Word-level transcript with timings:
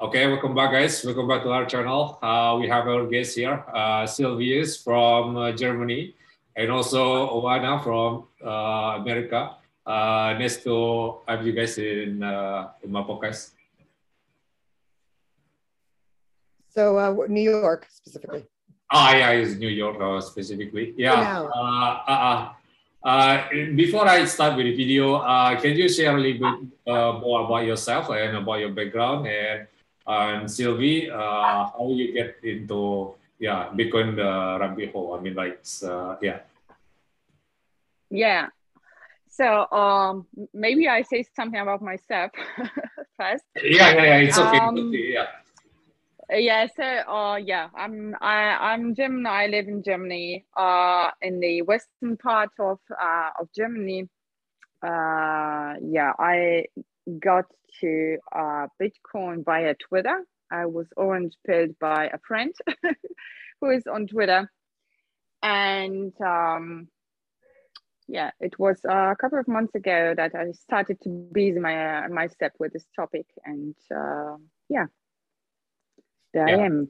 Okay, 0.00 0.26
welcome 0.28 0.54
back, 0.54 0.72
guys. 0.72 1.04
Welcome 1.04 1.28
back 1.28 1.42
to 1.42 1.50
our 1.50 1.64
channel. 1.64 2.18
Uh, 2.22 2.56
we 2.60 2.68
have 2.68 2.86
our 2.86 3.06
guest 3.06 3.36
here, 3.36 3.64
uh, 3.72 4.04
Sylvius 4.06 4.76
from 4.76 5.36
uh, 5.36 5.52
Germany, 5.52 6.14
and 6.54 6.70
also 6.70 7.28
Oana 7.32 7.82
from 7.82 8.28
uh, 8.44 9.00
America. 9.00 9.56
Uh, 9.84 10.36
nice 10.38 10.62
to 10.62 11.18
have 11.26 11.44
you 11.44 11.52
guys 11.52 11.78
in, 11.78 12.22
uh, 12.22 12.68
in 12.84 12.92
my 12.92 13.02
podcast. 13.02 13.52
So, 16.68 16.98
uh, 16.98 17.16
New 17.28 17.50
York 17.50 17.88
specifically. 17.90 18.44
Ah, 18.90 19.12
yeah, 19.14 19.30
it's 19.36 19.56
New 19.56 19.68
York 19.68 20.00
uh, 20.00 20.20
specifically. 20.20 20.94
Yeah. 20.96 21.44
Uh, 21.44 22.00
uh, 22.08 22.52
uh, 23.04 23.48
before 23.76 24.08
I 24.08 24.24
start 24.24 24.56
with 24.56 24.64
the 24.64 24.74
video, 24.74 25.16
uh, 25.16 25.60
can 25.60 25.76
you 25.76 25.88
share 25.88 26.16
a 26.16 26.20
little 26.20 26.40
bit 26.40 26.92
uh, 26.92 27.12
more 27.20 27.44
about 27.44 27.66
yourself 27.66 28.08
and 28.10 28.36
about 28.36 28.60
your 28.60 28.70
background 28.70 29.26
and 29.26 29.66
and 30.08 30.50
Sylvie, 30.50 31.10
uh, 31.10 31.68
how 31.68 31.92
you 31.92 32.12
get 32.14 32.40
into 32.42 33.12
yeah 33.38 33.68
Bitcoin 33.76 34.16
the 34.16 34.56
rabbit 34.58 34.92
hole? 34.92 35.12
I 35.14 35.20
mean, 35.20 35.34
like 35.34 35.60
uh, 35.84 36.16
yeah. 36.22 36.40
Yeah. 38.10 38.48
So 39.28 39.70
um, 39.70 40.26
maybe 40.54 40.88
I 40.88 41.02
say 41.02 41.24
something 41.36 41.60
about 41.60 41.82
myself 41.82 42.32
first. 43.20 43.44
Yeah, 43.62 43.92
yeah, 43.92 44.02
yeah. 44.02 44.16
It's 44.24 44.38
okay. 44.38 44.58
Um, 44.58 44.88
okay 44.88 45.12
yeah. 45.12 45.26
Yeah, 46.30 46.66
so 46.76 46.82
uh, 46.82 47.36
yeah, 47.36 47.68
I'm 47.74 48.14
I, 48.20 48.72
I'm 48.72 48.94
German. 48.94 49.26
I 49.26 49.46
live 49.46 49.66
in 49.66 49.82
Germany, 49.82 50.44
uh, 50.56 51.10
in 51.22 51.40
the 51.40 51.62
western 51.62 52.18
part 52.18 52.50
of 52.60 52.78
uh, 52.90 53.30
of 53.40 53.48
Germany. 53.56 54.08
Uh, 54.82 55.74
yeah, 55.80 56.12
I 56.18 56.66
got 57.18 57.46
to 57.80 58.18
uh, 58.34 58.66
Bitcoin 58.80 59.44
via 59.44 59.74
Twitter. 59.88 60.24
I 60.52 60.66
was 60.66 60.86
orange 60.96 61.34
pilled 61.46 61.78
by 61.78 62.06
a 62.08 62.18
friend 62.26 62.54
who 63.60 63.70
is 63.70 63.86
on 63.86 64.06
Twitter. 64.06 64.50
And 65.42 66.12
um, 66.20 66.88
yeah, 68.06 68.30
it 68.40 68.58
was 68.58 68.80
a 68.84 69.14
couple 69.18 69.38
of 69.38 69.48
months 69.48 69.74
ago 69.74 70.14
that 70.16 70.34
I 70.34 70.52
started 70.52 71.00
to 71.02 71.08
busy 71.32 71.58
my 71.58 72.04
uh, 72.04 72.08
my 72.08 72.26
step 72.26 72.52
with 72.58 72.72
this 72.72 72.86
topic, 72.96 73.26
and 73.44 73.74
uh, 73.94 74.36
yeah, 74.68 74.86
there 76.32 76.48
yeah. 76.48 76.56
I 76.56 76.66
am. 76.66 76.88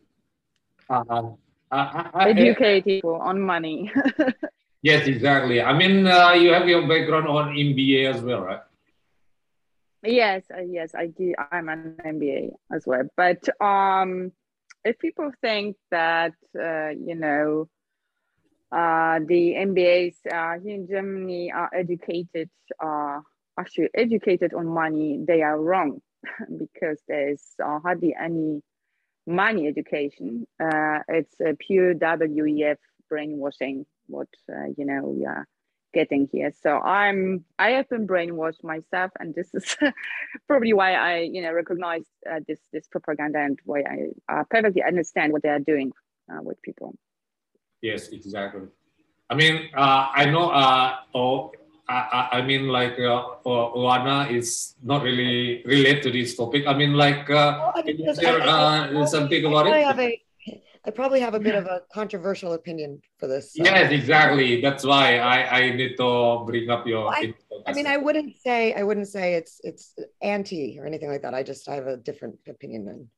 Uh-huh. 0.91 1.31
Uh, 1.71 2.09
I, 2.15 2.31
Educate 2.31 2.85
people 2.85 3.17
on 3.17 3.41
money. 3.41 3.93
yes, 4.83 5.07
exactly. 5.07 5.61
I 5.61 5.77
mean, 5.77 6.07
uh, 6.07 6.33
you 6.33 6.53
have 6.53 6.67
your 6.67 6.89
background 6.89 7.29
on 7.29 7.55
MBA 7.55 8.15
as 8.15 8.23
well, 8.23 8.41
right? 8.41 8.61
Yes, 10.03 10.45
uh, 10.57 10.63
yes, 10.63 10.95
I 10.95 11.09
do. 11.09 11.35
I'm 11.53 11.69
an 11.69 11.97
MBA 12.05 12.53
as 12.73 12.87
well. 12.87 13.03
But 13.17 13.47
um, 13.61 14.33
if 14.85 14.99
people 14.99 15.31
think 15.43 15.77
that 15.91 16.33
uh, 16.59 16.91
you 16.91 17.17
know 17.17 17.69
uh, 18.71 19.19
the 19.27 19.55
MBAs 19.59 20.15
uh, 20.33 20.61
here 20.63 20.75
in 20.75 20.87
Germany 20.89 21.53
are 21.53 21.71
educated, 21.75 22.49
uh, 22.83 23.21
actually 23.59 23.89
educated 23.95 24.55
on 24.55 24.67
money, 24.67 25.19
they 25.27 25.43
are 25.43 25.61
wrong 25.61 26.01
because 26.59 27.01
there's 27.09 27.43
uh, 27.63 27.81
hardly 27.81 28.15
any 28.19 28.63
money 29.29 29.69
education. 29.69 30.47
Uh, 30.59 31.01
it's 31.09 31.35
a 31.41 31.55
pure 31.55 31.95
WEF 31.95 32.77
brainwashing. 33.09 33.87
What 34.07 34.29
uh, 34.51 34.69
you 34.77 34.87
know, 34.87 35.03
we 35.03 35.27
are 35.27 35.47
getting 35.93 36.29
here. 36.33 36.53
So 36.63 36.81
I'm 36.81 37.45
I 37.59 37.71
have 37.73 37.89
been 37.89 38.07
brainwashed 38.07 38.65
myself, 38.65 39.13
and 39.21 39.35
this 39.35 39.55
is 39.55 39.77
probably 40.49 40.73
why 40.73 40.95
I 40.95 41.19
you 41.21 41.43
know 41.43 41.53
recognize 41.53 42.07
uh, 42.29 42.41
this 42.49 42.59
this 42.73 42.89
propaganda 42.89 43.39
and 43.39 43.59
why 43.65 43.81
I 44.29 44.43
perfectly 44.51 44.83
understand 44.83 45.33
what 45.33 45.43
they 45.43 45.51
are 45.51 45.61
doing 45.61 45.93
uh, 46.33 46.43
with 46.43 46.61
people. 46.63 46.95
Yes, 47.83 48.09
exactly. 48.09 48.63
I 49.31 49.35
mean, 49.35 49.69
uh, 49.77 50.09
I 50.15 50.25
know. 50.25 50.51
Uh, 50.51 50.97
oh, 51.15 51.53
I, 51.89 52.29
I 52.33 52.43
mean, 52.43 52.69
like 52.69 52.99
uh, 53.01 53.41
Oana 53.47 54.31
is 54.31 54.75
not 54.83 55.03
really 55.03 55.63
related 55.65 56.03
to 56.03 56.11
this 56.11 56.37
topic. 56.37 56.67
I 56.67 56.75
mean, 56.75 56.93
like, 56.93 57.31
uh, 57.31 57.57
well, 57.59 57.73
I 57.77 57.83
mean, 57.83 58.05
there, 58.15 58.43
uh, 58.43 59.07
something 59.07 59.45
about 59.45 59.67
it? 59.69 60.21
I 60.89 60.91
probably 60.91 61.21
have 61.21 61.35
a 61.35 61.41
bit 61.41 61.55
of 61.55 61.67
a 61.67 61.83
controversial 61.93 62.55
opinion 62.55 63.03
for 63.19 63.27
this. 63.27 63.53
So. 63.53 63.63
Yes, 63.63 63.93
exactly. 63.93 64.61
That's 64.63 64.85
why 64.85 65.19
I, 65.19 65.59
I 65.59 65.71
need 65.71 65.97
to 65.99 66.45
bring 66.47 66.71
up 66.71 66.87
your. 66.87 67.05
Well, 67.05 67.15
I, 67.15 67.35
I, 67.67 67.73
mean, 67.75 67.87
I 67.87 67.99
wouldn't 67.99 68.37
say 68.39 68.73
I 68.73 68.83
wouldn't 68.83 69.09
say 69.09 69.35
it's 69.35 69.61
it's 69.65 69.95
anti 70.23 70.79
or 70.79 70.87
anything 70.87 71.11
like 71.11 71.23
that. 71.23 71.35
I 71.35 71.43
just 71.43 71.69
I 71.69 71.75
have 71.75 71.87
a 71.87 71.97
different 71.97 72.39
opinion 72.49 72.87
than. 72.87 73.11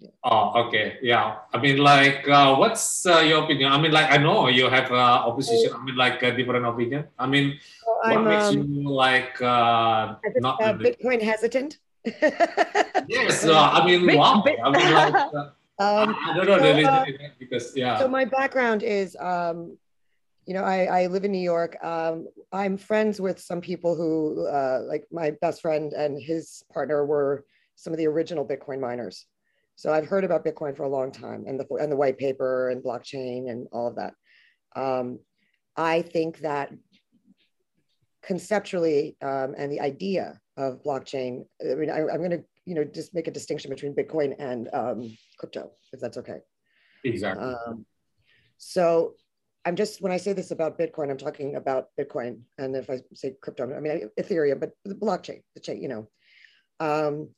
Yeah. 0.00 0.08
Oh, 0.24 0.64
okay. 0.64 0.96
Yeah. 1.02 1.36
I 1.52 1.58
mean, 1.60 1.76
like, 1.76 2.26
uh, 2.26 2.56
what's 2.56 3.04
uh, 3.04 3.18
your 3.18 3.44
opinion? 3.44 3.70
I 3.70 3.78
mean, 3.78 3.92
like, 3.92 4.10
I 4.10 4.16
know 4.16 4.48
you 4.48 4.66
have 4.70 4.90
uh, 4.90 5.28
opposition. 5.28 5.74
I 5.74 5.84
mean, 5.84 5.94
like, 5.94 6.22
a 6.22 6.34
different 6.34 6.64
opinion. 6.64 7.08
I 7.18 7.26
mean, 7.26 7.60
well, 8.02 8.14
what 8.14 8.18
I'm, 8.18 8.24
makes 8.24 8.44
um, 8.44 8.72
you 8.74 8.88
like 8.88 9.40
uh, 9.42 10.14
not 10.36 10.60
Bitcoin 10.60 11.22
hesitant? 11.22 11.78
yes. 12.04 13.44
Uh, 13.44 13.70
I 13.72 13.84
mean, 13.84 14.16
wow. 14.16 14.42
I 14.46 14.70
mean, 14.70 14.92
like. 14.92 15.14
Uh, 15.14 15.50
um, 15.80 16.16
I 16.24 16.34
don't 16.36 16.46
know 16.46 16.82
so, 16.82 16.88
uh, 16.88 17.04
because 17.38 17.76
yeah. 17.76 17.98
So 17.98 18.08
my 18.08 18.24
background 18.24 18.82
is, 18.82 19.16
um, 19.20 19.76
you 20.46 20.54
know, 20.54 20.62
I, 20.62 21.02
I 21.02 21.06
live 21.06 21.24
in 21.24 21.32
New 21.32 21.38
York. 21.38 21.76
Um, 21.82 22.26
I'm 22.52 22.76
friends 22.76 23.20
with 23.20 23.38
some 23.40 23.60
people 23.60 23.94
who, 23.94 24.46
uh, 24.46 24.82
like 24.86 25.06
my 25.10 25.32
best 25.40 25.60
friend 25.60 25.92
and 25.92 26.20
his 26.20 26.64
partner, 26.72 27.04
were 27.04 27.44
some 27.76 27.92
of 27.92 27.98
the 27.98 28.06
original 28.06 28.46
Bitcoin 28.46 28.80
miners. 28.80 29.26
So 29.76 29.92
I've 29.92 30.06
heard 30.06 30.24
about 30.24 30.44
Bitcoin 30.44 30.76
for 30.76 30.82
a 30.82 30.88
long 30.88 31.12
time, 31.12 31.44
and 31.46 31.58
the 31.58 31.66
and 31.76 31.90
the 31.90 31.96
white 31.96 32.18
paper 32.18 32.68
and 32.68 32.82
blockchain 32.82 33.50
and 33.50 33.66
all 33.72 33.86
of 33.86 33.96
that. 33.96 34.14
Um, 34.76 35.20
I 35.76 36.02
think 36.02 36.40
that 36.40 36.70
conceptually 38.22 39.16
um, 39.22 39.54
and 39.56 39.72
the 39.72 39.80
idea 39.80 40.38
of 40.56 40.82
blockchain. 40.82 41.44
I 41.60 41.74
mean, 41.74 41.90
I, 41.90 42.00
am 42.00 42.18
going 42.18 42.30
to 42.30 42.44
you 42.66 42.74
know 42.74 42.84
just 42.84 43.14
make 43.14 43.28
a 43.28 43.30
distinction 43.30 43.70
between 43.70 43.94
Bitcoin 43.94 44.34
and 44.38 44.68
um, 44.72 45.16
crypto, 45.38 45.70
if 45.92 46.00
that's 46.00 46.18
okay. 46.18 46.38
Exactly. 47.04 47.44
Um, 47.44 47.86
so 48.58 49.14
I'm 49.64 49.76
just 49.76 50.02
when 50.02 50.12
I 50.12 50.16
say 50.16 50.32
this 50.32 50.50
about 50.50 50.78
Bitcoin, 50.78 51.10
I'm 51.10 51.18
talking 51.18 51.56
about 51.56 51.88
Bitcoin, 51.98 52.40
and 52.58 52.76
if 52.76 52.90
I 52.90 53.00
say 53.14 53.36
crypto, 53.40 53.74
I 53.74 53.80
mean 53.80 54.10
Ethereum, 54.18 54.60
but 54.60 54.72
the 54.84 54.94
blockchain, 54.94 55.42
the 55.54 55.60
chain, 55.60 55.82
you 55.82 55.88
know. 55.88 56.08
Um, 56.78 57.30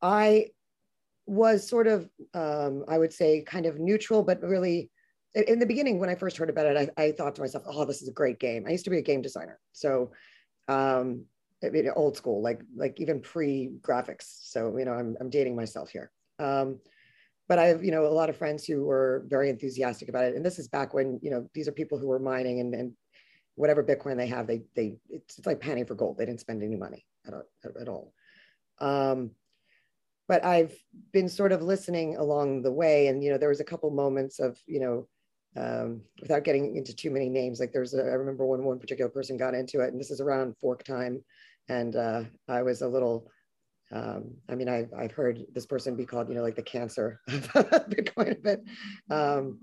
I 0.00 0.48
was 1.26 1.68
sort 1.68 1.86
of, 1.86 2.08
um, 2.34 2.84
I 2.88 2.98
would 2.98 3.12
say, 3.12 3.42
kind 3.42 3.66
of 3.66 3.78
neutral, 3.78 4.22
but 4.22 4.42
really, 4.42 4.90
in 5.34 5.58
the 5.58 5.66
beginning 5.66 5.98
when 5.98 6.10
I 6.10 6.14
first 6.14 6.36
heard 6.36 6.50
about 6.50 6.66
it, 6.66 6.90
I, 6.96 7.02
I 7.02 7.12
thought 7.12 7.34
to 7.36 7.40
myself, 7.40 7.64
"Oh, 7.66 7.84
this 7.84 8.02
is 8.02 8.08
a 8.08 8.12
great 8.12 8.38
game." 8.38 8.64
I 8.66 8.70
used 8.70 8.84
to 8.84 8.90
be 8.90 8.98
a 8.98 9.02
game 9.02 9.22
designer, 9.22 9.58
so 9.72 10.12
um, 10.68 11.24
I 11.64 11.70
mean, 11.70 11.88
old 11.94 12.16
school, 12.16 12.42
like 12.42 12.60
like 12.76 13.00
even 13.00 13.20
pre 13.20 13.70
graphics. 13.80 14.24
So 14.42 14.76
you 14.76 14.84
know, 14.84 14.92
I'm 14.92 15.16
I'm 15.20 15.30
dating 15.30 15.56
myself 15.56 15.90
here. 15.90 16.10
Um, 16.38 16.80
but 17.48 17.58
I 17.58 17.66
have 17.66 17.84
you 17.84 17.90
know 17.90 18.06
a 18.06 18.08
lot 18.08 18.30
of 18.30 18.36
friends 18.36 18.64
who 18.64 18.84
were 18.84 19.24
very 19.26 19.48
enthusiastic 19.48 20.08
about 20.08 20.24
it, 20.24 20.34
and 20.34 20.44
this 20.44 20.58
is 20.58 20.68
back 20.68 20.94
when 20.94 21.18
you 21.22 21.30
know 21.30 21.48
these 21.54 21.68
are 21.68 21.72
people 21.72 21.98
who 21.98 22.08
were 22.08 22.18
mining 22.18 22.60
and 22.60 22.74
and 22.74 22.92
whatever 23.54 23.84
Bitcoin 23.84 24.16
they 24.16 24.26
have, 24.26 24.46
they 24.46 24.62
they 24.74 24.96
it's, 25.08 25.38
it's 25.38 25.46
like 25.46 25.60
panning 25.60 25.86
for 25.86 25.94
gold. 25.94 26.18
They 26.18 26.26
didn't 26.26 26.40
spend 26.40 26.62
any 26.62 26.76
money 26.76 27.04
at, 27.26 27.34
at 27.80 27.88
all. 27.88 28.12
Um, 28.80 29.32
but 30.28 30.44
I've 30.44 30.74
been 31.12 31.28
sort 31.28 31.52
of 31.52 31.62
listening 31.62 32.16
along 32.16 32.62
the 32.62 32.72
way, 32.72 33.08
and 33.08 33.22
you 33.22 33.30
know 33.30 33.38
there 33.38 33.48
was 33.48 33.60
a 33.60 33.64
couple 33.64 33.90
moments 33.90 34.40
of 34.40 34.58
you 34.66 34.80
know 34.80 35.08
um, 35.56 36.02
without 36.20 36.44
getting 36.44 36.76
into 36.76 36.94
too 36.94 37.10
many 37.10 37.28
names. 37.28 37.60
Like 37.60 37.72
there's 37.72 37.94
a, 37.94 38.02
I 38.02 38.14
remember 38.14 38.46
when 38.46 38.64
one 38.64 38.78
particular 38.78 39.10
person 39.10 39.36
got 39.36 39.54
into 39.54 39.80
it, 39.80 39.92
and 39.92 40.00
this 40.00 40.10
is 40.10 40.20
around 40.20 40.56
fork 40.58 40.84
time 40.84 41.22
and 41.68 41.96
uh, 41.96 42.22
I 42.48 42.62
was 42.62 42.82
a 42.82 42.88
little. 42.88 43.30
Um, 43.90 44.36
I 44.48 44.54
mean, 44.54 44.70
I've, 44.70 44.90
I've 44.96 45.12
heard 45.12 45.44
this 45.52 45.66
person 45.66 45.96
be 45.96 46.06
called, 46.06 46.30
you 46.30 46.34
know, 46.34 46.42
like 46.42 46.56
the 46.56 46.62
cancer 46.62 47.20
of 47.28 47.46
Bitcoin 47.90 48.32
a 48.32 48.40
bit, 48.40 48.62
um, 49.10 49.60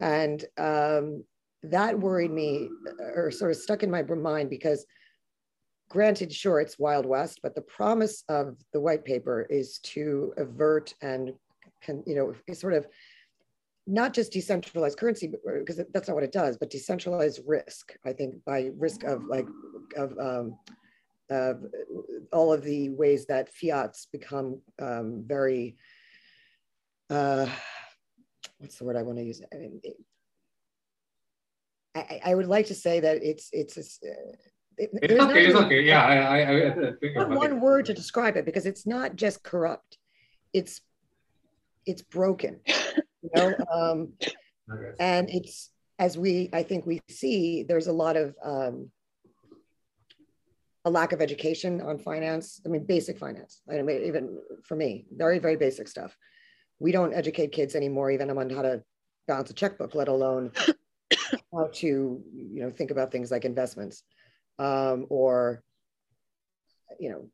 and 0.00 0.44
um, 0.58 1.24
that 1.62 1.98
worried 1.98 2.32
me, 2.32 2.68
or 3.14 3.30
sort 3.30 3.52
of 3.52 3.58
stuck 3.58 3.84
in 3.84 3.90
my 3.90 4.02
mind 4.02 4.50
because, 4.50 4.84
granted, 5.88 6.32
sure, 6.32 6.60
it's 6.60 6.80
Wild 6.80 7.06
West, 7.06 7.40
but 7.44 7.54
the 7.54 7.62
promise 7.62 8.24
of 8.28 8.56
the 8.72 8.80
white 8.80 9.04
paper 9.04 9.46
is 9.48 9.78
to 9.84 10.32
avert 10.36 10.92
and, 11.00 11.32
can, 11.80 12.02
you 12.06 12.16
know, 12.16 12.54
sort 12.54 12.74
of 12.74 12.88
not 13.90 14.14
just 14.14 14.32
decentralized 14.32 14.98
currency 14.98 15.30
because 15.58 15.80
that's 15.92 16.08
not 16.08 16.14
what 16.14 16.24
it 16.24 16.32
does 16.32 16.56
but 16.56 16.70
decentralized 16.70 17.40
risk 17.46 17.92
i 18.06 18.12
think 18.12 18.34
by 18.44 18.70
risk 18.76 19.04
of 19.04 19.24
like 19.24 19.46
of 19.96 20.16
um, 20.18 20.56
uh, 21.30 21.54
all 22.32 22.52
of 22.52 22.62
the 22.62 22.90
ways 22.90 23.26
that 23.26 23.48
fiats 23.48 24.06
become 24.06 24.60
um, 24.80 25.22
very 25.26 25.76
uh, 27.08 27.46
what's 28.58 28.76
the 28.76 28.84
word 28.84 28.96
I 28.96 29.02
want 29.02 29.18
to 29.18 29.24
use? 29.24 29.42
I 29.52 29.56
mean, 29.56 29.80
it, 29.82 29.96
I, 31.94 32.20
I 32.26 32.34
would 32.34 32.46
like 32.46 32.66
to 32.66 32.74
say 32.74 33.00
that 33.00 33.22
it's 33.22 33.48
it's, 33.52 33.76
it's 33.76 33.98
uh, 34.02 34.32
it, 34.76 34.90
it's 35.02 35.22
okay. 35.22 35.46
It's 35.46 35.56
okay. 35.56 35.82
Yeah, 35.82 36.04
I, 36.04 36.40
I, 36.40 36.68
I 36.68 36.92
think 37.00 37.36
one 37.36 37.52
it. 37.52 37.60
word 37.60 37.86
to 37.86 37.94
describe 37.94 38.36
it 38.36 38.44
because 38.44 38.64
it's 38.64 38.86
not 38.86 39.16
just 39.16 39.42
corrupt. 39.42 39.98
It's 40.52 40.80
it's 41.86 42.02
broken. 42.02 42.60
Know, 43.34 43.54
um, 43.72 44.12
and 44.98 45.28
it's 45.30 45.70
as 45.98 46.16
we 46.16 46.48
I 46.52 46.62
think 46.62 46.86
we 46.86 47.00
see. 47.08 47.62
There's 47.62 47.86
a 47.86 47.92
lot 47.92 48.16
of 48.16 48.34
um, 48.42 48.90
a 50.84 50.90
lack 50.90 51.12
of 51.12 51.20
education 51.20 51.80
on 51.80 51.98
finance. 51.98 52.60
I 52.64 52.68
mean, 52.68 52.84
basic 52.84 53.18
finance. 53.18 53.62
I 53.70 53.82
mean, 53.82 54.04
even 54.04 54.38
for 54.64 54.76
me, 54.76 55.06
very 55.14 55.38
very 55.38 55.56
basic 55.56 55.88
stuff. 55.88 56.16
We 56.78 56.92
don't 56.92 57.14
educate 57.14 57.52
kids 57.52 57.74
anymore, 57.74 58.10
even 58.10 58.30
on 58.30 58.50
how 58.50 58.62
to 58.62 58.82
balance 59.28 59.50
a 59.50 59.54
checkbook, 59.54 59.94
let 59.94 60.08
alone 60.08 60.52
how 61.52 61.68
to 61.74 61.86
you 61.86 62.62
know 62.62 62.70
think 62.70 62.90
about 62.90 63.12
things 63.12 63.30
like 63.30 63.44
investments 63.44 64.02
um, 64.58 65.06
or 65.08 65.62
you 66.98 67.10
know 67.10 67.28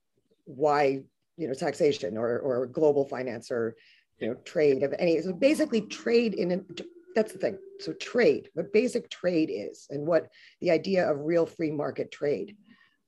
why 0.45 1.03
you 1.37 1.49
know 1.49 1.55
taxation 1.55 2.17
or 2.17 2.39
or 2.39 2.67
global 2.67 3.05
finance 3.05 3.51
or 3.51 3.77
you 4.19 4.29
know 4.29 4.35
trade 4.45 4.83
of 4.83 4.95
any 4.99 5.21
so 5.21 5.33
basically 5.33 5.83
trade 5.83 6.35
in 6.35 6.51
an, 6.51 6.67
that's 7.15 7.33
the 7.33 7.39
thing. 7.39 7.59
So 7.81 7.93
trade 7.95 8.51
what 8.55 8.73
basic 8.73 9.09
trade 9.11 9.51
is 9.53 9.87
and 9.91 10.07
what 10.07 10.29
the 10.61 10.71
idea 10.71 11.11
of 11.11 11.21
real 11.21 11.47
free 11.47 11.71
market 11.71 12.11
trade 12.11 12.57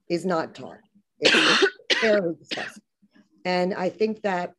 is 0.09 0.25
not 0.25 0.55
taught. 0.55 0.79
It's 1.21 1.67
fairly 2.01 2.35
discussed. 2.39 2.81
And 3.45 3.75
i 3.75 3.89
think 3.89 4.23
that 4.23 4.53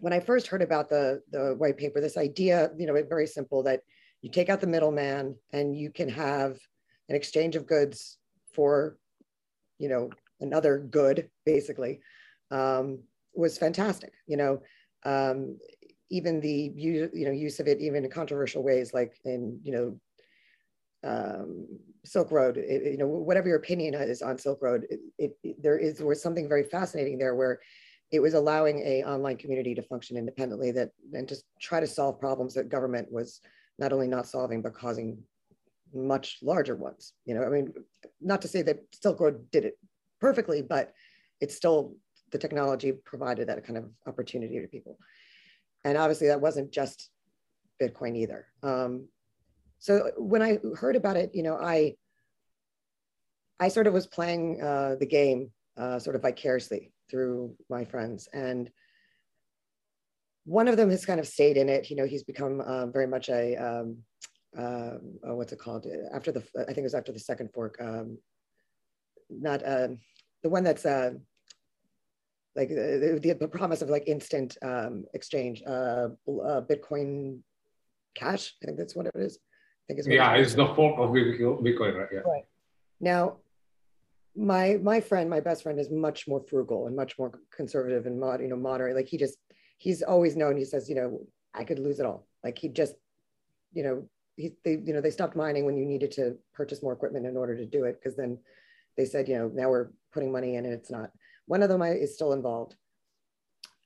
when 0.00 0.12
i 0.12 0.20
first 0.20 0.46
heard 0.46 0.62
about 0.62 0.88
the 0.88 1.22
the 1.30 1.54
white 1.56 1.76
paper 1.76 2.00
this 2.00 2.16
idea 2.16 2.70
you 2.76 2.86
know 2.86 3.02
very 3.08 3.26
simple 3.26 3.62
that 3.62 3.80
you 4.22 4.30
take 4.30 4.48
out 4.48 4.60
the 4.60 4.66
middleman 4.66 5.36
and 5.52 5.76
you 5.76 5.90
can 5.90 6.08
have 6.08 6.58
an 7.08 7.14
exchange 7.14 7.56
of 7.56 7.66
goods 7.66 8.18
for, 8.52 8.98
you 9.78 9.88
know, 9.88 10.10
another 10.40 10.78
good, 10.78 11.30
basically, 11.44 12.00
um, 12.50 13.00
was 13.34 13.58
fantastic. 13.58 14.12
You 14.26 14.36
know, 14.36 14.62
um, 15.04 15.58
even 16.10 16.40
the 16.40 16.72
you 16.74 17.10
know 17.14 17.30
use 17.30 17.60
of 17.60 17.66
it 17.66 17.80
even 17.80 18.04
in 18.04 18.10
controversial 18.10 18.62
ways, 18.62 18.94
like 18.94 19.18
in 19.24 19.60
you 19.62 19.72
know 19.72 20.00
um, 21.04 21.66
Silk 22.04 22.30
Road. 22.30 22.56
It, 22.56 22.92
you 22.92 22.98
know, 22.98 23.06
whatever 23.06 23.48
your 23.48 23.58
opinion 23.58 23.94
is 23.94 24.22
on 24.22 24.38
Silk 24.38 24.62
Road, 24.62 24.86
it, 24.90 25.00
it, 25.18 25.38
it, 25.42 25.62
there 25.62 25.78
is 25.78 26.00
was 26.00 26.22
something 26.22 26.48
very 26.48 26.64
fascinating 26.64 27.18
there 27.18 27.34
where 27.34 27.60
it 28.12 28.20
was 28.20 28.34
allowing 28.34 28.80
a 28.80 29.02
online 29.02 29.36
community 29.36 29.74
to 29.74 29.82
function 29.82 30.16
independently 30.16 30.70
that 30.70 30.90
and 31.12 31.28
just 31.28 31.44
try 31.60 31.80
to 31.80 31.86
solve 31.86 32.20
problems 32.20 32.54
that 32.54 32.68
government 32.68 33.10
was 33.10 33.40
not 33.78 33.92
only 33.92 34.06
not 34.06 34.26
solving 34.26 34.62
but 34.62 34.74
causing 34.74 35.18
much 35.92 36.38
larger 36.42 36.76
ones. 36.76 37.14
You 37.24 37.34
know, 37.34 37.42
I 37.42 37.48
mean, 37.48 37.72
not 38.20 38.42
to 38.42 38.48
say 38.48 38.62
that 38.62 38.78
Silk 38.92 39.20
Road 39.20 39.50
did 39.50 39.64
it 39.64 39.78
perfectly, 40.20 40.62
but 40.62 40.92
it's 41.40 41.56
still 41.56 41.96
the 42.32 42.38
technology 42.38 42.92
provided 42.92 43.48
that 43.48 43.64
kind 43.64 43.78
of 43.78 43.90
opportunity 44.06 44.60
to 44.60 44.68
people. 44.68 44.98
And 45.84 45.96
obviously, 45.96 46.28
that 46.28 46.40
wasn't 46.40 46.72
just 46.72 47.10
Bitcoin 47.80 48.16
either. 48.16 48.46
Um, 48.62 49.08
so 49.78 50.10
when 50.16 50.42
I 50.42 50.58
heard 50.76 50.96
about 50.96 51.16
it, 51.16 51.30
you 51.34 51.42
know, 51.42 51.56
I 51.56 51.94
I 53.60 53.68
sort 53.68 53.86
of 53.86 53.94
was 53.94 54.06
playing 54.06 54.60
uh, 54.60 54.96
the 54.98 55.06
game 55.06 55.50
uh, 55.76 55.98
sort 55.98 56.16
of 56.16 56.22
vicariously 56.22 56.92
through 57.10 57.54
my 57.70 57.84
friends, 57.84 58.28
and 58.32 58.70
one 60.44 60.68
of 60.68 60.76
them 60.76 60.90
has 60.90 61.04
kind 61.04 61.20
of 61.20 61.26
stayed 61.26 61.56
in 61.56 61.68
it. 61.68 61.90
You 61.90 61.96
know, 61.96 62.06
he's 62.06 62.24
become 62.24 62.60
uh, 62.60 62.86
very 62.86 63.06
much 63.06 63.28
a 63.28 63.56
um, 63.56 63.98
uh, 64.56 64.98
oh, 65.24 65.34
what's 65.34 65.52
it 65.52 65.58
called? 65.58 65.86
After 66.12 66.32
the, 66.32 66.42
I 66.58 66.64
think 66.64 66.78
it 66.78 66.82
was 66.82 66.94
after 66.94 67.12
the 67.12 67.18
second 67.18 67.50
fork. 67.52 67.76
Um, 67.80 68.18
not 69.28 69.62
uh, 69.62 69.88
the 70.42 70.48
one 70.48 70.64
that's 70.64 70.86
uh, 70.86 71.12
like 72.56 72.70
uh, 72.70 73.20
the, 73.20 73.36
the, 73.38 73.48
promise 73.48 73.82
of 73.82 73.90
like 73.90 74.04
instant 74.06 74.56
um, 74.62 75.04
exchange, 75.14 75.62
uh, 75.66 76.08
uh, 76.28 76.62
Bitcoin 76.62 77.40
Cash. 78.14 78.54
I 78.62 78.66
think 78.66 78.78
that's 78.78 78.96
what 78.96 79.06
it 79.06 79.12
is. 79.14 79.38
I 79.38 79.84
think 79.86 79.98
it's 79.98 80.08
yeah, 80.08 80.34
it's 80.34 80.54
the 80.54 80.66
fork 80.74 80.98
of 80.98 81.10
Bitcoin, 81.10 81.94
right? 81.94 82.08
Yeah. 82.12 82.20
Right. 82.20 82.44
Now, 82.98 83.36
my 84.34 84.78
my 84.82 85.00
friend, 85.00 85.28
my 85.28 85.40
best 85.40 85.62
friend, 85.62 85.78
is 85.78 85.90
much 85.90 86.26
more 86.26 86.42
frugal 86.48 86.86
and 86.86 86.96
much 86.96 87.18
more 87.18 87.32
conservative 87.54 88.06
and 88.06 88.18
mod, 88.18 88.40
you 88.40 88.48
know, 88.48 88.56
moderate. 88.56 88.96
Like 88.96 89.06
he 89.06 89.18
just 89.18 89.36
he's 89.78 90.02
always 90.02 90.34
known. 90.34 90.56
He 90.56 90.64
says, 90.64 90.88
you 90.88 90.94
know, 90.94 91.20
I 91.54 91.64
could 91.64 91.78
lose 91.78 92.00
it 92.00 92.06
all. 92.06 92.26
Like 92.42 92.58
he 92.58 92.68
just, 92.68 92.94
you 93.72 93.82
know, 93.82 94.08
he, 94.36 94.52
they, 94.64 94.78
you 94.82 94.92
know, 94.92 95.00
they 95.00 95.10
stopped 95.10 95.36
mining 95.36 95.64
when 95.64 95.76
you 95.76 95.84
needed 95.84 96.12
to 96.12 96.36
purchase 96.54 96.82
more 96.82 96.92
equipment 96.92 97.26
in 97.26 97.36
order 97.36 97.56
to 97.56 97.66
do 97.66 97.84
it. 97.84 98.00
Cause 98.02 98.16
then 98.16 98.38
they 98.96 99.04
said, 99.04 99.28
you 99.28 99.38
know, 99.38 99.50
now 99.52 99.68
we're 99.68 99.88
putting 100.12 100.32
money 100.32 100.56
in 100.56 100.64
and 100.64 100.74
it's 100.74 100.90
not. 100.90 101.10
One 101.46 101.62
of 101.62 101.68
them 101.68 101.82
is 101.82 102.14
still 102.14 102.32
involved. 102.32 102.74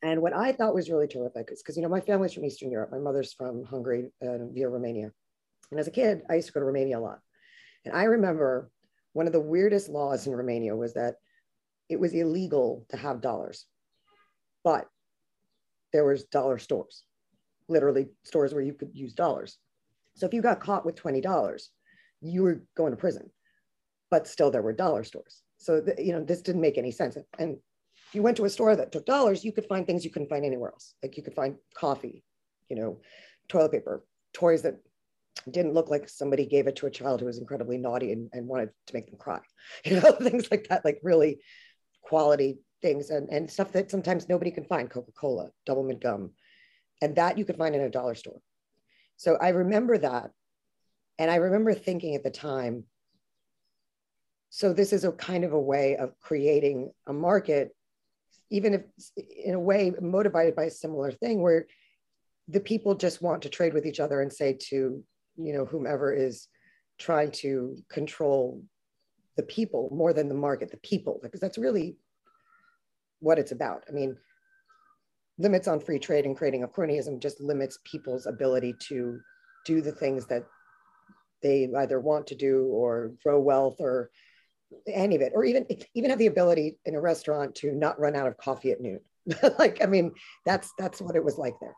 And 0.03 0.23
what 0.23 0.33
I 0.33 0.53
thought 0.53 0.75
was 0.75 0.91
really 0.91 1.07
terrific 1.07 1.51
is 1.53 1.63
because, 1.63 1.77
you 1.77 1.83
know, 1.83 1.89
my 1.89 2.01
family's 2.01 2.33
from 2.33 2.45
Eastern 2.45 2.71
Europe. 2.71 2.91
My 2.91 2.99
mother's 2.99 3.35
from 3.35 3.65
Hungary 3.65 4.11
uh, 4.23 4.47
via 4.51 4.69
Romania. 4.69 5.13
And 5.71 5.79
as 5.79 5.87
a 5.87 5.91
kid, 5.91 6.23
I 6.31 6.37
used 6.37 6.49
to 6.49 6.53
go 6.55 6.61
to 6.61 6.67
Romania 6.67 6.99
a 6.99 7.01
lot. 7.01 7.21
And 7.85 7.95
I 7.95 8.05
remember 8.05 8.71
one 9.13 9.27
of 9.27 9.33
the 9.33 9.41
weirdest 9.41 9.89
laws 9.89 10.27
in 10.27 10.35
Romania 10.35 10.75
was 10.75 10.95
that 10.95 11.17
it 11.89 11.99
was 11.99 12.15
illegal 12.15 12.87
to 12.91 12.97
have 12.97 13.21
dollars, 13.21 13.67
but 14.65 14.87
there 15.93 16.05
was 16.05 16.25
dollar 16.25 16.59
stores, 16.59 17.05
literally 17.69 18.09
stores 18.25 18.55
where 18.55 18.63
you 18.63 18.73
could 18.73 18.91
use 18.95 19.13
dollars. 19.13 19.59
So 20.15 20.27
if 20.27 20.33
you 20.33 20.41
got 20.41 20.61
caught 20.61 20.87
with 20.87 20.95
$20, 20.95 21.63
you 22.21 22.43
were 22.43 22.63
going 22.77 22.93
to 22.93 22.97
prison, 22.97 23.31
but 24.11 24.29
still 24.29 24.51
there 24.51 24.63
were 24.63 24.73
dollar 24.73 25.05
stores. 25.05 25.43
So, 25.61 25.81
the, 25.81 25.95
you 26.03 26.13
know, 26.13 26.25
this 26.25 26.41
didn't 26.41 26.63
make 26.63 26.79
any 26.79 26.91
sense. 26.91 27.19
And 27.39 27.59
if 28.09 28.15
you 28.15 28.23
went 28.23 28.39
to 28.39 28.47
a 28.47 28.51
store 28.51 28.75
that 28.75 28.93
took 28.93 29.05
dollars, 29.05 29.45
you 29.45 29.53
could 29.53 29.67
find 29.67 29.87
things 29.87 30.05
you 30.05 30.11
couldn't 30.11 30.31
find 30.31 30.45
anywhere 30.45 30.71
else. 30.71 30.95
Like 31.03 31.17
you 31.19 31.23
could 31.23 31.35
find 31.35 31.57
coffee, 31.75 32.25
you 32.71 32.77
know, 32.77 33.01
toilet 33.49 33.73
paper, 33.73 34.03
toys 34.33 34.63
that 34.63 34.77
didn't 35.51 35.75
look 35.75 35.91
like 35.91 36.09
somebody 36.09 36.47
gave 36.47 36.67
it 36.67 36.77
to 36.77 36.87
a 36.87 36.91
child 36.91 37.21
who 37.21 37.27
was 37.27 37.39
incredibly 37.39 37.77
naughty 37.77 38.13
and, 38.13 38.31
and 38.33 38.47
wanted 38.47 38.71
to 38.87 38.95
make 38.95 39.07
them 39.07 39.19
cry, 39.19 39.41
you 39.85 40.01
know, 40.01 40.13
things 40.13 40.51
like 40.51 40.69
that, 40.69 40.85
like 40.85 40.99
really 41.03 41.41
quality 42.03 42.59
things 42.81 43.11
and, 43.11 43.29
and 43.29 43.51
stuff 43.51 43.73
that 43.73 43.91
sometimes 43.91 44.29
nobody 44.29 44.51
can 44.51 44.65
find 44.65 44.89
Coca-Cola, 44.89 45.51
Doublemint 45.69 46.01
gum. 46.01 46.31
And 47.03 47.17
that 47.17 47.37
you 47.37 47.45
could 47.45 47.57
find 47.57 47.75
in 47.75 47.83
a 47.83 47.91
dollar 47.91 48.15
store. 48.15 48.41
So 49.17 49.37
I 49.37 49.51
remember 49.51 49.99
that. 49.99 50.31
And 51.19 51.31
I 51.31 51.37
remember 51.37 51.75
thinking 51.75 52.15
at 52.15 52.23
the 52.23 52.31
time, 52.31 52.85
so 54.51 54.73
this 54.73 54.93
is 54.93 55.05
a 55.05 55.13
kind 55.13 55.45
of 55.45 55.53
a 55.53 55.61
way 55.61 55.97
of 55.97 56.19
creating 56.21 56.91
a 57.07 57.13
market, 57.13 57.75
even 58.51 58.75
if 58.75 58.83
in 59.17 59.55
a 59.55 59.61
way 59.61 59.93
motivated 60.01 60.57
by 60.57 60.65
a 60.65 60.71
similar 60.71 61.13
thing 61.13 61.41
where 61.41 61.67
the 62.49 62.61
people 62.61 62.97
just 62.97 63.23
want 63.23 63.43
to 63.43 63.49
trade 63.49 63.73
with 63.73 63.87
each 63.87 64.01
other 64.01 64.21
and 64.21 64.33
say 64.33 64.59
to, 64.69 65.03
you 65.37 65.53
know, 65.53 65.65
whomever 65.65 66.13
is 66.13 66.49
trying 66.99 67.31
to 67.31 67.77
control 67.89 68.63
the 69.37 69.45
people 69.45 69.89
more 69.93 70.13
than 70.13 70.29
the 70.29 70.35
market, 70.35 70.73
the 70.73 70.77
people, 70.79 71.21
because 71.23 71.41
that's 71.41 71.57
really 71.57 71.97
what 73.21 73.39
it's 73.39 73.53
about. 73.53 73.85
I 73.89 73.93
mean, 73.93 74.17
limits 75.39 75.69
on 75.69 75.79
free 75.79 76.01
trade 76.01 76.27
and 76.27 76.37
creating 76.37 76.65
a 76.65 76.69
cronyism 76.69 77.21
just 77.21 77.41
limits 77.41 77.79
people's 77.85 78.27
ability 78.27 78.75
to 78.89 79.21
do 79.65 79.81
the 79.81 79.93
things 79.93 80.27
that 80.27 80.45
they 81.41 81.69
either 81.79 82.01
want 82.01 82.27
to 82.27 82.35
do 82.35 82.65
or 82.65 83.13
grow 83.23 83.41
wealth 83.41 83.77
or 83.79 84.11
any 84.87 85.17
of 85.17 85.23
it 85.23 85.33
or 85.35 85.45
even 85.45 85.67
even 85.95 86.11
have 86.11 86.19
the 86.19 86.27
ability 86.27 86.77
in 86.85 86.95
a 86.95 87.01
restaurant 87.01 87.55
to 87.55 87.73
not 87.73 87.99
run 87.99 88.17
out 88.17 88.27
of 88.27 88.37
coffee 88.37 88.71
at 88.73 88.81
noon. 88.81 89.01
Like 89.59 89.83
i 89.83 89.87
mean 89.87 90.13
that's 90.47 90.73
that's 90.79 91.01
what 91.01 91.17
it 91.17 91.25
was 91.25 91.39
like 91.39 91.55
there. 91.61 91.75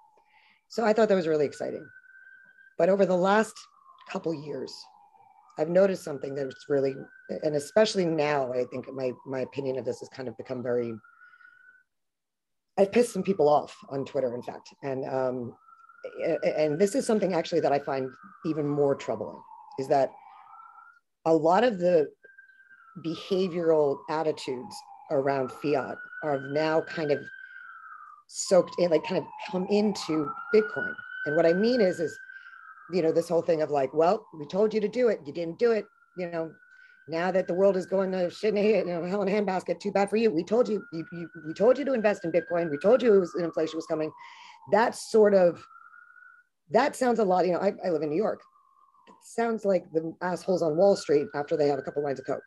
So 0.68 0.84
i 0.84 0.92
thought 0.92 1.08
that 1.08 1.14
was 1.14 1.28
really 1.28 1.46
exciting. 1.46 1.86
But 2.78 2.88
over 2.88 3.06
the 3.06 3.16
last 3.16 3.54
couple 4.10 4.34
years 4.34 4.74
i've 5.58 5.68
noticed 5.68 6.02
something 6.02 6.34
that's 6.34 6.64
really 6.68 6.94
and 7.44 7.54
especially 7.54 8.04
now 8.04 8.52
i 8.52 8.64
think 8.64 8.92
my 8.92 9.12
my 9.26 9.40
opinion 9.40 9.78
of 9.78 9.84
this 9.84 10.00
has 10.00 10.08
kind 10.08 10.28
of 10.28 10.36
become 10.36 10.62
very 10.62 10.92
I've 12.78 12.92
pissed 12.92 13.12
some 13.12 13.22
people 13.22 13.48
off 13.48 13.76
on 13.90 14.04
Twitter, 14.04 14.34
in 14.34 14.42
fact, 14.42 14.74
and 14.82 15.04
um, 15.04 15.54
and 16.42 16.78
this 16.78 16.94
is 16.94 17.06
something 17.06 17.34
actually 17.34 17.60
that 17.60 17.72
I 17.72 17.78
find 17.78 18.10
even 18.46 18.66
more 18.66 18.94
troubling 18.94 19.40
is 19.78 19.88
that 19.88 20.10
a 21.24 21.34
lot 21.34 21.64
of 21.64 21.78
the 21.78 22.08
behavioral 23.04 23.98
attitudes 24.10 24.74
around 25.10 25.50
fiat 25.50 25.96
are 26.22 26.40
now 26.52 26.80
kind 26.82 27.10
of 27.10 27.18
soaked 28.28 28.74
in, 28.78 28.90
like 28.90 29.04
kind 29.04 29.18
of 29.18 29.24
come 29.50 29.66
into 29.70 30.30
Bitcoin. 30.54 30.94
And 31.26 31.36
what 31.36 31.46
I 31.46 31.52
mean 31.52 31.80
is, 31.80 32.00
is 32.00 32.16
you 32.92 33.02
know, 33.02 33.12
this 33.12 33.28
whole 33.28 33.42
thing 33.42 33.62
of 33.62 33.70
like, 33.70 33.92
well, 33.94 34.26
we 34.38 34.46
told 34.46 34.74
you 34.74 34.80
to 34.80 34.88
do 34.88 35.08
it, 35.08 35.20
you 35.24 35.32
didn't 35.32 35.58
do 35.58 35.72
it, 35.72 35.86
you 36.16 36.30
know, 36.30 36.52
now 37.08 37.30
that 37.30 37.46
the 37.46 37.54
world 37.54 37.76
is 37.76 37.86
going 37.86 38.12
to 38.12 38.30
shit 38.30 38.54
in 38.54 38.58
a, 38.58 38.78
you 38.78 38.84
know, 38.84 39.04
hell 39.04 39.22
in 39.22 39.28
a 39.28 39.30
handbasket, 39.30 39.80
too 39.80 39.90
bad 39.90 40.08
for 40.08 40.16
you. 40.16 40.30
We 40.30 40.44
told 40.44 40.68
you, 40.68 40.84
you, 40.92 41.04
you, 41.12 41.28
we 41.46 41.52
told 41.52 41.78
you 41.78 41.84
to 41.84 41.94
invest 41.94 42.24
in 42.24 42.30
Bitcoin. 42.30 42.70
We 42.70 42.78
told 42.78 43.02
you 43.02 43.14
it 43.14 43.20
was 43.20 43.34
inflation 43.34 43.76
was 43.76 43.86
coming. 43.86 44.12
That 44.70 44.94
sort 44.94 45.34
of 45.34 45.64
that 46.70 46.96
sounds 46.96 47.18
a 47.18 47.24
lot. 47.24 47.46
You 47.46 47.52
know, 47.52 47.58
I, 47.58 47.72
I 47.84 47.90
live 47.90 48.02
in 48.02 48.10
New 48.10 48.16
York. 48.16 48.40
It 49.08 49.14
sounds 49.22 49.64
like 49.64 49.84
the 49.92 50.14
assholes 50.22 50.62
on 50.62 50.76
Wall 50.76 50.96
Street 50.96 51.26
after 51.34 51.56
they 51.56 51.68
have 51.68 51.78
a 51.78 51.82
couple 51.82 52.02
lines 52.02 52.20
of 52.20 52.26
coke. 52.26 52.42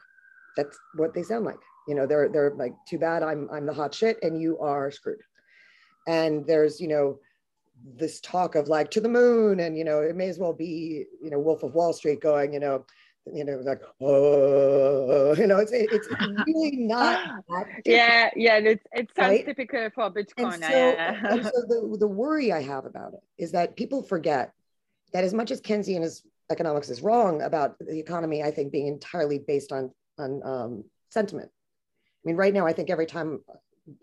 That's 0.55 0.77
what 0.95 1.13
they 1.13 1.23
sound 1.23 1.45
like. 1.45 1.59
You 1.87 1.95
know, 1.95 2.05
they're 2.07 2.29
they're 2.29 2.53
like, 2.55 2.73
too 2.87 2.97
bad 2.97 3.23
I'm 3.23 3.49
I'm 3.51 3.65
the 3.65 3.73
hot 3.73 3.93
shit 3.93 4.17
and 4.21 4.39
you 4.39 4.57
are 4.59 4.91
screwed. 4.91 5.21
And 6.07 6.45
there's 6.45 6.79
you 6.79 6.87
know 6.87 7.19
this 7.97 8.19
talk 8.21 8.55
of 8.55 8.67
like 8.67 8.89
to 8.91 9.01
the 9.01 9.09
moon 9.09 9.59
and 9.59 9.77
you 9.77 9.83
know 9.83 9.99
it 10.01 10.15
may 10.15 10.27
as 10.27 10.39
well 10.39 10.53
be 10.53 11.05
you 11.21 11.29
know 11.29 11.39
wolf 11.39 11.63
of 11.63 11.73
wall 11.73 11.93
street 11.93 12.21
going 12.21 12.53
you 12.53 12.59
know 12.59 12.85
you 13.33 13.43
know 13.43 13.57
like 13.63 13.81
oh 14.01 15.35
you 15.35 15.47
know 15.47 15.57
it's 15.57 15.71
it's 15.71 16.07
really 16.47 16.77
not 16.77 17.41
yeah 17.85 18.29
yeah 18.35 18.57
it, 18.57 18.81
it 18.91 19.09
sounds 19.15 19.29
right? 19.29 19.45
typical 19.45 19.89
for 19.93 20.11
bitcoin 20.11 20.53
and 20.53 20.63
so, 20.63 20.69
yeah. 20.69 21.33
and 21.33 21.43
so 21.43 21.51
the, 21.67 21.97
the 21.99 22.07
worry 22.07 22.51
i 22.51 22.61
have 22.61 22.85
about 22.85 23.13
it 23.13 23.21
is 23.37 23.51
that 23.51 23.75
people 23.75 24.01
forget 24.01 24.53
that 25.11 25.23
as 25.23 25.33
much 25.33 25.51
as 25.51 25.59
keynesian 25.61 26.07
economics 26.51 26.89
is 26.89 27.01
wrong 27.01 27.41
about 27.41 27.75
the 27.79 27.99
economy 27.99 28.43
i 28.43 28.51
think 28.51 28.71
being 28.71 28.87
entirely 28.87 29.39
based 29.39 29.71
on 29.71 29.91
on 30.17 30.41
um, 30.43 30.83
sentiment 31.09 31.49
i 31.49 32.23
mean 32.23 32.35
right 32.35 32.53
now 32.53 32.65
i 32.65 32.73
think 32.73 32.89
every 32.89 33.05
time 33.05 33.39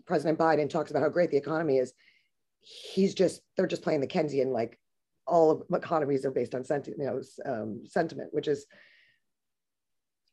president 0.05 0.37
biden 0.39 0.69
talks 0.69 0.91
about 0.91 1.03
how 1.03 1.09
great 1.09 1.31
the 1.31 1.37
economy 1.37 1.77
is 1.77 1.93
he's 2.63 3.13
just 3.13 3.41
they're 3.55 3.67
just 3.67 3.81
playing 3.81 4.01
the 4.01 4.07
Keynesian 4.07 4.47
like 4.47 4.79
all 5.25 5.51
of 5.51 5.63
economies 5.73 6.25
are 6.25 6.31
based 6.31 6.55
on 6.55 6.63
sentiment, 6.63 6.99
you 6.99 7.05
know, 7.05 7.51
um, 7.51 7.83
sentiment, 7.85 8.33
which 8.33 8.47
is 8.47 8.65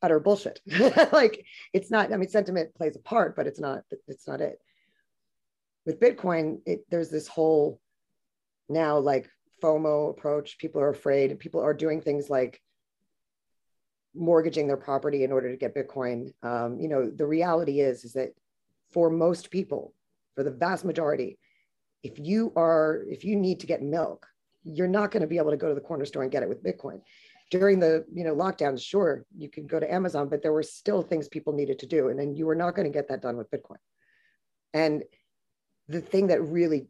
utter 0.03 0.21
bullshit. 0.21 0.61
like 1.13 1.45
it's 1.73 1.91
not. 1.91 2.13
I 2.13 2.17
mean, 2.17 2.29
sentiment 2.29 2.75
plays 2.75 2.97
a 2.97 3.01
part, 3.01 3.37
but 3.37 3.47
it's 3.47 3.61
not. 3.61 3.83
It's 4.09 4.27
not 4.27 4.41
it. 4.41 4.59
With 5.87 6.01
Bitcoin, 6.01 6.61
it, 6.67 6.85
there's 6.91 7.11
this 7.11 7.29
whole 7.29 7.81
now 8.69 8.99
like 8.99 9.29
FOMO 9.63 10.11
approach. 10.11 10.59
People 10.59 10.81
are 10.81 10.91
afraid. 10.91 11.39
People 11.39 11.61
are 11.61 11.75
doing 11.75 12.01
things 12.01 12.31
like 12.31 12.61
mortgaging 14.15 14.67
their 14.67 14.77
property 14.77 15.25
in 15.25 15.33
order 15.33 15.51
to 15.51 15.57
get 15.57 15.75
Bitcoin. 15.75 16.33
Um, 16.43 16.81
you 16.81 16.89
know, 16.89 17.11
the 17.11 17.27
reality 17.27 17.81
is 17.81 18.05
is 18.05 18.13
that 18.15 18.31
for 18.93 19.11
most 19.11 19.51
people, 19.51 19.95
for 20.35 20.43
the 20.43 20.51
vast 20.51 20.85
majority, 20.85 21.39
if 22.03 22.19
you 22.19 22.53
are 22.57 23.05
if 23.09 23.25
you 23.25 23.37
need 23.37 23.61
to 23.61 23.67
get 23.67 23.83
milk 23.83 24.27
you're 24.65 24.89
not 24.89 25.11
going 25.11 25.23
to 25.23 25.27
be 25.27 25.39
able 25.39 25.51
to 25.51 25.57
go 25.57 25.69
to 25.69 25.75
the 25.75 25.81
corner 25.81 26.05
store 26.05 26.23
and 26.23 26.33
get 26.33 26.43
it 26.43 26.49
with 26.49 26.63
bitcoin 26.63 27.01
during 27.51 27.79
the 27.79 28.05
you 28.13 28.25
know 28.25 28.35
lockdowns 28.35 28.83
sure 28.83 29.25
you 29.37 29.49
can 29.49 29.67
go 29.67 29.81
to 29.81 29.93
amazon 29.93 30.29
but 30.29 30.43
there 30.43 30.53
were 30.53 30.63
still 30.63 31.03
things 31.03 31.29
people 31.29 31.53
needed 31.53 31.79
to 31.79 31.87
do 31.87 32.09
and 32.09 32.19
then 32.19 32.35
you 32.35 32.47
were 32.47 32.55
not 32.55 32.75
going 32.75 32.91
to 32.91 32.97
get 32.97 33.09
that 33.09 33.23
done 33.23 33.37
with 33.37 33.51
bitcoin 33.51 33.79
and 34.73 35.03
the 35.89 36.01
thing 36.01 36.29
that 36.29 36.43
really 36.43 36.87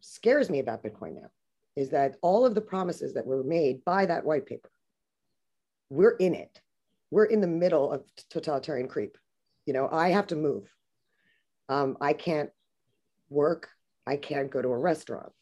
scares 0.00 0.48
me 0.50 0.58
about 0.58 0.82
bitcoin 0.82 1.14
now 1.14 1.28
is 1.76 1.90
that 1.90 2.16
all 2.22 2.44
of 2.44 2.54
the 2.54 2.60
promises 2.60 3.14
that 3.14 3.26
were 3.26 3.44
made 3.44 3.84
by 3.84 4.06
that 4.06 4.24
white 4.24 4.46
paper 4.46 4.70
we're 5.90 6.16
in 6.16 6.34
it 6.34 6.60
we're 7.10 7.24
in 7.24 7.40
the 7.40 7.46
middle 7.46 7.92
of 7.92 8.02
totalitarian 8.30 8.88
creep 8.88 9.16
you 9.66 9.72
know 9.72 9.88
i 9.90 10.08
have 10.08 10.26
to 10.26 10.36
move 10.36 10.64
um, 11.68 11.96
i 12.00 12.12
can't 12.12 12.50
work 13.30 13.68
I 14.08 14.16
can't 14.16 14.50
go 14.50 14.62
to 14.62 14.68
a 14.68 14.78
restaurant. 14.78 15.32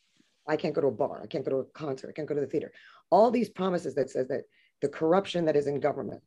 I 0.49 0.57
can't 0.57 0.75
go 0.75 0.81
to 0.81 0.89
a 0.89 0.93
bar. 0.93 1.21
I 1.23 1.29
can't 1.29 1.45
go 1.45 1.51
to 1.53 1.59
a 1.59 1.65
concert. 1.67 2.09
I 2.09 2.13
can't 2.13 2.29
go 2.29 2.35
to 2.35 2.41
the 2.41 2.47
theater. 2.49 2.73
All 3.11 3.31
these 3.31 3.49
promises 3.49 3.95
that 3.95 4.11
says 4.11 4.27
that 4.29 4.43
the 4.83 4.89
corruption 4.89 5.45
that 5.45 5.55
is 5.55 5.69
in 5.69 5.79
government 5.79 6.23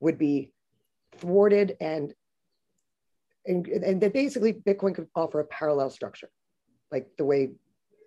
would 0.00 0.18
be 0.18 0.52
thwarted 1.18 1.76
and 1.80 2.12
and, 3.46 3.66
and 3.66 4.00
that 4.00 4.14
basically 4.14 4.54
Bitcoin 4.54 4.94
could 4.94 5.06
offer 5.14 5.38
a 5.38 5.44
parallel 5.44 5.90
structure, 5.90 6.30
like 6.90 7.08
the 7.18 7.26
way, 7.26 7.50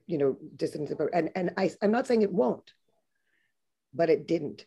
you 0.07 0.17
know, 0.17 0.36
dissidents, 0.55 0.91
and, 1.13 1.29
and 1.36 1.51
I, 1.55 1.69
I'm 1.79 1.91
not 1.91 2.07
saying 2.07 2.24
it 2.24 2.34
won't, 2.34 2.74
but 3.93 4.10
it 4.10 4.27
didn't. 4.27 4.65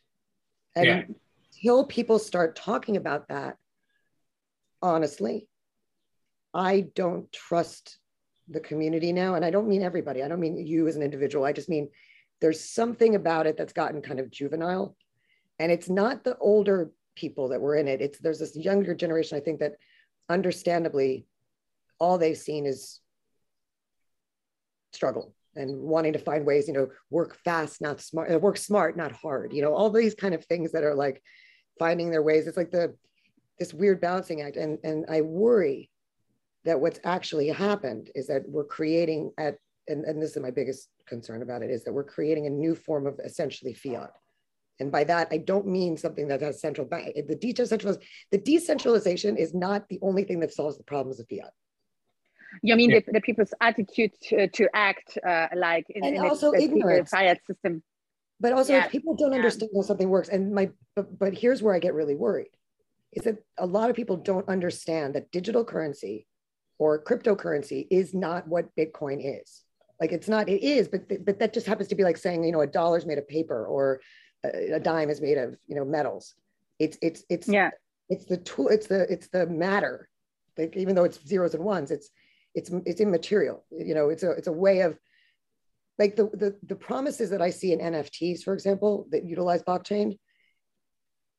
And 0.77 0.87
yeah. 0.87 1.03
until 1.53 1.85
people 1.85 2.19
start 2.19 2.57
talking 2.57 2.97
about 2.97 3.29
that, 3.29 3.57
honestly, 4.83 5.49
I 6.55 6.87
don't 6.95 7.31
trust 7.33 7.99
the 8.49 8.61
community 8.61 9.13
now. 9.13 9.35
And 9.35 9.45
I 9.45 9.51
don't 9.51 9.69
mean 9.69 9.83
everybody, 9.83 10.23
I 10.23 10.29
don't 10.29 10.41
mean 10.41 10.57
you 10.67 10.89
as 10.89 10.97
an 10.97 11.03
individual. 11.03 11.45
I 11.45 11.53
just 11.53 11.69
mean 11.69 11.89
there's 12.41 12.61
something 12.61 13.15
about 13.15 13.47
it 13.47 13.57
that's 13.57 13.73
gotten 13.73 14.03
kind 14.03 14.21
of 14.21 14.31
juvenile. 14.31 14.97
And 15.59 15.71
it's 15.71 15.89
not 15.89 16.25
the 16.25 16.37
older 16.39 16.91
people 17.17 17.49
that 17.49 17.61
were 17.61 17.77
in 17.77 17.87
it. 17.87 18.01
It's 18.01 18.19
there's 18.19 18.39
this 18.39 18.57
younger 18.57 18.95
generation, 18.95 19.37
I 19.37 19.41
think, 19.41 19.61
that 19.61 19.75
understandably 20.29 21.27
all 21.99 22.17
they've 22.17 22.37
seen 22.37 22.65
is 22.65 23.01
struggle 24.93 25.35
and 25.57 25.77
wanting 25.77 26.13
to 26.13 26.19
find 26.19 26.47
ways, 26.47 26.69
you 26.69 26.75
know, 26.75 26.89
work 27.11 27.37
fast, 27.45 27.81
not 27.81 28.01
smart, 28.01 28.33
uh, 28.33 28.39
work 28.39 28.57
smart, 28.57 28.97
not 28.97 29.13
hard, 29.13 29.53
you 29.53 29.63
know, 29.63 29.75
all 29.75 29.91
these 29.91 30.15
kind 30.15 30.35
of 30.35 30.45
things 30.45 30.73
that 30.73 30.85
are 30.85 30.95
like 30.95 31.23
finding 31.79 32.11
their 32.11 32.23
ways. 32.23 32.47
It's 32.47 32.57
like 32.57 32.71
the 32.71 32.95
this 33.59 33.75
weird 33.75 34.01
balancing 34.01 34.43
act. 34.43 34.57
And 34.57 34.79
and 34.85 35.05
I 35.09 35.21
worry 35.21 35.91
that 36.65 36.81
what's 36.81 37.01
actually 37.05 37.49
happened 37.49 38.11
is 38.15 38.27
that 38.29 38.43
we're 38.47 38.65
creating 38.65 39.33
at 39.39 39.57
and, 39.89 40.05
and 40.05 40.23
this 40.23 40.37
is 40.37 40.43
my 40.43 40.51
biggest 40.51 40.89
concern 41.07 41.43
about 41.43 41.63
it 41.63 41.71
is 41.71 41.85
that 41.85 41.93
we're 41.93 42.05
creating 42.05 42.47
a 42.47 42.51
new 42.51 42.75
form 42.75 43.07
of 43.07 43.19
essentially 43.25 43.75
fiat 43.75 44.13
and 44.79 44.93
by 44.93 45.03
that 45.03 45.29
i 45.31 45.39
don't 45.39 45.67
mean 45.67 45.97
something 45.97 46.29
that 46.29 46.41
has 46.41 46.61
central 46.61 46.87
bank 46.87 47.15
the 47.27 47.35
decentralization 47.35 48.07
the 48.31 48.39
decentralization 48.39 49.37
is 49.37 49.55
not 49.55 49.89
the 49.89 49.99
only 50.03 50.23
thing 50.23 50.39
that 50.39 50.53
solves 50.53 50.77
the 50.77 50.85
problems 50.85 51.19
of 51.19 51.27
fiat 51.29 51.53
you 52.63 52.77
mean 52.77 52.91
yeah. 52.91 53.01
the, 53.07 53.13
the, 53.13 53.21
people's 53.21 53.55
attitude 53.61 54.13
to, 54.23 54.49
to 54.49 54.69
act 54.75 55.19
uh, 55.27 55.49
like 55.55 55.87
in, 55.91 56.05
and 56.05 56.17
in 56.17 56.23
also 56.23 56.53
ignorance 56.53 57.11
fiat 57.11 57.41
system 57.47 57.83
but 58.41 58.53
also 58.53 58.73
yeah. 58.73 58.85
if 58.85 58.91
people 58.91 59.15
don't 59.15 59.35
understand 59.35 59.71
how 59.75 59.83
something 59.83 60.09
works 60.09 60.29
and 60.29 60.53
my 60.53 60.71
but, 60.97 61.19
but 61.19 61.35
here's 61.35 61.63
where 61.63 61.75
i 61.75 61.79
get 61.79 61.95
really 61.95 62.15
worried 62.15 62.51
is 63.13 63.25
that 63.25 63.39
a 63.59 63.67
lot 63.67 63.91
of 63.91 63.97
people 63.97 64.17
don't 64.17 64.49
understand 64.49 65.15
that 65.15 65.31
digital 65.33 65.65
currency 65.65 66.27
or 66.79 67.03
cryptocurrency 67.03 67.87
is 67.91 68.15
not 68.15 68.47
what 68.49 68.75
Bitcoin 68.77 69.21
is. 69.21 69.65
Like 70.01 70.13
it's 70.13 70.29
not, 70.29 70.49
it 70.49 70.63
is, 70.63 70.89
but, 70.89 71.09
but 71.25 71.39
that 71.39 71.53
just 71.53 71.67
happens 71.67 71.89
to 71.89 71.95
be 71.95 72.05
like 72.05 72.17
saying, 72.17 72.43
you 72.45 72.53
know, 72.53 72.63
a 72.63 72.67
dollar's 72.67 73.05
made 73.05 73.19
of 73.19 73.29
paper 73.29 73.67
or 73.67 74.01
a, 74.45 74.75
a 74.75 74.81
dime 74.81 75.11
is 75.11 75.21
made 75.21 75.37
of, 75.37 75.57
you 75.67 75.77
know, 75.77 75.85
metals. 75.85 76.35
It's, 76.79 76.97
it's, 77.03 77.23
it's, 77.29 77.49
yeah, 77.49 77.71
it's 78.09 78.25
the 78.25 78.39
tool, 78.39 78.69
it's 78.69 78.87
the, 78.87 79.03
it's 79.13 79.29
the 79.29 79.47
matter. 79.47 80.09
Like, 80.57 80.75
even 80.77 80.95
though 80.95 81.05
it's 81.05 81.23
zeros 81.27 81.55
and 81.55 81.63
ones, 81.63 81.91
it's, 81.91 82.09
it's, 82.55 82.71
it's 82.87 83.01
immaterial. 83.01 83.65
You 83.71 83.95
know, 83.95 84.09
it's 84.09 84.23
a, 84.23 84.31
it's 84.33 84.49
a 84.49 84.53
way 84.53 84.81
of 84.81 84.99
like 85.99 86.17
the, 86.17 86.25
the, 86.33 86.57
the 86.67 86.77
promises 86.77 87.31
that 87.31 87.43
I 87.43 87.51
see 87.51 87.73
in 87.73 87.79
NFTs, 87.79 88.43
for 88.43 88.55
example, 88.55 89.07
that 89.11 89.25
utilize 89.25 89.63
blockchain, 89.63 90.19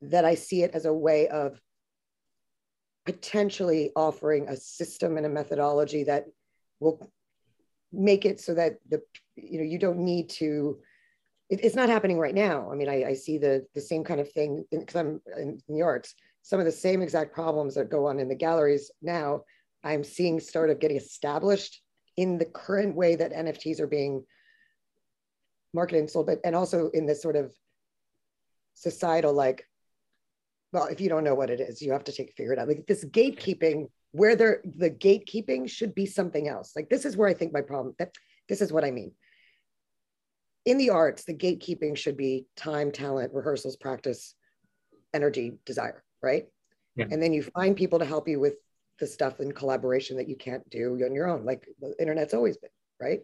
that 0.02 0.24
I 0.24 0.34
see 0.34 0.62
it 0.62 0.72
as 0.72 0.84
a 0.84 0.92
way 0.92 1.28
of 1.28 1.60
potentially 3.04 3.90
offering 3.96 4.48
a 4.48 4.56
system 4.56 5.16
and 5.16 5.26
a 5.26 5.28
methodology 5.28 6.04
that 6.04 6.26
will 6.80 7.10
make 7.92 8.24
it 8.24 8.40
so 8.40 8.54
that 8.54 8.78
the 8.88 9.02
you 9.36 9.58
know 9.58 9.64
you 9.64 9.78
don't 9.78 9.98
need 9.98 10.30
to 10.30 10.78
it, 11.50 11.62
it's 11.62 11.76
not 11.76 11.88
happening 11.88 12.18
right 12.18 12.34
now 12.34 12.70
i 12.72 12.74
mean 12.74 12.88
i, 12.88 13.04
I 13.04 13.14
see 13.14 13.38
the 13.38 13.66
the 13.74 13.80
same 13.80 14.02
kind 14.02 14.20
of 14.20 14.30
thing 14.32 14.64
because 14.70 14.96
i'm 14.96 15.20
in 15.36 15.58
the 15.68 15.82
arts 15.82 16.14
some 16.42 16.58
of 16.58 16.64
the 16.64 16.72
same 16.72 17.02
exact 17.02 17.34
problems 17.34 17.74
that 17.74 17.90
go 17.90 18.06
on 18.06 18.18
in 18.18 18.28
the 18.28 18.34
galleries 18.34 18.90
now 19.02 19.42
i'm 19.84 20.04
seeing 20.04 20.40
sort 20.40 20.70
of 20.70 20.80
getting 20.80 20.96
established 20.96 21.82
in 22.16 22.38
the 22.38 22.44
current 22.44 22.94
way 22.94 23.16
that 23.16 23.32
nfts 23.32 23.80
are 23.80 23.86
being 23.86 24.24
marketed 25.74 26.00
and 26.00 26.10
sold 26.10 26.26
but 26.26 26.38
and 26.44 26.54
also 26.54 26.90
in 26.90 27.06
this 27.06 27.22
sort 27.22 27.36
of 27.36 27.52
societal 28.74 29.32
like 29.32 29.66
well, 30.72 30.86
if 30.86 31.00
you 31.00 31.08
don't 31.08 31.24
know 31.24 31.34
what 31.34 31.50
it 31.50 31.60
is, 31.60 31.82
you 31.82 31.92
have 31.92 32.04
to 32.04 32.12
take 32.12 32.32
figure 32.34 32.54
it 32.54 32.58
out. 32.58 32.68
Like 32.68 32.86
this 32.86 33.04
gatekeeping, 33.04 33.88
where 34.12 34.34
there 34.34 34.62
the 34.64 34.90
gatekeeping 34.90 35.68
should 35.68 35.94
be 35.94 36.06
something 36.06 36.48
else. 36.48 36.72
Like 36.74 36.88
this 36.88 37.04
is 37.04 37.16
where 37.16 37.28
I 37.28 37.34
think 37.34 37.52
my 37.52 37.60
problem. 37.60 37.94
That 37.98 38.14
this 38.48 38.60
is 38.60 38.72
what 38.72 38.84
I 38.84 38.90
mean. 38.90 39.12
In 40.64 40.78
the 40.78 40.90
arts, 40.90 41.24
the 41.24 41.34
gatekeeping 41.34 41.96
should 41.96 42.16
be 42.16 42.46
time, 42.56 42.90
talent, 42.90 43.34
rehearsals, 43.34 43.76
practice, 43.76 44.34
energy, 45.12 45.52
desire, 45.66 46.02
right? 46.22 46.46
Yeah. 46.96 47.06
And 47.10 47.22
then 47.22 47.32
you 47.32 47.42
find 47.42 47.76
people 47.76 47.98
to 47.98 48.04
help 48.04 48.28
you 48.28 48.40
with 48.40 48.54
the 48.98 49.06
stuff 49.06 49.40
in 49.40 49.52
collaboration 49.52 50.16
that 50.16 50.28
you 50.28 50.36
can't 50.36 50.68
do 50.70 51.00
on 51.04 51.14
your 51.14 51.28
own, 51.28 51.44
like 51.44 51.66
the 51.80 51.94
internet's 51.98 52.34
always 52.34 52.56
been, 52.56 52.70
right? 53.00 53.20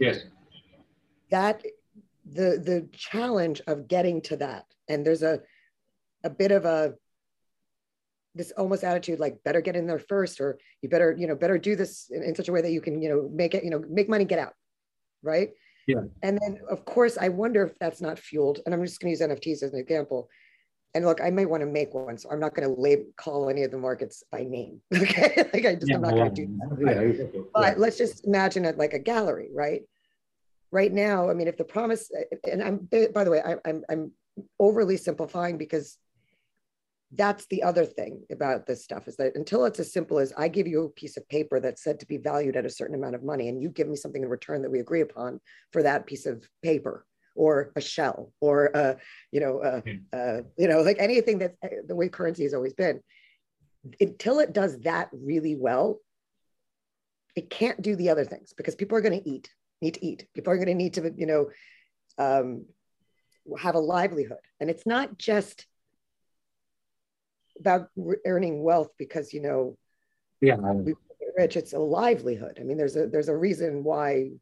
Yes. 0.00 0.20
That 1.30 1.62
the 2.24 2.62
the 2.64 2.88
challenge 2.92 3.60
of 3.66 3.88
getting 3.88 4.22
to 4.22 4.36
that, 4.36 4.64
and 4.88 5.04
there's 5.04 5.22
a 5.22 5.40
a 6.24 6.30
bit 6.30 6.52
of 6.52 6.64
a 6.64 6.94
this 8.34 8.52
almost 8.52 8.84
attitude 8.84 9.18
like 9.18 9.42
better 9.44 9.60
get 9.60 9.76
in 9.76 9.86
there 9.86 9.98
first 9.98 10.40
or 10.40 10.58
you 10.80 10.88
better 10.88 11.14
you 11.18 11.26
know 11.26 11.34
better 11.34 11.58
do 11.58 11.74
this 11.74 12.10
in, 12.10 12.22
in, 12.22 12.34
such 12.34 12.48
a 12.48 12.52
way 12.52 12.62
that 12.62 12.70
you 12.70 12.80
can 12.80 13.02
you 13.02 13.08
know 13.08 13.28
make 13.32 13.54
it 13.54 13.64
you 13.64 13.70
know 13.70 13.82
make 13.88 14.08
money 14.08 14.24
get 14.24 14.38
out 14.38 14.52
right 15.22 15.50
yeah 15.86 16.00
and 16.22 16.38
then 16.40 16.58
of 16.70 16.84
course 16.84 17.18
i 17.18 17.28
wonder 17.28 17.64
if 17.64 17.76
that's 17.78 18.00
not 18.00 18.18
fueled 18.18 18.60
and 18.64 18.74
i'm 18.74 18.84
just 18.84 19.00
going 19.00 19.14
to 19.14 19.18
use 19.18 19.28
nfts 19.28 19.62
as 19.62 19.72
an 19.72 19.80
example 19.80 20.28
and 20.94 21.04
look 21.04 21.20
i 21.20 21.30
might 21.30 21.48
want 21.48 21.60
to 21.60 21.66
make 21.66 21.92
one 21.94 22.16
so 22.16 22.30
i'm 22.30 22.40
not 22.40 22.54
going 22.54 22.66
to 22.66 22.80
label 22.80 23.04
call 23.16 23.48
any 23.48 23.62
of 23.62 23.70
the 23.70 23.78
markets 23.78 24.22
by 24.32 24.42
name 24.42 24.80
okay? 24.94 25.48
Like 25.52 25.66
i 25.66 25.74
just 25.74 25.88
yeah, 25.88 25.96
i'm 25.96 26.02
not 26.02 26.14
going 26.14 26.34
to 26.34 26.46
do 26.46 26.58
that. 26.58 27.30
Yeah, 27.34 27.40
but 27.54 27.78
let's 27.78 27.98
just 27.98 28.26
imagine 28.26 28.64
it 28.64 28.78
like 28.78 28.94
a 28.94 28.98
gallery 28.98 29.48
right? 29.52 29.82
Right 30.70 30.92
now, 30.92 31.30
I 31.30 31.32
mean, 31.32 31.48
if 31.48 31.56
the 31.56 31.64
promise, 31.64 32.10
and 32.46 32.62
I'm, 32.62 32.88
by 33.14 33.24
the 33.24 33.30
way, 33.30 33.40
I, 33.40 33.56
I'm, 33.64 33.84
I'm 33.88 34.12
overly 34.60 34.98
simplifying 34.98 35.56
because 35.56 35.96
that's 37.12 37.46
the 37.46 37.62
other 37.62 37.86
thing 37.86 38.22
about 38.30 38.66
this 38.66 38.84
stuff 38.84 39.08
is 39.08 39.16
that 39.16 39.34
until 39.34 39.64
it's 39.64 39.80
as 39.80 39.92
simple 39.92 40.18
as 40.18 40.32
I 40.36 40.48
give 40.48 40.66
you 40.66 40.84
a 40.84 40.90
piece 40.90 41.16
of 41.16 41.26
paper 41.28 41.58
that's 41.58 41.82
said 41.82 42.00
to 42.00 42.06
be 42.06 42.18
valued 42.18 42.56
at 42.56 42.66
a 42.66 42.70
certain 42.70 42.94
amount 42.94 43.14
of 43.14 43.22
money 43.22 43.48
and 43.48 43.62
you 43.62 43.70
give 43.70 43.88
me 43.88 43.96
something 43.96 44.22
in 44.22 44.28
return 44.28 44.60
that 44.62 44.70
we 44.70 44.80
agree 44.80 45.00
upon 45.00 45.40
for 45.72 45.82
that 45.82 46.06
piece 46.06 46.26
of 46.26 46.46
paper 46.62 47.06
or 47.38 47.72
a 47.76 47.80
shell 47.80 48.32
or 48.40 48.66
a, 48.66 48.96
you 49.32 49.40
know, 49.40 49.60
a, 49.62 49.80
hmm. 49.80 49.96
a, 50.12 50.40
you 50.56 50.68
know, 50.68 50.82
like 50.82 50.96
anything 50.98 51.38
that 51.38 51.54
the 51.86 51.94
way 51.94 52.08
currency 52.08 52.42
has 52.42 52.54
always 52.54 52.74
been. 52.74 53.00
Until 54.00 54.40
it 54.40 54.52
does 54.52 54.78
that 54.80 55.08
really 55.12 55.54
well, 55.56 56.00
it 57.36 57.48
can't 57.48 57.80
do 57.80 57.94
the 57.96 58.10
other 58.10 58.24
things 58.24 58.52
because 58.56 58.74
people 58.74 58.98
are 58.98 59.00
going 59.00 59.22
to 59.22 59.28
eat, 59.28 59.48
need 59.80 59.94
to 59.94 60.04
eat. 60.04 60.26
People 60.34 60.52
are 60.52 60.56
going 60.56 60.66
to 60.66 60.74
need 60.74 60.94
to, 60.94 61.14
you 61.16 61.26
know, 61.26 61.50
um, 62.18 62.66
have 63.56 63.76
a 63.76 63.80
livelihood. 63.80 64.38
And 64.60 64.68
it's 64.68 64.84
not 64.84 65.16
just 65.16 65.64
about 67.60 67.88
earning 68.26 68.62
wealth 68.62 68.90
because, 68.98 69.32
you 69.32 69.40
know, 69.40 69.78
yeah, 70.40 70.56
we 70.56 70.94
rich. 71.38 71.56
It's 71.56 71.72
a 71.72 71.78
livelihood. 71.78 72.58
I 72.60 72.64
mean, 72.64 72.76
there's 72.76 72.96
a 72.96 73.06
there's 73.06 73.28
a 73.28 73.36
reason 73.36 73.84
why 73.84 74.32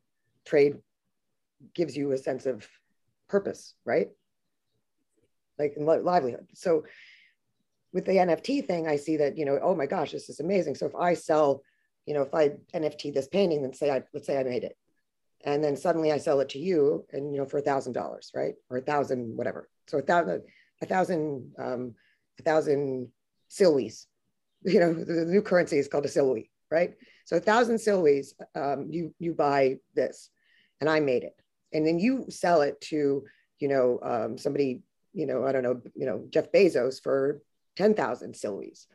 trade 0.47 0.77
gives 1.75 1.97
you 1.97 2.13
a 2.13 2.19
sense 2.19 2.47
of 2.47 2.67
purpose, 3.29 3.75
right? 3.85 4.09
Like 5.59 5.75
livelihood. 5.79 6.49
So 6.55 6.85
with 7.93 8.05
the 8.05 8.13
NFT 8.13 8.67
thing, 8.67 8.87
I 8.87 8.97
see 8.97 9.17
that, 9.19 9.39
you 9.39 9.45
know, 9.45 9.59
oh 9.63 9.75
my 9.75 9.87
gosh, 9.87 10.13
this 10.13 10.29
is 10.29 10.41
amazing. 10.41 10.75
So 10.75 10.87
if 10.87 10.95
I 10.95 11.15
sell, 11.15 11.63
you 12.05 12.15
know, 12.15 12.23
if 12.23 12.35
I 12.35 12.51
NFT 12.75 13.15
this 13.15 13.29
painting, 13.29 13.63
then 13.63 13.73
say 13.73 13.91
I 13.91 14.03
let's 14.13 14.27
say 14.27 14.39
I 14.39 14.45
made 14.45 14.65
it. 14.65 14.77
And 15.45 15.63
then 15.63 15.77
suddenly 15.77 16.13
I 16.13 16.19
sell 16.19 16.41
it 16.41 16.51
to 16.51 16.59
you 16.59 17.07
and 17.13 17.33
you 17.33 17.39
know 17.39 17.47
for 17.47 17.59
a 17.59 17.63
thousand 17.63 17.95
dollars, 17.95 18.33
right? 18.35 18.55
Or 18.71 18.79
a 18.79 18.83
thousand, 18.83 19.37
whatever. 19.37 19.69
So 19.87 19.99
a 19.99 20.03
thousand, 20.03 20.43
a 20.83 20.87
thousand, 20.87 21.53
um, 21.59 21.95
a 22.39 22.43
thousand 22.43 23.09
silwies. 23.51 24.07
You 24.65 24.81
know, 24.81 24.95
the, 24.95 25.27
new 25.27 25.43
currency 25.43 25.79
is 25.79 25.87
called 25.87 26.07
a 26.07 26.09
silwy, 26.09 26.49
right? 26.73 26.95
So 27.25 27.37
a 27.37 27.41
thousand 27.41 27.77
silwies, 27.77 28.33
um, 28.57 28.89
you 28.91 29.15
you 29.21 29.33
buy 29.33 29.77
this, 29.95 30.31
and 30.81 30.91
I 30.91 30.99
made 30.99 31.23
it 31.23 31.37
and 31.73 31.87
then 31.87 31.99
you 31.99 32.27
sell 32.29 32.63
it 32.63 32.81
to 32.81 33.25
you 33.59 33.69
know 33.69 33.99
um, 34.03 34.39
somebody 34.39 34.83
you 35.13 35.27
know 35.27 35.47
i 35.47 35.53
don't 35.53 35.63
know 35.63 35.81
you 35.95 36.07
know 36.07 36.27
jeff 36.31 36.51
bezos 36.53 37.03
for 37.03 37.41
10000 37.77 38.35
silwies 38.35 38.87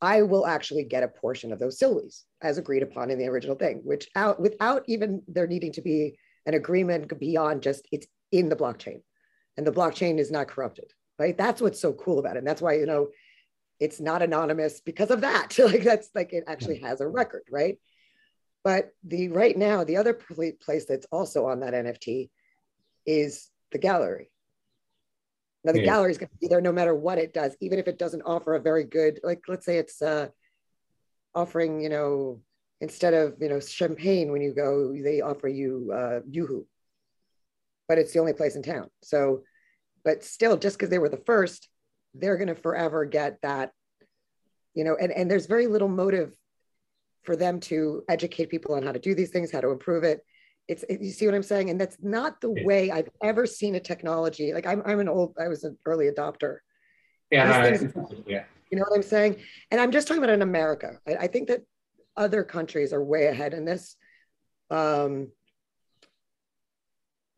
i 0.00 0.22
will 0.22 0.46
actually 0.46 0.84
get 0.84 1.02
a 1.02 1.08
portion 1.08 1.52
of 1.52 1.58
those 1.58 1.78
silwies 1.78 2.22
as 2.42 2.58
agreed 2.58 2.82
upon 2.82 3.10
in 3.10 3.18
the 3.18 3.28
original 3.28 3.56
thing 3.56 3.80
which 3.84 4.08
out 4.16 4.40
without 4.40 4.82
even 4.86 5.22
there 5.28 5.46
needing 5.46 5.72
to 5.72 5.82
be 5.82 6.16
an 6.46 6.54
agreement 6.54 7.18
beyond 7.18 7.62
just 7.62 7.86
it's 7.90 8.06
in 8.30 8.48
the 8.48 8.56
blockchain. 8.56 9.00
And 9.56 9.66
the 9.66 9.72
blockchain 9.72 10.18
is 10.18 10.30
not 10.30 10.48
corrupted 10.48 10.92
right? 11.18 11.36
That's 11.36 11.62
what's 11.62 11.80
so 11.80 11.92
cool 11.92 12.18
about 12.18 12.36
it. 12.36 12.38
And 12.38 12.46
that's 12.46 12.62
why 12.62 12.74
you 12.74 12.86
know 12.86 13.08
it's 13.80 14.00
not 14.00 14.22
anonymous 14.22 14.80
because 14.80 15.10
of 15.10 15.22
that. 15.22 15.56
Like 15.58 15.82
that's 15.82 16.10
like 16.14 16.32
it 16.32 16.44
actually 16.46 16.80
has 16.80 17.00
a 17.00 17.08
record 17.08 17.42
right 17.50 17.78
but 18.64 18.92
the 19.06 19.28
right 19.28 19.56
now, 19.56 19.84
the 19.84 19.98
other 19.98 20.14
place 20.14 20.86
that's 20.86 21.06
also 21.12 21.46
on 21.46 21.60
that 21.60 21.74
NFT 21.74 22.30
is 23.06 23.50
the 23.70 23.78
gallery. 23.78 24.30
Now 25.64 25.72
the 25.72 25.80
yeah. 25.80 25.84
gallery 25.84 26.10
is 26.10 26.18
going 26.18 26.30
to 26.30 26.38
be 26.40 26.48
there 26.48 26.62
no 26.62 26.72
matter 26.72 26.94
what 26.94 27.18
it 27.18 27.34
does, 27.34 27.54
even 27.60 27.78
if 27.78 27.88
it 27.88 27.98
doesn't 27.98 28.22
offer 28.22 28.54
a 28.54 28.60
very 28.60 28.84
good, 28.84 29.20
like 29.22 29.42
let's 29.48 29.66
say 29.66 29.76
it's 29.76 30.00
uh, 30.00 30.28
offering, 31.34 31.82
you 31.82 31.90
know, 31.90 32.40
instead 32.80 33.12
of 33.12 33.36
you 33.40 33.50
know 33.50 33.60
champagne 33.60 34.32
when 34.32 34.40
you 34.40 34.54
go, 34.54 34.94
they 34.94 35.20
offer 35.20 35.48
you 35.48 35.90
uh, 35.92 36.20
YooHoo, 36.30 36.64
but 37.86 37.98
it's 37.98 38.14
the 38.14 38.18
only 38.18 38.32
place 38.32 38.56
in 38.56 38.62
town. 38.62 38.88
So, 39.02 39.42
but 40.04 40.24
still, 40.24 40.56
just 40.56 40.78
because 40.78 40.88
they 40.88 40.98
were 40.98 41.10
the 41.10 41.22
first, 41.26 41.68
they're 42.14 42.38
going 42.38 42.48
to 42.48 42.54
forever 42.54 43.04
get 43.04 43.40
that, 43.42 43.72
you 44.74 44.84
know, 44.84 44.96
and 44.96 45.12
and 45.12 45.30
there's 45.30 45.46
very 45.46 45.66
little 45.66 45.88
motive 45.88 46.34
for 47.24 47.36
them 47.36 47.60
to 47.60 48.02
educate 48.08 48.50
people 48.50 48.74
on 48.74 48.82
how 48.82 48.92
to 48.92 48.98
do 48.98 49.14
these 49.14 49.30
things, 49.30 49.50
how 49.50 49.60
to 49.60 49.70
improve 49.70 50.04
it. 50.04 50.20
It's 50.68 50.84
you 50.88 51.10
see 51.10 51.26
what 51.26 51.34
I'm 51.34 51.42
saying, 51.42 51.68
and 51.68 51.80
that's 51.80 51.98
not 52.00 52.40
the 52.40 52.54
way 52.64 52.90
I've 52.90 53.10
ever 53.22 53.44
seen 53.46 53.74
a 53.74 53.80
technology. 53.80 54.54
Like 54.54 54.66
I'm, 54.66 54.82
I'm 54.86 55.00
an 55.00 55.08
old, 55.08 55.34
I 55.38 55.48
was 55.48 55.64
an 55.64 55.76
early 55.84 56.10
adopter. 56.10 56.58
Yeah, 57.30 57.76
things, 57.76 57.92
yeah. 58.26 58.44
You 58.70 58.78
know 58.78 58.84
what 58.88 58.96
I'm 58.96 59.02
saying? 59.02 59.36
And 59.70 59.80
I'm 59.80 59.90
just 59.90 60.08
talking 60.08 60.22
about 60.22 60.32
in 60.32 60.42
America. 60.42 60.98
I, 61.06 61.14
I 61.16 61.26
think 61.26 61.48
that 61.48 61.60
other 62.16 62.44
countries 62.44 62.92
are 62.92 63.04
way 63.04 63.26
ahead 63.26 63.52
in 63.52 63.64
this. 63.64 63.96
Um, 64.70 65.28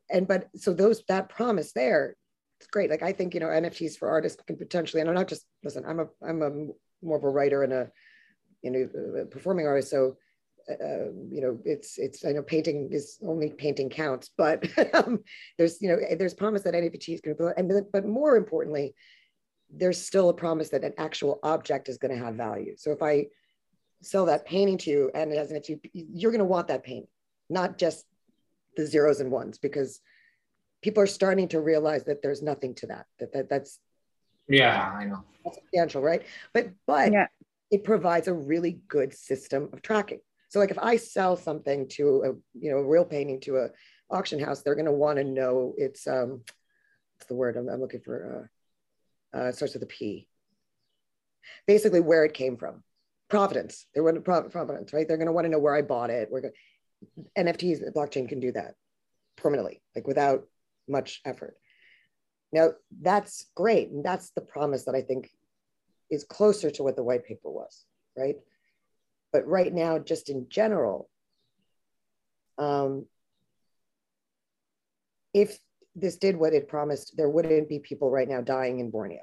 and 0.08 0.28
but 0.28 0.48
so 0.54 0.72
those 0.72 1.02
that 1.08 1.28
promise 1.28 1.72
there, 1.72 2.16
it's 2.60 2.68
great. 2.68 2.90
Like 2.90 3.02
I 3.02 3.12
think 3.12 3.34
you 3.34 3.40
know 3.40 3.46
NFTs 3.46 3.98
for 3.98 4.08
artists 4.08 4.40
can 4.46 4.56
potentially, 4.56 5.00
and 5.00 5.08
I'm 5.08 5.16
not 5.16 5.28
just 5.28 5.44
listen. 5.64 5.84
I'm 5.86 6.00
a 6.00 6.06
I'm 6.26 6.42
a 6.42 6.50
more 7.02 7.16
of 7.16 7.24
a 7.24 7.28
writer 7.28 7.62
and 7.62 7.72
a 7.72 7.90
you 8.66 8.88
know, 9.14 9.24
performing 9.26 9.66
artist. 9.66 9.90
So, 9.90 10.16
uh, 10.68 11.12
you 11.30 11.40
know, 11.40 11.58
it's, 11.64 11.96
it's, 11.98 12.24
I 12.24 12.32
know 12.32 12.42
painting 12.42 12.88
is 12.90 13.18
only 13.24 13.50
painting 13.50 13.88
counts, 13.88 14.30
but 14.36 14.66
um, 14.94 15.20
there's, 15.58 15.80
you 15.80 15.88
know, 15.88 15.98
there's 16.18 16.34
promise 16.34 16.62
that 16.62 16.74
NFT 16.74 17.14
is 17.14 17.20
going 17.20 17.36
to, 17.36 17.54
and, 17.56 17.70
but 17.92 18.04
more 18.04 18.36
importantly, 18.36 18.94
there's 19.72 20.00
still 20.00 20.28
a 20.28 20.34
promise 20.34 20.70
that 20.70 20.84
an 20.84 20.94
actual 20.98 21.38
object 21.42 21.88
is 21.88 21.98
going 21.98 22.16
to 22.16 22.24
have 22.24 22.34
value. 22.34 22.74
So 22.76 22.90
if 22.92 23.02
I 23.02 23.26
sell 24.02 24.26
that 24.26 24.44
painting 24.44 24.78
to 24.78 24.90
you 24.90 25.10
and 25.14 25.32
it 25.32 25.38
has 25.38 25.50
an 25.50 25.60
NFT, 25.60 25.78
you're 25.92 26.32
going 26.32 26.40
to 26.40 26.44
want 26.44 26.68
that 26.68 26.84
painting, 26.84 27.08
not 27.48 27.78
just 27.78 28.04
the 28.76 28.86
zeros 28.86 29.20
and 29.20 29.30
ones, 29.30 29.58
because 29.58 30.00
people 30.82 31.02
are 31.02 31.08
starting 31.08 31.48
to 31.48 31.60
realize 31.60 32.04
that 32.04 32.22
there's 32.22 32.42
nothing 32.42 32.74
to 32.76 32.86
that, 32.88 33.06
that, 33.18 33.32
that 33.32 33.48
that's, 33.48 33.78
yeah, 34.48 34.92
I 34.96 35.04
know. 35.04 35.24
that's 35.44 35.58
substantial, 35.58 36.02
right? 36.02 36.22
But, 36.52 36.70
but 36.86 37.12
yeah 37.12 37.26
it 37.70 37.84
provides 37.84 38.28
a 38.28 38.34
really 38.34 38.80
good 38.88 39.14
system 39.14 39.68
of 39.72 39.82
tracking. 39.82 40.20
So 40.48 40.58
like 40.60 40.70
if 40.70 40.78
I 40.78 40.96
sell 40.96 41.36
something 41.36 41.88
to 41.90 42.22
a, 42.24 42.58
you 42.58 42.70
know, 42.70 42.78
a 42.78 42.86
real 42.86 43.04
painting 43.04 43.40
to 43.40 43.56
a 43.58 43.68
auction 44.10 44.38
house, 44.38 44.62
they're 44.62 44.74
going 44.74 44.86
to 44.86 44.92
want 44.92 45.18
to 45.18 45.24
know 45.24 45.74
it's, 45.76 46.06
um, 46.06 46.42
what's 47.14 47.26
the 47.28 47.34
word 47.34 47.56
I'm, 47.56 47.68
I'm 47.68 47.80
looking 47.80 48.00
for? 48.00 48.48
Uh, 49.34 49.36
uh, 49.36 49.52
starts 49.52 49.74
with 49.74 49.82
a 49.82 49.86
P. 49.86 50.28
Basically 51.66 52.00
where 52.00 52.24
it 52.24 52.34
came 52.34 52.56
from. 52.56 52.82
Providence. 53.28 53.86
They 53.94 54.00
want 54.00 54.24
Providence, 54.24 54.92
right? 54.92 55.06
They're 55.06 55.16
going 55.16 55.26
to 55.26 55.32
want 55.32 55.46
to 55.46 55.50
know 55.50 55.58
where 55.58 55.74
I 55.74 55.82
bought 55.82 56.10
it. 56.10 56.28
We're 56.30 56.42
going 56.42 56.54
NFTs, 57.36 57.92
blockchain 57.94 58.28
can 58.28 58.40
do 58.40 58.52
that 58.52 58.74
permanently, 59.36 59.82
like 59.94 60.06
without 60.06 60.46
much 60.88 61.20
effort. 61.24 61.56
Now 62.52 62.70
that's 63.00 63.46
great. 63.54 63.90
And 63.90 64.04
that's 64.04 64.30
the 64.30 64.40
promise 64.40 64.84
that 64.84 64.94
I 64.94 65.02
think 65.02 65.30
is 66.10 66.24
closer 66.24 66.70
to 66.70 66.82
what 66.82 66.96
the 66.96 67.02
white 67.02 67.24
paper 67.24 67.50
was, 67.50 67.84
right? 68.16 68.36
But 69.32 69.46
right 69.46 69.72
now, 69.72 69.98
just 69.98 70.30
in 70.30 70.46
general, 70.48 71.08
um, 72.58 73.06
if 75.34 75.58
this 75.94 76.16
did 76.16 76.36
what 76.36 76.54
it 76.54 76.68
promised, 76.68 77.14
there 77.16 77.28
wouldn't 77.28 77.68
be 77.68 77.78
people 77.78 78.10
right 78.10 78.28
now 78.28 78.40
dying 78.40 78.80
in 78.80 78.90
Borneo. 78.90 79.22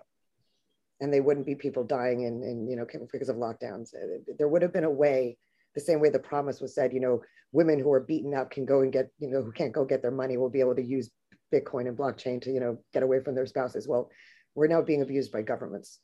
And 1.00 1.12
they 1.12 1.22
wouldn't 1.22 1.46
be 1.46 1.56
people 1.56 1.84
dying 1.84 2.22
in, 2.22 2.44
in 2.44 2.70
you 2.70 2.76
know, 2.76 2.86
because 3.12 3.30
of 3.30 3.36
lockdowns. 3.36 3.90
There 4.38 4.48
would 4.48 4.62
have 4.62 4.74
been 4.74 4.84
a 4.84 4.90
way, 4.90 5.38
the 5.76 5.82
same 5.82 6.00
way 6.00 6.10
the 6.10 6.20
promise 6.20 6.62
was 6.62 6.76
said, 6.76 6.94
you 6.94 7.00
know, 7.00 7.22
women 7.52 7.80
who 7.80 7.92
are 7.92 8.00
beaten 8.00 8.34
up 8.34 8.52
can 8.52 8.66
go 8.66 8.82
and 8.82 8.92
get, 8.92 9.10
you 9.20 9.30
know, 9.30 9.42
who 9.42 9.52
can't 9.52 9.74
go 9.74 9.86
get 9.86 10.02
their 10.02 10.12
money 10.12 10.38
will 10.38 10.50
be 10.50 10.60
able 10.60 10.76
to 10.76 10.84
use 10.84 11.10
Bitcoin 11.54 11.88
and 11.88 11.98
blockchain 11.98 12.42
to, 12.42 12.52
you 12.52 12.60
know, 12.60 12.78
get 12.94 13.04
away 13.04 13.22
from 13.22 13.36
their 13.36 13.46
spouses. 13.46 13.88
Well, 13.88 14.10
we're 14.56 14.68
now 14.68 14.82
being 14.82 15.02
abused 15.02 15.32
by 15.32 15.42
governments 15.42 16.00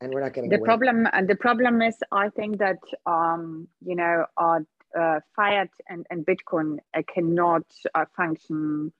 and 0.00 0.12
we're 0.12 0.20
not 0.20 0.32
getting 0.32 0.50
the 0.50 0.56
away. 0.56 0.64
problem 0.64 1.06
and 1.12 1.28
the 1.28 1.36
problem 1.36 1.82
is 1.82 1.96
i 2.12 2.28
think 2.30 2.58
that 2.58 2.78
um 3.06 3.66
you 3.84 3.96
know 3.96 4.24
our 4.36 4.64
uh, 4.98 5.20
fiat 5.36 5.68
and, 5.88 6.06
and 6.10 6.24
bitcoin 6.24 6.78
uh, 6.96 7.02
cannot 7.12 7.64
uh, 7.94 8.04
function 8.16 8.90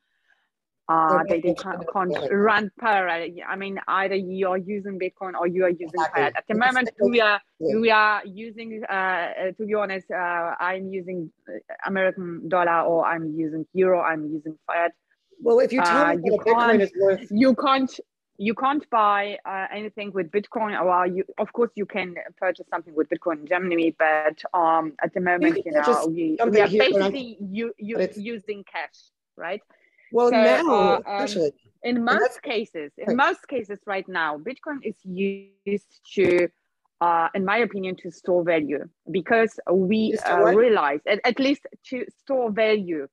uh, 0.89 1.23
they, 1.29 1.41
they 1.41 1.53
can't, 1.53 1.85
can't 1.93 2.17
run 2.33 2.71
parallel. 2.81 3.29
I 3.47 3.57
mean, 3.57 3.79
either 3.89 4.15
you 4.15 4.49
are 4.49 4.57
using 4.57 4.99
Bitcoin 4.99 5.35
or 5.39 5.47
you 5.47 5.65
are 5.65 5.69
using 5.69 5.89
exactly. 5.89 6.23
fiat. 6.23 6.33
At 6.35 6.45
the 6.49 6.55
moment, 6.55 6.89
we 7.03 7.21
are 7.21 7.41
yeah. 7.61 7.77
we 7.79 7.91
are 7.91 8.23
using. 8.25 8.83
Uh, 8.89 8.95
uh, 8.95 9.53
to 9.59 9.67
be 9.67 9.75
honest, 9.75 10.11
uh, 10.11 10.55
I'm 10.59 10.89
using 10.89 11.31
American 11.85 12.49
dollar 12.49 12.81
or 12.83 13.05
I'm 13.05 13.35
using 13.37 13.67
euro. 13.75 14.01
I'm 14.01 14.33
using 14.33 14.57
fiat. 14.67 14.93
Well, 15.43 15.59
if 15.59 15.73
you 15.75 15.83
tell 15.83 16.07
uh, 16.07 16.15
me 16.15 16.23
you 16.25 16.39
Bitcoin 16.39 16.81
is 16.81 16.93
worth, 16.99 17.27
you 17.31 17.55
can't 17.55 18.01
you 18.39 18.55
can't 18.55 18.89
buy 18.89 19.37
uh, 19.45 19.67
anything 19.75 20.13
with 20.13 20.31
Bitcoin, 20.31 20.81
or 20.81 21.07
you, 21.07 21.25
of 21.39 21.53
course, 21.53 21.71
you 21.75 21.85
can 21.85 22.15
purchase 22.39 22.67
something 22.71 22.95
with 22.95 23.09
Bitcoin 23.09 23.41
in 23.41 23.47
Germany, 23.49 23.97
but 23.99 24.43
um, 24.55 24.93
at 25.03 25.13
the 25.13 25.21
moment, 25.21 25.57
you, 25.57 25.63
you 25.67 25.73
know, 25.73 26.07
we, 26.07 26.39
we 26.49 26.61
are 26.61 26.69
basically 26.69 27.37
you, 27.41 27.73
you, 27.79 28.09
using 28.17 28.65
cash, 28.73 29.11
right? 29.37 29.61
Well, 30.13 30.31
so, 30.31 30.37
now, 30.37 31.03
uh, 31.05 31.27
um, 31.27 31.51
in 31.83 32.05
most 32.05 32.41
cases, 32.43 32.93
in 32.97 33.17
most 33.17 33.47
cases, 33.49 33.81
right 33.87 34.09
now, 34.09 34.39
Bitcoin 34.39 34.79
is 34.85 34.97
used 35.05 36.01
to, 36.15 36.49
uh, 37.01 37.29
in 37.35 37.45
my 37.45 37.59
opinion, 37.59 37.97
to 37.97 38.11
store 38.13 38.45
value 38.45 38.89
because 39.11 39.59
we 39.71 40.17
uh, 40.25 40.45
realize, 40.55 41.01
at, 41.09 41.21
at 41.25 41.41
least 41.41 41.67
to 41.91 42.05
store 42.21 42.53
value 42.53 43.09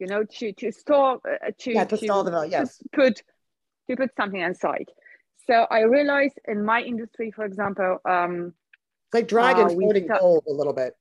you 0.00 0.06
know, 0.06 0.24
to 0.24 0.52
to 0.54 0.72
store 0.72 1.20
uh, 1.28 1.50
to 1.58 1.72
yeah 1.74 1.84
to, 1.84 1.96
to 1.98 2.04
stall 2.04 2.24
the 2.24 2.30
value. 2.30 2.52
Yes, 2.52 2.82
put 2.90 3.22
to 3.90 3.96
put 3.96 4.10
something 4.16 4.40
inside. 4.40 4.88
So 5.46 5.66
I 5.70 5.80
realized 5.80 6.38
in 6.46 6.64
my 6.64 6.80
industry, 6.80 7.30
for 7.30 7.44
example, 7.44 7.98
um, 8.04 8.54
it's 9.06 9.14
like 9.14 9.28
dragons 9.28 9.72
uh, 9.72 9.76
floating 9.76 10.06
gold 10.06 10.44
a 10.48 10.52
little 10.52 10.72
bit. 10.72 10.94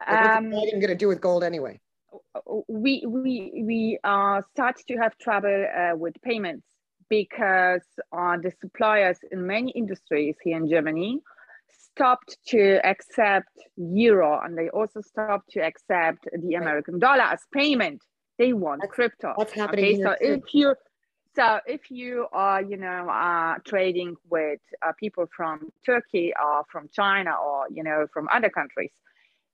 Like 0.00 0.24
what's 0.24 0.36
um, 0.38 0.50
dragon 0.50 0.80
going 0.80 0.88
to 0.88 0.96
do 0.96 1.08
with 1.08 1.20
gold 1.20 1.44
anyway? 1.44 1.80
We 2.68 3.04
we 3.06 3.62
we 3.64 3.98
uh, 4.02 4.42
start 4.52 4.76
to 4.88 4.96
have 4.96 5.16
trouble 5.18 5.66
uh, 5.76 5.96
with 5.96 6.14
payments 6.22 6.66
because 7.08 7.82
uh, 8.12 8.36
the 8.38 8.52
suppliers 8.60 9.18
in 9.30 9.46
many 9.46 9.70
industries 9.72 10.36
here 10.42 10.56
in 10.56 10.68
Germany 10.68 11.20
stopped 11.70 12.38
to 12.48 12.84
accept 12.84 13.56
euro 13.76 14.40
and 14.42 14.58
they 14.58 14.68
also 14.70 15.00
stopped 15.00 15.50
to 15.50 15.60
accept 15.60 16.26
the 16.32 16.54
American 16.54 16.98
dollar 16.98 17.22
as 17.22 17.40
payment. 17.52 18.02
They 18.38 18.52
want 18.52 18.80
that's, 18.80 18.92
crypto. 18.92 19.34
That's 19.38 19.52
happening. 19.52 19.84
Okay, 19.84 20.02
so 20.02 20.16
if 20.20 20.42
you 20.52 20.74
so 21.34 21.60
if 21.66 21.90
you 21.90 22.26
are 22.32 22.62
you 22.62 22.76
know 22.76 23.08
uh, 23.08 23.56
trading 23.66 24.16
with 24.30 24.60
uh, 24.86 24.92
people 24.98 25.26
from 25.36 25.70
Turkey 25.84 26.32
or 26.42 26.64
from 26.70 26.88
China 26.92 27.32
or 27.32 27.66
you 27.70 27.82
know 27.82 28.06
from 28.12 28.28
other 28.32 28.50
countries, 28.50 28.92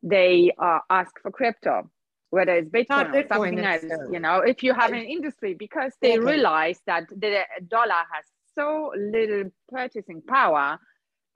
they 0.02 0.52
uh, 0.58 0.80
ask 0.88 1.12
for 1.20 1.30
crypto 1.30 1.90
whether 2.30 2.54
it's 2.54 2.70
Bitcoin, 2.70 3.12
Bitcoin 3.12 3.30
or 3.30 3.34
something 3.34 3.58
else, 3.58 3.84
you 4.12 4.20
know, 4.20 4.38
if 4.38 4.62
you 4.62 4.72
have 4.72 4.92
an 4.92 5.04
industry, 5.04 5.52
because 5.54 5.92
they 6.00 6.16
okay. 6.16 6.24
realize 6.24 6.80
that 6.86 7.08
the 7.08 7.42
dollar 7.66 8.02
has 8.12 8.24
so 8.54 8.92
little 8.96 9.50
purchasing 9.68 10.22
power 10.22 10.78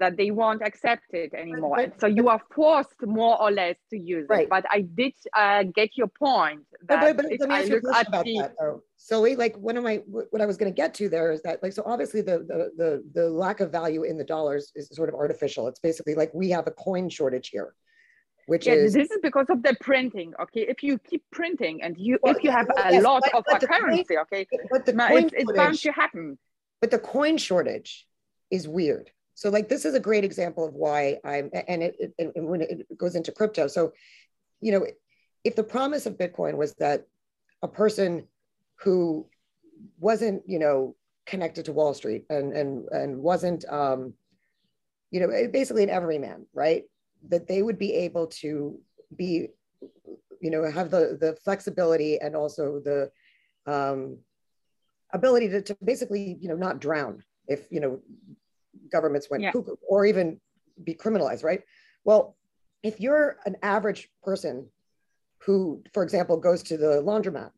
that 0.04 0.18
they 0.18 0.30
won't 0.30 0.62
accept 0.62 1.08
it 1.12 1.32
anymore. 1.32 1.76
But, 1.76 1.90
but, 1.92 2.00
so 2.02 2.06
you 2.06 2.28
are 2.28 2.40
forced 2.54 3.00
more 3.02 3.40
or 3.40 3.50
less 3.50 3.76
to 3.90 3.98
use 3.98 4.26
right. 4.28 4.42
it. 4.42 4.50
But 4.50 4.64
I 4.70 4.80
did 4.82 5.14
uh, 5.34 5.62
get 5.74 5.96
your 5.96 6.08
point. 6.08 6.60
That 6.88 7.16
but, 7.16 7.24
let 7.24 7.48
me 7.48 7.54
ask 7.54 7.68
you 7.68 7.78
about 7.78 8.24
the, 8.24 8.38
that 8.40 8.54
though. 8.60 8.82
So 8.96 9.22
like 9.22 9.56
one 9.56 9.76
of 9.78 9.84
my, 9.84 9.96
what 10.06 10.42
I 10.42 10.46
was 10.46 10.58
going 10.58 10.70
to 10.70 10.76
get 10.76 10.92
to 10.94 11.08
there 11.08 11.32
is 11.32 11.40
that 11.42 11.62
like, 11.62 11.72
so 11.72 11.82
obviously 11.86 12.20
the, 12.20 12.38
the, 12.38 12.70
the, 12.76 12.90
the 13.14 13.30
lack 13.30 13.60
of 13.60 13.72
value 13.72 14.02
in 14.02 14.18
the 14.18 14.24
dollars 14.24 14.72
is 14.74 14.88
sort 14.92 15.08
of 15.08 15.14
artificial. 15.14 15.68
It's 15.68 15.80
basically 15.80 16.14
like 16.14 16.30
we 16.34 16.50
have 16.50 16.66
a 16.66 16.72
coin 16.72 17.08
shortage 17.08 17.48
here 17.48 17.74
which 18.46 18.66
yeah, 18.66 18.74
is 18.74 18.92
this 18.92 19.10
is 19.10 19.18
because 19.22 19.46
of 19.48 19.62
the 19.62 19.74
printing 19.80 20.34
okay 20.38 20.66
if 20.68 20.82
you 20.82 20.98
keep 20.98 21.22
printing 21.32 21.82
and 21.82 21.96
you 21.96 22.18
well, 22.22 22.36
if 22.36 22.44
you 22.44 22.50
have 22.50 22.68
a 22.76 22.92
yes, 22.92 23.02
lot 23.02 23.22
but, 23.22 23.38
of 23.38 23.44
but 23.50 23.62
a 23.62 23.66
currency 23.66 24.18
okay 24.18 24.46
but 24.70 24.84
the 24.84 24.92
coin 24.92 25.24
it's, 25.24 25.32
it's 25.34 25.52
bound 25.52 25.78
to 25.78 25.90
happen 25.90 26.38
but 26.82 26.90
the 26.90 26.98
coin 26.98 27.38
shortage 27.38 28.06
is 28.50 28.68
weird 28.68 29.10
so 29.34 29.50
like 29.50 29.68
this 29.68 29.84
is 29.84 29.94
a 29.94 30.00
great 30.00 30.24
example 30.24 30.64
of 30.64 30.74
why 30.74 31.18
i'm 31.24 31.50
and 31.68 31.82
it, 31.82 31.96
it 32.18 32.32
and 32.34 32.48
when 32.48 32.60
it 32.60 32.86
goes 32.96 33.14
into 33.14 33.32
crypto. 33.32 33.66
So 33.66 33.92
you 34.60 34.72
know 34.72 34.86
if 35.44 35.56
the 35.56 35.64
promise 35.64 36.06
of 36.06 36.16
bitcoin 36.16 36.56
was 36.56 36.74
that 36.74 37.06
a 37.62 37.68
person 37.68 38.26
who 38.76 39.26
wasn't 39.98 40.42
you 40.46 40.58
know 40.58 40.96
connected 41.26 41.64
to 41.64 41.72
wall 41.72 41.94
street 41.94 42.26
and 42.30 42.52
and 42.52 42.86
and 42.90 43.16
wasn't 43.18 43.64
um 43.68 44.14
you 45.10 45.20
know 45.20 45.28
basically 45.52 45.82
an 45.82 45.90
everyman 45.90 46.46
right? 46.52 46.84
That 47.28 47.48
they 47.48 47.62
would 47.62 47.78
be 47.78 47.94
able 47.94 48.26
to 48.42 48.78
be, 49.16 49.48
you 50.40 50.50
know, 50.50 50.68
have 50.70 50.90
the, 50.90 51.16
the 51.20 51.36
flexibility 51.44 52.20
and 52.20 52.36
also 52.36 52.80
the 52.84 53.10
um, 53.66 54.18
ability 55.12 55.48
to, 55.48 55.62
to 55.62 55.76
basically, 55.82 56.36
you 56.40 56.48
know, 56.48 56.56
not 56.56 56.80
drown 56.80 57.22
if, 57.48 57.66
you 57.70 57.80
know, 57.80 58.00
governments 58.90 59.28
went 59.30 59.42
yeah. 59.42 59.52
cuckoo 59.52 59.76
or 59.88 60.06
even 60.06 60.40
be 60.82 60.94
criminalized, 60.94 61.44
right? 61.44 61.62
Well, 62.04 62.36
if 62.82 63.00
you're 63.00 63.36
an 63.46 63.56
average 63.62 64.08
person 64.22 64.68
who, 65.44 65.82
for 65.92 66.02
example, 66.02 66.36
goes 66.36 66.62
to 66.64 66.76
the 66.76 67.02
laundromat 67.02 67.50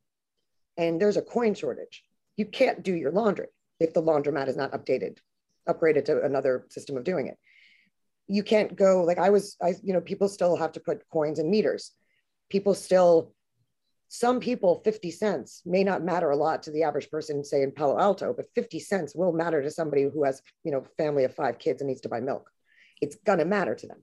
and 0.77 1.01
there's 1.01 1.17
a 1.17 1.23
coin 1.23 1.55
shortage, 1.55 2.03
you 2.37 2.47
can't 2.47 2.83
do 2.83 2.95
your 2.95 3.11
laundry 3.11 3.49
if 3.81 3.95
the 3.95 4.03
laundromat 4.03 4.49
is 4.49 4.57
not 4.57 4.73
updated, 4.73 5.19
upgraded 5.69 6.05
to 6.07 6.23
another 6.23 6.67
system 6.71 6.97
of 6.97 7.05
doing 7.05 7.27
it 7.29 7.39
you 8.29 8.43
can't 8.43 8.75
go 8.77 9.05
like 9.05 9.19
I 9.19 9.31
was, 9.31 9.57
I, 9.62 9.75
you 9.83 9.93
know, 9.93 10.01
people 10.01 10.29
still 10.29 10.57
have 10.57 10.73
to 10.73 10.81
put 10.81 11.09
coins 11.11 11.39
in 11.39 11.51
meters. 11.51 11.93
People 12.49 12.75
still, 12.75 13.33
some 14.09 14.38
people, 14.38 14.81
50 14.85 15.11
cents 15.11 15.62
may 15.66 15.83
not 15.83 16.05
matter 16.05 16.31
a 16.31 16.37
lot 16.37 16.62
to 16.64 16.71
the 16.71 16.85
average 16.85 17.11
person, 17.11 17.42
say 17.45 17.62
in 17.62 17.73
Palo 17.73 17.99
Alto, 17.99 18.33
but 18.33 18.47
50 18.55 18.79
cents 18.79 19.14
will 19.14 19.33
matter 19.33 19.62
to 19.62 19.71
somebody 19.71 20.05
who 20.05 20.25
has, 20.25 20.40
you 20.64 20.71
know, 20.71 20.85
family 20.97 21.25
of 21.25 21.35
five 21.35 21.59
kids 21.59 21.81
and 21.81 21.88
needs 21.88 22.03
to 22.03 22.09
buy 22.09 22.21
milk. 22.21 22.51
It's 23.01 23.16
gonna 23.16 23.45
matter 23.45 23.75
to 23.75 23.87
them. 23.87 24.03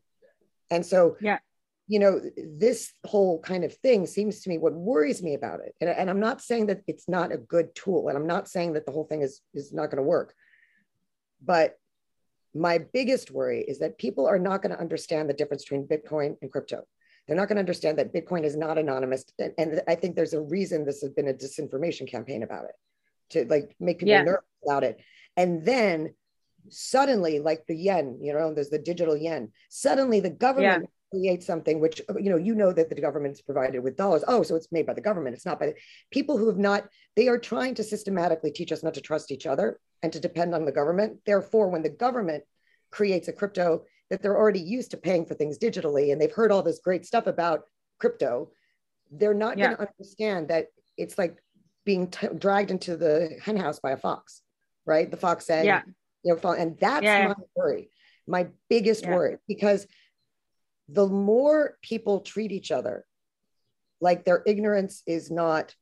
And 0.70 0.86
so, 0.86 1.18
yeah, 1.22 1.40
you 1.88 2.00
know, 2.00 2.22
this 2.38 2.94
whole 3.06 3.40
kind 3.40 3.64
of 3.64 3.74
thing 3.78 4.06
seems 4.06 4.42
to 4.42 4.50
me 4.50 4.58
what 4.58 4.74
worries 4.74 5.22
me 5.22 5.34
about 5.34 5.60
it. 5.60 5.76
And, 5.82 5.90
and 5.90 6.10
I'm 6.10 6.20
not 6.20 6.42
saying 6.42 6.68
that 6.68 6.82
it's 6.88 7.10
not 7.10 7.32
a 7.32 7.38
good 7.38 7.76
tool, 7.76 8.08
and 8.08 8.18
I'm 8.18 8.28
not 8.28 8.48
saying 8.48 8.74
that 8.74 8.86
the 8.86 8.92
whole 8.92 9.06
thing 9.06 9.22
is 9.22 9.42
is 9.54 9.74
not 9.74 9.90
going 9.90 9.98
to 9.98 10.04
work, 10.04 10.34
but 11.44 11.78
my 12.56 12.78
biggest 12.78 13.32
worry 13.32 13.62
is 13.62 13.80
that 13.80 13.98
people 13.98 14.28
are 14.28 14.40
not 14.40 14.62
going 14.62 14.74
to 14.76 14.80
understand 14.80 15.30
the 15.30 15.34
difference 15.34 15.64
between 15.64 15.88
Bitcoin 15.88 16.36
and 16.42 16.52
crypto. 16.52 16.84
They're 17.28 17.38
not 17.38 17.48
going 17.48 17.56
to 17.56 17.62
understand 17.62 17.98
that 18.00 18.14
Bitcoin 18.14 18.44
is 18.44 18.56
not 18.56 18.78
anonymous. 18.78 19.26
And, 19.40 19.54
and, 19.58 19.82
I 19.88 19.96
think 19.96 20.16
there's 20.16 20.34
a 20.34 20.42
reason 20.42 20.84
this 20.84 21.02
has 21.02 21.12
been 21.12 21.30
a 21.30 21.34
disinformation 21.34 22.10
campaign 22.10 22.44
about 22.44 22.66
it 22.66 22.76
to 23.30 23.46
like 23.46 23.76
make 23.80 24.00
people 24.00 24.12
yeah. 24.12 24.24
nervous 24.24 24.44
about 24.66 24.84
it. 24.84 25.00
And 25.38 25.66
then 25.66 26.14
suddenly, 26.70 27.40
like 27.40 27.66
the 27.68 27.76
yen, 27.76 28.20
you 28.22 28.34
know, 28.34 28.54
there's 28.54 28.70
the 28.70 28.80
digital 28.80 29.16
yen, 29.16 29.52
suddenly 29.70 30.20
the 30.20 30.30
government 30.30 30.84
yeah. 30.84 31.20
creates 31.20 31.46
something 31.46 31.80
which, 31.80 32.02
you 32.20 32.30
know, 32.30 32.38
you 32.38 32.56
know 32.56 32.74
that 32.74 32.90
the 32.90 33.02
government's 33.02 33.42
provided 33.42 33.80
with 33.80 33.96
dollars. 33.96 34.24
Oh, 34.28 34.44
so 34.44 34.56
it's 34.56 34.72
made 34.72 34.86
by 34.86 34.94
the 34.94 35.02
government. 35.02 35.36
It's 35.36 35.46
not 35.46 35.60
by 35.60 35.68
the 35.68 35.76
people 36.12 36.38
who 36.38 36.48
have 36.48 36.58
not, 36.58 36.90
they 37.16 37.30
are 37.30 37.40
trying 37.40 37.76
to 37.76 37.84
systematically 37.84 38.52
teach 38.52 38.72
us 38.72 38.84
not 38.84 38.96
to 38.96 39.02
trust 39.02 39.32
each 39.32 39.46
other 39.46 39.80
and 40.02 40.12
to 40.12 40.20
depend 40.20 40.54
on 40.54 40.66
the 40.66 40.72
government. 40.72 41.20
Therefore, 41.26 41.70
when 41.70 41.84
the 41.84 41.90
government 41.90 42.44
creates 42.92 43.28
a 43.28 43.34
crypto 43.34 43.86
that 44.14 44.22
they're 44.22 44.38
already 44.38 44.60
used 44.60 44.92
to 44.92 44.98
paying 44.98 45.26
for 45.26 45.34
things 45.34 45.58
digitally 45.58 46.12
and 46.12 46.22
they've 46.22 46.32
heard 46.32 46.52
all 46.52 46.62
this 46.62 46.78
great 46.78 47.04
stuff 47.04 47.26
about 47.26 47.64
crypto, 48.00 48.52
they're 49.12 49.34
not 49.34 49.58
yeah. 49.58 49.66
going 49.66 49.78
to 49.78 49.88
understand 49.88 50.50
that 50.50 50.68
it's 50.98 51.18
like 51.18 51.38
being 51.84 52.12
t- 52.12 52.28
dragged 52.38 52.70
into 52.70 52.96
the 52.96 53.32
henhouse 53.42 53.80
by 53.80 53.90
a 53.90 53.98
fox, 53.98 54.44
right? 54.86 55.10
The 55.10 55.18
fox 55.18 55.48
saying, 55.48 55.66
yeah. 55.66 55.82
you 56.24 56.38
know, 56.44 56.52
and 56.52 56.78
that's 56.80 57.04
yeah. 57.04 57.30
my 57.30 57.34
worry, 57.56 57.90
my 58.28 58.50
biggest 58.70 59.04
yeah. 59.04 59.16
worry, 59.16 59.38
because 59.48 59.88
the 60.90 61.08
more 61.08 61.76
people 61.82 62.20
treat 62.20 62.52
each 62.52 62.72
other 62.72 63.04
like 64.00 64.26
their 64.26 64.44
ignorance 64.46 65.02
is 65.08 65.32
not 65.32 65.74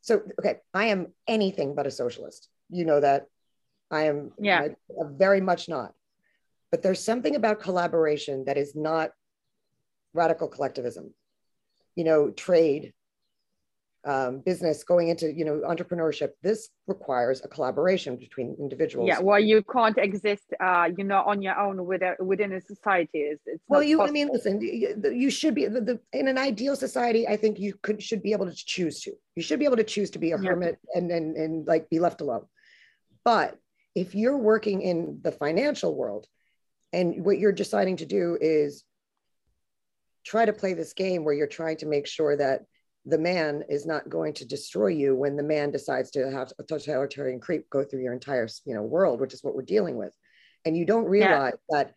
so 0.00 0.22
okay 0.38 0.60
i 0.72 0.86
am 0.86 1.08
anything 1.28 1.74
but 1.74 1.86
a 1.86 1.90
socialist 1.90 2.48
you 2.70 2.86
know 2.86 3.00
that 3.00 3.26
I 3.90 4.04
am 4.04 4.32
yeah. 4.38 4.68
very 5.02 5.40
much 5.40 5.68
not. 5.68 5.92
But 6.74 6.82
there's 6.82 6.98
something 6.98 7.36
about 7.36 7.60
collaboration 7.60 8.46
that 8.46 8.58
is 8.58 8.74
not 8.74 9.10
radical 10.12 10.48
collectivism. 10.48 11.14
You 11.94 12.02
know, 12.02 12.30
trade, 12.32 12.92
um, 14.04 14.40
business, 14.40 14.82
going 14.82 15.06
into 15.06 15.32
you 15.32 15.44
know 15.44 15.62
entrepreneurship. 15.64 16.30
This 16.42 16.70
requires 16.88 17.44
a 17.44 17.48
collaboration 17.54 18.16
between 18.16 18.56
individuals. 18.58 19.06
Yeah, 19.06 19.20
well, 19.20 19.38
you 19.38 19.62
can't 19.62 19.96
exist, 19.98 20.46
uh, 20.58 20.88
you 20.98 21.04
know, 21.04 21.22
on 21.24 21.42
your 21.42 21.56
own 21.56 21.86
within 21.86 22.16
within 22.18 22.50
a 22.54 22.60
society. 22.60 23.20
It's, 23.20 23.42
it's 23.46 23.62
well, 23.68 23.80
you. 23.80 23.98
Possible. 23.98 24.10
I 24.10 24.12
mean, 24.12 24.28
listen, 24.32 24.60
you 24.60 25.30
should 25.30 25.54
be 25.54 25.68
the, 25.68 25.80
the, 25.80 26.00
in 26.12 26.26
an 26.26 26.38
ideal 26.38 26.74
society. 26.74 27.28
I 27.28 27.36
think 27.36 27.60
you 27.60 27.74
could 27.82 28.02
should 28.02 28.20
be 28.20 28.32
able 28.32 28.50
to 28.50 28.56
choose 28.56 28.98
to. 29.02 29.12
You 29.36 29.44
should 29.44 29.60
be 29.60 29.64
able 29.64 29.76
to 29.76 29.84
choose 29.84 30.10
to 30.10 30.18
be 30.18 30.32
a 30.32 30.38
hermit 30.38 30.80
yeah. 30.82 30.98
and 30.98 31.12
and 31.12 31.36
and 31.36 31.68
like 31.68 31.88
be 31.88 32.00
left 32.00 32.20
alone. 32.20 32.46
But 33.24 33.56
if 33.94 34.16
you're 34.16 34.36
working 34.36 34.82
in 34.82 35.20
the 35.22 35.30
financial 35.30 35.94
world 35.94 36.26
and 36.94 37.24
what 37.24 37.38
you're 37.38 37.52
deciding 37.52 37.96
to 37.98 38.06
do 38.06 38.38
is 38.40 38.84
try 40.24 40.44
to 40.44 40.52
play 40.52 40.74
this 40.74 40.92
game 40.92 41.24
where 41.24 41.34
you're 41.34 41.46
trying 41.46 41.76
to 41.78 41.86
make 41.86 42.06
sure 42.06 42.36
that 42.36 42.62
the 43.04 43.18
man 43.18 43.64
is 43.68 43.84
not 43.84 44.08
going 44.08 44.32
to 44.32 44.46
destroy 44.46 44.86
you 44.86 45.14
when 45.14 45.36
the 45.36 45.42
man 45.42 45.70
decides 45.70 46.10
to 46.12 46.30
have 46.30 46.52
a 46.58 46.62
totalitarian 46.62 47.40
creep 47.40 47.68
go 47.68 47.84
through 47.84 48.00
your 48.00 48.14
entire 48.14 48.48
you 48.64 48.74
know 48.74 48.82
world 48.82 49.20
which 49.20 49.34
is 49.34 49.42
what 49.42 49.54
we're 49.54 49.62
dealing 49.62 49.96
with 49.96 50.14
and 50.64 50.76
you 50.76 50.86
don't 50.86 51.04
realize 51.04 51.52
yeah. 51.70 51.78
that 51.78 51.94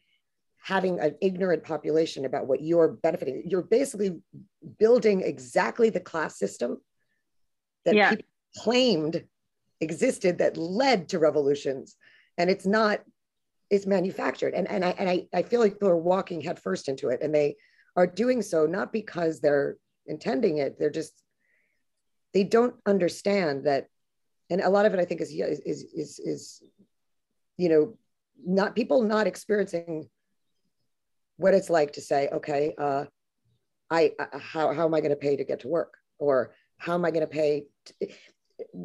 having 0.61 0.99
an 0.99 1.15
ignorant 1.21 1.63
population 1.63 2.25
about 2.25 2.47
what 2.47 2.61
you're 2.61 2.89
benefiting 2.89 3.43
you're 3.45 3.61
basically 3.61 4.19
building 4.79 5.21
exactly 5.21 5.89
the 5.89 5.99
class 5.99 6.37
system 6.37 6.81
that 7.85 7.95
yeah. 7.95 8.09
people 8.09 8.25
claimed 8.57 9.23
existed 9.79 10.39
that 10.39 10.57
led 10.57 11.07
to 11.07 11.19
revolutions 11.19 11.95
and 12.37 12.49
it's 12.49 12.65
not 12.65 12.99
it's 13.69 13.85
manufactured 13.85 14.53
and, 14.53 14.69
and, 14.69 14.83
I, 14.85 14.89
and 14.97 15.09
I, 15.09 15.27
I 15.33 15.41
feel 15.43 15.59
like 15.59 15.73
people 15.73 15.89
are 15.89 15.97
walking 15.97 16.41
headfirst 16.41 16.87
into 16.87 17.09
it 17.09 17.21
and 17.21 17.33
they 17.33 17.55
are 17.95 18.07
doing 18.07 18.41
so 18.41 18.65
not 18.65 18.93
because 18.93 19.39
they're 19.39 19.77
intending 20.05 20.57
it 20.57 20.77
they're 20.79 20.89
just 20.89 21.21
they 22.33 22.43
don't 22.43 22.75
understand 22.85 23.65
that 23.65 23.87
and 24.49 24.61
a 24.61 24.69
lot 24.69 24.85
of 24.85 24.93
it 24.93 24.99
i 24.99 25.05
think 25.05 25.19
is 25.19 25.31
is 25.31 25.85
is, 25.93 26.19
is 26.19 26.63
you 27.57 27.67
know 27.67 27.97
not 28.45 28.75
people 28.75 29.01
not 29.01 29.27
experiencing 29.27 30.07
what 31.35 31.53
it's 31.53 31.69
like 31.69 31.93
to 31.93 32.01
say 32.01 32.29
okay 32.31 32.73
uh, 32.77 33.05
I, 33.89 34.11
I 34.19 34.37
how, 34.37 34.73
how 34.73 34.85
am 34.85 34.93
i 34.93 35.01
going 35.01 35.11
to 35.11 35.17
pay 35.17 35.35
to 35.35 35.43
get 35.43 35.61
to 35.61 35.67
work 35.67 35.97
or 36.19 36.53
how 36.77 36.93
am 36.93 37.05
I 37.05 37.11
going 37.11 37.21
to 37.21 37.27
pay? 37.27 37.65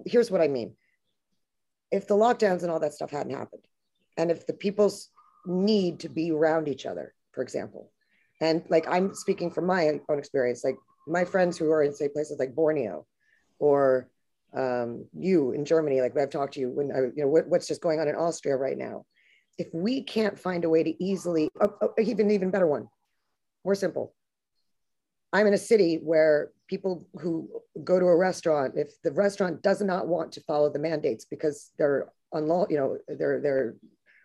Here's 0.06 0.30
what 0.30 0.40
I 0.40 0.48
mean. 0.48 0.74
If 1.90 2.06
the 2.06 2.14
lockdowns 2.14 2.62
and 2.62 2.70
all 2.70 2.80
that 2.80 2.94
stuff 2.94 3.10
hadn't 3.10 3.34
happened, 3.34 3.62
and 4.16 4.30
if 4.30 4.46
the 4.46 4.52
people's 4.52 5.08
need 5.46 6.00
to 6.00 6.08
be 6.08 6.30
around 6.30 6.68
each 6.68 6.86
other, 6.86 7.14
for 7.32 7.42
example, 7.42 7.90
and 8.40 8.62
like 8.68 8.86
I'm 8.88 9.14
speaking 9.14 9.50
from 9.50 9.66
my 9.66 10.00
own 10.08 10.18
experience, 10.18 10.64
like 10.64 10.76
my 11.06 11.24
friends 11.24 11.56
who 11.56 11.70
are 11.70 11.82
in 11.82 11.94
say 11.94 12.08
places 12.08 12.38
like 12.38 12.54
Borneo 12.54 13.06
or 13.58 14.08
um, 14.54 15.06
you 15.18 15.52
in 15.52 15.64
Germany, 15.64 16.00
like 16.00 16.16
I've 16.16 16.30
talked 16.30 16.54
to 16.54 16.60
you 16.60 16.70
when 16.70 16.92
I, 16.92 16.98
you 16.98 17.22
know, 17.22 17.28
what, 17.28 17.48
what's 17.48 17.68
just 17.68 17.80
going 17.80 18.00
on 18.00 18.08
in 18.08 18.16
Austria 18.16 18.56
right 18.56 18.76
now. 18.76 19.06
If 19.58 19.68
we 19.72 20.02
can't 20.02 20.38
find 20.38 20.64
a 20.64 20.68
way 20.68 20.82
to 20.82 21.04
easily, 21.04 21.48
oh, 21.60 21.74
oh, 21.80 21.94
even 21.98 22.30
even 22.30 22.50
better 22.50 22.66
one, 22.66 22.88
more 23.64 23.74
simple. 23.74 24.14
I'm 25.32 25.46
in 25.46 25.54
a 25.54 25.58
city 25.58 26.00
where 26.02 26.50
people 26.68 27.06
who 27.20 27.48
go 27.84 27.98
to 27.98 28.06
a 28.06 28.16
restaurant, 28.16 28.74
if 28.76 29.00
the 29.02 29.12
restaurant 29.12 29.62
does 29.62 29.80
not 29.80 30.06
want 30.06 30.32
to 30.32 30.42
follow 30.42 30.70
the 30.70 30.78
mandates 30.78 31.24
because 31.24 31.70
they're 31.78 32.12
unlaw, 32.34 32.70
you 32.70 32.76
know, 32.76 32.98
they're 33.08 33.40
they're 33.40 33.76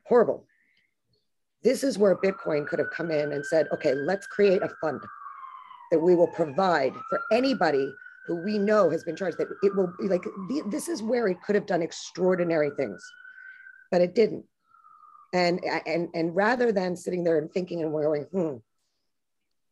horrible. 0.08 0.46
This 1.64 1.84
is 1.84 1.98
where 1.98 2.16
Bitcoin 2.16 2.68
could 2.68 2.80
have 2.80 2.92
come 2.96 3.12
in 3.12 3.32
and 3.32 3.46
said, 3.46 3.68
okay, 3.74 3.94
let's 3.94 4.28
create 4.28 4.62
a 4.62 4.70
fund 4.82 5.02
that 5.92 6.00
we 6.00 6.16
will 6.16 6.28
provide 6.28 6.94
for 7.10 7.22
anybody 7.32 7.92
who 8.26 8.36
we 8.36 8.58
know 8.58 8.90
has 8.90 9.04
been 9.04 9.16
charged 9.16 9.38
that 9.38 9.48
it 9.64 9.76
will 9.76 9.94
be 10.00 10.10
like 10.10 10.26
this 10.70 10.90
is 10.90 11.02
where 11.02 11.28
it 11.28 11.42
could 11.42 11.56
have 11.56 11.66
done 11.66 11.82
extraordinary 11.82 12.70
things 12.72 13.02
but 13.90 14.02
it 14.02 14.16
didn't. 14.16 14.46
And 15.34 15.64
and 15.86 16.10
and 16.14 16.36
rather 16.36 16.72
than 16.72 16.96
sitting 16.96 17.24
there 17.24 17.38
and 17.38 17.52
thinking 17.52 17.84
and 17.84 17.92
going 17.92 18.24
hmm 18.24 18.58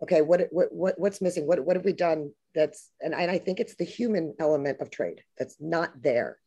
okay 0.03 0.21
what 0.21 0.47
what, 0.51 0.71
what 0.71 0.99
what's 0.99 1.21
missing? 1.21 1.47
What 1.47 1.65
what 1.65 1.75
have 1.75 1.85
we 1.85 1.93
done 1.93 2.31
that's 2.53 2.91
and, 3.01 3.13
and 3.13 3.31
i 3.31 3.37
think 3.37 3.59
it's 3.59 3.75
the 3.75 3.85
human 3.85 4.33
element 4.39 4.79
of 4.81 4.89
trade 4.89 5.21
that's 5.37 5.57
not 5.59 5.91
there 6.01 6.39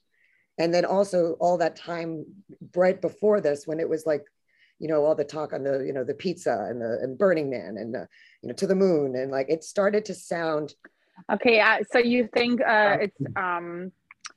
and 0.59 0.73
then 0.73 0.85
also 0.85 1.37
all 1.41 1.59
that 1.59 1.77
time 1.77 2.25
right 2.75 3.01
before 3.01 3.41
this 3.41 3.67
when 3.67 3.81
it 3.81 3.89
was 3.89 4.07
like 4.07 4.25
you 4.79 4.89
know 4.89 5.05
all 5.05 5.15
the 5.15 5.25
talk 5.25 5.53
on 5.53 5.63
the 5.63 5.85
you 5.85 5.93
know 5.93 6.05
the 6.05 6.15
pizza 6.15 6.67
and 6.69 6.81
the 6.81 6.99
and 7.03 7.19
burning 7.19 7.51
man 7.51 7.77
and 7.79 7.95
the, 7.95 8.07
you 8.43 8.49
know 8.49 8.55
to 8.55 8.67
the 8.67 8.75
moon 8.75 9.17
and 9.17 9.31
like 9.31 9.49
it 9.49 9.65
started 9.65 10.05
to 10.05 10.15
sound 10.15 10.75
Okay, 11.31 11.61
uh, 11.61 11.79
so 11.91 11.99
you 11.99 12.29
think 12.33 12.61
uh, 12.61 12.99
it's 13.01 13.17
um, 13.37 13.93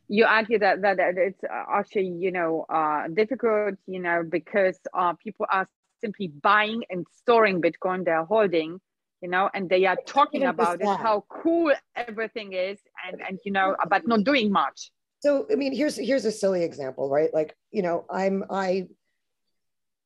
you 0.08 0.26
argue 0.26 0.60
that 0.60 0.82
that, 0.82 0.98
that 0.98 1.18
it's 1.18 1.42
actually 1.50 2.08
you 2.08 2.32
know 2.32 2.66
uh, 2.70 3.08
difficult, 3.08 3.76
you 3.88 4.00
know, 4.00 4.24
because 4.28 4.80
uh, 4.94 5.14
people 5.14 5.46
are 5.50 5.68
simply 6.02 6.28
buying 6.28 6.84
and 6.90 7.06
storing 7.16 7.62
Bitcoin 7.62 8.04
they're 8.04 8.26
holding, 8.26 8.80
you 9.22 9.30
know, 9.30 9.50
and 9.54 9.70
they 9.70 9.86
are 9.86 9.98
talking 10.06 10.44
about 10.44 10.82
it, 10.82 10.88
how 10.88 11.24
cool 11.30 11.74
everything 11.96 12.54
is, 12.54 12.80
and 13.08 13.22
and 13.22 13.40
you 13.46 13.52
know, 13.52 13.76
but 13.90 14.08
not 14.08 14.24
doing 14.24 14.52
much. 14.52 14.92
So 15.22 15.48
I 15.52 15.56
mean, 15.56 15.74
here's 15.74 15.96
here's 15.96 16.26
a 16.26 16.32
silly 16.32 16.64
example, 16.64 17.10
right? 17.10 17.34
Like 17.34 17.56
you 17.72 17.82
know, 17.82 18.06
I'm 18.10 18.44
I 18.50 18.88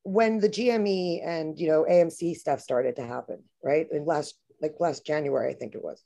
when 0.03 0.39
the 0.39 0.49
GME 0.49 1.21
and 1.25 1.57
you 1.57 1.67
know 1.67 1.85
AMC 1.89 2.35
stuff 2.35 2.61
started 2.61 2.97
to 2.97 3.05
happen, 3.05 3.43
right? 3.63 3.87
In 3.91 4.05
last 4.05 4.35
like 4.61 4.75
last 4.79 5.05
January, 5.05 5.51
I 5.51 5.55
think 5.55 5.73
it 5.73 5.83
was 5.83 6.03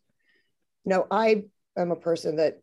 no, 0.86 1.08
I 1.12 1.43
am 1.78 1.91
a 1.91 1.95
person 1.95 2.38
that 2.38 2.62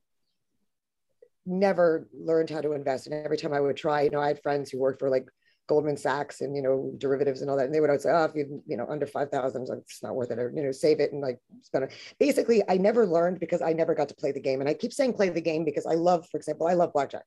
never 1.44 2.08
learned 2.12 2.50
how 2.50 2.60
to 2.60 2.72
invest. 2.72 3.06
And 3.06 3.24
every 3.24 3.36
time 3.36 3.52
I 3.52 3.60
would 3.60 3.76
try, 3.76 4.02
you 4.02 4.10
know, 4.10 4.20
I 4.20 4.28
had 4.28 4.42
friends 4.42 4.70
who 4.70 4.78
worked 4.78 4.98
for 4.98 5.10
like 5.10 5.28
Goldman 5.66 5.96
Sachs 5.96 6.40
and, 6.40 6.54
you 6.54 6.62
know, 6.62 6.92
derivatives 6.98 7.40
and 7.40 7.50
all 7.50 7.56
that. 7.56 7.66
And 7.66 7.74
they 7.74 7.80
would 7.80 7.90
always 7.90 8.02
say, 8.02 8.10
oh, 8.10 8.24
if 8.24 8.34
you, 8.34 8.62
you 8.66 8.76
know, 8.76 8.86
under 8.88 9.06
5,000, 9.06 9.68
it's 9.78 10.02
not 10.02 10.14
worth 10.14 10.30
it 10.30 10.38
or, 10.38 10.52
you 10.54 10.62
know, 10.62 10.72
save 10.72 11.00
it 11.00 11.12
and 11.12 11.20
like 11.20 11.38
spend 11.62 11.84
it. 11.84 11.92
Basically, 12.18 12.62
I 12.68 12.76
never 12.76 13.06
learned 13.06 13.40
because 13.40 13.62
I 13.62 13.72
never 13.72 13.94
got 13.94 14.08
to 14.08 14.14
play 14.14 14.32
the 14.32 14.40
game. 14.40 14.60
And 14.60 14.68
I 14.68 14.74
keep 14.74 14.92
saying 14.92 15.14
play 15.14 15.28
the 15.28 15.40
game 15.40 15.64
because 15.64 15.86
I 15.86 15.94
love, 15.94 16.28
for 16.30 16.36
example, 16.36 16.68
I 16.68 16.74
love 16.74 16.92
blackjack. 16.92 17.24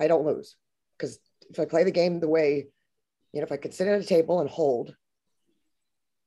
I 0.00 0.08
don't 0.08 0.26
lose 0.26 0.56
because 0.98 1.18
if 1.50 1.60
I 1.60 1.64
play 1.64 1.84
the 1.84 1.90
game 1.90 2.18
the 2.18 2.28
way, 2.28 2.66
you 3.32 3.40
know, 3.40 3.44
if 3.44 3.52
I 3.52 3.56
could 3.56 3.74
sit 3.74 3.86
at 3.86 4.00
a 4.00 4.04
table 4.04 4.40
and 4.40 4.50
hold 4.50 4.94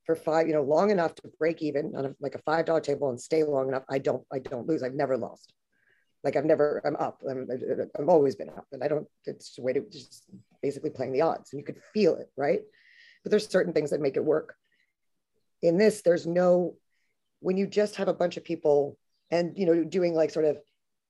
for 0.05 0.15
five, 0.15 0.47
you 0.47 0.53
know, 0.53 0.63
long 0.63 0.91
enough 0.91 1.15
to 1.15 1.31
break 1.39 1.61
even 1.61 1.93
on 1.95 2.05
a, 2.05 2.15
like 2.19 2.35
a 2.35 2.41
five 2.43 2.65
dollar 2.65 2.81
table 2.81 3.09
and 3.09 3.19
stay 3.19 3.43
long 3.43 3.67
enough, 3.67 3.83
I 3.89 3.99
don't, 3.99 4.23
I 4.31 4.39
don't 4.39 4.67
lose. 4.67 4.83
I've 4.83 4.93
never 4.93 5.17
lost. 5.17 5.51
Like 6.25 6.35
I've 6.35 6.45
never, 6.45 6.81
I'm 6.83 6.95
up. 6.95 7.21
I'm, 7.29 7.47
I've 7.97 8.09
always 8.09 8.35
been 8.35 8.49
up, 8.49 8.65
and 8.71 8.83
I 8.83 8.87
don't. 8.87 9.07
It's 9.25 9.57
a 9.59 9.61
way 9.61 9.73
to 9.73 9.81
just 9.91 10.25
basically 10.61 10.89
playing 10.89 11.13
the 11.13 11.21
odds, 11.21 11.53
and 11.53 11.59
you 11.59 11.65
could 11.65 11.79
feel 11.93 12.15
it, 12.15 12.31
right? 12.35 12.61
But 13.23 13.29
there's 13.29 13.47
certain 13.47 13.73
things 13.73 13.91
that 13.91 14.01
make 14.01 14.17
it 14.17 14.25
work. 14.25 14.55
In 15.61 15.77
this, 15.77 16.01
there's 16.01 16.25
no. 16.25 16.75
When 17.41 17.57
you 17.57 17.67
just 17.67 17.97
have 17.97 18.07
a 18.07 18.13
bunch 18.13 18.37
of 18.37 18.43
people, 18.43 18.97
and 19.29 19.55
you 19.55 19.67
know, 19.67 19.83
doing 19.83 20.15
like 20.15 20.31
sort 20.31 20.45
of 20.45 20.57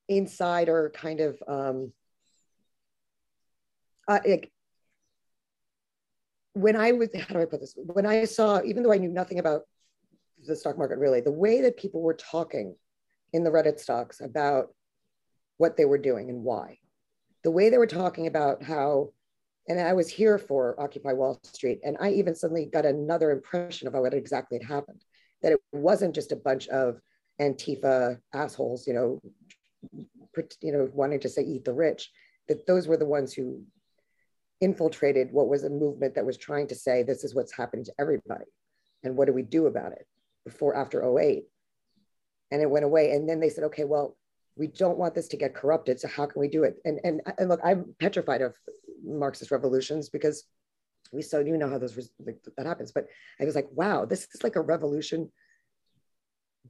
insider 0.09 0.91
kind 0.93 1.21
of 1.21 1.41
um, 1.47 1.93
uh, 4.07 4.19
like 4.25 4.51
when 6.53 6.75
I 6.75 6.91
was, 6.91 7.09
how 7.15 7.33
do 7.33 7.41
I 7.41 7.45
put 7.45 7.61
this? 7.61 7.73
When 7.77 8.05
I 8.05 8.25
saw, 8.25 8.61
even 8.63 8.83
though 8.83 8.93
I 8.93 8.97
knew 8.97 9.11
nothing 9.11 9.39
about 9.39 9.61
the 10.45 10.55
stock 10.55 10.77
market 10.77 10.99
really, 10.99 11.21
the 11.21 11.31
way 11.31 11.61
that 11.61 11.77
people 11.77 12.01
were 12.01 12.13
talking 12.13 12.75
in 13.33 13.43
the 13.43 13.49
Reddit 13.49 13.79
stocks 13.79 14.21
about 14.21 14.67
what 15.57 15.77
they 15.77 15.85
were 15.85 15.97
doing 15.97 16.29
and 16.29 16.43
why, 16.43 16.79
the 17.43 17.51
way 17.51 17.69
they 17.69 17.77
were 17.77 17.87
talking 17.87 18.27
about 18.27 18.63
how, 18.63 19.09
and 19.67 19.79
I 19.79 19.93
was 19.93 20.09
here 20.09 20.37
for 20.37 20.79
Occupy 20.79 21.13
Wall 21.13 21.39
Street, 21.43 21.79
and 21.83 21.97
I 21.99 22.11
even 22.11 22.35
suddenly 22.35 22.65
got 22.65 22.85
another 22.85 23.31
impression 23.31 23.87
of 23.87 23.93
what 23.93 24.13
exactly 24.13 24.57
had 24.57 24.67
happened, 24.67 25.03
that 25.41 25.51
it 25.51 25.59
wasn't 25.71 26.15
just 26.15 26.31
a 26.31 26.37
bunch 26.37 26.67
of 26.67 26.99
Antifa 27.39 28.19
assholes, 28.33 28.87
you 28.87 28.93
know, 28.93 29.21
you 30.61 30.71
know, 30.71 30.89
wanting 30.93 31.19
to 31.21 31.29
say 31.29 31.43
eat 31.43 31.65
the 31.65 31.73
rich, 31.73 32.11
that 32.47 32.67
those 32.67 32.87
were 32.87 32.97
the 32.97 33.05
ones 33.05 33.33
who 33.33 33.61
infiltrated 34.61 35.31
what 35.31 35.49
was 35.49 35.63
a 35.63 35.69
movement 35.69 36.15
that 36.15 36.25
was 36.25 36.37
trying 36.37 36.67
to 36.67 36.75
say 36.75 37.03
this 37.03 37.23
is 37.23 37.35
what's 37.35 37.55
happening 37.55 37.85
to 37.85 37.93
everybody 37.99 38.45
and 39.03 39.15
what 39.15 39.25
do 39.25 39.33
we 39.33 39.43
do 39.43 39.67
about 39.67 39.91
it? 39.91 40.07
Before 40.45 40.75
after 40.75 41.03
08 41.19 41.43
and 42.51 42.61
it 42.61 42.69
went 42.69 42.85
away 42.85 43.11
and 43.11 43.27
then 43.27 43.39
they 43.39 43.49
said 43.49 43.65
okay 43.65 43.83
well 43.83 44.15
we 44.57 44.67
don't 44.67 44.97
want 44.97 45.13
this 45.13 45.27
to 45.27 45.37
get 45.37 45.55
corrupted 45.55 45.99
so 45.99 46.07
how 46.07 46.25
can 46.25 46.39
we 46.39 46.47
do 46.47 46.63
it 46.63 46.75
and 46.85 46.99
and, 47.03 47.21
and 47.37 47.49
look 47.49 47.59
i'm 47.63 47.93
petrified 47.99 48.41
of 48.41 48.55
marxist 49.03 49.51
revolutions 49.51 50.09
because 50.09 50.45
we 51.11 51.21
so 51.21 51.39
you 51.39 51.57
know 51.57 51.69
how 51.69 51.77
those 51.77 52.09
like, 52.25 52.37
that 52.57 52.65
happens 52.65 52.91
but 52.91 53.05
i 53.39 53.45
was 53.45 53.55
like 53.55 53.67
wow 53.71 54.05
this 54.05 54.27
is 54.33 54.43
like 54.43 54.55
a 54.55 54.61
revolution 54.61 55.31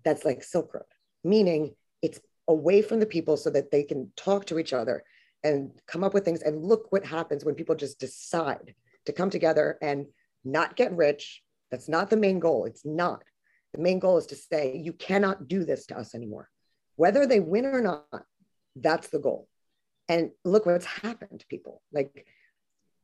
that's 0.04 0.26
like 0.26 0.44
silk 0.44 0.74
road 0.74 0.84
meaning 1.24 1.74
it's 2.02 2.20
away 2.48 2.82
from 2.82 3.00
the 3.00 3.06
people 3.06 3.38
so 3.38 3.50
that 3.50 3.72
they 3.72 3.84
can 3.84 4.12
talk 4.16 4.46
to 4.46 4.60
each 4.60 4.74
other 4.74 5.04
and 5.44 5.72
come 5.88 6.04
up 6.04 6.14
with 6.14 6.26
things 6.26 6.42
and 6.42 6.64
look 6.64 6.92
what 6.92 7.06
happens 7.06 7.46
when 7.46 7.56
people 7.56 7.76
just 7.76 8.00
decide 8.00 8.74
to 9.06 9.14
come 9.14 9.30
together 9.30 9.78
and 9.82 10.08
not 10.44 10.76
get 10.76 10.96
rich. 10.96 11.42
That's 11.72 11.90
not 11.90 12.10
the 12.10 12.18
main 12.18 12.40
goal. 12.40 12.66
It's 12.66 12.86
not. 12.86 13.24
The 13.74 13.82
main 13.82 14.00
goal 14.00 14.18
is 14.18 14.26
to 14.28 14.36
say, 14.36 14.78
you 14.84 14.94
cannot 14.94 15.48
do 15.48 15.64
this 15.64 15.86
to 15.88 15.98
us 15.98 16.16
anymore. 16.16 16.50
Whether 16.96 17.26
they 17.26 17.40
win 17.40 17.66
or 17.66 17.82
not, 17.82 18.26
that's 18.76 19.10
the 19.10 19.20
goal. 19.20 19.48
And 20.08 20.32
look 20.44 20.66
what's 20.66 20.86
happened, 20.86 21.40
to 21.40 21.48
people. 21.48 21.82
Like, 21.92 22.26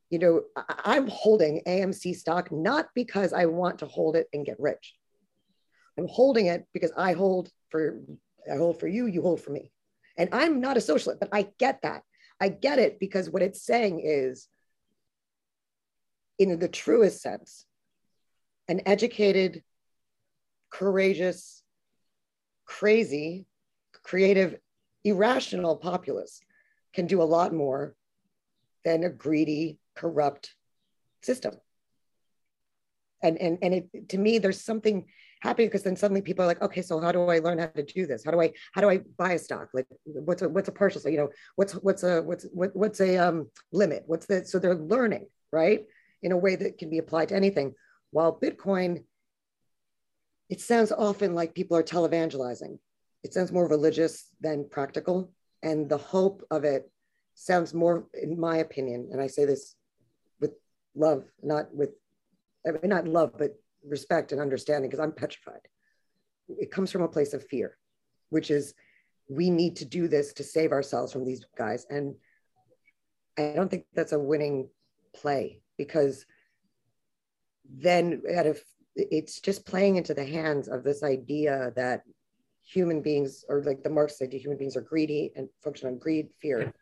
you 0.10 0.20
know, 0.20 0.44
I'm 0.68 1.08
holding 1.08 1.62
AMC 1.66 2.16
stock 2.16 2.52
not 2.52 2.90
because 2.94 3.34
I 3.34 3.46
want 3.46 3.80
to 3.80 3.86
hold 3.86 4.16
it 4.16 4.28
and 4.34 4.46
get 4.46 4.60
rich. 4.60 4.94
I'm 5.98 6.08
holding 6.08 6.48
it 6.48 6.66
because 6.74 6.92
I 6.98 7.14
hold 7.14 7.50
for 7.70 8.00
I 8.52 8.58
hold 8.58 8.80
for 8.80 8.88
you, 8.88 9.06
you 9.06 9.22
hold 9.22 9.42
for 9.42 9.52
me. 9.52 9.72
And 10.18 10.30
I'm 10.32 10.62
not 10.62 10.78
a 10.78 10.82
socialist, 10.82 11.20
but 11.20 11.30
I 11.32 11.48
get 11.58 11.82
that. 11.84 12.04
I 12.40 12.50
get 12.50 12.80
it 12.80 13.00
because 13.00 13.30
what 13.30 13.44
it's 13.44 13.62
saying 13.62 14.02
is, 14.04 14.48
in 16.40 16.58
the 16.58 16.68
truest 16.68 17.22
sense, 17.22 17.66
an 18.68 18.82
educated, 18.86 19.64
courageous, 20.72 21.62
crazy, 22.66 23.46
creative, 24.04 24.58
irrational 25.04 25.78
populace 25.78 26.42
can 26.94 27.08
do 27.08 27.22
a 27.22 27.24
lot 27.24 27.54
more 27.54 27.96
than 28.84 29.04
a 29.04 29.10
greedy, 29.10 29.80
corrupt 29.96 30.56
system. 31.22 31.56
And, 33.24 33.38
and, 33.38 33.60
and 33.62 33.74
it, 33.74 34.10
to 34.10 34.18
me, 34.18 34.40
there's 34.40 34.62
something 34.62 35.06
happy 35.42 35.66
because 35.66 35.84
then 35.84 35.96
suddenly 35.96 36.22
people 36.22 36.44
are 36.44 36.48
like, 36.48 36.62
okay, 36.62 36.82
so 36.82 37.00
how 37.00 37.12
do 37.12 37.24
I 37.28 37.40
learn 37.40 37.60
how 37.60 37.68
to 37.68 37.84
do 37.84 38.06
this? 38.08 38.24
How 38.24 38.32
do 38.32 38.42
I 38.42 38.52
how 38.74 38.82
do 38.82 38.90
I 38.90 39.02
buy 39.18 39.34
a 39.34 39.40
stock? 39.40 39.70
Like 39.74 39.88
what's 40.06 40.42
a 40.42 40.50
what's 40.50 40.70
a 40.70 40.72
partial? 40.72 41.02
So 41.02 41.10
you 41.10 41.18
know, 41.18 41.30
what's 41.56 41.74
what's 41.74 42.04
a 42.04 42.22
what's 42.22 42.46
what, 42.52 42.76
what's 42.76 43.00
a 43.00 43.18
um, 43.18 43.50
limit? 43.72 44.04
What's 44.06 44.26
the 44.26 44.46
so 44.46 44.60
they're 44.60 44.76
learning 44.76 45.28
right 45.52 45.86
in 46.22 46.32
a 46.32 46.38
way 46.38 46.56
that 46.56 46.78
can 46.78 46.90
be 46.90 46.98
applied 46.98 47.30
to 47.30 47.36
anything. 47.36 47.74
While 48.12 48.40
Bitcoin, 48.40 49.04
it 50.50 50.62
sounds 50.62 50.92
often 50.92 51.34
like 51.34 51.56
people 51.56 51.78
are 51.78 51.84
televangelizing. 51.84 52.78
It 53.24 53.34
sounds 53.34 53.52
more 53.52 53.68
religious 53.68 54.28
than 54.40 54.68
practical, 54.70 55.32
and 55.62 55.88
the 55.88 55.98
hope 55.98 56.46
of 56.50 56.64
it 56.64 56.90
sounds 57.36 57.74
more, 57.74 58.08
in 58.14 58.40
my 58.40 58.58
opinion, 58.58 59.10
and 59.12 59.22
I 59.22 59.28
say 59.28 59.46
this 59.46 59.76
with 60.40 60.52
love, 60.96 61.26
not 61.42 61.74
with 61.74 61.92
I 62.68 62.72
mean, 62.72 62.90
not 62.90 63.08
love, 63.08 63.34
but 63.38 63.56
respect 63.88 64.32
and 64.32 64.42
understanding 64.42 64.90
because 64.90 65.04
I'm 65.04 65.14
petrified. 65.14 65.62
It 66.48 66.72
comes 66.72 66.92
from 66.92 67.02
a 67.02 67.08
place 67.08 67.34
of 67.34 67.48
fear, 67.48 67.78
which 68.30 68.52
is 68.52 68.74
we 69.30 69.50
need 69.50 69.78
to 69.78 69.86
do 69.86 70.08
this 70.08 70.34
to 70.34 70.44
save 70.44 70.72
ourselves 70.72 71.12
from 71.12 71.26
these 71.26 71.46
guys. 71.58 71.86
And 71.90 72.16
I 73.38 73.54
don't 73.56 73.70
think 73.70 73.86
that's 73.94 74.12
a 74.12 74.20
winning 74.20 74.70
play 75.16 75.62
because 75.78 76.26
then 77.74 78.22
out 78.36 78.48
of 78.48 78.60
it's 78.96 79.40
just 79.40 79.66
playing 79.66 79.96
into 79.96 80.14
the 80.14 80.26
hands 80.26 80.68
of 80.68 80.84
this 80.84 81.02
idea 81.02 81.72
that 81.78 82.04
human 82.64 83.02
beings 83.02 83.46
or 83.50 83.64
like 83.64 83.84
the 83.84 83.90
Marx 83.90 84.22
idea 84.22 84.40
human 84.40 84.58
beings 84.58 84.76
are 84.76 84.82
greedy 84.82 85.32
and 85.36 85.50
function 85.64 85.88
on 85.88 85.98
greed, 85.98 86.30
fear. 86.42 86.74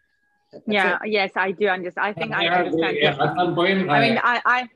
That's 0.51 0.63
yeah, 0.67 0.97
it. 1.03 1.11
yes, 1.11 1.31
I 1.35 1.51
do 1.51 1.67
understand. 1.67 2.07
I 2.07 2.13
think 2.13 2.33
I 2.33 2.47
understand. 2.47 2.97
Yeah, 2.99 3.15
I'm 3.17 3.53
going, 3.53 3.89
I 3.89 3.99
mean, 3.99 4.19
I, 4.23 4.41
I 4.45 4.69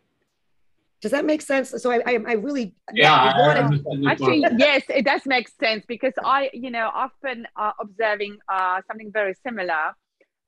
does 1.01 1.11
that 1.11 1.25
make 1.25 1.41
sense? 1.41 1.69
So 1.69 1.91
I, 1.91 2.01
I, 2.05 2.19
I 2.25 2.33
really 2.33 2.73
yeah. 2.93 3.13
I 3.13 4.09
actually, 4.09 4.45
yes, 4.57 4.83
it 4.87 5.03
does 5.03 5.25
make 5.25 5.49
sense 5.49 5.83
because 5.85 6.13
I, 6.23 6.49
you 6.53 6.71
know, 6.71 6.89
I've 6.93 7.11
been 7.21 7.45
uh, 7.57 7.71
observing 7.81 8.37
uh, 8.47 8.81
something 8.87 9.11
very 9.11 9.33
similar. 9.45 9.93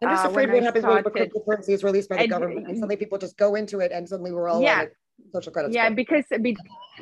I'm 0.02 0.10
just 0.10 0.26
uh, 0.26 0.30
afraid 0.30 0.52
what 0.52 0.64
happens 0.64 0.84
started. 0.84 1.14
when 1.14 1.30
cryptocurrency 1.30 1.70
is 1.70 1.84
released 1.84 2.10
by 2.10 2.16
the 2.18 2.22
and, 2.24 2.30
government 2.30 2.68
and 2.68 2.78
suddenly 2.78 2.96
people 2.96 3.18
just 3.18 3.38
go 3.38 3.56
into 3.56 3.80
it 3.80 3.92
and 3.92 4.08
suddenly 4.08 4.32
we're 4.32 4.48
all 4.48 4.62
yeah. 4.62 4.80
like 4.80 4.96
social 5.32 5.52
credit. 5.52 5.74
Yeah, 5.74 5.90
because 5.90 6.26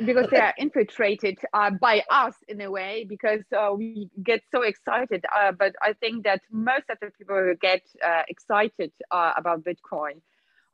because 0.06 0.28
they 0.30 0.40
are 0.40 0.54
infiltrated 0.58 1.38
uh, 1.54 1.72
by 1.72 2.04
us 2.10 2.36
in 2.48 2.62
a 2.62 2.70
way 2.70 3.06
because 3.08 3.44
uh, 3.56 3.74
we 3.76 4.10
get 4.24 4.42
so 4.52 4.62
excited. 4.64 5.24
Uh, 5.36 5.52
but 5.52 5.74
I 5.82 5.94
think 5.94 6.24
that 6.24 6.42
most 6.52 6.86
of 6.90 6.98
the 7.02 7.12
people 7.18 7.36
who 7.36 7.56
get 7.56 7.84
uh, 8.06 8.24
excited 8.28 8.92
uh, 9.12 9.34
about 9.38 9.64
Bitcoin 9.64 10.22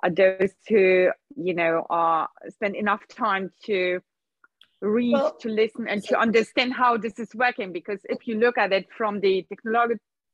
are 0.01 0.09
those 0.09 0.53
who 0.67 1.09
you 1.35 1.53
know 1.53 1.85
are 1.89 2.29
spend 2.49 2.75
enough 2.75 3.07
time 3.07 3.51
to 3.65 3.99
read, 4.81 5.13
well, 5.13 5.35
to 5.41 5.49
listen, 5.49 5.87
and 5.87 6.01
to 6.03 6.17
understand 6.17 6.73
how 6.73 6.97
this 6.97 7.19
is 7.19 7.33
working. 7.35 7.73
Because 7.73 7.99
if 8.05 8.27
you 8.27 8.35
look 8.39 8.57
at 8.57 8.71
it 8.71 8.87
from 8.97 9.19
the 9.19 9.45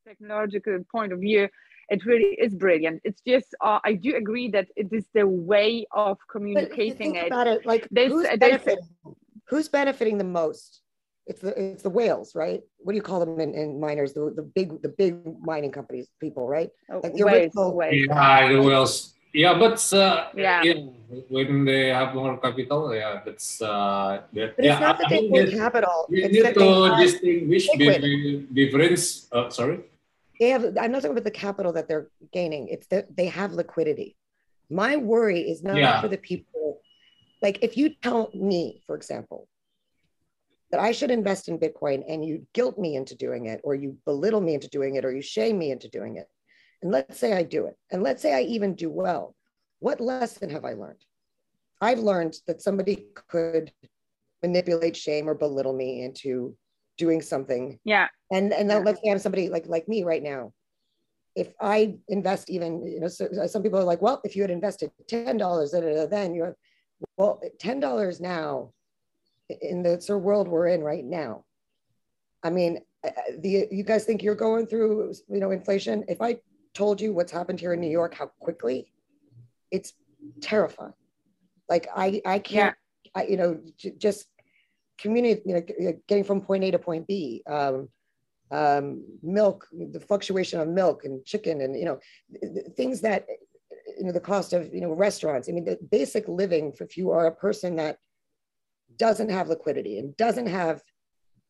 technological 0.08 0.80
point 0.92 1.12
of 1.14 1.20
view, 1.20 1.50
it 1.90 2.06
really 2.06 2.36
is 2.40 2.54
brilliant. 2.56 3.02
It's 3.04 3.22
just 3.22 3.54
uh, 3.62 3.80
I 3.84 3.94
do 3.94 4.16
agree 4.16 4.50
that 4.50 4.68
it 4.76 4.90
is 4.92 5.06
the 5.14 5.28
way 5.28 5.86
of 5.92 6.18
communicating 6.30 7.16
it. 7.16 7.28
About 7.28 7.48
it, 7.48 7.66
like 7.66 7.88
this, 7.92 8.12
who's, 8.12 8.28
benefiting, 8.38 8.88
who's 9.50 9.68
benefiting 9.70 10.18
the 10.18 10.24
most? 10.24 10.82
It's 11.28 11.42
the 11.42 11.54
it's 11.60 11.84
the 11.84 11.90
whales, 11.90 12.36
right? 12.36 12.62
What 12.78 12.94
do 12.94 12.98
you 12.98 13.02
call 13.02 13.20
them 13.20 13.40
in, 13.40 13.54
in 13.54 13.80
miners? 13.80 14.14
The, 14.14 14.34
the 14.36 14.44
big 14.44 14.82
the 14.82 14.90
big 14.90 15.18
mining 15.42 15.72
companies, 15.72 16.08
people, 16.20 16.48
right? 16.48 16.70
Oh, 16.90 17.02
like 17.04 17.14
the 17.14 17.24
original, 17.24 17.74
Yeah, 17.92 18.54
the 18.54 18.62
whales. 18.62 19.14
Yeah, 19.34 19.58
but 19.60 19.84
uh, 19.92 20.32
yeah. 20.34 20.64
yeah. 20.64 20.80
when 21.28 21.66
they 21.66 21.90
have 21.90 22.16
more 22.16 22.38
capital, 22.38 22.96
yeah, 22.96 23.20
that's 23.26 23.62
uh, 23.62 24.22
that, 24.32 24.56
but 24.56 24.64
yeah, 24.64 24.72
it's 24.74 24.82
not 24.82 24.98
that 24.98 25.10
they 25.10 25.28
have 25.28 25.52
capital. 25.52 26.08
You 26.10 26.30
need 26.30 26.54
to 26.54 26.96
distinguish 27.02 27.68
between 27.76 28.48
difference. 28.54 29.28
Uh, 29.32 29.50
sorry 29.50 29.84
they 30.40 30.50
have 30.50 30.64
i'm 30.80 30.92
not 30.92 31.02
talking 31.02 31.12
about 31.12 31.24
the 31.24 31.32
capital 31.32 31.74
that 31.74 31.88
they're 31.88 32.10
gaining. 32.32 32.68
It's 32.68 32.88
that 32.88 33.16
they 33.16 33.28
have 33.28 33.54
liquidity. 33.54 34.18
My 34.70 34.98
worry 34.98 35.42
is 35.42 35.64
not 35.64 35.78
yeah. 35.78 36.02
for 36.02 36.08
the 36.08 36.18
people. 36.18 36.82
Like 37.42 37.60
if 37.62 37.78
you 37.78 37.90
tell 38.02 38.32
me 38.34 38.82
for 38.88 38.96
example 38.96 39.48
that 40.72 40.80
i 40.80 40.92
should 40.92 41.12
invest 41.12 41.48
in 41.48 41.60
bitcoin 41.60 42.04
and 42.10 42.26
you 42.26 42.46
guilt 42.54 42.80
me 42.80 42.96
into 42.96 43.16
doing 43.16 43.46
it 43.46 43.62
or 43.64 43.76
you 43.76 43.96
belittle 44.04 44.42
me 44.42 44.56
into 44.56 44.68
doing 44.70 44.96
it 44.96 45.06
or 45.06 45.12
you 45.12 45.22
shame 45.22 45.60
me 45.60 45.70
into 45.70 45.88
doing 45.90 46.16
it 46.18 46.28
and 46.82 46.92
let's 46.92 47.20
say 47.20 47.34
i 47.34 47.44
do 47.44 47.68
it 47.68 47.78
and 47.92 48.02
let's 48.02 48.22
say 48.22 48.34
i 48.34 48.42
even 48.42 48.74
do 48.74 48.90
well 48.90 49.36
what 49.80 50.02
lesson 50.02 50.50
have 50.50 50.66
i 50.66 50.74
learned? 50.74 51.06
I've 51.82 52.00
learned 52.00 52.38
that 52.48 52.62
somebody 52.62 53.08
could 53.28 53.72
manipulate 54.42 54.96
shame 54.96 55.30
or 55.30 55.36
belittle 55.36 55.74
me 55.74 56.04
into 56.04 56.56
doing 56.98 57.22
something. 57.22 57.80
Yeah. 57.84 58.08
And 58.32 58.54
and 58.54 58.70
then 58.70 58.84
let's 58.84 59.02
say 59.04 59.12
I'm 59.12 59.20
somebody 59.20 59.50
like 59.50 59.68
like 59.68 59.88
me 59.88 60.04
right 60.04 60.24
now. 60.24 60.54
If 61.36 61.54
I 61.60 61.98
invest 62.08 62.50
even, 62.50 62.86
you 62.88 63.02
know, 63.02 63.10
so, 63.10 63.28
some 63.48 63.62
people 63.62 63.78
are 63.78 63.84
like, 63.84 64.02
well, 64.02 64.22
if 64.24 64.36
you 64.36 64.42
had 64.42 64.52
invested 64.52 64.92
ten 65.08 65.38
dollars, 65.38 65.72
then 65.72 66.34
you're 66.34 66.56
well, 67.18 67.42
ten 67.60 67.80
dollars 67.80 68.22
now 68.22 68.72
in 69.62 69.84
the 69.84 70.02
sort 70.02 70.20
of 70.20 70.24
world 70.24 70.48
we're 70.48 70.68
in 70.68 70.82
right 70.82 71.04
now. 71.04 71.44
I 72.42 72.50
mean, 72.50 72.80
uh, 73.04 73.10
uh, 73.10 73.32
the 73.40 73.68
you 73.72 73.84
guys 73.84 74.06
think 74.06 74.24
you're 74.24 74.36
going 74.36 74.68
through, 74.68 75.14
you 75.28 75.40
know, 75.40 75.52
inflation. 75.52 76.06
If 76.08 76.22
I 76.22 76.40
told 76.74 77.02
you 77.02 77.14
what's 77.14 77.32
happened 77.32 77.60
here 77.60 77.74
in 77.74 77.80
New 77.80 77.90
York, 77.90 78.16
how 78.16 78.28
quickly, 78.40 78.92
it's 79.72 79.94
terrifying. 80.42 80.94
Like 81.70 81.88
I 81.96 82.22
I 82.26 82.40
can't, 82.40 82.76
yeah. 83.04 83.12
I 83.22 83.26
you 83.28 83.38
know, 83.38 83.60
j- 83.78 83.96
just 83.98 84.28
community, 84.98 85.42
you 85.46 85.56
know, 85.56 85.94
getting 86.08 86.24
from 86.24 86.42
point 86.42 86.64
A 86.64 86.72
to 86.72 86.80
point 86.80 87.08
B, 87.08 87.44
um, 87.48 87.90
um, 88.52 89.04
milk, 89.24 89.68
the 89.72 90.00
fluctuation 90.00 90.60
of 90.60 90.68
milk 90.68 91.06
and 91.06 91.26
chicken, 91.26 91.62
and 91.62 91.76
you 91.76 91.86
know, 91.86 92.00
things 92.76 93.02
that 93.02 93.26
you 93.98 94.06
know 94.06 94.12
the 94.12 94.20
cost 94.20 94.54
of 94.54 94.74
you 94.74 94.82
know 94.82 94.94
restaurants. 94.94 95.50
I 95.50 95.52
mean, 95.52 95.66
the 95.66 95.80
basic 95.92 96.28
living. 96.28 96.74
If 96.80 96.98
you 96.98 97.12
are 97.12 97.28
a 97.28 97.36
person 97.36 97.76
that 97.78 97.98
doesn't 98.98 99.30
have 99.30 99.50
liquidity 99.50 100.00
and 100.00 100.16
doesn't 100.16 100.48
have 100.48 100.82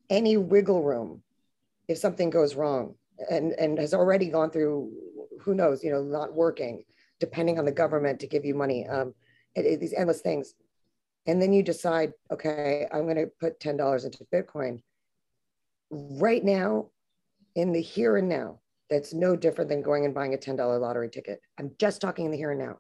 any 0.09 0.37
wiggle 0.37 0.83
room 0.83 1.21
if 1.87 1.97
something 1.97 2.29
goes 2.29 2.55
wrong, 2.55 2.95
and 3.29 3.51
and 3.53 3.77
has 3.77 3.93
already 3.93 4.29
gone 4.29 4.49
through 4.49 4.91
who 5.41 5.53
knows, 5.53 5.83
you 5.83 5.91
know, 5.91 6.01
not 6.01 6.33
working, 6.33 6.83
depending 7.19 7.59
on 7.59 7.65
the 7.65 7.71
government 7.71 8.19
to 8.19 8.27
give 8.27 8.45
you 8.45 8.55
money. 8.55 8.87
Um, 8.87 9.13
it, 9.53 9.65
it, 9.65 9.79
these 9.79 9.93
endless 9.93 10.21
things 10.21 10.55
and 11.27 11.41
then 11.41 11.53
you 11.53 11.63
decide, 11.63 12.13
okay, 12.31 12.87
I'm 12.91 13.03
going 13.03 13.15
to 13.15 13.31
put 13.39 13.59
$10 13.59 14.05
into 14.05 14.25
Bitcoin. 14.33 14.81
Right 15.89 16.43
now, 16.43 16.89
in 17.55 17.71
the 17.71 17.81
here 17.81 18.17
and 18.17 18.29
now, 18.29 18.59
that's 18.89 19.13
no 19.13 19.35
different 19.35 19.69
than 19.69 19.81
going 19.81 20.05
and 20.05 20.13
buying 20.13 20.33
a 20.33 20.37
$10 20.37 20.57
lottery 20.79 21.09
ticket. 21.09 21.39
I'm 21.59 21.71
just 21.79 22.01
talking 22.01 22.25
in 22.25 22.31
the 22.31 22.37
here 22.37 22.51
and 22.51 22.59
now. 22.59 22.77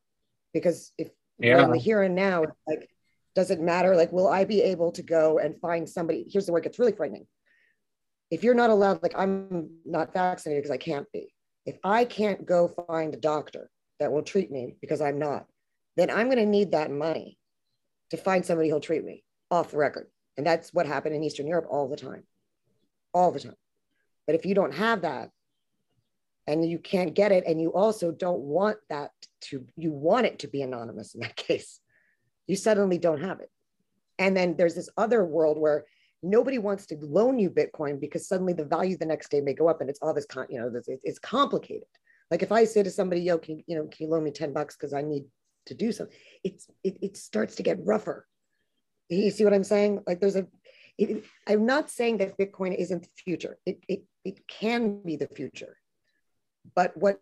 Because 0.53 0.91
if 0.97 1.09
yeah. 1.39 1.63
in 1.63 1.71
the 1.71 1.77
here 1.77 2.03
and 2.03 2.15
now, 2.15 2.45
like, 2.67 2.89
does 3.33 3.51
it 3.51 3.59
matter? 3.59 3.95
Like, 3.95 4.11
will 4.11 4.27
I 4.27 4.45
be 4.45 4.61
able 4.61 4.91
to 4.93 5.01
go 5.01 5.39
and 5.39 5.59
find 5.59 5.89
somebody? 5.89 6.25
Here's 6.29 6.45
the 6.45 6.53
word 6.53 6.63
gets 6.63 6.79
really 6.79 6.91
frightening. 6.91 7.25
If 8.29 8.43
you're 8.43 8.53
not 8.53 8.69
allowed, 8.69 9.01
like, 9.01 9.17
I'm 9.17 9.69
not 9.85 10.13
vaccinated 10.13 10.63
because 10.63 10.73
I 10.73 10.77
can't 10.77 11.11
be. 11.11 11.33
If 11.65 11.77
I 11.83 12.05
can't 12.05 12.45
go 12.45 12.71
find 12.87 13.13
a 13.13 13.17
doctor 13.17 13.69
that 13.99 14.11
will 14.11 14.23
treat 14.23 14.51
me 14.51 14.75
because 14.81 15.01
I'm 15.01 15.17
not, 15.17 15.47
then 15.97 16.09
I'm 16.09 16.27
going 16.27 16.37
to 16.37 16.45
need 16.45 16.71
that 16.71 16.91
money 16.91 17.37
to 18.11 18.17
find 18.17 18.45
somebody 18.45 18.69
who'll 18.69 18.79
treat 18.79 19.03
me 19.03 19.23
off 19.51 19.71
the 19.71 19.77
record. 19.77 20.07
And 20.37 20.45
that's 20.45 20.73
what 20.73 20.85
happened 20.85 21.15
in 21.15 21.23
Eastern 21.23 21.47
Europe 21.47 21.67
all 21.69 21.87
the 21.87 21.95
time, 21.95 22.23
all 23.13 23.31
the 23.31 23.39
time. 23.39 23.55
But 24.25 24.35
if 24.35 24.45
you 24.45 24.55
don't 24.55 24.73
have 24.73 25.01
that 25.01 25.29
and 26.47 26.67
you 26.67 26.77
can't 26.77 27.15
get 27.15 27.31
it, 27.31 27.45
and 27.47 27.59
you 27.59 27.73
also 27.73 28.11
don't 28.11 28.41
want 28.41 28.77
that 28.89 29.11
to, 29.41 29.65
you 29.75 29.91
want 29.91 30.25
it 30.25 30.39
to 30.39 30.47
be 30.47 30.61
anonymous 30.61 31.15
in 31.15 31.21
that 31.21 31.35
case, 31.47 31.79
you 32.47 32.55
suddenly 32.55 32.97
don't 32.97 33.21
have 33.21 33.39
it. 33.39 33.49
And 34.19 34.35
then 34.35 34.55
there's 34.55 34.75
this 34.75 34.89
other 34.97 35.25
world 35.25 35.57
where 35.57 35.85
nobody 36.21 36.57
wants 36.57 36.85
to 36.87 36.97
loan 37.01 37.39
you 37.39 37.49
Bitcoin 37.49 37.99
because 37.99 38.27
suddenly 38.27 38.53
the 38.53 38.65
value 38.65 38.97
the 38.97 39.05
next 39.05 39.29
day 39.29 39.41
may 39.41 39.53
go 39.53 39.67
up 39.67 39.81
and 39.81 39.89
it's 39.89 39.99
all 40.01 40.13
this, 40.13 40.25
con- 40.25 40.47
you 40.49 40.59
know, 40.59 40.69
this, 40.69 40.87
it's 41.03 41.19
complicated. 41.19 41.87
Like 42.31 42.41
if 42.41 42.51
I 42.51 42.65
say 42.65 42.83
to 42.83 42.89
somebody, 42.89 43.21
yo, 43.21 43.37
can 43.37 43.63
you 43.67 43.75
know, 43.75 43.83
can 43.83 44.07
you 44.07 44.11
loan 44.11 44.23
me 44.23 44.31
10 44.31 44.53
bucks 44.53 44.75
because 44.75 44.93
I 44.93 45.01
need 45.01 45.25
to 45.67 45.73
do 45.73 45.91
something, 45.91 46.15
it's 46.43 46.67
it, 46.83 46.97
it 47.01 47.17
starts 47.17 47.55
to 47.55 47.63
get 47.63 47.85
rougher. 47.85 48.27
You 49.09 49.31
see 49.31 49.43
what 49.43 49.53
I'm 49.53 49.63
saying? 49.63 50.03
Like 50.07 50.19
there's 50.19 50.35
a, 50.35 50.47
I'm 51.47 51.65
not 51.65 51.89
saying 51.89 52.17
that 52.17 52.37
Bitcoin 52.37 52.75
isn't 52.75 53.03
the 53.03 53.09
future. 53.15 53.57
It, 53.65 53.79
it, 53.87 54.03
it 54.23 54.47
can 54.47 55.01
be 55.03 55.15
the 55.15 55.27
future. 55.27 55.77
But 56.75 56.95
what, 56.95 57.19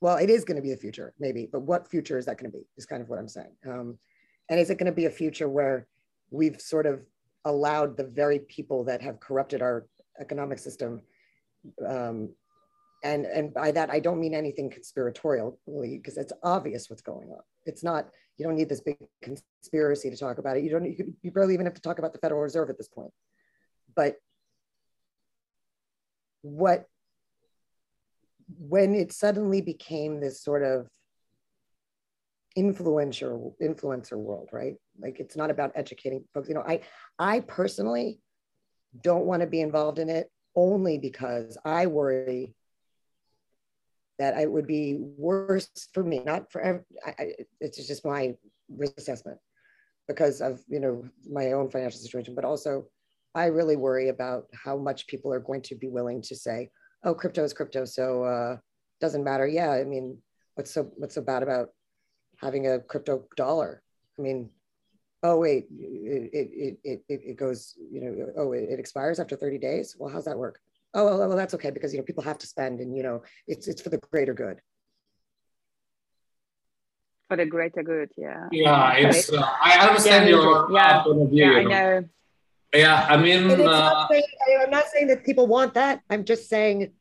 well, 0.00 0.16
it 0.16 0.30
is 0.30 0.44
going 0.44 0.56
to 0.56 0.62
be 0.62 0.70
the 0.70 0.76
future, 0.76 1.12
maybe, 1.18 1.48
but 1.50 1.62
what 1.62 1.90
future 1.90 2.18
is 2.18 2.26
that 2.26 2.38
going 2.38 2.52
to 2.52 2.56
be? 2.56 2.64
Is 2.76 2.86
kind 2.86 3.02
of 3.02 3.08
what 3.08 3.18
I'm 3.18 3.28
saying. 3.28 3.56
Um, 3.66 3.98
and 4.48 4.60
is 4.60 4.70
it 4.70 4.78
going 4.78 4.86
to 4.86 4.92
be 4.92 5.06
a 5.06 5.10
future 5.10 5.48
where 5.48 5.88
we've 6.30 6.60
sort 6.60 6.86
of 6.86 7.00
allowed 7.44 7.96
the 7.96 8.04
very 8.04 8.38
people 8.38 8.84
that 8.84 9.02
have 9.02 9.18
corrupted 9.18 9.62
our 9.62 9.86
economic 10.20 10.58
system 10.58 11.02
um, 11.86 12.30
and 13.04 13.26
and 13.26 13.54
by 13.54 13.70
that 13.70 13.90
i 13.90 14.00
don't 14.00 14.18
mean 14.18 14.34
anything 14.34 14.70
conspiratorially 14.70 15.52
because 16.02 16.16
it's 16.16 16.32
obvious 16.42 16.90
what's 16.90 17.02
going 17.02 17.28
on. 17.28 17.42
It's 17.66 17.84
not 17.84 18.08
you 18.36 18.44
don't 18.44 18.56
need 18.56 18.68
this 18.68 18.80
big 18.80 18.96
conspiracy 19.22 20.10
to 20.10 20.16
talk 20.16 20.38
about 20.38 20.56
it. 20.56 20.64
You 20.64 20.70
don't 20.70 20.84
you, 20.84 21.14
you 21.22 21.30
barely 21.30 21.54
even 21.54 21.66
have 21.66 21.74
to 21.74 21.82
talk 21.82 21.98
about 21.98 22.12
the 22.12 22.18
federal 22.18 22.40
reserve 22.40 22.70
at 22.70 22.78
this 22.78 22.88
point. 22.88 23.12
But 23.94 24.16
what 26.42 26.86
when 28.58 28.94
it 28.94 29.12
suddenly 29.12 29.60
became 29.60 30.20
this 30.20 30.42
sort 30.42 30.62
of 30.62 30.88
influencer 32.58 33.52
influencer 33.62 34.16
world 34.16 34.48
right? 34.52 34.74
Like 34.98 35.20
it's 35.20 35.36
not 35.36 35.50
about 35.50 35.72
educating 35.74 36.24
folks. 36.32 36.48
You 36.48 36.54
know 36.54 36.64
i 36.66 36.80
i 37.18 37.40
personally 37.40 38.18
don't 39.02 39.26
want 39.26 39.40
to 39.40 39.46
be 39.46 39.60
involved 39.60 39.98
in 39.98 40.08
it 40.08 40.30
only 40.56 40.98
because 40.98 41.58
i 41.64 41.86
worry 41.86 42.54
that 44.18 44.38
it 44.38 44.50
would 44.50 44.66
be 44.66 44.96
worse 44.98 45.68
for 45.92 46.04
me, 46.04 46.22
not 46.24 46.50
for 46.52 46.60
every, 46.60 46.82
I, 47.04 47.32
it's 47.60 47.84
just 47.86 48.04
my 48.04 48.34
risk 48.68 48.94
assessment 48.98 49.38
because 50.08 50.40
of 50.40 50.60
you 50.68 50.80
know 50.80 51.04
my 51.30 51.52
own 51.52 51.70
financial 51.70 52.00
situation, 52.00 52.34
but 52.34 52.44
also 52.44 52.86
I 53.34 53.46
really 53.46 53.76
worry 53.76 54.08
about 54.08 54.46
how 54.54 54.76
much 54.76 55.06
people 55.06 55.32
are 55.32 55.40
going 55.40 55.62
to 55.62 55.74
be 55.74 55.88
willing 55.88 56.22
to 56.22 56.36
say, 56.36 56.70
"Oh, 57.02 57.14
crypto 57.14 57.44
is 57.44 57.52
crypto, 57.52 57.84
so 57.84 58.24
uh, 58.24 58.56
doesn't 59.00 59.24
matter." 59.24 59.46
Yeah, 59.46 59.70
I 59.70 59.84
mean, 59.84 60.18
what's 60.54 60.70
so 60.70 60.90
what's 60.96 61.14
so 61.14 61.22
bad 61.22 61.42
about 61.42 61.70
having 62.38 62.68
a 62.68 62.80
crypto 62.80 63.24
dollar? 63.36 63.82
I 64.18 64.22
mean, 64.22 64.50
oh 65.22 65.38
wait, 65.38 65.66
it 65.70 66.70
it 66.84 67.02
it 67.08 67.20
it, 67.24 67.36
goes, 67.36 67.74
you 67.90 68.00
know, 68.00 68.32
oh 68.36 68.52
it, 68.52 68.68
it 68.70 68.78
expires 68.78 69.18
after 69.18 69.36
30 69.36 69.58
days. 69.58 69.96
Well, 69.98 70.12
how's 70.12 70.26
that 70.26 70.38
work? 70.38 70.60
Oh 70.94 71.04
well, 71.04 71.18
well, 71.28 71.36
that's 71.36 71.54
okay 71.54 71.70
because 71.70 71.92
you 71.92 71.98
know 71.98 72.04
people 72.04 72.22
have 72.22 72.38
to 72.38 72.46
spend, 72.46 72.80
and 72.80 72.96
you 72.96 73.02
know 73.02 73.22
it's 73.48 73.66
it's 73.66 73.82
for 73.82 73.88
the 73.88 73.98
greater 73.98 74.32
good. 74.32 74.60
For 77.28 77.36
the 77.36 77.46
greater 77.46 77.82
good, 77.82 78.10
yeah. 78.16 78.48
Yeah, 78.52 78.92
it's. 78.94 79.32
Uh, 79.32 79.42
I 79.42 79.88
understand 79.88 80.28
yeah, 80.28 80.36
your 80.36 80.70
yeah, 80.70 81.02
point 81.02 81.22
of 81.22 81.30
view. 81.30 81.44
yeah, 81.44 81.58
I 81.58 81.62
know. 81.62 81.68
know. 81.68 82.04
Yeah, 82.74 83.06
I 83.08 83.16
mean, 83.16 83.50
uh, 83.50 83.56
not 83.56 84.10
saying, 84.10 84.24
I'm 84.62 84.70
not 84.70 84.84
saying 84.92 85.06
that 85.08 85.24
people 85.24 85.46
want 85.46 85.74
that. 85.74 86.00
I'm 86.10 86.24
just 86.24 86.48
saying, 86.48 86.92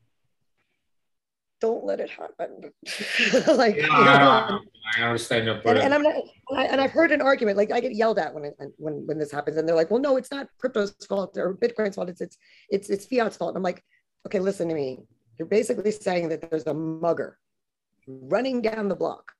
don't 1.63 1.85
let 1.85 2.01
it 2.01 2.09
happen. 2.09 2.73
like, 3.57 3.77
you 3.77 3.83
know, 3.83 4.03
yeah, 4.03 4.47
um, 4.49 4.67
I 4.97 5.03
understand 5.03 5.45
your 5.45 5.61
point. 5.61 5.77
and, 5.77 5.85
and 5.85 5.93
I'm 5.93 6.03
not, 6.03 6.15
and, 6.49 6.59
I, 6.59 6.65
and 6.65 6.81
I've 6.81 6.91
heard 6.91 7.13
an 7.13 7.21
argument 7.21 7.55
like 7.55 7.71
I 7.71 7.79
get 7.79 7.95
yelled 7.95 8.19
at 8.19 8.33
when 8.33 8.43
it, 8.43 8.57
when 8.75 9.07
when 9.07 9.17
this 9.17 9.31
happens, 9.31 9.55
and 9.55 9.65
they're 9.65 9.75
like, 9.75 9.89
"Well, 9.89 10.01
no, 10.01 10.17
it's 10.17 10.29
not 10.29 10.49
crypto's 10.59 10.93
fault 11.07 11.37
or 11.37 11.55
Bitcoin's 11.55 11.95
fault. 11.95 12.09
It's 12.09 12.19
it's 12.19 12.37
it's 12.69 12.89
it's 12.89 13.05
fiat's 13.05 13.37
fault." 13.37 13.51
And 13.51 13.57
I'm 13.57 13.63
like, 13.63 13.81
"Okay, 14.27 14.39
listen 14.39 14.67
to 14.67 14.75
me. 14.75 14.99
You're 15.39 15.47
basically 15.47 15.91
saying 15.91 16.27
that 16.29 16.51
there's 16.51 16.67
a 16.67 16.73
mugger 16.73 17.39
running 18.07 18.61
down 18.61 18.89
the 18.89 18.95
block, 18.95 19.31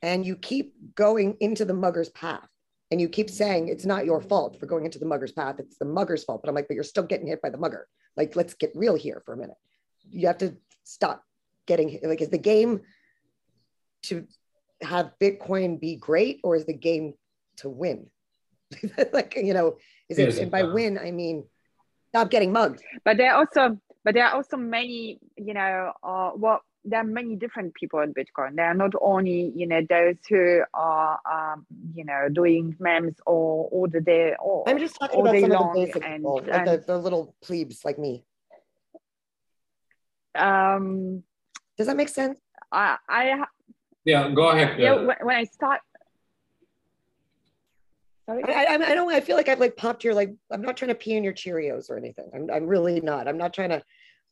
and 0.00 0.24
you 0.24 0.34
keep 0.34 0.72
going 0.94 1.36
into 1.40 1.66
the 1.66 1.74
mugger's 1.74 2.08
path." 2.08 2.48
And 2.90 3.02
you 3.02 3.10
keep 3.10 3.28
saying 3.28 3.68
it's 3.68 3.84
not 3.84 4.06
your 4.06 4.22
fault 4.22 4.58
for 4.58 4.64
going 4.64 4.86
into 4.86 4.98
the 4.98 5.04
mugger's 5.04 5.32
path. 5.32 5.56
It's 5.58 5.76
the 5.76 5.84
mugger's 5.84 6.24
fault. 6.24 6.40
But 6.40 6.48
I'm 6.48 6.54
like, 6.54 6.68
but 6.68 6.74
you're 6.74 6.84
still 6.84 7.02
getting 7.02 7.26
hit 7.26 7.42
by 7.42 7.50
the 7.50 7.58
mugger. 7.58 7.86
Like, 8.16 8.34
let's 8.34 8.54
get 8.54 8.72
real 8.74 8.94
here 8.94 9.22
for 9.26 9.34
a 9.34 9.36
minute. 9.36 9.58
You 10.10 10.26
have 10.26 10.38
to 10.38 10.56
stop 10.88 11.22
getting 11.66 12.00
like, 12.02 12.22
is 12.22 12.30
the 12.30 12.38
game 12.38 12.80
to 14.04 14.26
have 14.80 15.12
Bitcoin 15.20 15.78
be 15.78 15.96
great 15.96 16.40
or 16.42 16.56
is 16.56 16.64
the 16.64 16.72
game 16.72 17.12
to 17.58 17.68
win? 17.68 18.06
like, 19.12 19.36
you 19.36 19.52
know, 19.52 19.76
is 20.08 20.18
it, 20.18 20.24
Yes, 20.24 20.38
and 20.38 20.50
by 20.50 20.62
uh, 20.62 20.72
win, 20.72 20.98
I 20.98 21.10
mean, 21.10 21.44
stop 22.08 22.30
getting 22.30 22.52
mugged. 22.52 22.82
But 23.04 23.18
there 23.18 23.32
are 23.32 23.38
also, 23.38 23.78
but 24.02 24.14
there 24.14 24.24
are 24.24 24.34
also 24.34 24.56
many, 24.56 25.20
you 25.36 25.52
know, 25.52 25.92
uh, 26.02 26.30
well, 26.34 26.62
there 26.84 27.00
are 27.00 27.04
many 27.04 27.36
different 27.36 27.74
people 27.74 28.00
in 28.00 28.14
Bitcoin. 28.14 28.56
There 28.56 28.66
are 28.66 28.74
not 28.74 28.92
only, 29.00 29.52
you 29.54 29.66
know, 29.66 29.82
those 29.88 30.16
who 30.28 30.62
are, 30.72 31.18
um, 31.30 31.66
you 31.94 32.04
know, 32.04 32.28
doing 32.32 32.76
memes 32.78 33.16
or 33.26 33.68
all 33.70 33.88
the 33.90 34.00
day. 34.00 34.34
Or, 34.40 34.66
I'm 34.66 34.78
just 34.78 34.96
talking 34.98 35.20
about 35.20 35.38
some 35.38 35.50
long 35.50 35.68
of 35.70 35.74
the 35.74 35.86
basic 35.86 36.04
and- 36.04 36.16
people, 36.16 36.42
like 36.46 36.64
the, 36.64 36.84
the 36.86 36.98
little 36.98 37.34
plebes 37.42 37.84
like 37.84 37.98
me. 37.98 38.24
Um, 40.34 41.22
Does 41.76 41.86
that 41.86 41.96
make 41.96 42.08
sense? 42.08 42.38
I, 42.70 42.96
I, 43.08 43.44
yeah, 44.04 44.30
go 44.30 44.48
ahead. 44.48 44.78
yeah, 44.78 44.94
when, 44.94 45.16
when 45.22 45.36
I 45.36 45.44
start. 45.44 45.80
Sorry. 48.26 48.42
I, 48.44 48.64
I, 48.64 48.74
I 48.74 48.94
don't. 48.94 49.12
I 49.12 49.20
feel 49.20 49.36
like 49.36 49.48
I've 49.48 49.60
like 49.60 49.76
popped 49.76 50.04
your 50.04 50.14
like. 50.14 50.34
I'm 50.50 50.62
not 50.62 50.76
trying 50.76 50.90
to 50.90 50.94
pee 50.94 51.16
in 51.16 51.24
your 51.24 51.32
Cheerios 51.32 51.90
or 51.90 51.96
anything. 51.96 52.30
I'm, 52.34 52.50
I'm 52.50 52.66
really 52.66 53.00
not. 53.00 53.26
I'm 53.26 53.38
not 53.38 53.54
trying 53.54 53.70
to 53.70 53.82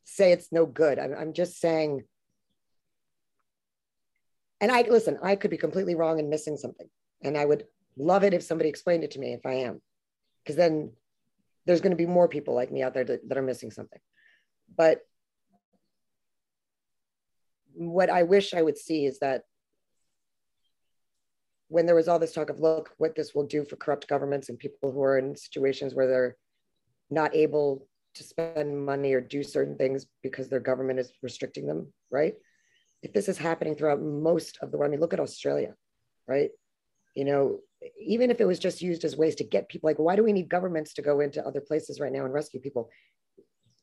say 0.04 0.32
it's 0.32 0.52
no 0.52 0.66
good. 0.66 0.98
I'm, 0.98 1.14
I'm 1.14 1.32
just 1.32 1.60
saying. 1.60 2.04
And 4.60 4.70
I 4.70 4.82
listen. 4.82 5.18
I 5.22 5.36
could 5.36 5.50
be 5.50 5.56
completely 5.56 5.94
wrong 5.94 6.18
and 6.20 6.30
missing 6.30 6.56
something, 6.56 6.88
and 7.22 7.36
I 7.36 7.44
would 7.44 7.64
love 7.98 8.24
it 8.24 8.34
if 8.34 8.42
somebody 8.42 8.68
explained 8.68 9.04
it 9.04 9.12
to 9.12 9.18
me 9.18 9.32
if 9.32 9.46
I 9.46 9.54
am, 9.54 9.80
because 10.42 10.56
then 10.56 10.92
there's 11.66 11.80
going 11.80 11.90
to 11.90 11.96
be 11.96 12.06
more 12.06 12.28
people 12.28 12.54
like 12.54 12.70
me 12.70 12.82
out 12.82 12.94
there 12.94 13.04
that, 13.04 13.28
that 13.28 13.38
are 13.38 13.42
missing 13.42 13.70
something. 13.70 14.00
But 14.76 15.00
what 17.76 18.10
I 18.10 18.22
wish 18.22 18.54
I 18.54 18.62
would 18.62 18.78
see 18.78 19.04
is 19.04 19.18
that 19.18 19.42
when 21.68 21.84
there 21.84 21.94
was 21.94 22.08
all 22.08 22.18
this 22.18 22.32
talk 22.32 22.48
of 22.48 22.60
look 22.60 22.90
what 22.96 23.14
this 23.14 23.34
will 23.34 23.46
do 23.46 23.64
for 23.64 23.76
corrupt 23.76 24.08
governments 24.08 24.48
and 24.48 24.58
people 24.58 24.92
who 24.92 25.02
are 25.02 25.18
in 25.18 25.36
situations 25.36 25.94
where 25.94 26.06
they're 26.06 26.36
not 27.10 27.34
able 27.34 27.86
to 28.14 28.22
spend 28.22 28.84
money 28.86 29.12
or 29.12 29.20
do 29.20 29.42
certain 29.42 29.76
things 29.76 30.06
because 30.22 30.48
their 30.48 30.60
government 30.60 30.98
is 30.98 31.12
restricting 31.22 31.66
them 31.66 31.92
right? 32.10 32.34
If 33.02 33.12
this 33.12 33.28
is 33.28 33.36
happening 33.36 33.76
throughout 33.76 34.00
most 34.00 34.58
of 34.62 34.72
the 34.72 34.78
world 34.78 34.88
i 34.88 34.92
mean 34.92 35.00
look 35.00 35.12
at 35.12 35.20
australia 35.20 35.74
right? 36.26 36.50
You 37.14 37.24
know 37.24 37.58
even 38.00 38.30
if 38.30 38.40
it 38.40 38.46
was 38.46 38.58
just 38.58 38.80
used 38.80 39.04
as 39.04 39.16
ways 39.16 39.34
to 39.36 39.44
get 39.44 39.68
people 39.68 39.88
like 39.88 39.98
why 39.98 40.16
do 40.16 40.24
we 40.24 40.32
need 40.32 40.48
governments 40.48 40.94
to 40.94 41.02
go 41.02 41.20
into 41.20 41.46
other 41.46 41.60
places 41.60 42.00
right 42.00 42.12
now 42.12 42.24
and 42.24 42.32
rescue 42.32 42.60
people? 42.60 42.88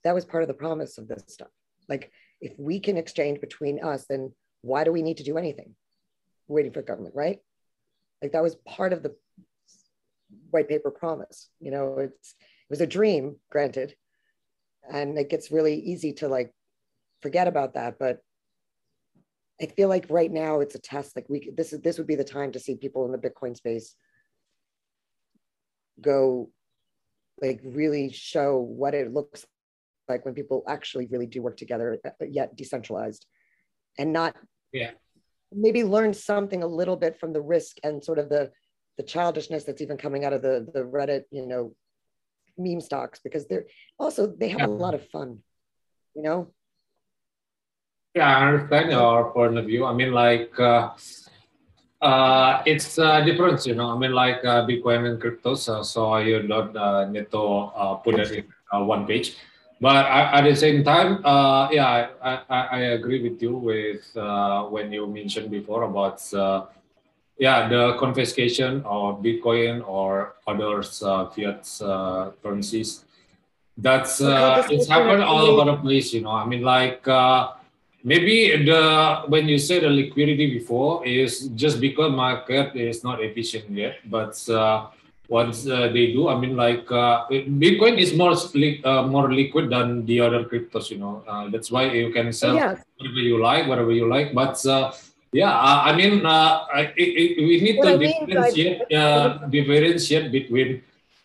That 0.04 0.16
was 0.16 0.26
part 0.26 0.44
of 0.44 0.48
the 0.48 0.54
promise 0.54 0.98
of 0.98 1.08
this 1.08 1.24
stuff 1.28 1.50
like 1.90 2.12
if 2.42 2.54
we 2.58 2.80
can 2.80 2.98
exchange 2.98 3.42
between 3.42 3.84
us 3.84 4.06
then 4.10 4.32
why 4.62 4.84
do 4.84 4.92
we 4.92 5.02
need 5.02 5.18
to 5.18 5.24
do 5.24 5.38
anything? 5.38 5.76
Waiting 6.48 6.72
for 6.72 6.82
government 6.82 7.16
right? 7.16 7.40
Like 8.22 8.32
that 8.32 8.44
was 8.44 8.56
part 8.68 8.94
of 8.94 9.04
the 9.04 9.16
white 10.50 10.70
paper 10.70 10.92
promise 10.92 11.50
you 11.60 11.72
know? 11.72 12.00
It's 12.00 12.36
it 12.40 12.70
was 12.70 12.82
a 12.82 12.88
dream 12.88 13.38
granted 13.52 13.96
and 14.92 15.18
it 15.18 15.30
gets 15.30 15.52
really 15.52 15.76
easy 15.76 16.14
to 16.14 16.28
like 16.28 16.54
forget 17.22 17.48
about 17.48 17.76
that 17.76 17.98
but 17.98 18.20
i 19.62 19.66
feel 19.66 19.88
like 19.88 20.06
right 20.10 20.32
now 20.32 20.60
it's 20.60 20.76
a 20.76 20.80
test 20.80 21.16
like 21.16 21.26
we 21.30 21.52
this 21.56 21.74
is 21.74 21.82
this 21.82 21.98
would 21.98 22.08
be 22.08 22.16
the 22.16 22.24
time 22.24 22.52
to 22.52 22.60
see 22.60 22.76
people 22.76 23.06
in 23.06 23.12
the 23.12 23.18
bitcoin 23.18 23.56
space 23.56 23.96
go 26.02 26.50
like 27.42 27.62
really 27.64 28.12
show 28.12 28.58
what 28.58 28.94
it 28.94 29.14
looks 29.14 29.46
like 30.08 30.26
when 30.26 30.34
people 30.34 30.64
actually 30.68 31.08
really 31.08 31.26
do 31.28 31.42
work 31.42 31.58
together 31.58 31.98
uh, 32.06 32.10
yet 32.30 32.56
decentralized 32.56 33.26
and 33.98 34.12
not 34.14 34.36
Yeah. 34.72 34.92
maybe 35.52 35.84
learn 35.84 36.14
something 36.14 36.64
a 36.64 36.68
little 36.68 36.96
bit 36.98 37.20
from 37.20 37.34
the 37.34 37.42
risk 37.42 37.78
and 37.84 38.04
sort 38.04 38.20
of 38.20 38.30
the 38.30 38.52
the 38.98 39.04
childishness 39.04 39.64
that's 39.64 39.82
even 39.82 39.98
coming 39.98 40.26
out 40.26 40.34
of 40.34 40.42
the 40.42 40.68
the 40.74 40.84
reddit 40.84 41.24
you 41.32 41.46
know 41.46 41.76
meme 42.58 42.82
stocks 42.82 43.20
because 43.24 43.48
they're 43.48 43.66
also 44.00 44.28
they 44.28 44.50
have 44.50 44.62
a 44.62 44.68
lot 44.68 44.94
of 44.94 45.08
fun 45.10 45.40
you 46.16 46.24
know 46.24 46.54
Yeah, 48.16 48.30
I 48.30 48.46
understand 48.46 48.92
your 48.92 49.34
point 49.34 49.58
of 49.58 49.66
view. 49.66 49.86
I 49.90 49.94
mean, 50.00 50.12
like, 50.14 50.54
uh, 50.60 50.94
uh, 51.98 52.62
it's 52.66 53.00
uh, 53.00 53.22
different, 53.26 53.66
you 53.66 53.74
know. 53.74 53.90
I 53.90 53.98
mean, 53.98 54.14
like 54.14 54.46
uh, 54.46 54.68
Bitcoin 54.70 55.10
and 55.10 55.18
cryptos, 55.18 55.68
uh, 55.68 55.82
so 55.82 56.18
you 56.18 56.46
don't 56.46 56.78
uh, 56.78 57.10
need 57.10 57.32
to 57.32 57.42
uh, 57.74 57.96
put 58.06 58.20
it 58.20 58.32
in 58.32 58.46
uh, 58.72 58.84
one 58.86 59.08
page. 59.08 59.34
But 59.84 60.08
at, 60.08 60.48
the 60.48 60.56
same 60.56 60.82
time, 60.86 61.20
uh, 61.26 61.68
yeah, 61.70 62.08
I, 62.24 62.40
I, 62.50 62.60
I 62.72 62.80
agree 62.96 63.22
with 63.22 63.44
you 63.44 63.52
with 63.52 64.16
uh, 64.16 64.64
when 64.72 64.94
you 64.94 65.06
mentioned 65.08 65.52
before 65.52 65.84
about, 65.84 66.24
uh, 66.34 66.68
yeah, 67.38 67.68
the 67.68 67.98
confiscation 68.00 68.82
of 68.86 69.20
Bitcoin 69.20 69.86
or 69.86 70.36
others 70.48 71.04
uh, 71.04 71.28
fiat 71.28 71.68
uh, 71.84 72.32
currencies. 72.42 73.04
That's 73.76 74.22
uh, 74.22 74.66
it's 74.72 74.88
happened 74.88 75.22
all 75.22 75.44
over 75.52 75.70
the 75.72 75.76
place, 75.76 76.14
you 76.14 76.22
know. 76.22 76.32
I 76.32 76.46
mean, 76.46 76.64
like. 76.64 77.06
Uh, 77.06 77.60
maybe 78.06 78.52
the 78.66 79.24
when 79.32 79.48
you 79.48 79.58
say 79.58 79.80
the 79.80 79.90
liquidity 79.90 80.60
before 80.60 81.08
is 81.08 81.48
just 81.56 81.80
because 81.80 82.12
market 82.12 82.76
is 82.76 83.02
not 83.02 83.24
efficient 83.24 83.64
yet 83.72 83.96
but 84.12 84.36
what 85.28 85.48
uh, 85.68 85.88
they 85.96 86.12
do 86.12 86.28
i 86.28 86.36
mean 86.38 86.56
like 86.56 86.90
uh, 86.92 87.26
bitcoin 87.64 87.98
is 87.98 88.14
more 88.14 88.34
li- 88.54 88.82
uh, 88.84 89.04
more 89.04 89.32
liquid 89.32 89.70
than 89.70 90.06
the 90.06 90.20
other 90.20 90.44
cryptos 90.44 90.90
you 90.92 90.98
know 90.98 91.24
uh, 91.28 91.50
that's 91.50 91.72
why 91.72 91.84
you 91.86 92.12
can 92.12 92.34
sell 92.34 92.56
yeah 92.56 92.76
whatever 92.98 93.24
you 93.30 93.42
like 93.42 93.68
whatever 93.68 93.92
you 93.92 94.08
like 94.08 94.34
but 94.34 94.60
uh, 94.66 94.92
yeah 95.32 95.50
uh, 95.50 95.80
i 95.90 95.96
mean 95.96 96.26
uh, 96.26 96.66
I, 96.74 96.94
it, 96.98 97.38
we 97.38 97.62
need 97.62 97.78
What 97.78 97.86
to 97.86 97.94
I 97.94 97.98
mean 97.98 98.26
differentiate 98.26 98.94
uh, 98.94 99.48
differentiate 99.48 100.32
between 100.32 100.84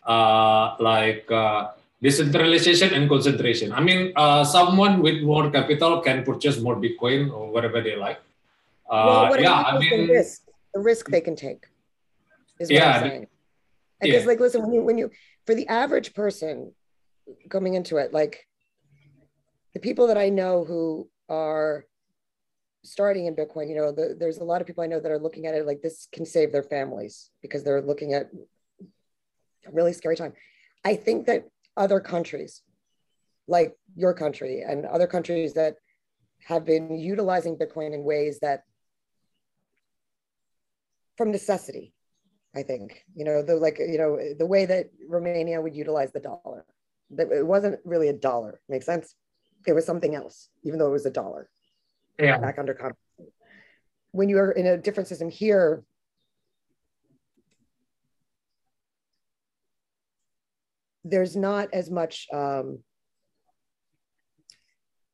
uh, 0.09 0.75
like 0.79 1.29
uh, 1.31 1.71
decentralization 2.01 2.93
and 2.93 3.09
concentration. 3.09 3.71
I 3.71 3.81
mean, 3.81 4.13
uh, 4.15 4.43
someone 4.43 5.01
with 5.01 5.21
more 5.21 5.51
capital 5.51 6.01
can 6.01 6.23
purchase 6.23 6.59
more 6.59 6.75
Bitcoin 6.75 7.31
or 7.31 7.51
whatever 7.51 7.81
they 7.81 7.95
like. 7.95 8.19
well, 8.89 9.29
what 9.29 9.41
yeah, 9.41 9.53
I 9.53 9.77
mean, 9.77 10.07
the 10.07 10.13
risk, 10.13 10.41
the 10.73 10.79
risk 10.79 11.09
they 11.09 11.21
can 11.21 11.35
take 11.35 11.67
is 12.59 12.69
what 12.69 12.75
Yeah, 12.75 12.91
I'm 12.91 13.09
saying. 13.09 13.27
Because, 14.01 14.23
yeah. 14.23 14.27
like, 14.27 14.39
listen, 14.39 14.61
when 14.61 14.73
you 14.73 14.83
when 14.83 14.97
you 14.97 15.11
for 15.45 15.55
the 15.55 15.67
average 15.67 16.13
person 16.13 16.73
coming 17.49 17.73
into 17.73 17.97
it, 17.97 18.13
like 18.13 18.45
the 19.73 19.79
people 19.79 20.07
that 20.07 20.17
I 20.17 20.29
know 20.29 20.63
who 20.63 21.09
are 21.27 21.85
starting 22.83 23.25
in 23.25 23.35
Bitcoin, 23.35 23.69
you 23.69 23.75
know, 23.75 23.91
the, 23.91 24.15
there's 24.17 24.37
a 24.37 24.43
lot 24.43 24.61
of 24.61 24.67
people 24.67 24.83
I 24.83 24.87
know 24.87 24.99
that 24.99 25.11
are 25.11 25.19
looking 25.19 25.45
at 25.45 25.53
it 25.53 25.65
like 25.65 25.81
this 25.81 26.07
can 26.11 26.25
save 26.25 26.51
their 26.51 26.63
families 26.63 27.29
because 27.41 27.63
they're 27.63 27.81
looking 27.81 28.13
at 28.13 28.29
a 29.67 29.71
really 29.71 29.93
scary 29.93 30.15
time. 30.15 30.33
I 30.85 30.95
think 30.95 31.27
that 31.27 31.45
other 31.75 31.99
countries, 31.99 32.61
like 33.47 33.75
your 33.95 34.13
country 34.13 34.63
and 34.67 34.85
other 34.85 35.07
countries 35.07 35.53
that 35.55 35.75
have 36.45 36.65
been 36.65 36.97
utilizing 36.97 37.57
Bitcoin 37.57 37.93
in 37.93 38.03
ways 38.03 38.39
that 38.39 38.63
from 41.17 41.31
necessity, 41.31 41.93
I 42.55 42.63
think 42.63 43.03
you 43.15 43.25
know 43.25 43.43
the 43.43 43.55
like 43.55 43.77
you 43.79 43.97
know 43.97 44.17
the 44.37 44.45
way 44.45 44.65
that 44.65 44.89
Romania 45.07 45.61
would 45.61 45.75
utilize 45.75 46.11
the 46.11 46.19
dollar. 46.19 46.65
That 47.11 47.31
it 47.31 47.45
wasn't 47.45 47.79
really 47.85 48.09
a 48.09 48.13
dollar. 48.13 48.59
Make 48.67 48.83
sense? 48.83 49.15
It 49.67 49.73
was 49.73 49.85
something 49.85 50.15
else, 50.15 50.49
even 50.63 50.79
though 50.79 50.87
it 50.87 50.91
was 50.91 51.05
a 51.05 51.11
dollar. 51.11 51.49
Yeah. 52.19 52.37
Back 52.37 52.57
under 52.59 52.73
control. 52.73 52.97
When 54.11 54.29
you 54.29 54.39
are 54.39 54.51
in 54.51 54.65
a 54.65 54.77
different 54.77 55.07
system 55.07 55.29
here, 55.29 55.83
there's 61.03 61.35
not 61.35 61.69
as 61.73 61.89
much. 61.91 62.27
Um, 62.33 62.79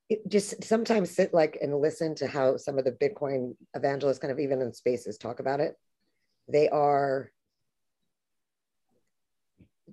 it 0.09 0.27
just 0.29 0.63
sometimes 0.63 1.15
sit 1.15 1.33
like 1.33 1.57
and 1.61 1.81
listen 1.81 2.15
to 2.15 2.27
how 2.27 2.57
some 2.57 2.77
of 2.77 2.85
the 2.85 2.91
Bitcoin 2.91 3.55
evangelists, 3.73 4.19
kind 4.19 4.31
of 4.31 4.39
even 4.39 4.61
in 4.61 4.71
spaces, 4.71 5.17
talk 5.17 5.39
about 5.39 5.59
it 5.59 5.75
they 6.47 6.69
are 6.69 7.31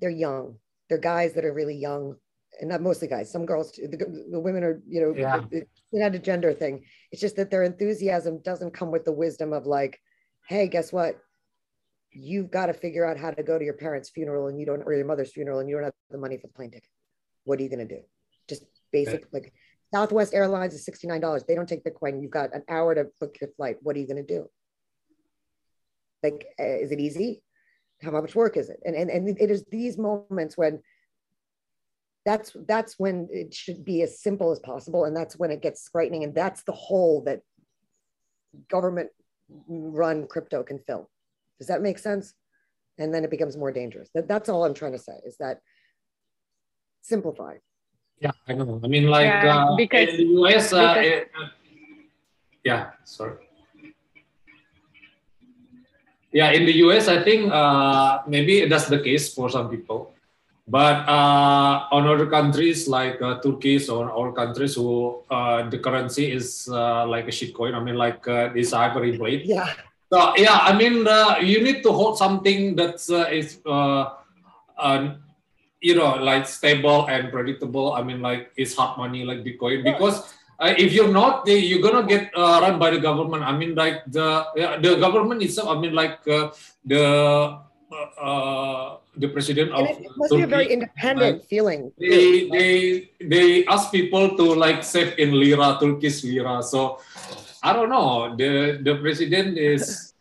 they're 0.00 0.10
young. 0.10 0.56
They're 0.88 0.98
guys 0.98 1.34
that 1.34 1.44
are 1.44 1.54
really 1.54 1.76
young 1.76 2.16
and 2.60 2.68
not 2.68 2.82
mostly 2.82 3.08
guys 3.08 3.32
some 3.32 3.46
girls 3.46 3.72
the, 3.72 4.26
the 4.30 4.38
women 4.38 4.62
are 4.62 4.82
you 4.86 5.00
know 5.00 5.14
yeah. 5.16 5.40
it's 5.50 5.70
not 5.92 6.14
a 6.14 6.18
gender 6.18 6.52
thing. 6.52 6.84
It's 7.10 7.20
just 7.20 7.36
that 7.36 7.50
their 7.50 7.62
enthusiasm 7.62 8.40
doesn't 8.42 8.74
come 8.74 8.90
with 8.90 9.04
the 9.04 9.12
wisdom 9.12 9.52
of 9.52 9.66
like 9.66 10.00
hey 10.48 10.68
guess 10.68 10.92
what? 10.92 11.18
You've 12.10 12.50
got 12.50 12.66
to 12.66 12.74
figure 12.74 13.06
out 13.06 13.16
how 13.16 13.30
to 13.30 13.42
go 13.42 13.58
to 13.58 13.64
your 13.64 13.74
parents 13.74 14.10
funeral 14.10 14.48
and 14.48 14.60
you 14.60 14.66
don't 14.66 14.82
or 14.82 14.92
your 14.92 15.06
mother's 15.06 15.32
funeral 15.32 15.60
and 15.60 15.68
you 15.68 15.76
don't 15.76 15.84
have 15.84 15.94
the 16.10 16.18
money 16.18 16.36
for 16.36 16.48
the 16.48 16.52
plane 16.52 16.70
ticket. 16.70 16.90
What 17.44 17.58
are 17.58 17.62
you 17.62 17.70
going 17.70 17.86
to 17.88 17.94
do? 17.96 18.02
Just 18.48 18.64
basic 18.92 19.26
like 19.32 19.54
southwest 19.94 20.34
airlines 20.34 20.74
is 20.74 20.86
$69 20.86 21.46
they 21.46 21.54
don't 21.54 21.68
take 21.68 21.84
bitcoin. 21.84 22.20
You've 22.20 22.30
got 22.30 22.54
an 22.54 22.64
hour 22.68 22.94
to 22.94 23.06
book 23.18 23.36
your 23.40 23.50
flight. 23.56 23.76
What 23.80 23.96
are 23.96 24.00
you 24.00 24.06
going 24.06 24.24
to 24.24 24.34
do 24.34 24.48
like 26.22 26.46
uh, 26.58 26.64
is 26.64 26.92
it 26.92 27.00
easy? 27.00 27.42
How 28.02 28.10
much 28.10 28.34
work 28.34 28.56
is 28.56 28.68
it? 28.68 28.80
And, 28.84 28.96
and 28.96 29.10
and 29.10 29.28
it 29.40 29.50
is 29.50 29.64
these 29.70 29.98
moments 29.98 30.56
when 30.56 30.80
that's 32.24 32.56
that's 32.68 32.98
when 32.98 33.28
it 33.30 33.52
should 33.52 33.84
be 33.84 34.02
as 34.02 34.20
simple 34.20 34.50
as 34.52 34.60
possible. 34.60 35.04
And 35.04 35.16
that's 35.16 35.36
when 35.36 35.50
it 35.50 35.62
gets 35.62 35.88
frightening. 35.88 36.24
And 36.24 36.34
that's 36.34 36.62
the 36.62 36.72
hole 36.72 37.22
that 37.26 37.40
government 38.70 39.10
run 39.68 40.26
crypto 40.26 40.62
can 40.62 40.78
fill. 40.78 41.10
Does 41.58 41.68
that 41.68 41.82
make 41.82 41.98
sense? 41.98 42.34
And 42.98 43.12
then 43.12 43.24
it 43.24 43.30
becomes 43.30 43.56
more 43.56 43.72
dangerous. 43.72 44.10
That, 44.14 44.28
that's 44.28 44.48
all 44.48 44.64
i'm 44.64 44.74
trying 44.74 44.92
to 44.92 44.98
say 44.98 45.14
is 45.26 45.36
that 45.38 45.60
simplify. 47.02 47.56
Yeah 48.20 48.30
i 48.48 48.52
know. 48.52 48.80
I 48.84 48.86
mean 48.86 49.08
like 49.08 49.26
yeah, 49.26 49.66
uh, 49.66 49.76
because, 49.76 50.08
in 50.10 50.34
the 50.34 50.40
us 50.42 50.72
uh, 50.72 50.94
because, 50.94 51.06
it, 51.06 51.30
uh, 51.40 51.48
yeah 52.64 52.90
sorry 53.04 53.36
yeah, 56.32 56.50
in 56.50 56.64
the 56.64 56.72
US, 56.88 57.08
I 57.08 57.22
think 57.22 57.52
uh, 57.52 58.22
maybe 58.26 58.66
that's 58.66 58.88
the 58.88 58.98
case 58.98 59.32
for 59.32 59.50
some 59.50 59.68
people. 59.68 60.14
But 60.66 61.08
uh, 61.08 61.88
on 61.92 62.06
other 62.06 62.26
countries 62.26 62.88
like 62.88 63.20
uh, 63.20 63.40
Turkey 63.40 63.76
or 63.88 64.08
other 64.08 64.32
countries 64.32 64.74
who 64.76 65.20
uh, 65.30 65.68
the 65.68 65.78
currency 65.78 66.32
is 66.32 66.68
uh, 66.70 67.06
like 67.06 67.26
a 67.26 67.34
shitcoin, 67.34 67.74
I 67.74 67.80
mean, 67.80 67.96
like 67.96 68.26
uh, 68.26 68.52
this 68.54 68.72
ivory 68.72 69.18
blade. 69.18 69.42
Yeah. 69.44 69.68
So 70.12 70.36
yeah, 70.36 70.58
I 70.62 70.72
mean, 70.72 71.04
you 71.44 71.62
need 71.62 71.82
to 71.82 71.92
hold 71.92 72.16
something 72.16 72.76
that 72.76 73.00
is, 73.32 73.58
you 75.82 75.96
know, 75.96 76.14
like 76.14 76.46
stable 76.46 77.06
and 77.08 77.32
predictable. 77.32 77.92
I 77.92 78.02
mean, 78.02 78.22
like 78.22 78.52
it's 78.56 78.76
hard 78.76 78.96
money 78.96 79.24
like 79.24 79.42
Bitcoin 79.42 79.82
because 79.82 80.32
uh, 80.62 80.74
if 80.78 80.94
you're 80.94 81.10
not, 81.10 81.44
they, 81.44 81.58
you're 81.58 81.82
gonna 81.82 82.06
get 82.06 82.30
uh, 82.38 82.62
run 82.62 82.78
by 82.78 82.90
the 82.94 83.02
government. 83.02 83.42
I 83.42 83.50
mean, 83.50 83.74
like 83.74 84.06
the 84.06 84.46
the 84.78 84.94
government 85.02 85.42
itself. 85.42 85.74
I 85.74 85.76
mean, 85.82 85.92
like 85.92 86.22
uh, 86.30 86.54
the 86.86 87.58
uh, 87.90 88.96
the 89.18 89.28
president 89.28 89.74
and 89.74 89.82
of 89.82 89.98
it 89.98 90.06
must 90.16 90.30
Turkey, 90.30 90.36
be 90.38 90.46
a 90.46 90.46
very 90.46 90.68
independent 90.70 91.44
feeling. 91.50 91.90
They 91.98 92.46
they 92.48 92.70
they 93.18 93.46
ask 93.66 93.90
people 93.90 94.38
to 94.38 94.54
like 94.54 94.86
save 94.86 95.18
in 95.18 95.34
lira, 95.34 95.82
Turkish 95.82 96.22
lira. 96.22 96.62
So 96.62 97.02
I 97.58 97.74
don't 97.74 97.90
know. 97.90 98.38
The 98.38 98.78
the 98.78 99.02
president 99.02 99.58
is. 99.58 100.14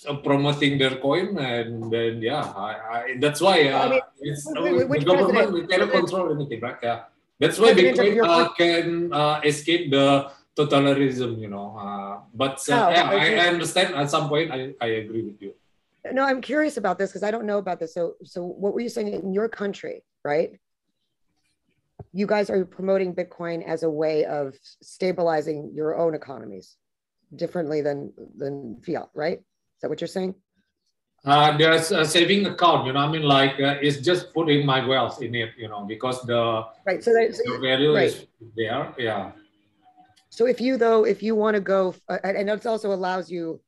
Uh, 0.00 0.16
promoting 0.24 0.80
their 0.80 0.96
coin 0.96 1.36
and 1.36 1.92
then 1.92 2.24
yeah 2.24 2.40
I, 2.40 2.72
I, 2.72 3.00
that's 3.20 3.36
why 3.36 3.68
uh, 3.68 3.84
I 3.84 3.88
mean, 3.90 4.00
it's, 4.24 4.48
the 4.48 5.04
government 5.04 5.52
we 5.52 5.66
cannot 5.68 5.92
control 5.92 6.32
anything 6.32 6.56
right 6.64 6.80
yeah 6.80 7.04
that's 7.40 7.58
why 7.58 7.72
Bitcoin 7.72 8.22
uh, 8.22 8.52
can 8.52 9.12
uh, 9.12 9.40
escape 9.42 9.90
the 9.90 10.30
totalitarianism, 10.54 11.40
you 11.40 11.48
know. 11.48 11.74
Uh, 11.76 12.20
but 12.34 12.60
uh, 12.68 12.86
oh, 12.86 12.90
yeah, 12.90 13.08
I, 13.08 13.46
I, 13.46 13.48
understand 13.48 13.94
at 13.94 14.10
some 14.10 14.28
point. 14.28 14.52
I, 14.52 14.74
I 14.80 15.00
agree 15.00 15.22
with 15.22 15.40
you. 15.40 15.54
No, 16.12 16.22
I'm 16.22 16.40
curious 16.40 16.76
about 16.76 16.98
this 16.98 17.10
because 17.10 17.22
I 17.22 17.30
don't 17.30 17.46
know 17.46 17.58
about 17.58 17.80
this. 17.80 17.94
So, 17.94 18.14
so 18.24 18.44
what 18.44 18.74
were 18.74 18.80
you 18.80 18.88
saying 18.88 19.08
in 19.08 19.32
your 19.32 19.48
country, 19.48 20.02
right? 20.24 20.58
You 22.12 22.26
guys 22.26 22.50
are 22.50 22.64
promoting 22.64 23.14
Bitcoin 23.14 23.66
as 23.66 23.82
a 23.82 23.90
way 23.90 24.24
of 24.24 24.54
stabilizing 24.82 25.72
your 25.74 25.96
own 25.96 26.14
economies 26.14 26.76
differently 27.34 27.80
than 27.80 28.12
than 28.36 28.80
fiat, 28.84 29.08
right? 29.14 29.38
Is 29.38 29.80
that 29.80 29.88
what 29.88 30.00
you're 30.00 30.08
saying? 30.08 30.34
Uh, 31.24 31.56
there's 31.56 31.92
a 31.92 32.04
saving 32.04 32.46
account, 32.46 32.86
you 32.86 32.92
know. 32.94 33.00
I 33.00 33.10
mean, 33.10 33.22
like 33.22 33.60
uh, 33.60 33.76
it's 33.82 33.98
just 33.98 34.32
putting 34.32 34.64
my 34.64 34.84
wealth 34.86 35.20
in 35.20 35.34
it, 35.34 35.50
you 35.58 35.68
know, 35.68 35.84
because 35.84 36.22
the 36.22 36.64
right. 36.86 37.04
So, 37.04 37.12
that, 37.12 37.34
so 37.36 37.52
the 37.52 37.58
value 37.58 37.94
right. 37.94 38.06
is 38.06 38.26
there. 38.56 38.94
Yeah. 38.96 39.32
So 40.30 40.46
if 40.46 40.60
you 40.60 40.78
though, 40.78 41.04
if 41.04 41.22
you 41.22 41.34
want 41.34 41.56
to 41.56 41.60
go, 41.60 41.94
uh, 42.08 42.18
and 42.24 42.48
it 42.48 42.66
also 42.66 42.92
allows 42.92 43.30
you, 43.30 43.60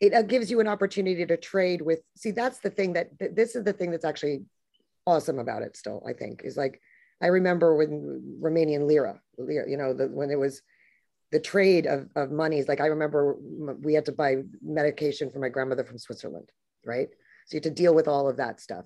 it 0.00 0.12
uh, 0.12 0.22
gives 0.22 0.50
you 0.50 0.58
an 0.58 0.66
opportunity 0.66 1.24
to 1.24 1.36
trade 1.36 1.82
with. 1.82 2.00
See, 2.16 2.32
that's 2.32 2.58
the 2.58 2.70
thing 2.70 2.94
that 2.94 3.10
this 3.18 3.54
is 3.54 3.62
the 3.62 3.72
thing 3.72 3.92
that's 3.92 4.04
actually 4.04 4.42
awesome 5.06 5.38
about 5.38 5.62
it. 5.62 5.76
Still, 5.76 6.02
I 6.04 6.14
think 6.14 6.42
is 6.42 6.56
like 6.56 6.80
I 7.22 7.28
remember 7.28 7.76
when 7.76 8.38
Romanian 8.40 8.88
lira, 8.88 9.20
lira 9.38 9.70
you 9.70 9.76
know, 9.76 9.92
the, 9.92 10.08
when 10.08 10.30
it 10.30 10.38
was 10.38 10.62
the 11.30 11.40
trade 11.40 11.86
of, 11.86 12.08
of 12.16 12.30
monies. 12.30 12.68
Like 12.68 12.80
I 12.80 12.86
remember 12.86 13.36
we 13.82 13.94
had 13.94 14.06
to 14.06 14.12
buy 14.12 14.36
medication 14.62 15.30
for 15.30 15.38
my 15.38 15.48
grandmother 15.48 15.84
from 15.84 15.98
Switzerland, 15.98 16.48
right? 16.84 17.08
So 17.46 17.54
you 17.54 17.56
had 17.58 17.64
to 17.64 17.70
deal 17.70 17.94
with 17.94 18.08
all 18.08 18.28
of 18.28 18.36
that 18.38 18.60
stuff. 18.60 18.84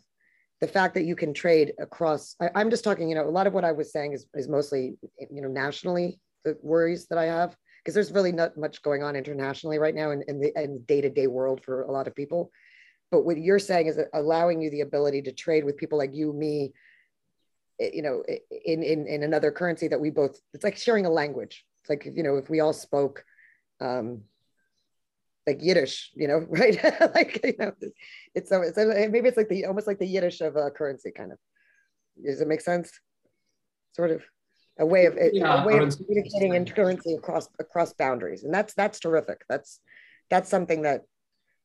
The 0.61 0.69
fact 0.69 0.95
that 0.95 1.05
you 1.05 1.17
can 1.17 1.35
trade 1.35 1.73
across, 1.81 2.37
I, 2.41 2.61
am 2.61 2.71
just 2.71 2.85
talking, 2.85 3.09
you 3.09 3.17
know, 3.17 3.29
a 3.29 3.31
lot 3.31 3.47
of 3.47 3.53
what 3.53 3.65
I 3.65 3.73
was 3.73 3.91
saying 3.93 4.13
is, 4.13 4.27
is 4.35 4.49
mostly, 4.49 4.95
you 5.19 5.43
know, 5.43 5.49
nationally, 5.49 6.21
the 6.45 6.57
worries 6.63 7.07
that 7.09 7.19
I 7.19 7.25
have, 7.25 7.57
because 7.81 7.95
there's 7.95 8.13
really 8.13 8.31
not 8.31 8.57
much 8.57 8.83
going 8.83 9.03
on 9.03 9.17
internationally 9.17 9.79
right 9.79 9.95
now 9.95 10.13
in, 10.13 10.23
in 10.29 10.41
the 10.41 10.83
day-to-day 10.87 11.27
world 11.27 11.63
for 11.65 11.83
a 11.83 11.91
lot 11.91 12.07
of 12.07 12.15
people. 12.15 12.51
But 13.11 13.25
what 13.25 13.39
you're 13.39 13.59
saying 13.59 13.89
is 13.89 13.99
allowing 14.15 14.63
you 14.63 14.71
the 14.71 14.83
ability 14.83 15.23
to 15.23 15.33
trade 15.33 15.65
with 15.65 15.77
people 15.77 15.99
like 15.99 16.15
you, 16.15 16.33
me, 16.33 16.73
eh, 17.81 17.91
you 17.93 18.03
know, 18.03 18.23
in, 18.65 18.83
in, 18.83 19.07
in 19.07 19.23
another 19.23 19.51
currency 19.51 19.89
that 19.89 20.01
we 20.01 20.11
both, 20.11 20.39
it's 20.55 20.65
like 20.65 20.77
sharing 20.77 21.07
a 21.07 21.11
language, 21.11 21.65
it's 21.83 21.91
like, 21.91 22.07
you 22.15 22.23
know, 22.23 22.37
if 22.37 22.49
we 22.49 22.61
all 22.61 22.73
spoke 22.73 23.25
um, 23.81 24.23
like 25.47 25.59
Yiddish, 25.61 26.13
you 26.15 26.29
know, 26.29 26.47
right? 26.49 26.79
like, 27.15 27.41
you 27.45 27.55
know, 27.59 27.73
it's, 28.35 28.49
so 28.49 28.63
it's 28.63 28.77
maybe 28.77 29.29
it's 29.29 29.37
like 29.37 29.49
the, 29.49 29.67
almost 29.67 29.87
like 29.87 29.99
the 29.99 30.07
Yiddish 30.07 30.41
of 30.41 30.57
uh, 30.57 30.71
currency 30.71 31.11
kind 31.11 31.33
of, 31.33 31.39
does 32.25 32.41
it 32.41 32.49
make 32.49 32.61
sense? 32.61 32.93
Sort 33.93 34.13
of 34.13 34.23
a 34.79 34.87
way 34.87 35.07
of, 35.07 35.19
yeah, 35.33 35.63
a 35.63 35.67
way 35.67 35.79
of 35.79 35.97
communicating 35.97 36.55
in 36.55 36.65
currency 36.65 37.15
across, 37.15 37.49
across 37.59 37.93
boundaries. 37.95 38.45
And 38.45 38.55
that's, 38.55 38.75
that's 38.75 39.01
terrific. 39.01 39.43
That's, 39.49 39.81
that's 40.31 40.49
something 40.49 40.83
that 40.83 41.03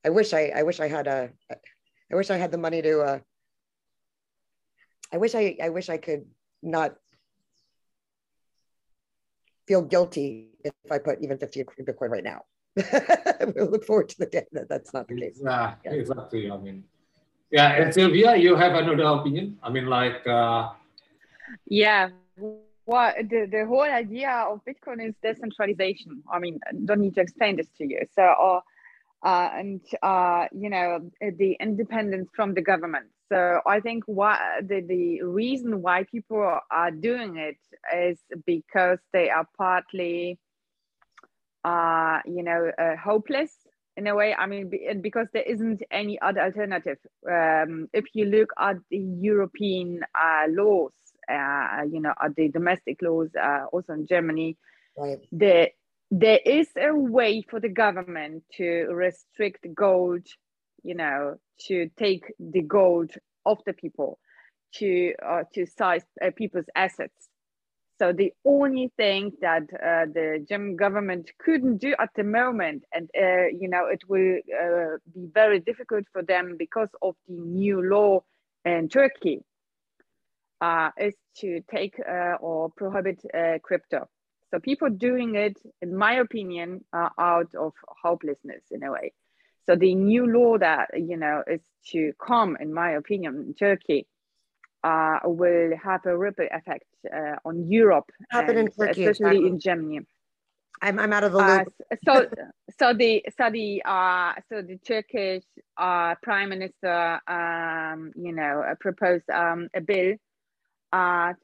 I 0.04 0.10
wish 0.10 0.34
I, 0.34 0.52
I 0.56 0.64
wish 0.64 0.80
I 0.80 0.88
had 0.88 1.08
a, 1.08 1.30
I 2.12 2.16
wish 2.16 2.32
I 2.32 2.38
had 2.38 2.52
the 2.52 2.58
money 2.58 2.82
to, 2.82 3.02
uh, 3.02 3.20
I 5.14 5.18
wish 5.18 5.36
I, 5.36 5.58
I 5.62 5.70
wish 5.70 5.90
I 5.90 5.98
could 5.98 6.26
not 6.64 6.96
feel 9.68 9.82
guilty 9.82 10.50
if 10.64 10.74
I 10.92 10.98
put 10.98 11.22
even 11.22 11.38
50 11.38 11.64
Bitcoin 11.82 12.10
right 12.10 12.24
now. 12.24 12.42
we'll 13.56 13.70
look 13.70 13.86
forward 13.86 14.10
to 14.10 14.20
the 14.20 14.28
day 14.28 14.46
that 14.52 14.70
that's 14.70 14.94
not 14.94 15.08
the 15.08 15.20
case. 15.20 15.40
Yeah, 15.44 15.76
yeah. 15.84 15.92
exactly. 15.92 16.50
I 16.50 16.58
mean, 16.58 16.84
yeah. 17.52 17.74
And 17.74 17.94
Sylvia, 17.94 18.36
you 18.36 18.56
have 18.56 18.74
another 18.74 19.04
opinion? 19.20 19.58
I 19.64 19.70
mean, 19.70 19.88
like, 19.88 20.26
uh, 20.28 20.70
yeah. 21.66 22.10
Well, 22.86 23.14
the, 23.18 23.48
the 23.52 23.66
whole 23.66 23.82
idea 23.82 24.32
of 24.50 24.62
Bitcoin 24.64 25.06
is 25.06 25.14
decentralization. 25.22 26.24
I 26.32 26.40
mean, 26.40 26.60
I 26.68 26.72
don't 26.86 27.02
need 27.02 27.16
to 27.16 27.22
explain 27.22 27.58
this 27.58 27.68
to 27.80 27.86
you. 27.86 28.02
So, 28.14 28.24
uh, 28.24 28.62
uh, 29.24 29.50
and 29.54 29.82
uh, 30.02 30.46
you 30.52 30.70
know, 30.70 31.10
the 31.20 31.58
independence 31.60 32.30
from 32.36 32.54
the 32.54 32.62
government. 32.62 33.08
So 33.30 33.60
I 33.66 33.80
think 33.80 34.04
why 34.06 34.62
the, 34.62 34.82
the 34.82 35.24
reason 35.24 35.82
why 35.82 36.04
people 36.04 36.60
are 36.72 36.92
doing 36.92 37.38
it 37.38 37.58
is 37.96 38.20
because 38.46 39.00
they 39.12 39.30
are 39.30 39.48
partly, 39.58 40.40
uh, 41.64 42.20
you 42.26 42.44
know, 42.44 42.72
uh, 42.78 42.96
hopeless 42.96 43.52
in 43.98 44.08
a 44.08 44.16
way. 44.16 44.34
I 44.34 44.46
mean, 44.46 44.72
because 45.02 45.28
there 45.34 45.44
isn't 45.44 45.84
any 45.92 46.20
other 46.22 46.42
alternative. 46.42 46.98
Um, 47.30 47.90
if 47.94 48.06
you 48.14 48.26
look 48.26 48.52
at 48.58 48.78
the 48.90 48.98
European 48.98 50.02
uh, 50.16 50.46
laws, 50.50 50.94
uh, 51.30 51.82
you 51.92 52.00
know, 52.00 52.14
at 52.24 52.36
the 52.36 52.48
domestic 52.50 53.02
laws, 53.02 53.30
uh, 53.36 53.66
also 53.74 53.94
in 53.94 54.08
Germany, 54.08 54.56
right. 54.98 55.20
the, 55.32 55.72
there 56.12 56.40
is 56.46 56.70
a 56.78 56.96
way 56.96 57.44
for 57.50 57.60
the 57.60 57.70
government 57.70 58.44
to 58.54 58.86
restrict 58.90 59.68
gold 59.76 60.26
you 60.84 60.96
know, 60.96 61.36
to 61.68 61.90
take 61.98 62.24
the 62.40 62.62
gold 62.62 63.12
of 63.46 63.58
the 63.66 63.74
people, 63.74 64.20
to 64.76 65.14
uh, 65.26 65.44
to 65.54 65.66
size 65.66 66.06
uh, 66.22 66.32
people's 66.36 66.70
assets. 66.76 67.30
So 68.00 68.14
the 68.14 68.32
only 68.46 68.92
thing 68.96 69.32
that 69.42 69.64
uh, 69.74 70.06
the 70.14 70.46
German 70.48 70.76
government 70.76 71.32
couldn't 71.40 71.78
do 71.78 71.96
at 72.00 72.10
the 72.16 72.24
moment, 72.24 72.84
and 72.94 73.10
uh, 73.18 73.48
you 73.60 73.68
know, 73.68 73.88
it 73.88 74.02
will 74.08 74.38
uh, 74.38 74.98
be 75.14 75.28
very 75.34 75.60
difficult 75.60 76.06
for 76.14 76.22
them 76.22 76.58
because 76.60 76.90
of 77.02 77.16
the 77.28 77.36
new 77.36 77.82
law 77.82 78.24
in 78.66 78.88
Turkey, 78.90 79.42
uh, 80.62 80.92
is 81.00 81.16
to 81.38 81.62
take 81.72 81.96
or 82.40 82.70
prohibit 82.78 83.20
crypto. 83.64 84.08
So 84.52 84.60
people 84.60 84.90
doing 84.90 85.36
it, 85.36 85.58
in 85.82 85.96
my 85.96 86.14
opinion, 86.16 86.86
are 86.94 87.12
out 87.20 87.54
of 87.56 87.74
hopelessness 88.04 88.64
in 88.72 88.84
a 88.84 88.92
way. 88.92 89.14
So 89.68 89.76
the 89.76 89.96
new 89.96 90.26
law 90.26 90.58
that 90.58 90.90
you 90.96 91.18
know 91.18 91.44
is 91.46 91.62
to 91.92 92.14
come, 92.26 92.58
in 92.60 92.74
my 92.74 92.92
opinion, 92.92 93.36
in 93.48 93.54
Turkey, 93.54 94.08
uh, 94.84 95.20
will 95.24 95.76
have 95.84 96.06
a 96.06 96.18
ripple 96.18 96.48
effect 96.52 96.86
uh, 97.14 97.36
on 97.44 97.70
Europe, 97.70 98.10
Happen 98.30 98.58
in 98.58 98.68
Turkey, 98.68 99.06
especially 99.06 99.38
exactly. 99.38 99.48
in 99.48 99.60
Germany. 99.60 100.00
I'm, 100.82 101.00
I'm 101.00 101.12
out 101.12 101.24
of 101.24 101.32
the 101.32 101.40
loop. 101.40 101.74
Uh, 101.92 101.96
so 102.06 102.30
so 102.80 102.94
the 102.94 103.26
so 103.38 103.50
the 103.50 103.82
uh, 103.84 104.34
so 104.48 104.62
the 104.62 104.78
Turkish 104.78 105.44
uh, 105.78 106.16
Prime 106.22 106.50
Minister, 106.50 107.20
um, 107.28 108.12
you 108.16 108.32
know, 108.32 108.64
proposed 108.80 109.30
um, 109.30 109.70
a 109.76 109.82
bill 109.82 110.16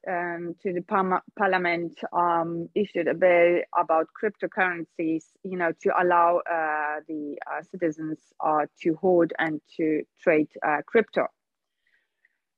um, 0.07 0.55
to 0.61 0.73
the 0.73 0.81
par 0.81 1.21
parliament 1.37 1.97
um, 2.11 2.69
issued 2.75 3.07
a 3.07 3.13
bill 3.13 3.61
about 3.77 4.07
cryptocurrencies, 4.19 5.25
you 5.43 5.57
know, 5.57 5.71
to 5.81 5.89
allow 6.01 6.37
uh, 6.39 7.01
the 7.07 7.37
uh, 7.51 7.61
citizens 7.71 8.19
uh, 8.43 8.65
to 8.81 8.95
hold 8.95 9.31
and 9.39 9.61
to 9.77 10.03
trade 10.21 10.49
uh, 10.65 10.77
crypto. 10.85 11.27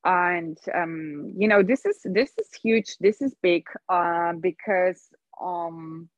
And 0.03 0.57
um, 0.73 1.33
you 1.37 1.47
know, 1.47 1.63
this 1.63 1.85
is 1.85 1.97
this 2.03 2.31
is 2.37 2.47
huge. 2.63 2.97
This 2.99 3.21
is 3.21 3.35
big 3.41 3.63
uh, 3.89 4.33
because 4.39 5.01
um, 5.41 6.09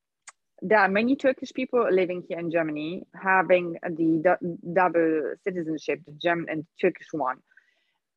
there 0.61 0.79
are 0.79 0.89
many 0.89 1.15
Turkish 1.15 1.53
people 1.53 1.87
living 1.91 2.23
here 2.27 2.39
in 2.39 2.51
Germany 2.51 3.03
having 3.13 3.77
the 3.83 4.37
double 4.73 5.33
citizenship, 5.43 6.01
the 6.05 6.13
German 6.21 6.47
and 6.49 6.65
Turkish 6.81 7.07
one 7.11 7.37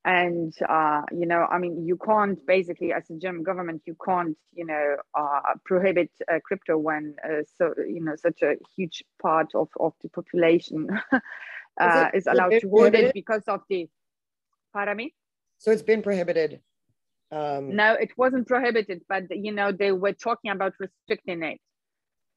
and 0.05 0.55
uh, 0.67 1.03
you 1.13 1.27
know 1.27 1.47
i 1.51 1.59
mean 1.59 1.85
you 1.85 1.97
can't 1.97 2.45
basically 2.47 2.93
as 2.93 3.09
a 3.11 3.15
german 3.17 3.43
government 3.43 3.83
you 3.85 3.95
can't 4.05 4.37
you 4.55 4.65
know 4.65 4.97
uh, 5.15 5.41
prohibit 5.65 6.11
uh, 6.33 6.39
crypto 6.45 6.79
when 6.79 7.15
uh, 7.23 7.43
so 7.59 7.75
you 7.87 8.01
know 8.03 8.17
such 8.17 8.41
a 8.43 8.55
huge 8.77 9.03
part 9.21 9.49
of, 9.55 9.69
of 9.79 9.93
the 10.03 10.09
population 10.09 10.89
uh, 11.81 12.09
is, 12.15 12.23
is 12.23 12.27
allowed 12.27 12.53
to 12.61 12.69
hold 12.71 12.95
it 12.95 13.13
because 13.13 13.43
of 13.47 13.61
the 13.69 13.89
pardon 14.73 14.97
me? 14.97 15.15
So 15.59 15.71
it's 15.71 15.83
been 15.83 16.03
prohibited 16.03 16.61
um, 17.31 17.77
no 17.77 17.93
it 17.93 18.11
wasn't 18.17 18.49
prohibited 18.49 19.03
but 19.07 19.25
you 19.31 19.53
know 19.53 19.71
they 19.71 19.93
were 19.93 20.15
talking 20.15 20.51
about 20.51 20.73
restricting 20.81 21.43
it. 21.43 21.61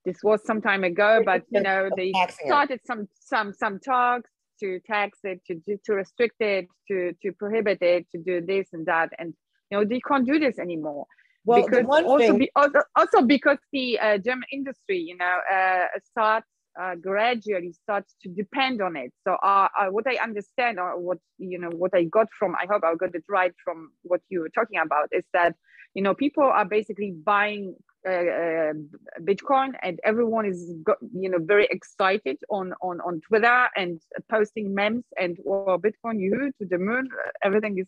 This 0.03 0.17
was 0.21 0.45
some 0.45 0.61
time 0.61 0.83
ago 0.83 1.21
but 1.25 1.43
you 1.49 1.61
know 1.61 1.89
they 1.95 2.11
started 2.45 2.81
some 2.85 3.07
some 3.21 3.53
some 3.53 3.79
talks 3.79 4.29
to 4.59 4.79
tax 4.87 5.19
it, 5.23 5.41
to 5.47 5.61
to 5.85 5.93
restrict 5.93 6.41
it, 6.41 6.67
to 6.89 7.13
to 7.21 7.31
prohibit 7.33 7.81
it, 7.81 8.07
to 8.11 8.17
do 8.17 8.41
this 8.41 8.67
and 8.73 8.85
that, 8.85 9.09
and 9.19 9.33
you 9.69 9.77
know 9.77 9.85
they 9.85 9.99
can't 9.99 10.25
do 10.25 10.39
this 10.39 10.59
anymore. 10.59 11.05
Well, 11.45 11.65
because 11.65 11.85
also, 11.85 12.17
thing... 12.17 12.37
be, 12.37 12.51
also, 12.55 12.81
also 12.95 13.21
because 13.21 13.57
the 13.73 13.99
uh, 13.99 14.17
German 14.17 14.45
industry, 14.51 14.97
you 14.99 15.17
know, 15.17 15.39
uh, 15.53 15.87
starts 16.09 16.47
uh, 16.79 16.95
gradually 16.95 17.73
starts 17.83 18.15
to 18.23 18.29
depend 18.29 18.81
on 18.81 18.95
it. 18.95 19.11
So 19.27 19.33
uh, 19.43 19.67
uh, 19.79 19.87
what 19.87 20.05
I 20.07 20.21
understand 20.21 20.79
or 20.79 20.99
what 20.99 21.19
you 21.37 21.59
know 21.59 21.69
what 21.69 21.91
I 21.93 22.05
got 22.05 22.27
from 22.37 22.55
I 22.55 22.65
hope 22.69 22.83
I 22.83 22.95
got 22.95 23.13
it 23.13 23.23
right 23.29 23.53
from 23.63 23.91
what 24.03 24.21
you 24.29 24.41
were 24.41 24.49
talking 24.49 24.79
about 24.79 25.09
is 25.11 25.25
that 25.33 25.55
you 25.93 26.01
know 26.01 26.13
people 26.13 26.43
are 26.43 26.65
basically 26.65 27.11
buying 27.11 27.75
uh, 28.07 28.11
uh, 28.11 28.73
Bitcoin, 29.21 29.73
and 29.81 29.99
everyone 30.03 30.45
is 30.45 30.73
you 31.13 31.29
know 31.29 31.39
very 31.39 31.67
excited 31.71 32.37
on 32.49 32.73
on 32.81 32.99
on 33.01 33.21
Twitter 33.21 33.67
and 33.75 34.01
posting 34.29 34.73
memes 34.73 35.05
and 35.17 35.37
well, 35.43 35.79
Bitcoin 35.79 36.19
you 36.19 36.51
to 36.59 36.67
the 36.67 36.77
moon. 36.77 37.07
Everything 37.43 37.77
is 37.77 37.87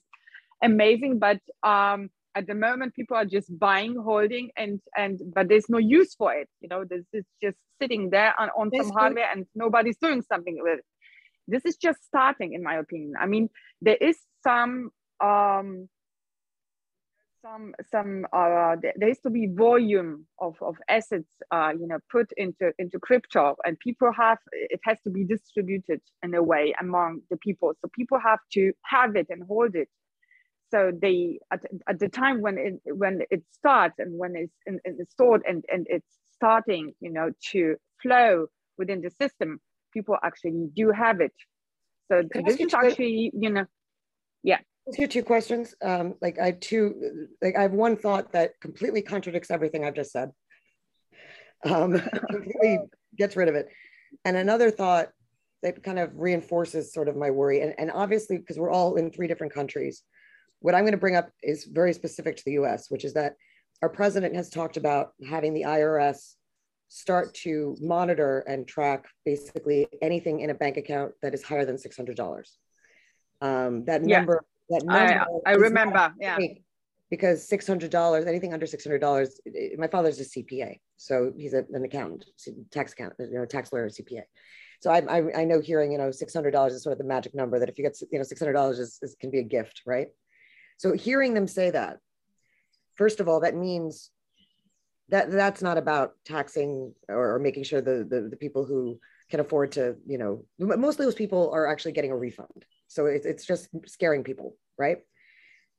amazing, 0.62 1.20
but 1.20 1.40
um, 1.64 2.10
at 2.36 2.48
the 2.48 2.56
moment 2.56 2.94
people 2.94 3.18
are 3.18 3.26
just 3.26 3.58
buying, 3.60 3.96
holding, 3.96 4.52
and 4.56 4.80
and 4.96 5.20
but 5.34 5.50
there's 5.50 5.70
no 5.70 5.78
use 5.78 6.16
for 6.16 6.34
it. 6.34 6.50
You 6.62 6.70
know, 6.70 6.86
this 6.86 7.06
is 7.14 7.26
just 7.42 7.58
sitting 7.82 8.10
there 8.10 8.40
on, 8.40 8.50
on 8.58 8.72
some 8.76 8.92
hardware, 8.92 9.30
and 9.32 9.46
nobody's 9.56 9.98
doing 9.98 10.22
something 10.22 10.58
with 10.60 10.80
it. 10.80 10.86
This 11.48 11.66
is 11.66 11.78
just 11.78 12.04
starting, 12.06 12.54
in 12.54 12.64
my 12.64 12.76
opinion. 12.76 13.14
I 13.20 13.26
mean, 13.26 13.50
there 13.82 13.98
is 13.98 14.18
some 14.44 14.92
um 15.22 15.90
some 17.46 17.74
some 17.92 18.26
uh, 18.34 18.76
there 18.82 19.10
has 19.10 19.20
to 19.20 19.30
be 19.30 19.48
volume 19.48 20.26
of, 20.40 20.56
of 20.62 20.76
assets 20.90 21.32
uh, 21.52 21.72
you 21.80 21.88
know 21.88 22.00
put 22.12 22.28
into 22.38 22.72
into 22.80 22.98
crypto 23.00 23.56
and 23.66 23.78
people 23.80 24.12
have 24.12 24.40
it 24.52 24.80
has 24.84 24.98
to 25.04 25.10
be 25.10 25.24
distributed 25.24 26.02
in 26.24 26.34
a 26.34 26.42
way 26.42 26.74
among 26.82 27.22
the 27.30 27.38
people. 27.38 27.74
So 27.82 27.90
people 27.94 28.20
have 28.20 28.40
to 28.54 28.74
have 28.84 29.16
it 29.16 29.28
and 29.30 29.44
hold 29.48 29.76
it. 29.76 29.90
So 30.72 30.92
they 31.02 31.40
at, 31.52 31.62
at 31.88 32.00
the 32.00 32.10
time 32.10 32.42
when 32.42 32.58
it 32.58 32.96
when 33.04 33.22
it 33.30 33.44
starts 33.52 33.96
and 34.00 34.18
when 34.18 34.36
it's, 34.36 34.60
in, 34.66 34.80
it's 34.84 35.12
stored 35.12 35.44
and, 35.48 35.64
and 35.72 35.86
it's 35.90 36.14
starting 36.36 36.94
you 37.00 37.12
know 37.12 37.30
to 37.52 37.76
flow 38.02 38.48
within 38.78 39.02
the 39.02 39.12
system 39.12 39.60
people 39.94 40.18
actually 40.24 40.68
do 40.76 40.92
have 40.92 41.22
it. 41.22 41.36
So 42.10 42.24
this 42.46 42.60
is 42.60 42.74
actually 42.74 43.32
you 43.34 43.52
know 43.52 43.66
yeah 44.44 44.60
ask 44.88 45.00
you 45.00 45.08
two 45.08 45.24
questions. 45.24 45.76
Um, 45.82 46.16
like 46.22 46.40
I 46.40 46.52
two, 46.52 47.28
like 47.42 47.56
I 47.56 47.64
have 47.64 47.74
one 47.74 47.98
thought 47.98 48.32
that 48.34 48.60
completely 48.62 49.02
contradicts 49.02 49.52
everything 49.52 49.84
I've 49.84 49.96
just 49.96 50.12
said. 50.12 50.32
Um, 51.66 51.94
completely 52.30 52.80
gets 53.18 53.36
rid 53.36 53.50
of 53.50 53.56
it, 53.56 53.70
and 54.24 54.38
another 54.38 54.72
thought 54.72 55.10
that 55.64 55.82
kind 55.82 55.98
of 55.98 56.12
reinforces 56.16 56.94
sort 56.94 57.08
of 57.08 57.16
my 57.16 57.32
worry. 57.32 57.62
And, 57.62 57.74
and 57.80 57.92
obviously, 57.92 58.38
because 58.38 58.60
we're 58.60 58.70
all 58.70 58.96
in 58.96 59.10
three 59.10 59.28
different 59.28 59.54
countries, 59.54 60.04
what 60.60 60.76
I'm 60.76 60.84
going 60.84 60.92
to 60.92 60.98
bring 60.98 61.16
up 61.16 61.30
is 61.42 61.66
very 61.66 61.92
specific 61.92 62.38
to 62.38 62.44
the 62.46 62.54
U.S., 62.54 62.92
which 62.92 63.04
is 63.04 63.14
that 63.14 63.34
our 63.82 63.90
president 63.90 64.36
has 64.36 64.50
talked 64.50 64.78
about 64.78 65.14
having 65.28 65.56
the 65.56 65.64
IRS 65.64 66.34
start 66.88 67.34
to 67.34 67.76
monitor 67.82 68.40
and 68.48 68.68
track 68.68 69.06
basically 69.26 69.88
anything 70.04 70.42
in 70.42 70.52
a 70.52 70.54
bank 70.54 70.78
account 70.78 71.14
that 71.24 71.34
is 71.34 71.42
higher 71.42 71.66
than 71.66 71.78
$600. 71.78 72.46
Um, 73.42 73.86
that 73.86 74.08
yeah. 74.08 74.18
number 74.18 74.46
that 74.70 74.84
I, 74.90 75.52
I 75.52 75.56
remember, 75.56 76.14
yeah. 76.20 76.38
Because 77.12 77.48
six 77.48 77.68
hundred 77.68 77.92
dollars, 77.92 78.26
anything 78.26 78.54
under 78.54 78.66
six 78.66 78.84
hundred 78.84 79.00
dollars. 79.00 79.40
My 79.78 79.88
father's 79.88 80.20
a 80.20 80.24
CPA, 80.24 80.80
so 80.98 81.32
he's 81.38 81.54
a, 81.54 81.64
an 81.72 81.84
accountant, 81.86 82.26
tax 82.72 82.94
account, 82.94 83.14
you 83.20 83.30
know, 83.32 83.46
tax 83.46 83.72
lawyer, 83.72 83.90
CPA. 83.90 84.22
So 84.82 84.92
I, 84.92 85.00
I, 85.08 85.42
I 85.42 85.46
know 85.46 85.62
hearing, 85.62 85.92
you 85.92 85.98
know, 85.98 86.12
six 86.12 86.34
hundred 86.34 86.52
dollars 86.52 86.74
is 86.74 86.84
sort 86.84 86.94
of 86.94 86.98
the 86.98 87.06
magic 87.06 87.36
number. 87.36 87.60
That 87.60 87.70
if 87.70 87.78
you 87.78 87.84
get, 87.84 87.98
you 88.12 88.18
know, 88.18 88.24
six 88.24 88.42
hundred 88.42 88.54
dollars 88.54 88.80
is, 88.80 89.00
is 89.02 89.16
can 89.20 89.30
be 89.30 89.40
a 89.40 89.44
gift, 89.44 89.84
right? 89.86 90.08
So 90.78 90.94
hearing 90.94 91.34
them 91.34 91.48
say 91.48 91.70
that, 91.72 91.98
first 92.96 93.20
of 93.20 93.30
all, 93.30 93.42
that 93.42 93.56
means 93.56 94.10
that 95.10 95.32
that's 95.32 95.62
not 95.62 95.78
about 95.78 96.14
taxing 96.26 96.94
or, 97.08 97.36
or 97.36 97.40
making 97.40 97.64
sure 97.64 97.82
the, 97.82 98.06
the 98.10 98.30
the 98.32 98.38
people 98.38 98.66
who 98.66 99.00
can 99.30 99.40
afford 99.40 99.74
to, 99.74 99.96
you 100.08 100.18
know, 100.18 100.44
most 100.60 101.00
of 101.00 101.06
those 101.06 101.16
people 101.16 101.52
are 101.54 101.68
actually 101.68 101.92
getting 101.92 102.12
a 102.12 102.18
refund. 102.18 102.66
So 102.88 103.06
it's, 103.08 103.26
it's 103.26 103.46
just 103.46 103.70
scaring 103.88 104.24
people, 104.24 104.58
right? 104.78 105.00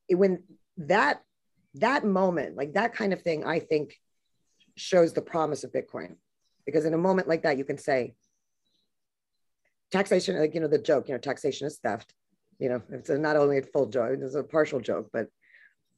It, 0.08 0.16
when 0.16 0.42
that 0.78 1.22
that 1.74 2.04
moment, 2.04 2.56
like 2.56 2.74
that 2.74 2.94
kind 2.94 3.12
of 3.12 3.22
thing, 3.22 3.44
I 3.44 3.60
think 3.60 3.94
shows 4.76 5.12
the 5.12 5.22
promise 5.22 5.64
of 5.64 5.72
Bitcoin, 5.72 6.16
because 6.64 6.84
in 6.84 6.94
a 6.94 6.98
moment 6.98 7.28
like 7.28 7.42
that, 7.42 7.58
you 7.58 7.64
can 7.64 7.78
say 7.78 8.14
taxation, 9.90 10.38
like 10.38 10.54
you 10.54 10.60
know 10.60 10.68
the 10.68 10.78
joke, 10.78 11.08
you 11.08 11.14
know, 11.14 11.18
taxation 11.18 11.66
is 11.66 11.78
theft. 11.78 12.14
You 12.58 12.70
know, 12.70 12.82
it's 12.90 13.10
a, 13.10 13.18
not 13.18 13.36
only 13.36 13.58
a 13.58 13.62
full 13.62 13.86
joke, 13.86 14.18
it's 14.20 14.34
a 14.34 14.42
partial 14.42 14.80
joke, 14.80 15.10
but 15.12 15.28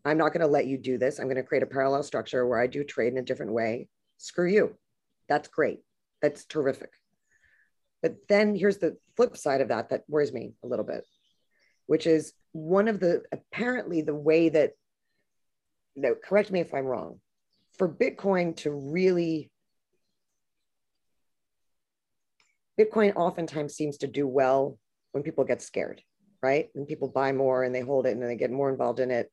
I'm 0.04 0.18
not 0.18 0.32
going 0.32 0.40
to 0.40 0.46
let 0.46 0.66
you 0.66 0.78
do 0.78 0.98
this. 0.98 1.18
I'm 1.18 1.26
going 1.26 1.36
to 1.36 1.42
create 1.42 1.62
a 1.62 1.66
parallel 1.66 2.02
structure 2.02 2.46
where 2.46 2.61
I 2.61 2.66
do 2.66 2.82
trade 2.82 3.12
in 3.12 3.18
a 3.18 3.22
different 3.22 3.52
way. 3.52 3.88
Screw 4.16 4.48
you. 4.48 4.74
That's 5.28 5.48
great. 5.48 5.80
That's 6.22 6.44
terrific. 6.44 6.90
But 8.03 8.28
then 8.28 8.55
here's 8.55 8.78
the 8.78 8.96
flip 9.16 9.36
side 9.36 9.61
of 9.61 9.68
that 9.68 9.90
that 9.90 10.05
worries 10.09 10.32
me 10.32 10.53
a 10.62 10.66
little 10.66 10.84
bit, 10.84 11.05
which 11.86 12.07
is 12.07 12.32
one 12.53 12.88
of 12.88 13.01
the 13.01 13.22
apparently 13.32 14.03
the 14.03 14.14
way 14.14 14.49
that, 14.49 14.72
no, 15.96 16.14
correct 16.14 16.51
me 16.51 16.61
if 16.61 16.72
I'm 16.72 16.86
wrong, 16.86 17.20
for 17.76 17.88
Bitcoin 17.88 18.57
to 18.59 18.70
really, 18.70 19.51
Bitcoin 22.78 23.16
oftentimes 23.16 23.74
seems 23.74 23.99
to 23.99 24.07
do 24.07 24.26
well 24.26 24.78
when 25.12 25.24
people 25.24 25.44
get 25.44 25.61
scared, 25.61 26.01
right? 26.40 26.68
When 26.74 26.86
people 26.86 27.09
buy 27.09 27.32
more 27.32 27.64
and 27.64 27.74
they 27.74 27.80
hold 27.80 28.07
it 28.07 28.12
and 28.12 28.22
then 28.22 28.28
they 28.28 28.36
get 28.36 28.53
more 28.53 28.70
involved 28.70 29.01
in 29.01 29.11
it. 29.11 29.30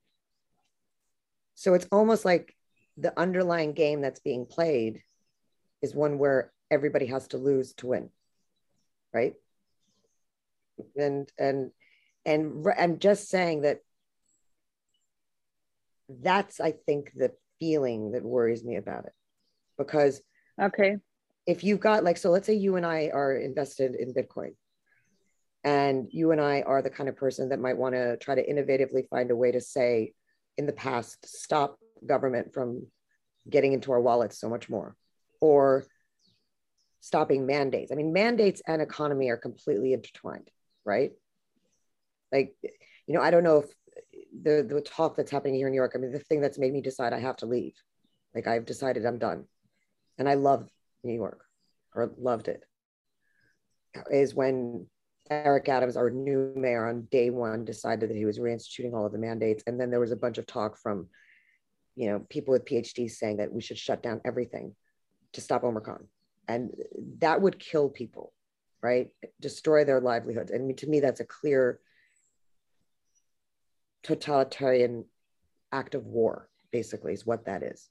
So 1.53 1.75
it's 1.75 1.87
almost 1.91 2.25
like 2.25 2.55
the 2.97 3.17
underlying 3.19 3.73
game 3.73 4.01
that's 4.01 4.19
being 4.19 4.45
played 4.45 5.01
is 5.81 5.93
one 5.93 6.17
where 6.17 6.51
everybody 6.71 7.05
has 7.07 7.27
to 7.27 7.37
lose 7.37 7.73
to 7.73 7.87
win 7.87 8.09
right? 9.15 9.33
and 10.95 11.29
and 11.37 11.71
and 12.25 12.65
I'm 12.77 12.99
just 12.99 13.29
saying 13.29 13.61
that 13.61 13.79
that's 16.09 16.59
I 16.59 16.71
think 16.71 17.11
the 17.15 17.31
feeling 17.59 18.11
that 18.11 18.23
worries 18.23 18.63
me 18.63 18.75
about 18.75 19.05
it 19.05 19.13
because 19.77 20.21
okay 20.61 20.97
if 21.47 21.63
you've 21.63 21.79
got 21.79 22.03
like 22.03 22.17
so 22.17 22.29
let's 22.29 22.47
say 22.47 22.55
you 22.55 22.75
and 22.75 22.85
I 22.85 23.09
are 23.13 23.35
invested 23.35 23.95
in 23.95 24.13
Bitcoin 24.13 24.55
and 25.63 26.07
you 26.11 26.31
and 26.31 26.41
I 26.41 26.61
are 26.61 26.81
the 26.81 26.89
kind 26.89 27.09
of 27.09 27.15
person 27.15 27.49
that 27.49 27.59
might 27.59 27.77
want 27.77 27.95
to 27.95 28.17
try 28.17 28.35
to 28.35 28.45
innovatively 28.45 29.07
find 29.09 29.31
a 29.31 29.35
way 29.35 29.51
to 29.51 29.61
say 29.61 30.13
in 30.57 30.65
the 30.65 30.73
past 30.73 31.25
stop 31.25 31.79
government 32.05 32.53
from 32.53 32.85
getting 33.49 33.73
into 33.73 33.91
our 33.91 34.01
wallets 34.01 34.39
so 34.39 34.49
much 34.49 34.69
more 34.69 34.95
or 35.41 35.85
stopping 37.05 37.45
mandates. 37.45 37.91
I 37.91 37.95
mean, 37.95 38.13
mandates 38.13 38.63
and 38.67 38.81
economy 38.81 39.29
are 39.29 39.37
completely 39.37 39.93
intertwined, 39.93 40.49
right? 40.83 41.11
Like, 42.31 42.55
you 42.63 43.13
know, 43.13 43.21
I 43.21 43.29
don't 43.29 43.43
know 43.43 43.59
if 43.59 43.69
the 44.41 44.65
the 44.67 44.81
talk 44.81 45.15
that's 45.15 45.29
happening 45.29 45.53
here 45.53 45.67
in 45.67 45.71
New 45.71 45.77
York. 45.77 45.91
I 45.93 45.99
mean, 45.99 46.11
the 46.11 46.17
thing 46.17 46.41
that's 46.41 46.57
made 46.57 46.73
me 46.73 46.81
decide 46.81 47.13
I 47.13 47.19
have 47.19 47.37
to 47.37 47.45
leave. 47.45 47.75
Like, 48.33 48.47
I've 48.47 48.65
decided 48.65 49.05
I'm 49.05 49.19
done, 49.19 49.45
and 50.17 50.27
I 50.27 50.33
love 50.33 50.67
New 51.03 51.13
York, 51.13 51.45
or 51.93 52.11
loved 52.17 52.47
it. 52.47 52.63
Is 54.09 54.33
when 54.33 54.87
Eric 55.29 55.69
Adams, 55.69 55.97
our 55.97 56.09
new 56.09 56.53
mayor, 56.55 56.87
on 56.87 57.07
day 57.11 57.29
one 57.29 57.65
decided 57.65 58.09
that 58.09 58.17
he 58.17 58.25
was 58.25 58.39
reinstituting 58.39 58.93
all 58.93 59.05
of 59.05 59.11
the 59.11 59.19
mandates, 59.19 59.63
and 59.67 59.79
then 59.79 59.91
there 59.91 59.99
was 59.99 60.11
a 60.11 60.17
bunch 60.17 60.39
of 60.39 60.47
talk 60.47 60.79
from, 60.79 61.07
you 61.95 62.09
know, 62.09 62.25
people 62.29 62.51
with 62.51 62.65
PhDs 62.65 63.11
saying 63.11 63.37
that 63.37 63.53
we 63.53 63.61
should 63.61 63.77
shut 63.77 64.01
down 64.01 64.21
everything 64.25 64.75
to 65.33 65.39
stop 65.39 65.63
Omicron 65.63 66.07
and 66.47 66.71
that 67.19 67.41
would 67.41 67.59
kill 67.59 67.89
people 67.89 68.31
right? 68.81 69.09
Destroy 69.41 69.83
their 69.83 69.99
livelihoods. 69.99 70.51
And 70.51 70.61
I 70.61 70.63
mean, 70.63 70.75
to 70.75 70.87
me 70.87 70.99
that's 70.99 71.19
a 71.19 71.25
clear 71.25 71.79
totalitarian 74.03 75.05
act 75.71 75.95
of 75.95 76.05
war 76.05 76.47
basically 76.71 77.13
is 77.13 77.25
what 77.25 77.45
that 77.45 77.63
is. 77.63 77.89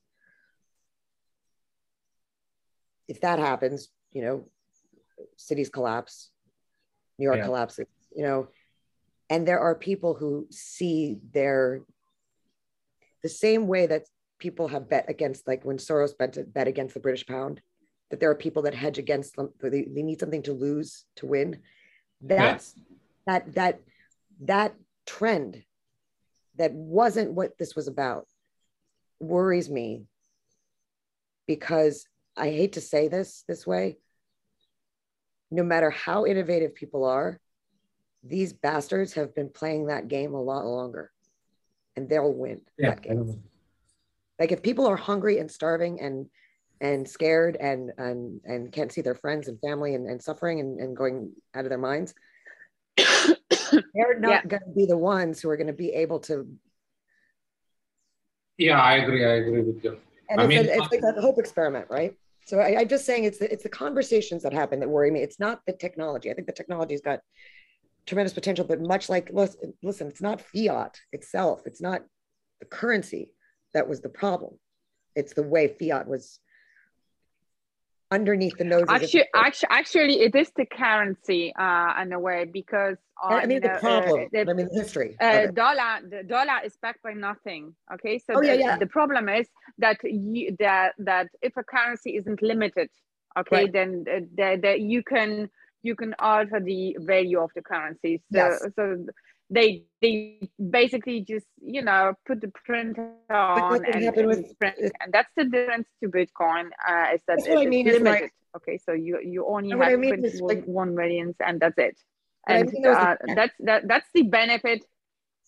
If 3.09 3.23
that 3.23 3.41
happens 3.41 3.89
you 4.15 4.23
know 4.23 4.45
cities 5.37 5.69
collapse 5.69 6.31
new 7.19 7.25
york 7.25 7.39
yeah. 7.39 7.45
collapses 7.45 7.87
you 8.17 8.23
know 8.23 8.49
and 9.29 9.47
there 9.47 9.59
are 9.59 9.75
people 9.75 10.15
who 10.15 10.47
see 10.51 11.19
their 11.33 11.83
the 13.23 13.29
same 13.29 13.67
way 13.67 13.87
that 13.87 14.05
people 14.39 14.69
have 14.69 14.89
bet 14.89 15.07
against 15.09 15.47
like 15.47 15.65
when 15.65 15.79
soros 15.79 16.17
bet, 16.17 16.37
bet 16.53 16.69
against 16.69 16.95
the 16.95 17.01
british 17.01 17.27
pound 17.27 17.61
that 18.15 18.21
there 18.21 18.31
are 18.31 18.37
people 18.37 18.63
that 18.63 18.77
hedge 18.77 18.99
against 18.99 19.35
them 19.35 19.51
they, 19.61 19.83
they 19.83 20.03
need 20.05 20.21
something 20.21 20.45
to 20.45 20.53
lose 20.53 21.05
to 21.17 21.27
win. 21.27 21.59
That's 22.21 22.73
yeah. 22.77 22.85
that 23.27 23.55
that 23.55 23.81
that 24.43 24.75
trend 25.05 25.65
that 26.57 26.73
wasn't 26.73 27.33
what 27.33 27.59
this 27.59 27.75
was 27.75 27.89
about 27.89 28.29
worries 29.19 29.69
me 29.69 30.05
because 31.49 32.07
i 32.37 32.51
hate 32.51 32.75
to 32.75 32.81
say 32.81 33.09
this 33.09 33.45
this 33.49 33.67
way 33.67 33.99
no 35.51 35.63
matter 35.63 35.91
how 35.91 36.25
innovative 36.25 36.75
people 36.75 37.05
are 37.05 37.39
these 38.23 38.53
bastards 38.53 39.13
have 39.15 39.35
been 39.35 39.51
playing 39.51 39.87
that 39.87 40.09
game 40.09 40.35
a 40.35 40.41
lot 40.41 40.65
longer 40.65 41.11
and 41.97 42.09
they'll 42.09 42.33
win 42.33 42.61
yeah, 42.79 42.91
that 42.91 43.03
game. 43.03 43.43
Like 44.39 44.53
if 44.53 44.63
people 44.63 44.87
are 44.87 44.97
hungry 44.97 45.39
and 45.39 45.51
starving 45.51 46.01
and 46.01 46.27
and 46.81 47.09
scared 47.09 47.57
and 47.61 47.93
and 47.99 48.41
and 48.45 48.73
can't 48.73 48.93
see 48.93 49.01
their 49.01 49.15
friends 49.15 49.49
and 49.49 49.61
family 49.61 49.95
and, 49.95 50.09
and 50.09 50.23
suffering 50.23 50.61
and, 50.61 50.81
and 50.81 50.97
going 50.97 51.33
out 51.55 51.65
of 51.65 51.71
their 51.71 51.79
minds. 51.79 52.15
They're 52.97 54.19
not 54.19 54.31
yeah. 54.31 54.45
going 54.47 54.63
to 54.63 54.75
be 54.75 54.87
the 54.87 54.97
ones 54.97 55.41
who 55.41 55.49
are 55.51 55.57
going 55.57 55.69
to 55.69 55.73
be 55.73 55.91
able 55.91 56.21
to 56.21 56.47
yeah 58.57 58.81
i 58.81 58.97
agree 58.97 59.25
i 59.25 59.35
agree 59.35 59.63
with 59.63 59.83
you. 59.83 59.99
And 60.29 60.41
I 60.41 60.45
it's, 60.45 60.49
mean, 60.49 60.59
a, 60.59 60.83
it's 60.83 60.93
like 60.93 61.03
a 61.03 61.21
hope 61.21 61.39
experiment 61.39 61.87
right? 61.91 62.15
So 62.47 62.59
I, 62.59 62.81
am 62.83 62.89
just 62.89 63.07
saying 63.07 63.25
it's 63.25 63.39
the, 63.39 63.51
it's 63.51 63.63
the 63.63 63.71
conversations 63.71 64.43
that 64.43 64.53
happen 64.53 64.81
that 64.81 64.89
worry 64.89 65.11
me. 65.11 65.21
It's 65.21 65.41
not 65.41 65.61
the 65.67 65.73
technology. 65.73 66.31
I 66.31 66.35
think 66.35 66.47
the 66.47 66.53
technology's 66.53 67.01
got 67.01 67.21
tremendous 68.07 68.35
potential 68.35 68.67
but 68.67 68.83
much 68.83 69.09
like 69.09 69.31
listen, 69.33 69.73
listen 69.83 70.07
it's 70.09 70.21
not 70.21 70.41
fiat 70.41 70.99
itself. 71.13 71.63
It's 71.65 71.81
not 71.81 72.03
the 72.61 72.67
currency 72.67 73.31
that 73.73 73.89
was 73.89 74.01
the 74.01 74.09
problem. 74.11 74.59
It's 75.17 75.33
the 75.33 75.43
way 75.43 75.69
fiat 75.69 76.07
was 76.07 76.39
underneath 78.15 78.57
the 78.57 78.65
nose. 78.65 78.85
Actually, 78.89 79.29
actually, 79.35 79.69
actually, 79.71 80.17
it 80.27 80.35
is 80.43 80.51
the 80.57 80.67
currency 80.67 81.53
uh, 81.57 82.03
in 82.03 82.13
a 82.13 82.21
way 82.27 82.41
because 82.61 82.97
on, 83.23 83.33
I 83.43 83.47
mean 83.47 83.61
the 83.61 83.77
problem. 83.81 84.21
Uh, 84.23 84.27
the, 84.33 84.51
I 84.51 84.55
mean 84.59 84.69
the 84.73 84.79
history. 84.83 85.17
Uh, 85.21 85.47
dollar, 85.63 85.93
the 86.09 86.23
dollar 86.35 86.59
is 86.65 86.75
backed 86.83 87.03
by 87.03 87.15
nothing. 87.29 87.75
Okay, 87.95 88.19
so 88.19 88.35
oh, 88.37 88.41
the, 88.41 88.47
yeah, 88.47 88.55
yeah. 88.55 88.79
the 88.79 88.87
problem 88.87 89.29
is 89.29 89.47
that 89.79 89.99
you 90.05 90.57
that 90.59 90.95
that 90.99 91.29
if 91.43 91.57
a 91.57 91.65
currency 91.65 92.17
isn't 92.17 92.41
limited, 92.43 92.89
okay, 93.39 93.63
right. 93.63 93.73
then 93.73 94.05
uh, 94.09 94.21
the, 94.39 94.49
the, 94.63 94.81
you 94.81 95.03
can 95.03 95.51
you 95.83 95.95
can 95.95 96.15
alter 96.19 96.61
the 96.61 96.97
value 97.01 97.41
of 97.41 97.51
the 97.55 97.63
currency. 97.63 98.23
So 98.33 98.39
yes. 98.39 98.67
so 98.77 99.07
they 99.51 99.85
they 100.01 100.49
basically 100.71 101.21
just 101.21 101.47
you 101.61 101.83
know 101.83 102.15
put 102.27 102.41
the 102.41 102.49
print 102.49 102.99
on 103.31 103.85
and, 103.85 104.05
and, 104.05 104.27
with, 104.27 104.59
print, 104.59 104.77
and 104.79 105.13
that's 105.13 105.31
the 105.37 105.45
difference 105.45 105.87
to 106.03 106.09
bitcoin 106.09 106.71
uh, 106.89 107.15
is 107.15 107.21
that 107.29 107.39
it's 107.39 107.49
I 107.49 107.67
mean 107.67 108.05
like, 108.05 108.33
okay 108.57 108.79
so 108.79 108.93
you 108.93 109.21
you 109.23 109.47
only 109.47 109.71
have 109.71 109.81
I 109.81 109.97
mean 109.97 110.25
like, 110.41 110.65
one 110.65 110.95
millions 110.95 111.37
and 111.45 111.61
that's 111.61 111.79
it. 111.79 111.99
And 112.47 112.69
I 112.69 112.73
mean 112.73 112.87
uh, 112.87 113.17
that's 113.35 113.55
that 113.61 113.89
that's 113.89 114.09
the 114.15 114.23
benefit. 114.23 114.85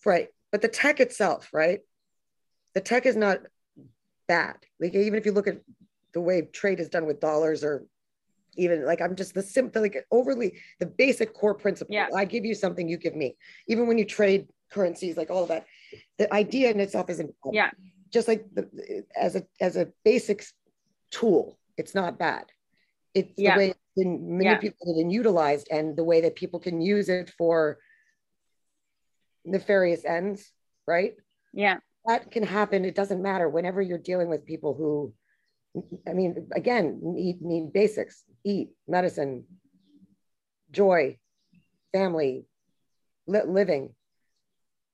Right 0.05 0.29
but 0.51 0.61
the 0.61 0.67
tech 0.67 0.99
itself 0.99 1.49
right? 1.53 1.79
The 2.75 2.81
tech 2.81 3.05
is 3.07 3.15
not 3.15 3.39
bad. 4.27 4.57
Like 4.79 4.93
even 4.93 5.15
if 5.15 5.25
you 5.25 5.31
look 5.31 5.47
at 5.47 5.61
the 6.13 6.21
way 6.21 6.41
trade 6.41 6.79
is 6.79 6.89
done 6.89 7.05
with 7.05 7.19
dollars 7.19 7.63
or 7.63 7.85
even 8.57 8.85
like 8.85 9.01
I'm 9.01 9.15
just 9.15 9.33
the 9.33 9.41
simple, 9.41 9.81
like 9.81 10.05
overly 10.11 10.59
the 10.79 10.85
basic 10.85 11.33
core 11.33 11.55
principle. 11.55 11.93
Yeah. 11.93 12.07
I 12.15 12.25
give 12.25 12.45
you 12.45 12.55
something, 12.55 12.87
you 12.87 12.97
give 12.97 13.15
me. 13.15 13.37
Even 13.67 13.87
when 13.87 13.97
you 13.97 14.05
trade 14.05 14.47
currencies, 14.71 15.17
like 15.17 15.29
all 15.29 15.43
of 15.43 15.49
that, 15.49 15.65
the 16.17 16.31
idea 16.33 16.71
in 16.71 16.79
itself 16.79 17.09
isn't. 17.09 17.33
Yeah. 17.51 17.71
Just 18.11 18.27
like 18.27 18.45
the, 18.53 19.03
as 19.15 19.35
a 19.35 19.43
as 19.59 19.75
a 19.75 19.89
basic 20.03 20.45
tool, 21.11 21.57
it's 21.77 21.93
not 21.93 22.17
bad. 22.17 22.45
It's 23.13 23.33
yeah. 23.37 23.53
the 23.53 23.57
way 23.57 23.69
it's 23.69 23.79
been 23.95 24.37
manipulated 24.37 24.75
yeah. 24.85 25.01
and 25.01 25.11
utilized, 25.11 25.67
and 25.71 25.95
the 25.95 26.03
way 26.03 26.21
that 26.21 26.35
people 26.35 26.59
can 26.59 26.81
use 26.81 27.09
it 27.09 27.29
for 27.37 27.79
nefarious 29.45 30.05
ends, 30.05 30.51
right? 30.85 31.15
Yeah. 31.53 31.77
That 32.05 32.31
can 32.31 32.43
happen. 32.43 32.85
It 32.85 32.95
doesn't 32.95 33.21
matter 33.21 33.49
whenever 33.49 33.81
you're 33.81 33.97
dealing 33.97 34.29
with 34.29 34.45
people 34.45 34.73
who 34.73 35.13
I 36.07 36.13
mean, 36.13 36.47
again, 36.53 36.99
need, 37.01 37.41
need 37.41 37.73
basics, 37.73 38.23
eat, 38.43 38.69
medicine, 38.87 39.45
joy, 40.71 41.17
family, 41.93 42.45
li- 43.27 43.47
living, 43.47 43.93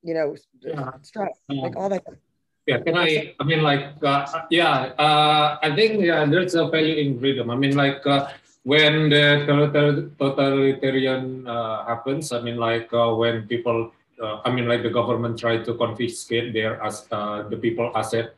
you 0.04 0.14
know, 0.14 0.36
yeah. 0.62 0.92
stress, 1.02 1.40
like 1.50 1.76
all 1.76 1.90
that. 1.90 2.04
Yeah, 2.66 2.80
can 2.80 2.96
I, 2.96 3.36
I 3.40 3.44
mean, 3.44 3.62
like, 3.62 4.00
uh, 4.04 4.48
yeah, 4.50 4.96
uh, 4.98 5.60
I 5.62 5.76
think 5.76 6.00
yeah, 6.02 6.24
there's 6.24 6.56
a 6.56 6.68
value 6.68 6.96
in 6.96 7.20
freedom. 7.20 7.52
I 7.52 7.56
mean, 7.56 7.76
like, 7.76 8.06
uh, 8.08 8.32
when 8.64 9.10
the 9.10 9.44
totalitarian 10.18 11.46
uh, 11.46 11.86
happens, 11.86 12.32
I 12.32 12.40
mean, 12.40 12.56
like, 12.56 12.88
uh, 12.94 13.12
when 13.14 13.48
people, 13.48 13.92
uh, 14.22 14.40
I 14.46 14.52
mean, 14.52 14.68
like 14.68 14.84
the 14.84 14.90
government 14.90 15.38
try 15.38 15.58
to 15.58 15.74
confiscate 15.76 16.54
their, 16.54 16.82
as, 16.82 17.04
the 17.04 17.60
people 17.62 17.92
asset, 17.96 18.36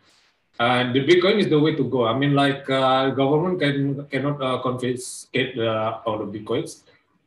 and 0.59 0.95
the 0.95 1.01
Bitcoin 1.05 1.39
is 1.39 1.49
the 1.49 1.59
way 1.59 1.75
to 1.75 1.83
go. 1.83 2.05
I 2.05 2.17
mean, 2.17 2.33
like 2.33 2.69
uh, 2.69 3.09
government 3.09 3.59
can 3.59 4.05
cannot 4.07 4.41
uh, 4.41 4.61
confiscate 4.63 5.59
uh, 5.59 5.99
all 6.05 6.19
the 6.19 6.29
Bitcoins, 6.31 6.83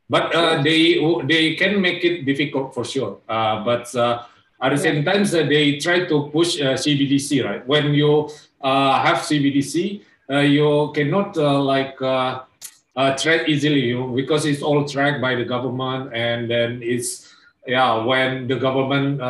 but 0.09 0.33
uh, 0.33 0.61
they 0.61 0.97
they 1.25 1.55
can 1.55 1.81
make 1.81 2.03
it 2.03 2.25
difficult 2.25 2.73
for 2.73 2.83
sure. 2.83 3.19
Uh, 3.29 3.63
but 3.63 3.93
uh, 3.95 4.23
at 4.61 4.69
the 4.69 4.77
same 4.77 5.05
time, 5.05 5.23
they 5.25 5.77
try 5.77 6.05
to 6.05 6.29
push 6.33 6.57
CBDC. 6.57 7.45
Right 7.45 7.65
when 7.67 7.93
you 7.93 8.29
have 8.63 9.21
CBDC, 9.21 10.01
you 10.49 10.91
cannot 10.95 11.37
like 11.37 11.97
track 11.97 13.47
easily 13.47 13.93
you 13.93 13.99
know, 13.99 14.07
because 14.07 14.45
it's 14.45 14.63
all 14.63 14.85
tracked 14.85 15.21
by 15.21 15.35
the 15.35 15.45
government, 15.45 16.13
and 16.13 16.49
then 16.49 16.81
it's 16.81 17.29
yeah 17.67 18.03
when 18.03 18.47
the 18.47 18.57
government 18.57 19.21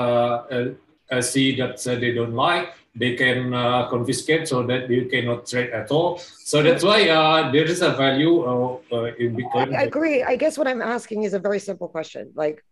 see 1.19 1.57
that 1.57 1.83
they 1.83 2.13
don't 2.13 2.33
like 2.33 2.78
they 2.95 3.15
can 3.15 3.53
uh, 3.53 3.87
confiscate 3.89 4.47
so 4.47 4.63
that 4.63 4.89
you 4.89 5.05
cannot 5.05 5.45
trade 5.45 5.69
at 5.69 5.91
all. 5.91 6.17
So 6.17 6.61
that's 6.63 6.83
why 6.83 7.09
uh, 7.09 7.51
there 7.51 7.65
is 7.65 7.81
a 7.81 7.91
value 7.91 8.43
uh, 8.43 9.03
in 9.19 9.35
Bitcoin. 9.35 9.75
I 9.75 9.83
agree. 9.83 10.23
I 10.23 10.35
guess 10.35 10.57
what 10.57 10.67
I'm 10.67 10.81
asking 10.81 11.23
is 11.23 11.33
a 11.33 11.39
very 11.39 11.59
simple 11.59 11.87
question. 11.87 12.31
Like, 12.35 12.63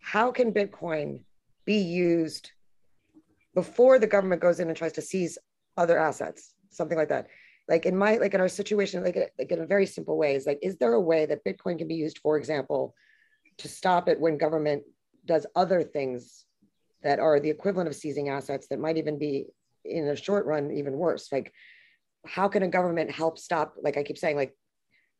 how 0.00 0.32
can 0.32 0.52
Bitcoin 0.52 1.20
be 1.64 1.78
used 1.78 2.50
before 3.54 3.98
the 3.98 4.06
government 4.06 4.40
goes 4.40 4.60
in 4.60 4.68
and 4.68 4.76
tries 4.76 4.92
to 4.92 5.02
seize 5.02 5.38
other 5.76 5.98
assets, 5.98 6.54
something 6.70 6.96
like 6.96 7.08
that? 7.10 7.26
Like 7.68 7.84
in 7.84 7.96
my, 7.96 8.16
like 8.16 8.32
in 8.32 8.40
our 8.40 8.48
situation, 8.48 9.02
like, 9.04 9.18
like 9.38 9.50
in 9.50 9.60
a 9.60 9.66
very 9.66 9.86
simple 9.86 10.16
way 10.16 10.36
is 10.36 10.46
like, 10.46 10.60
is 10.62 10.76
there 10.78 10.94
a 10.94 11.00
way 11.00 11.26
that 11.26 11.44
Bitcoin 11.44 11.78
can 11.78 11.88
be 11.88 11.96
used, 11.96 12.18
for 12.18 12.36
example, 12.36 12.94
to 13.58 13.68
stop 13.68 14.08
it 14.08 14.20
when 14.20 14.38
government 14.38 14.84
does 15.26 15.46
other 15.56 15.82
things 15.82 16.44
that 17.02 17.18
are 17.18 17.40
the 17.40 17.50
equivalent 17.50 17.88
of 17.88 17.94
seizing 17.94 18.28
assets 18.28 18.68
that 18.68 18.78
might 18.78 18.96
even 18.96 19.18
be 19.18 19.46
in 19.88 20.06
the 20.06 20.16
short 20.16 20.46
run 20.46 20.70
even 20.72 20.94
worse. 20.94 21.30
Like 21.32 21.52
how 22.26 22.48
can 22.48 22.62
a 22.62 22.68
government 22.68 23.10
help 23.10 23.38
stop 23.38 23.74
like 23.82 23.96
i 23.96 24.02
keep 24.02 24.18
saying 24.18 24.36
like 24.36 24.54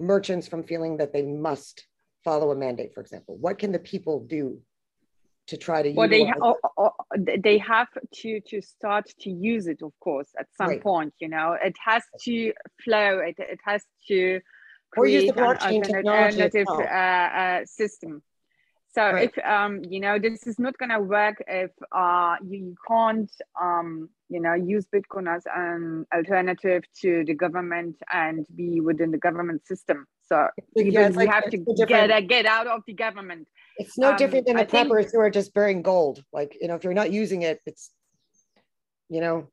merchants 0.01 0.49
from 0.49 0.63
feeling 0.65 0.99
that 0.99 1.13
they 1.13 1.23
must 1.23 1.87
follow 2.25 2.51
a 2.51 2.57
mandate 2.57 2.93
for 2.95 3.01
example? 3.01 3.37
What 3.39 3.59
can 3.59 3.73
the 3.73 3.79
people 3.79 4.21
do 4.21 4.61
to 5.47 5.57
try 5.57 5.81
to 5.83 5.93
well, 5.93 6.09
they, 6.09 6.25
ha- 6.25 6.91
they 7.39 7.59
have 7.59 7.87
to 8.13 8.41
to 8.41 8.61
start 8.61 9.07
to 9.21 9.31
use 9.31 9.69
it 9.69 9.81
of 9.83 9.93
course 10.01 10.29
at 10.39 10.47
some 10.59 10.69
right. 10.69 10.83
point 10.83 11.15
you 11.21 11.29
know? 11.29 11.57
It 11.63 11.77
has 11.85 12.03
to 12.25 12.53
flow 12.85 13.21
it, 13.21 13.37
it 13.39 13.61
has 13.65 13.83
to 14.09 14.41
or 14.97 15.07
use 15.07 15.27
the 15.27 15.41
blockchain 15.41 15.87
an 15.89 16.09
alternative 16.09 16.67
uh, 16.69 16.83
uh, 16.83 17.65
system 17.65 18.23
so 18.97 19.13
right. 19.13 19.31
if 19.31 19.45
um, 19.45 19.83
you 19.91 20.01
know 20.01 20.19
this 20.19 20.47
is 20.47 20.59
not 20.59 20.79
going 20.79 20.89
to 20.89 21.01
work 21.01 21.45
if 21.47 21.71
uh, 21.93 22.37
you, 22.43 22.59
you 22.69 22.77
can't 22.89 23.31
um, 23.61 24.09
you 24.31 24.41
know 24.41 24.55
use 24.55 24.87
Bitcoin 24.87 25.29
as 25.29 25.45
an 25.55 26.07
alternative 26.15 26.83
to 27.03 27.23
the 27.27 27.35
government 27.35 27.97
and 28.11 28.47
be 28.57 28.81
within 28.81 29.11
the 29.11 29.19
government 29.19 29.67
system. 29.67 30.07
So 30.27 30.49
yeah, 30.75 31.09
you 31.09 31.15
like, 31.15 31.29
have 31.29 31.51
to 31.51 31.59
get 31.59 32.27
get 32.27 32.47
out 32.47 32.67
of 32.67 32.85
the 32.87 32.95
government. 32.95 33.47
It's 33.77 33.99
no 33.99 34.13
um, 34.13 34.17
different 34.17 34.47
than 34.47 34.57
the 34.57 34.63
I 34.63 34.65
preppers 34.65 35.03
think, 35.03 35.13
who 35.13 35.21
are 35.21 35.31
just 35.31 35.53
burying 35.53 35.83
gold. 35.83 36.25
Like 36.33 36.57
you 36.59 36.67
know, 36.67 36.75
if 36.77 36.83
you're 36.83 36.95
not 36.95 37.13
using 37.13 37.43
it, 37.43 37.61
it's 37.67 37.91
you 39.11 39.21
know. 39.21 39.47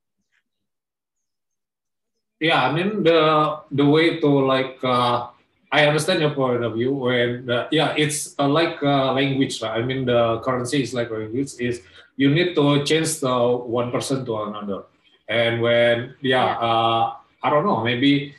Yeah, 2.40 2.64
I 2.64 2.72
mean 2.72 3.04
the 3.04 3.60
the 3.72 3.86
way 3.86 4.22
to 4.22 4.28
like 4.28 4.80
uh, 4.84 5.28
I 5.74 5.88
understand 5.90 6.22
your 6.22 6.38
point 6.38 6.64
of 6.64 6.76
view. 6.78 6.94
When 6.94 7.50
uh, 7.50 7.68
yeah, 7.72 7.98
it's 7.98 8.38
uh, 8.38 8.48
like 8.48 8.78
uh, 8.84 9.12
language. 9.12 9.60
Right? 9.60 9.82
I 9.82 9.82
mean, 9.82 10.06
the 10.06 10.40
currency 10.46 10.84
is 10.84 10.94
like 10.94 11.10
language. 11.10 11.58
Is 11.58 11.82
you 12.16 12.30
need 12.30 12.54
to 12.54 12.86
change 12.86 13.20
the 13.26 13.34
one 13.58 13.90
person 13.90 14.24
to 14.24 14.38
another, 14.44 14.86
and 15.28 15.66
when 15.66 16.14
yeah. 16.22 16.62
Uh, 16.62 17.18
I 17.44 17.50
don't 17.50 17.66
know, 17.66 17.84
maybe 17.84 18.36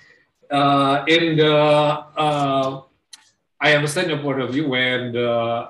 uh, 0.49 1.05
in 1.09 1.37
the 1.37 1.53
uh, 1.53 2.81
I 3.61 3.75
understand 3.75 4.09
your 4.09 4.23
point 4.23 4.41
of 4.41 4.55
view 4.55 4.69
when 4.69 5.13
the 5.13 5.69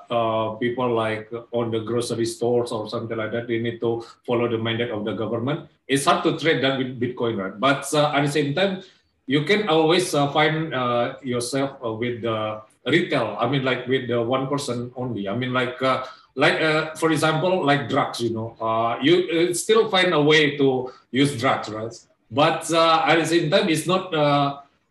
people 0.61 0.93
like 0.93 1.33
on 1.51 1.73
the 1.73 1.81
grocery 1.81 2.27
stores 2.27 2.71
or 2.73 2.89
something 2.89 3.17
like 3.17 3.33
that, 3.33 3.49
they 3.49 3.59
need 3.59 3.81
to 3.81 4.05
follow 4.27 4.47
the 4.47 4.59
mandate 4.59 4.91
of 4.91 5.05
the 5.05 5.15
government. 5.15 5.67
It's 5.89 6.05
hard 6.05 6.23
to 6.25 6.39
trade 6.39 6.63
that 6.63 6.79
with 6.79 7.01
Bitcoin, 7.01 7.39
right? 7.41 7.59
But 7.59 7.89
at 7.95 8.23
the 8.23 8.31
same 8.31 8.55
time 8.55 8.85
you 9.27 9.45
can 9.45 9.69
always 9.69 10.15
uh, 10.15 10.31
find 10.33 10.75
uh, 10.75 11.17
yourself 11.23 11.79
uh, 11.85 11.93
with 11.93 12.23
the 12.23 12.61
retail. 12.87 13.37
I 13.39 13.49
mean, 13.49 13.65
like 13.65 13.87
with 13.87 14.09
the 14.09 14.23
one 14.23 14.47
person 14.49 14.93
only. 14.97 15.29
I 15.29 15.37
mean, 15.37 15.53
like 15.53 15.81
uh, 15.81 16.05
like 16.35 16.61
uh, 16.61 16.95
for 16.95 17.11
example, 17.11 17.65
like 17.65 17.89
drugs. 17.89 18.21
You 18.21 18.31
know, 18.31 18.57
uh, 18.61 18.99
you 19.01 19.55
still 19.55 19.89
find 19.89 20.13
a 20.13 20.21
way 20.21 20.57
to 20.59 20.93
use 21.11 21.39
drugs, 21.41 21.69
right? 21.71 21.95
But 22.31 22.71
at 22.73 23.17
the 23.17 23.27
same 23.27 23.51
time, 23.51 23.69
it's 23.69 23.87
not 23.87 24.13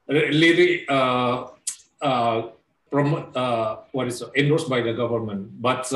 really 0.07 0.85
promote 2.89 3.33
what 3.91 4.07
is 4.07 4.23
endorsed 4.35 4.69
by 4.69 4.81
the 4.81 4.93
government. 4.93 5.61
But 5.61 5.91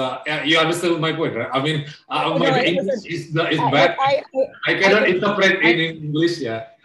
you 0.46 0.60
understand 0.60 1.00
my 1.02 1.14
point, 1.14 1.36
right? 1.36 1.50
I 1.52 1.62
mean, 1.64 1.88
uh, 2.10 2.38
my 2.38 2.50
no, 2.50 2.58
English 2.58 3.06
is, 3.06 3.34
is 3.34 3.62
bad. 3.72 3.96
I, 3.98 4.22
I, 4.36 4.74
I 4.74 4.74
cannot 4.80 5.04
I, 5.04 5.08
interpret 5.08 5.62
in 5.64 5.80
English. 6.06 6.38
Yeah 6.38 6.77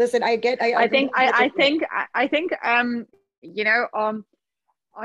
listen 0.00 0.22
i 0.22 0.34
get 0.36 0.56
i, 0.62 0.72
I, 0.72 0.82
I 0.84 0.88
think 0.88 1.10
I, 1.14 1.26
I 1.44 1.48
think 1.60 1.82
i 2.22 2.26
think 2.26 2.48
um 2.64 3.06
you 3.42 3.64
know 3.68 3.86
um 4.02 4.24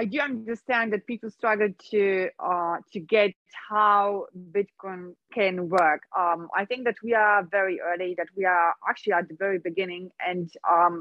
i 0.02 0.06
do 0.06 0.20
understand 0.20 0.94
that 0.94 1.06
people 1.12 1.30
struggle 1.30 1.70
to 1.92 2.30
uh 2.40 2.78
to 2.94 3.00
get 3.16 3.34
how 3.70 4.26
bitcoin 4.56 5.02
can 5.38 5.56
work. 5.70 6.02
Um 6.22 6.40
i 6.60 6.64
think 6.70 6.82
that 6.88 7.00
we 7.04 7.14
are 7.14 7.40
very 7.58 7.78
early 7.90 8.12
that 8.20 8.30
we 8.38 8.44
are 8.46 8.70
actually 8.90 9.14
at 9.20 9.28
the 9.28 9.38
very 9.46 9.60
beginning 9.70 10.06
and 10.30 10.48
um 10.76 10.96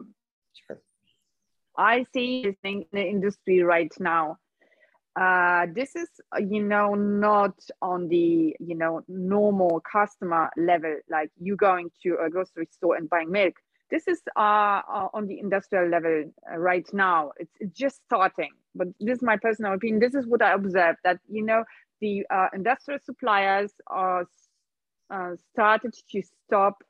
sure. 0.61 0.81
i 1.95 2.05
see 2.13 2.29
this 2.47 2.59
thing 2.65 2.79
in 2.89 2.95
the 3.01 3.07
industry 3.17 3.59
right 3.75 3.95
now. 4.01 4.27
Uh, 5.25 5.67
this 5.79 5.91
is 6.03 6.09
you 6.53 6.63
know 6.73 6.89
not 6.97 7.57
on 7.91 8.09
the 8.15 8.57
you 8.69 8.77
know 8.81 8.95
normal 9.07 9.75
customer 9.97 10.45
level 10.71 10.97
like 11.09 11.31
you 11.47 11.55
going 11.69 11.89
to 12.03 12.09
a 12.25 12.29
grocery 12.29 12.69
store 12.77 12.97
and 12.97 13.09
buying 13.09 13.31
milk 13.31 13.55
this 13.91 14.09
is 14.09 14.21
uh, 14.37 14.81
uh, 14.89 15.09
on 15.13 15.27
the 15.27 15.39
industrial 15.39 15.89
level 15.89 16.25
uh, 16.51 16.57
right 16.57 16.87
now. 16.93 17.33
It's, 17.39 17.53
it's, 17.61 17.79
just 17.79 18.01
starting, 18.07 18.51
but 18.75 18.89
this 19.01 19.19
is 19.19 19.23
my 19.23 19.37
personal 19.37 19.75
opinion. 19.75 20.01
This 20.01 20.15
is 20.15 20.27
what 20.27 20.43
I 20.43 20.53
observed 20.53 20.99
that, 21.05 21.19
you 21.29 21.45
know, 21.45 21.65
the 22.01 22.27
uh, 22.31 22.49
industrial 22.55 23.01
suppliers 23.05 23.73
are 23.87 24.27
uh, 25.11 25.33
started 25.53 25.95
to 26.11 26.23
stop 26.47 26.83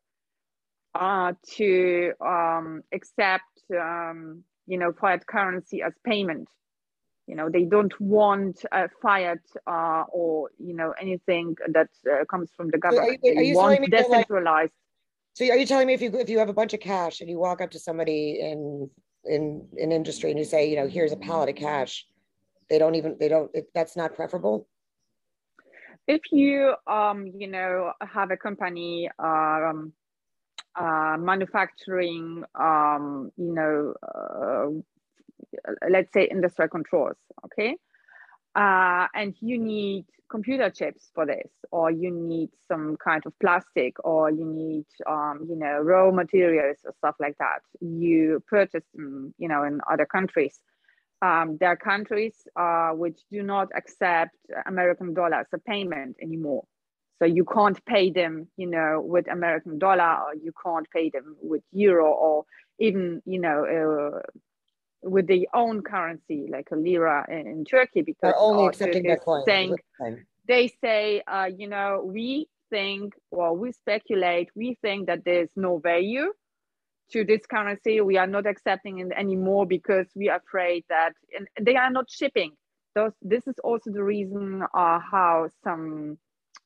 uh, 0.95 1.33
to 1.57 2.13
um, 2.21 2.83
accept, 2.93 3.61
um, 3.77 4.45
you 4.67 4.79
know, 4.79 4.93
fiat 4.93 5.27
currency 5.27 5.83
as 5.83 5.93
payment. 6.05 6.49
You 7.27 7.37
know, 7.37 7.49
they 7.49 7.65
don't 7.65 7.99
want 8.01 8.65
a 8.71 8.89
fiat 9.03 9.39
or, 9.67 10.51
you 10.59 10.75
know, 10.75 10.95
anything 11.01 11.57
that 11.73 11.89
comes 12.31 12.51
from 12.57 12.71
the 12.71 12.79
government. 12.79 13.21
So 13.25 13.31
are 13.31 13.43
you, 13.43 13.59
are 13.59 13.73
they 13.73 13.79
want 13.79 13.91
decentralized. 13.91 14.73
So 15.35 15.45
are 15.51 15.57
you 15.57 15.67
telling 15.67 15.89
me 15.89 15.95
if 15.95 16.01
you 16.01 16.11
if 16.17 16.29
you 16.29 16.39
have 16.39 16.49
a 16.49 16.55
bunch 16.55 16.75
of 16.75 16.81
cash 16.81 17.21
and 17.21 17.29
you 17.29 17.39
walk 17.39 17.61
up 17.61 17.73
to 17.73 17.79
somebody 17.79 18.39
in 18.41 18.89
in 19.25 19.67
in 19.77 19.91
industry 19.91 20.31
and 20.31 20.39
you 20.39 20.45
say, 20.45 20.71
you 20.71 20.77
know, 20.77 20.87
here's 20.87 21.13
a 21.13 21.17
pallet 21.17 21.49
of 21.49 21.57
cash, 21.57 22.07
they 22.71 22.79
don't 22.79 22.95
even 22.95 23.17
they 23.19 23.29
don't 23.29 23.51
it, 23.53 23.69
that's 23.75 23.97
not 23.97 24.15
preferable? 24.15 24.69
If 26.07 26.21
you 26.31 26.75
um 26.87 27.27
you 27.37 27.49
know 27.49 27.93
have 28.01 28.31
a 28.31 28.37
company 28.37 29.11
um 29.19 29.93
uh, 30.77 31.17
manufacturing 31.19 32.45
um 32.55 33.31
you 33.37 33.55
know 33.55 33.95
uh, 34.03 34.69
let's 35.89 36.13
say 36.13 36.29
industrial 36.31 36.69
controls, 36.69 37.17
okay, 37.45 37.77
uh, 38.55 39.07
and 39.15 39.35
you 39.41 39.59
need 39.59 40.07
computer 40.31 40.71
chips 40.71 41.11
for 41.15 41.27
this, 41.27 41.51
or 41.71 41.91
you 41.91 42.11
need 42.11 42.51
some 42.67 42.97
kind 42.97 43.23
of 43.27 43.33
plastic, 43.39 43.95
or 44.05 44.31
you 44.31 44.45
need, 44.45 44.87
um, 45.07 45.47
you 45.49 45.57
know, 45.57 45.79
raw 45.79 46.11
materials 46.11 46.79
or 46.85 46.93
stuff 46.99 47.15
like 47.21 47.37
that. 47.39 47.61
You 47.81 48.43
purchase 48.49 48.85
them, 48.95 49.35
you 49.39 49.49
know, 49.49 49.63
in 49.65 49.81
other 49.91 50.07
countries. 50.07 50.59
Um, 51.23 51.57
there 51.59 51.71
are 51.71 51.77
countries 51.77 52.35
uh, 52.57 52.91
which 52.91 53.21
do 53.31 53.43
not 53.43 53.69
accept 53.77 54.37
American 54.67 55.15
dollar 55.15 55.37
as 55.37 55.47
a 55.53 55.59
payment 55.59 56.17
anymore. 56.21 56.65
So 57.21 57.27
you 57.27 57.45
can't 57.45 57.83
pay 57.87 58.11
them, 58.11 58.49
you 58.57 58.67
know, 58.67 59.01
with 59.01 59.31
American 59.31 59.79
dollar, 59.79 60.19
or 60.25 60.35
you 60.35 60.53
can't 60.65 60.87
pay 60.91 61.11
them 61.11 61.37
with 61.41 61.63
euro, 61.73 62.11
or 62.11 62.45
even, 62.79 63.23
you 63.25 63.41
know, 63.41 63.65
uh, 63.65 64.21
with 65.05 65.27
their 65.27 65.45
own 65.55 65.83
currency, 65.83 66.47
like 66.51 66.69
a 66.73 66.77
lira 66.77 67.27
in, 67.29 67.47
in 67.47 67.65
Turkey, 67.65 68.03
because 68.03 68.21
they're 68.23 68.39
only 68.39 68.67
accepting 68.67 69.05
Bitcoin. 69.05 69.45
Saying, 69.45 69.77
they 70.47 70.73
say, 70.83 71.23
uh, 71.27 71.49
you 71.57 71.69
know, 71.69 72.03
we 72.05 72.49
think, 72.71 73.15
well, 73.31 73.57
we 73.57 73.73
speculate, 73.73 74.49
we 74.55 74.77
think 74.83 75.07
that 75.07 75.25
there's 75.25 75.51
no 75.57 75.79
value 75.79 76.33
to 77.13 77.25
this 77.25 77.47
currency. 77.47 78.01
We 78.01 78.17
are 78.17 78.27
not 78.27 78.47
accepting 78.47 78.99
it 78.99 79.13
anymore 79.17 79.67
because 79.67 80.07
we 80.15 80.29
are 80.29 80.39
afraid 80.39 80.85
that, 80.89 81.13
and 81.37 81.47
they 81.61 81.77
are 81.77 81.91
not 81.91 82.11
shipping. 82.11 82.53
Those, 82.95 83.13
this 83.23 83.47
is 83.47 83.55
also 83.63 83.91
the 83.91 84.03
reason 84.03 84.63
uh, 84.63 84.99
how 85.01 85.49
some, 85.63 86.19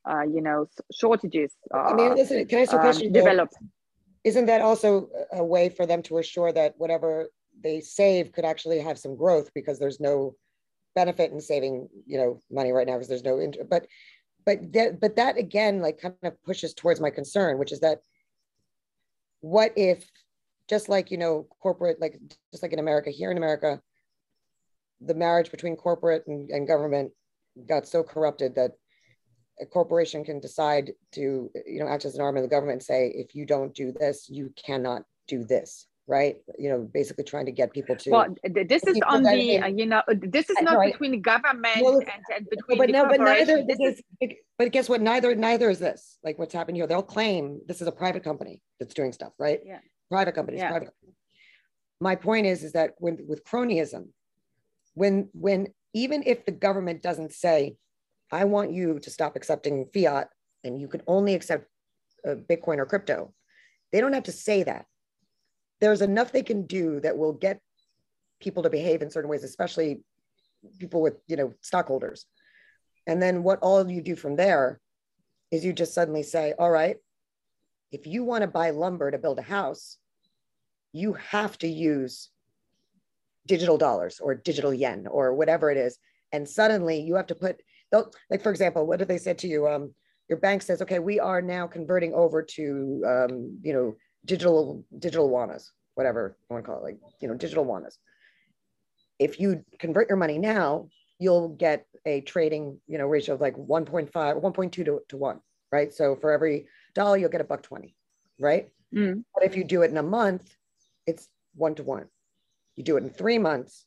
uh, 0.09 0.22
you 0.22 0.43
know, 0.43 0.66
shortages. 0.93 1.53
I 1.72 1.95
mean, 1.95 2.14
listen, 2.14 2.47
can 2.47 2.59
I 2.59 2.62
ask 2.62 3.03
a 3.03 3.07
um, 3.07 3.12
develop. 3.12 3.51
Isn't 4.24 4.47
that 4.47 4.61
also 4.61 5.09
a 5.32 5.43
way 5.43 5.68
for 5.70 5.86
them 5.86 6.03
to 6.03 6.18
assure 6.18 6.53
that 6.53 6.74
whatever 6.76 7.28
they 7.62 7.80
save 7.80 8.32
could 8.32 8.44
actually 8.44 8.80
have 8.80 8.98
some 8.98 9.16
growth 9.16 9.50
because 9.54 9.78
there's 9.78 10.00
no 10.00 10.34
benefit 10.94 11.32
in 11.32 11.40
saving 11.40 11.88
you 12.06 12.18
know 12.18 12.40
money 12.50 12.72
right 12.72 12.86
now 12.86 12.94
because 12.94 13.09
there's 13.09 13.24
no 13.24 13.38
inter- 13.38 13.64
but 13.68 13.86
but 14.44 14.72
that 14.72 15.00
but 15.00 15.16
that 15.16 15.36
again 15.36 15.80
like 15.80 16.00
kind 16.00 16.14
of 16.22 16.42
pushes 16.44 16.74
towards 16.74 17.00
my 17.00 17.11
concern 17.11 17.59
which 17.59 17.72
is 17.72 17.80
that 17.80 17.98
what 19.40 19.72
if 19.76 20.09
just 20.68 20.88
like 20.88 21.11
you 21.11 21.18
know 21.18 21.46
corporate 21.61 22.00
like 22.00 22.18
just 22.52 22.62
like 22.62 22.72
in 22.72 22.78
america 22.78 23.11
here 23.11 23.30
in 23.30 23.36
america 23.36 23.80
the 25.00 25.14
marriage 25.14 25.50
between 25.50 25.76
corporate 25.76 26.24
and, 26.26 26.50
and 26.50 26.66
government 26.66 27.12
got 27.68 27.86
so 27.86 28.02
corrupted 28.02 28.54
that 28.54 28.72
a 29.61 29.66
corporation 29.66 30.24
can 30.24 30.40
decide 30.40 30.92
to 31.12 31.50
you 31.66 31.80
know 31.80 31.88
act 31.88 32.04
as 32.04 32.14
an 32.14 32.20
arm 32.20 32.36
of 32.36 32.42
the 32.42 32.48
government 32.48 32.76
and 32.76 32.82
say 32.82 33.12
if 33.14 33.34
you 33.34 33.44
don't 33.44 33.74
do 33.74 33.92
this 33.92 34.28
you 34.28 34.52
cannot 34.56 35.02
do 35.26 35.44
this 35.44 35.88
right? 36.09 36.36
You 36.59 36.70
know, 36.70 36.88
basically 36.92 37.24
trying 37.24 37.46
to 37.46 37.52
get 37.52 37.72
people 37.72 37.94
to. 37.94 38.11
Well, 38.11 38.34
this 38.42 38.82
is 38.84 38.98
on 39.06 39.22
the, 39.22 39.59
uh, 39.59 39.66
you 39.66 39.86
know, 39.86 40.02
this 40.09 40.48
is 40.48 40.56
not 40.62 40.84
between 40.84 41.20
government 41.20 41.82
well, 41.82 41.98
and, 41.98 42.22
and, 42.34 42.48
between 42.50 42.78
but 42.78 42.90
no, 42.90 43.06
but 43.06 43.20
neither. 43.20 43.62
This 43.62 43.78
is, 43.78 44.02
but 44.59 44.72
guess 44.72 44.88
what? 44.88 45.02
Neither, 45.02 45.34
neither 45.34 45.68
is 45.70 45.78
this. 45.78 46.18
Like 46.24 46.38
what's 46.38 46.54
happened 46.54 46.78
here, 46.78 46.86
they'll 46.86 47.02
claim 47.02 47.61
this 47.68 47.80
is 47.82 47.86
a 47.86 47.92
private 47.92 48.24
company 48.24 48.61
that's 48.80 48.94
doing 48.94 49.12
stuff, 49.12 49.32
right? 49.38 49.61
Yeah. 49.64 49.78
Private 50.11 50.34
companies. 50.34 50.61
Yeah. 50.61 50.70
Private. 50.70 50.90
My 52.00 52.16
point 52.16 52.46
is, 52.46 52.64
is 52.64 52.72
that 52.72 52.94
when 52.98 53.18
with 53.28 53.44
cronyism, 53.44 54.09
when 54.94 55.28
when 55.34 55.68
even 55.92 56.22
if 56.26 56.46
the 56.46 56.52
government 56.52 57.02
doesn't 57.02 57.32
say, 57.32 57.76
I 58.32 58.44
want 58.44 58.72
you 58.72 58.98
to 58.98 59.11
stop 59.11 59.36
accepting 59.36 59.86
fiat 59.92 60.28
and 60.64 60.80
you 60.80 60.88
can 60.88 61.02
only 61.06 61.34
accept 61.34 61.66
uh, 62.26 62.34
Bitcoin 62.34 62.78
or 62.78 62.86
crypto, 62.86 63.32
they 63.92 64.00
don't 64.00 64.12
have 64.12 64.24
to 64.24 64.32
say 64.32 64.62
that. 64.62 64.86
There's 65.81 66.03
enough 66.03 66.33
they 66.33 66.43
can 66.43 66.66
do 66.66 67.01
that 67.01 67.16
will 67.16 67.33
get 67.33 67.61
people 68.41 68.62
to 68.62 68.70
behave 68.70 69.03
in 69.03 69.11
certain 69.11 69.31
ways, 69.31 69.45
especially 69.45 70.01
people 70.79 71.03
with, 71.03 71.14
you 71.26 71.37
know, 71.37 71.53
stockholders. 71.61 72.26
And 73.07 73.22
then 73.22 73.43
what 73.43 73.61
all 73.62 73.91
you 73.91 74.03
do 74.03 74.16
from 74.16 74.37
there 74.37 74.81
is 75.51 75.64
you 75.64 75.72
just 75.72 75.95
suddenly 75.95 76.22
say, 76.22 76.55
all 76.59 76.70
right, 76.70 76.97
if 77.91 78.07
you 78.07 78.24
want 78.24 78.43
to 78.43 78.49
buy 78.49 78.70
lumber 78.70 79.11
to 79.11 79.18
build 79.18 79.39
a 79.39 79.43
house, 79.43 79.99
you 80.93 81.14
have 81.14 81.57
to 81.59 81.68
use 81.68 82.31
digital 83.47 83.79
dollars 83.79 84.20
or 84.20 84.35
digital 84.35 84.74
yen 84.74 85.07
or 85.11 85.35
whatever 85.35 85.70
it 85.70 85.79
is. 85.79 85.99
And 86.33 86.47
suddenly 86.47 87.01
you 87.01 87.14
have 87.14 87.29
to 87.29 87.35
put, 87.35 87.62
like, 87.93 88.43
for 88.43 88.51
example, 88.51 88.87
what 88.87 88.99
did 88.99 89.09
they 89.09 89.16
say 89.18 89.35
to 89.35 89.49
you? 89.49 89.66
Um, 89.66 89.95
your 90.29 90.39
bank 90.39 90.61
says, 90.61 90.83
okay, 90.83 90.99
we 90.99 91.18
are 91.18 91.41
now 91.41 91.66
converting 91.66 92.12
over 92.12 92.43
to, 92.43 93.03
um, 93.07 93.59
you 93.62 93.72
know, 93.72 93.97
digital, 94.29 94.85
digital 94.97 95.29
wanas, 95.29 95.72
whatever 95.95 96.37
you 96.39 96.55
want 96.55 96.64
to 96.64 96.70
call 96.70 96.81
it, 96.81 96.85
like, 96.85 97.01
you 97.20 97.26
know, 97.26 97.35
digital 97.35 97.64
wanas. 97.64 97.99
If 99.18 99.41
you 99.41 99.64
convert 99.81 100.09
your 100.09 100.18
money 100.18 100.39
now, 100.39 100.89
you'll 101.18 101.49
get 101.49 101.87
a 102.07 102.20
trading, 102.20 102.79
you 102.87 102.99
know, 102.99 103.07
ratio 103.07 103.35
of 103.35 103.41
like 103.41 103.57
1.5, 103.57 104.12
1.2 104.12 104.72
to, 104.72 105.01
to 105.09 105.16
one, 105.16 105.41
right? 105.72 105.93
So 105.93 106.14
for 106.14 106.31
every 106.31 106.68
dollar, 106.95 107.16
you'll 107.16 107.31
get 107.31 107.41
a 107.41 107.45
buck 107.45 107.62
20, 107.62 107.97
right? 108.39 108.68
Mm. 108.95 109.24
But 109.35 109.45
if 109.45 109.57
you 109.57 109.64
do 109.64 109.83
it 109.83 109.91
in 109.91 109.97
a 109.97 110.03
month, 110.03 110.55
it's 111.07 111.29
one 111.57 111.74
to 111.76 111.83
one. 111.83 112.07
You 112.76 112.85
do 112.85 112.97
it 112.97 113.03
in 113.03 113.11
three 113.11 113.39
months, 113.39 113.85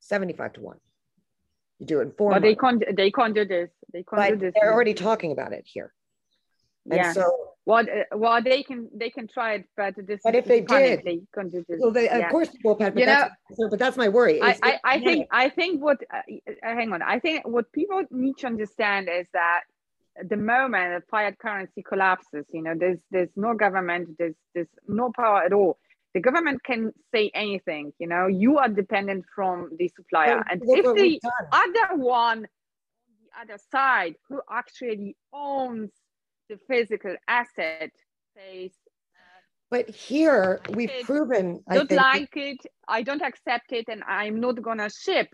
75 0.00 0.54
to 0.54 0.60
one. 0.62 0.78
You 1.78 1.86
do 1.86 1.98
it 1.98 2.04
in 2.04 2.12
four 2.12 2.30
But 2.30 2.42
they 2.42 2.54
can't, 2.54 2.82
they 2.96 3.10
can't 3.10 3.34
do 3.34 3.44
this. 3.44 3.68
They 3.92 4.04
can't 4.04 4.22
but 4.22 4.30
do 4.30 4.36
this. 4.36 4.54
They're 4.58 4.72
already 4.72 4.94
talking 4.94 5.32
about 5.32 5.52
it 5.52 5.64
here. 5.66 5.92
And 6.86 6.96
yeah. 6.96 7.12
so 7.12 7.41
well, 7.64 7.84
uh, 7.84 8.16
well, 8.16 8.42
they 8.42 8.62
can 8.62 8.88
they 8.94 9.10
can 9.10 9.28
try 9.28 9.54
it, 9.54 9.64
but 9.76 9.94
this. 9.96 10.20
But 10.24 10.34
if 10.34 10.46
they 10.46 10.62
did, 10.62 11.02
they 11.04 11.20
can 11.32 11.48
do 11.50 11.64
this. 11.68 11.78
Well, 11.80 11.92
they, 11.92 12.04
yeah. 12.04 12.18
of 12.18 12.30
course, 12.30 12.48
will, 12.64 12.74
Pat, 12.74 12.94
but 12.94 13.00
you 13.00 13.06
that's, 13.06 13.34
know, 13.56 13.68
but 13.70 13.78
that's 13.78 13.96
my 13.96 14.08
worry. 14.08 14.42
I, 14.42 14.58
I, 14.62 14.80
I 14.84 15.00
think 15.00 15.28
I 15.30 15.48
think 15.48 15.82
what 15.82 15.98
uh, 16.12 16.18
uh, 16.18 16.52
hang 16.62 16.92
on. 16.92 17.02
I 17.02 17.20
think 17.20 17.46
what 17.46 17.70
people 17.72 18.02
need 18.10 18.38
to 18.38 18.48
understand 18.48 19.08
is 19.08 19.26
that 19.32 19.60
the 20.28 20.36
moment 20.36 20.94
a 20.94 21.02
fiat 21.08 21.38
currency 21.38 21.82
collapses, 21.82 22.46
you 22.52 22.62
know, 22.62 22.74
there's 22.76 22.98
there's 23.12 23.30
no 23.36 23.54
government, 23.54 24.18
there's 24.18 24.34
there's 24.54 24.68
no 24.88 25.12
power 25.14 25.44
at 25.44 25.52
all. 25.52 25.78
The 26.14 26.20
government 26.20 26.64
can 26.64 26.92
say 27.14 27.30
anything. 27.32 27.92
You 28.00 28.08
know, 28.08 28.26
you 28.26 28.58
are 28.58 28.68
dependent 28.68 29.24
from 29.34 29.70
the 29.78 29.88
supplier, 29.94 30.44
and 30.50 30.60
if 30.64 30.84
the 30.84 31.20
other 31.52 32.02
one 32.02 32.42
the 32.42 33.40
other 33.40 33.62
side 33.70 34.16
who 34.28 34.40
actually 34.50 35.16
owns 35.32 35.90
the 36.48 36.58
physical 36.68 37.16
asset 37.28 37.90
says 38.36 38.70
but 39.72 39.88
here 39.88 40.60
we've 40.70 40.90
proven 41.02 41.64
I 41.66 41.76
don't 41.76 41.88
think, 41.88 42.00
like 42.00 42.36
it. 42.36 42.58
I 42.86 43.02
don't 43.02 43.22
accept 43.22 43.72
it 43.72 43.86
and 43.88 44.02
i'm 44.06 44.38
not 44.38 44.60
gonna 44.60 44.90
ship. 44.90 45.28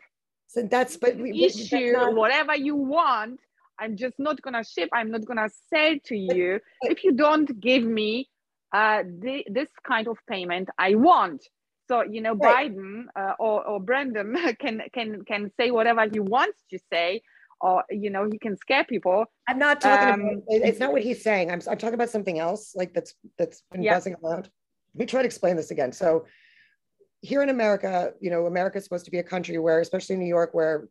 So 0.47 0.63
that's 0.63 0.97
but 0.97 1.17
we, 1.17 1.45
issue 1.45 1.93
not, 1.93 2.15
whatever 2.15 2.55
you 2.57 2.77
want 2.77 3.41
i'm 3.79 3.97
just 3.97 4.19
not 4.19 4.41
gonna 4.41 4.65
ship 4.65 4.89
i'm 4.93 5.11
not 5.11 5.25
gonna 5.27 5.51
sell 5.71 5.95
to 6.07 6.17
you. 6.17 6.61
but, 6.83 6.93
if 6.93 7.05
you 7.05 7.13
don't 7.13 7.61
give 7.61 7.85
me 7.85 8.29
uh 8.73 9.03
the, 9.25 9.45
this 9.51 9.69
kind 9.87 10.07
of 10.09 10.17
payment 10.29 10.69
i 10.79 10.95
want 10.95 11.43
so 11.89 12.03
you 12.03 12.21
know 12.21 12.35
right. 12.35 12.75
biden 12.75 13.05
uh, 13.17 13.33
or, 13.39 13.67
or 13.67 13.81
brandon 13.81 14.37
can 14.61 14.83
can 14.93 15.25
can 15.25 15.51
say 15.59 15.71
whatever 15.71 16.07
he 16.11 16.21
wants 16.21 16.59
to 16.71 16.79
say 16.93 17.21
or 17.61 17.85
you 17.91 18.11
know 18.11 18.29
he 18.31 18.39
can 18.39 18.57
scare 18.57 18.85
people. 18.85 19.25
I'm 19.49 19.59
not 19.59 19.81
talking 19.81 20.15
um, 20.15 20.21
about 20.21 20.43
it's 20.49 20.81
not 20.81 20.93
what 20.93 21.03
he's 21.03 21.23
saying. 21.23 21.51
I'm, 21.51 21.61
I'm 21.69 21.79
talking 21.79 21.95
about 21.95 22.11
something 22.11 22.39
else 22.39 22.75
like 22.75 22.95
that's 22.95 23.15
that's 23.37 23.63
been 23.73 23.83
yeah. 23.83 23.95
buzzing 23.95 24.17
around. 24.25 24.51
Let 24.95 25.01
me 25.01 25.07
try 25.07 25.23
to 25.23 25.27
explain 25.27 25.57
this 25.57 25.71
again. 25.71 25.93
So 25.93 26.27
here 27.21 27.43
in 27.43 27.49
america 27.49 28.13
you 28.21 28.31
know 28.31 28.47
america 28.47 28.79
is 28.79 28.85
supposed 28.85 29.05
to 29.05 29.11
be 29.11 29.19
a 29.19 29.23
country 29.25 29.59
where 29.59 29.81
especially 29.81 30.17
new 30.17 30.25
york 30.25 30.51
where 30.55 30.89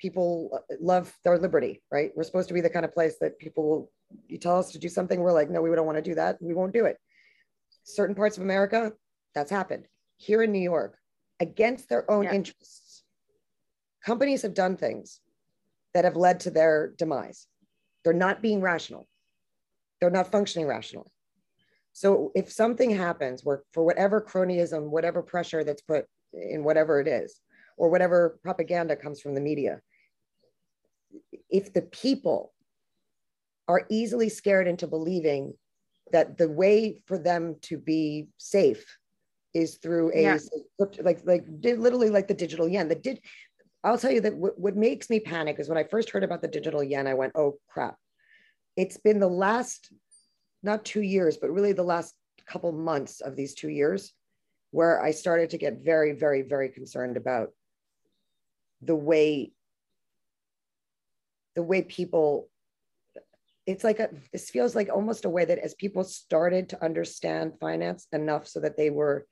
people 0.00 0.58
love 0.80 1.14
their 1.24 1.38
liberty 1.38 1.82
right? 1.92 2.10
We're 2.16 2.24
supposed 2.24 2.48
to 2.48 2.54
be 2.54 2.62
the 2.62 2.70
kind 2.70 2.84
of 2.84 2.94
place 2.94 3.16
that 3.20 3.38
people 3.38 3.68
will 3.68 3.92
you 4.28 4.38
tell 4.38 4.58
us 4.58 4.72
to 4.72 4.78
do 4.78 4.88
something 4.88 5.20
we're 5.20 5.32
like 5.32 5.50
no 5.50 5.60
we 5.60 5.70
don't 5.74 5.86
want 5.86 5.98
to 5.98 6.02
do 6.02 6.14
that 6.14 6.38
we 6.40 6.54
won't 6.54 6.72
do 6.72 6.86
it. 6.86 6.96
Certain 7.84 8.14
parts 8.14 8.36
of 8.36 8.42
america 8.42 8.92
that's 9.34 9.50
happened. 9.50 9.86
Here 10.16 10.42
in 10.42 10.52
new 10.52 10.58
york 10.58 10.96
against 11.38 11.88
their 11.88 12.10
own 12.10 12.24
yeah. 12.24 12.34
interests 12.34 12.89
companies 14.04 14.42
have 14.42 14.54
done 14.54 14.76
things 14.76 15.20
that 15.94 16.04
have 16.04 16.16
led 16.16 16.40
to 16.40 16.50
their 16.50 16.94
demise. 16.96 17.46
They're 18.04 18.12
not 18.12 18.42
being 18.42 18.60
rational. 18.60 19.06
They're 20.00 20.10
not 20.10 20.32
functioning 20.32 20.66
rationally. 20.66 21.10
So 21.92 22.32
if 22.34 22.50
something 22.50 22.90
happens 22.90 23.44
where 23.44 23.62
for 23.72 23.84
whatever 23.84 24.20
cronyism, 24.20 24.90
whatever 24.90 25.22
pressure 25.22 25.64
that's 25.64 25.82
put 25.82 26.06
in 26.32 26.64
whatever 26.64 27.00
it 27.00 27.08
is, 27.08 27.40
or 27.76 27.88
whatever 27.90 28.38
propaganda 28.42 28.96
comes 28.96 29.20
from 29.20 29.34
the 29.34 29.40
media, 29.40 29.80
if 31.50 31.72
the 31.72 31.82
people 31.82 32.52
are 33.68 33.86
easily 33.88 34.28
scared 34.28 34.68
into 34.68 34.86
believing 34.86 35.54
that 36.12 36.38
the 36.38 36.48
way 36.48 37.02
for 37.06 37.18
them 37.18 37.56
to 37.62 37.78
be 37.78 38.28
safe 38.38 38.84
is 39.54 39.76
through 39.76 40.12
a 40.14 40.22
yeah. 40.22 40.38
like 41.02 41.20
like 41.24 41.44
literally 41.62 42.10
like 42.10 42.28
the 42.28 42.34
digital 42.34 42.68
yen. 42.68 42.88
The 42.88 42.94
did 42.94 43.20
I'll 43.82 43.98
tell 43.98 44.10
you 44.10 44.20
that 44.22 44.36
what, 44.36 44.58
what 44.58 44.76
makes 44.76 45.08
me 45.08 45.20
panic 45.20 45.58
is 45.58 45.68
when 45.68 45.78
I 45.78 45.84
first 45.84 46.10
heard 46.10 46.24
about 46.24 46.42
the 46.42 46.48
digital 46.48 46.82
yen, 46.82 47.06
I 47.06 47.14
went, 47.14 47.32
oh 47.34 47.58
crap. 47.68 47.96
It's 48.76 48.98
been 48.98 49.18
the 49.18 49.28
last, 49.28 49.92
not 50.62 50.84
two 50.84 51.02
years, 51.02 51.38
but 51.38 51.50
really 51.50 51.72
the 51.72 51.82
last 51.82 52.14
couple 52.46 52.72
months 52.72 53.20
of 53.20 53.36
these 53.36 53.54
two 53.54 53.68
years 53.68 54.12
where 54.70 55.02
I 55.02 55.10
started 55.10 55.50
to 55.50 55.58
get 55.58 55.84
very, 55.84 56.12
very, 56.12 56.42
very 56.42 56.68
concerned 56.68 57.16
about 57.16 57.50
the 58.82 58.94
way 58.94 59.52
the 61.54 61.62
way 61.62 61.82
people 61.82 62.48
it's 63.66 63.84
like 63.84 64.00
a 64.00 64.08
this 64.32 64.48
feels 64.48 64.74
like 64.74 64.88
almost 64.88 65.24
a 65.24 65.30
way 65.30 65.44
that 65.44 65.58
as 65.58 65.74
people 65.74 66.02
started 66.02 66.70
to 66.70 66.82
understand 66.82 67.52
finance 67.60 68.06
enough 68.12 68.46
so 68.46 68.60
that 68.60 68.76
they 68.76 68.88
were 68.88 69.26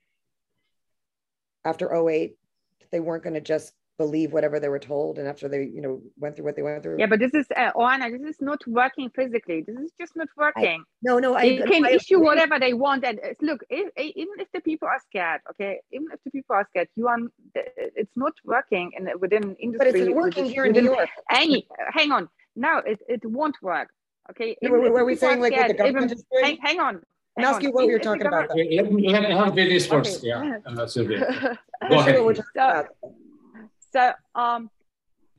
after 1.65 1.95
08 2.09 2.37
they 2.93 3.01
weren't 3.01 3.23
going 3.23 3.35
to 3.35 3.41
just 3.41 3.73
believe 3.99 4.33
whatever 4.33 4.61
they 4.61 4.69
were 4.69 4.79
told 4.79 5.19
and 5.19 5.27
after 5.27 5.49
they 5.49 5.65
you 5.65 5.83
know 5.83 6.01
went 6.17 6.37
through 6.37 6.45
what 6.45 6.57
they 6.57 6.63
went 6.63 6.83
through 6.83 6.97
yeah 6.99 7.07
but 7.07 7.19
this 7.19 7.35
is 7.35 7.47
uh, 7.57 7.73
Oana, 7.73 8.11
this 8.11 8.37
is 8.37 8.41
not 8.41 8.61
working 8.67 9.11
physically 9.11 9.63
this 9.67 9.77
is 9.77 9.91
just 10.01 10.15
not 10.17 10.29
working 10.37 10.81
I, 10.81 10.91
no 11.03 11.19
no 11.19 11.35
they 11.35 11.61
I, 11.63 11.67
can 11.67 11.85
I, 11.85 11.91
issue 11.91 12.21
whatever 12.21 12.59
they 12.61 12.73
want 12.73 13.05
and 13.05 13.19
uh, 13.19 13.35
look 13.43 13.61
if, 13.69 13.91
even 13.97 14.37
if 14.39 14.49
the 14.53 14.61
people 14.61 14.87
are 14.87 15.01
scared 15.09 15.41
okay 15.51 15.81
even 15.93 16.07
if 16.13 16.21
the 16.25 16.31
people 16.31 16.55
are 16.55 16.67
scared 16.71 16.89
you 16.95 17.09
are 17.09 17.19
it's 17.55 18.17
not 18.17 18.35
working 18.45 18.93
and 18.97 19.09
within 19.21 19.57
industry 19.57 19.91
but 19.91 20.09
it's 20.09 20.15
working 20.15 20.45
here 20.45 20.65
in 20.65 20.73
new 20.73 20.85
york 20.85 21.09
any 21.31 21.67
hang 21.91 22.13
on 22.13 22.29
no 22.55 22.79
it, 22.87 23.01
it 23.09 23.21
won't 23.27 23.57
work 23.63 23.89
okay 24.31 24.57
were, 24.63 24.93
were 24.93 25.05
we 25.05 25.17
saying 25.17 25.41
like 25.41 25.53
what 25.53 25.69
the 25.69 25.75
government 25.75 26.13
even, 26.13 26.19
is? 26.19 26.25
Hang, 26.43 26.59
hang 26.63 26.81
on 26.81 27.03
I'm 27.37 27.45
asking 27.45 27.71
what 27.71 27.87
you're 27.87 28.01
talking 28.01 28.27
about. 28.27 28.49
Let 28.49 28.91
me 28.91 29.13
have 29.13 29.55
finish 29.55 29.87
first. 29.87 30.19
Okay. 30.19 30.27
Yeah, 30.27 30.59
uh, 30.67 30.87
Sylvia. 30.89 31.57
Go 31.89 32.01
ahead. 32.01 32.45
So, 32.57 32.87
so 33.93 34.13
um, 34.35 34.71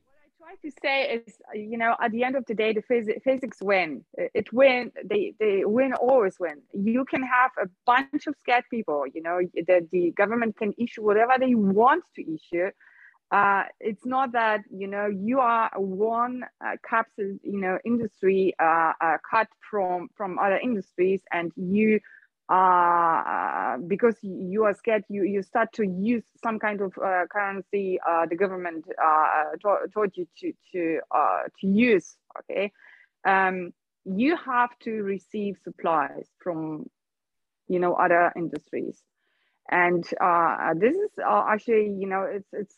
what 0.03 0.15
I 0.23 0.27
try 0.37 0.69
to 0.69 0.75
say 0.81 1.23
is, 1.27 1.35
you 1.53 1.77
know, 1.77 1.95
at 2.01 2.11
the 2.11 2.23
end 2.23 2.35
of 2.35 2.45
the 2.45 2.53
day, 2.55 2.73
the 2.73 2.81
phys- 2.81 3.21
physics 3.23 3.57
win. 3.61 4.03
It 4.17 4.51
win. 4.53 4.91
They 5.05 5.33
they 5.39 5.65
win 5.65 5.93
always 5.93 6.39
win. 6.39 6.61
You 6.73 7.05
can 7.05 7.23
have 7.23 7.51
a 7.61 7.67
bunch 7.85 8.27
of 8.27 8.35
scared 8.39 8.65
people. 8.69 9.05
You 9.13 9.21
know, 9.21 9.39
the 9.53 9.87
the 9.91 10.11
government 10.11 10.57
can 10.57 10.73
issue 10.77 11.03
whatever 11.03 11.33
they 11.39 11.55
want 11.55 12.03
to 12.15 12.21
issue. 12.21 12.69
Uh, 13.31 13.63
it's 13.79 14.07
not 14.07 14.31
that 14.31 14.61
you 14.75 14.87
know 14.87 15.05
you 15.05 15.39
are 15.39 15.69
one 15.75 16.43
uh, 16.65 16.71
capsule 16.87 17.37
you 17.43 17.61
know 17.61 17.77
industry 17.85 18.55
uh, 18.59 18.93
uh 19.01 19.17
cut 19.29 19.47
from 19.69 20.09
from 20.17 20.39
other 20.39 20.57
industries 20.57 21.21
and 21.31 21.51
you 21.55 21.99
uh, 22.49 23.77
because 23.85 24.15
you 24.23 24.63
are 24.63 24.73
scared, 24.73 25.03
you, 25.07 25.23
you 25.23 25.43
start 25.43 25.71
to 25.73 25.85
use 25.85 26.23
some 26.41 26.57
kind 26.57 26.81
of 26.81 26.91
uh, 26.97 27.25
currency 27.31 27.99
uh, 28.07 28.25
the 28.25 28.35
government 28.35 28.85
uh, 29.01 29.43
told 29.93 30.11
you 30.15 30.27
to 30.39 30.51
to 30.71 30.99
uh, 31.15 31.43
to 31.59 31.67
use. 31.67 32.17
Okay, 32.39 32.71
um, 33.23 33.71
you 34.03 34.35
have 34.35 34.71
to 34.79 34.91
receive 35.03 35.57
supplies 35.63 36.27
from 36.39 36.89
you 37.67 37.79
know 37.79 37.93
other 37.93 38.33
industries, 38.35 38.99
and 39.69 40.03
uh, 40.19 40.73
this 40.75 40.95
is 40.95 41.11
actually 41.23 41.95
you 41.99 42.07
know 42.07 42.23
it's 42.23 42.49
it's 42.51 42.75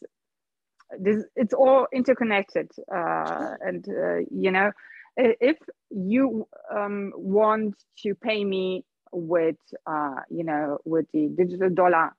this 0.99 1.24
it's 1.38 1.53
all 1.53 1.88
interconnected, 1.93 2.69
and 2.89 3.86
you 4.30 4.51
know 4.51 4.72
if 5.15 5.57
you 5.89 6.45
um, 6.76 7.13
want 7.15 7.76
to 7.99 8.15
pay 8.15 8.43
me 8.43 8.84
with 9.12 9.57
uh, 9.86 10.22
you 10.30 10.43
know 10.43 10.80
with 10.86 11.05
the 11.14 11.28
digital 11.28 11.70
dollar 11.70 12.16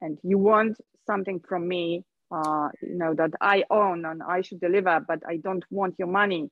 and 0.00 0.18
you 0.22 0.38
want 0.38 0.76
something 1.06 1.40
from 1.40 1.66
me 1.68 2.04
uh, 2.34 2.68
you 2.82 2.96
know, 2.96 3.14
that 3.14 3.30
I 3.40 3.64
own 3.70 4.04
and 4.04 4.22
I 4.22 4.40
should 4.40 4.60
deliver, 4.60 5.00
but 5.06 5.20
I 5.26 5.36
don't 5.36 5.64
want 5.70 5.94
your 5.98 6.08
money, 6.08 6.50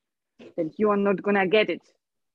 then 0.57 0.71
you 0.77 0.91
are 0.91 0.97
not 0.97 1.23
gonna 1.23 1.47
get 1.47 1.71
it. 1.71 1.83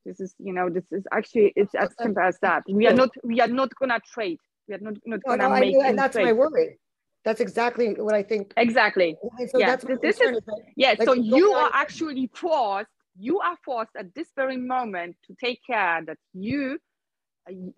This 0.05 0.19
is, 0.19 0.33
you 0.39 0.53
know, 0.53 0.69
this 0.69 0.85
is 0.91 1.05
actually 1.11 1.53
it's 1.55 1.75
as 1.75 1.89
simple 1.99 2.23
as 2.23 2.37
that. 2.41 2.63
We 2.69 2.87
are 2.87 2.93
not 2.93 3.09
we 3.23 3.41
are 3.41 3.47
not 3.47 3.73
gonna 3.79 3.99
trade. 4.13 4.39
We 4.67 4.75
are 4.75 4.79
not, 4.79 4.95
not 5.05 5.19
gonna 5.23 5.49
no, 5.49 5.59
make. 5.59 5.75
and 5.75 5.97
that's 5.97 6.15
trade. 6.15 6.25
my 6.25 6.33
worry. 6.33 6.79
That's 7.25 7.41
exactly 7.41 7.93
what 7.95 8.15
I 8.15 8.23
think. 8.23 8.53
Exactly. 8.55 9.17
So 9.49 9.59
yeah. 9.59 9.75
this, 9.75 9.99
this 10.01 10.21
is, 10.21 10.39
yeah. 10.77 10.95
Like, 10.97 11.03
so 11.03 11.13
you 11.13 11.51
are 11.51 11.71
actually 11.73 12.29
forced. 12.33 12.89
You 13.19 13.39
are 13.39 13.57
forced 13.65 13.91
at 13.97 14.13
this 14.13 14.27
very 14.35 14.55
moment 14.55 15.17
to 15.25 15.35
take 15.43 15.59
care 15.65 16.01
that 16.05 16.17
you 16.33 16.79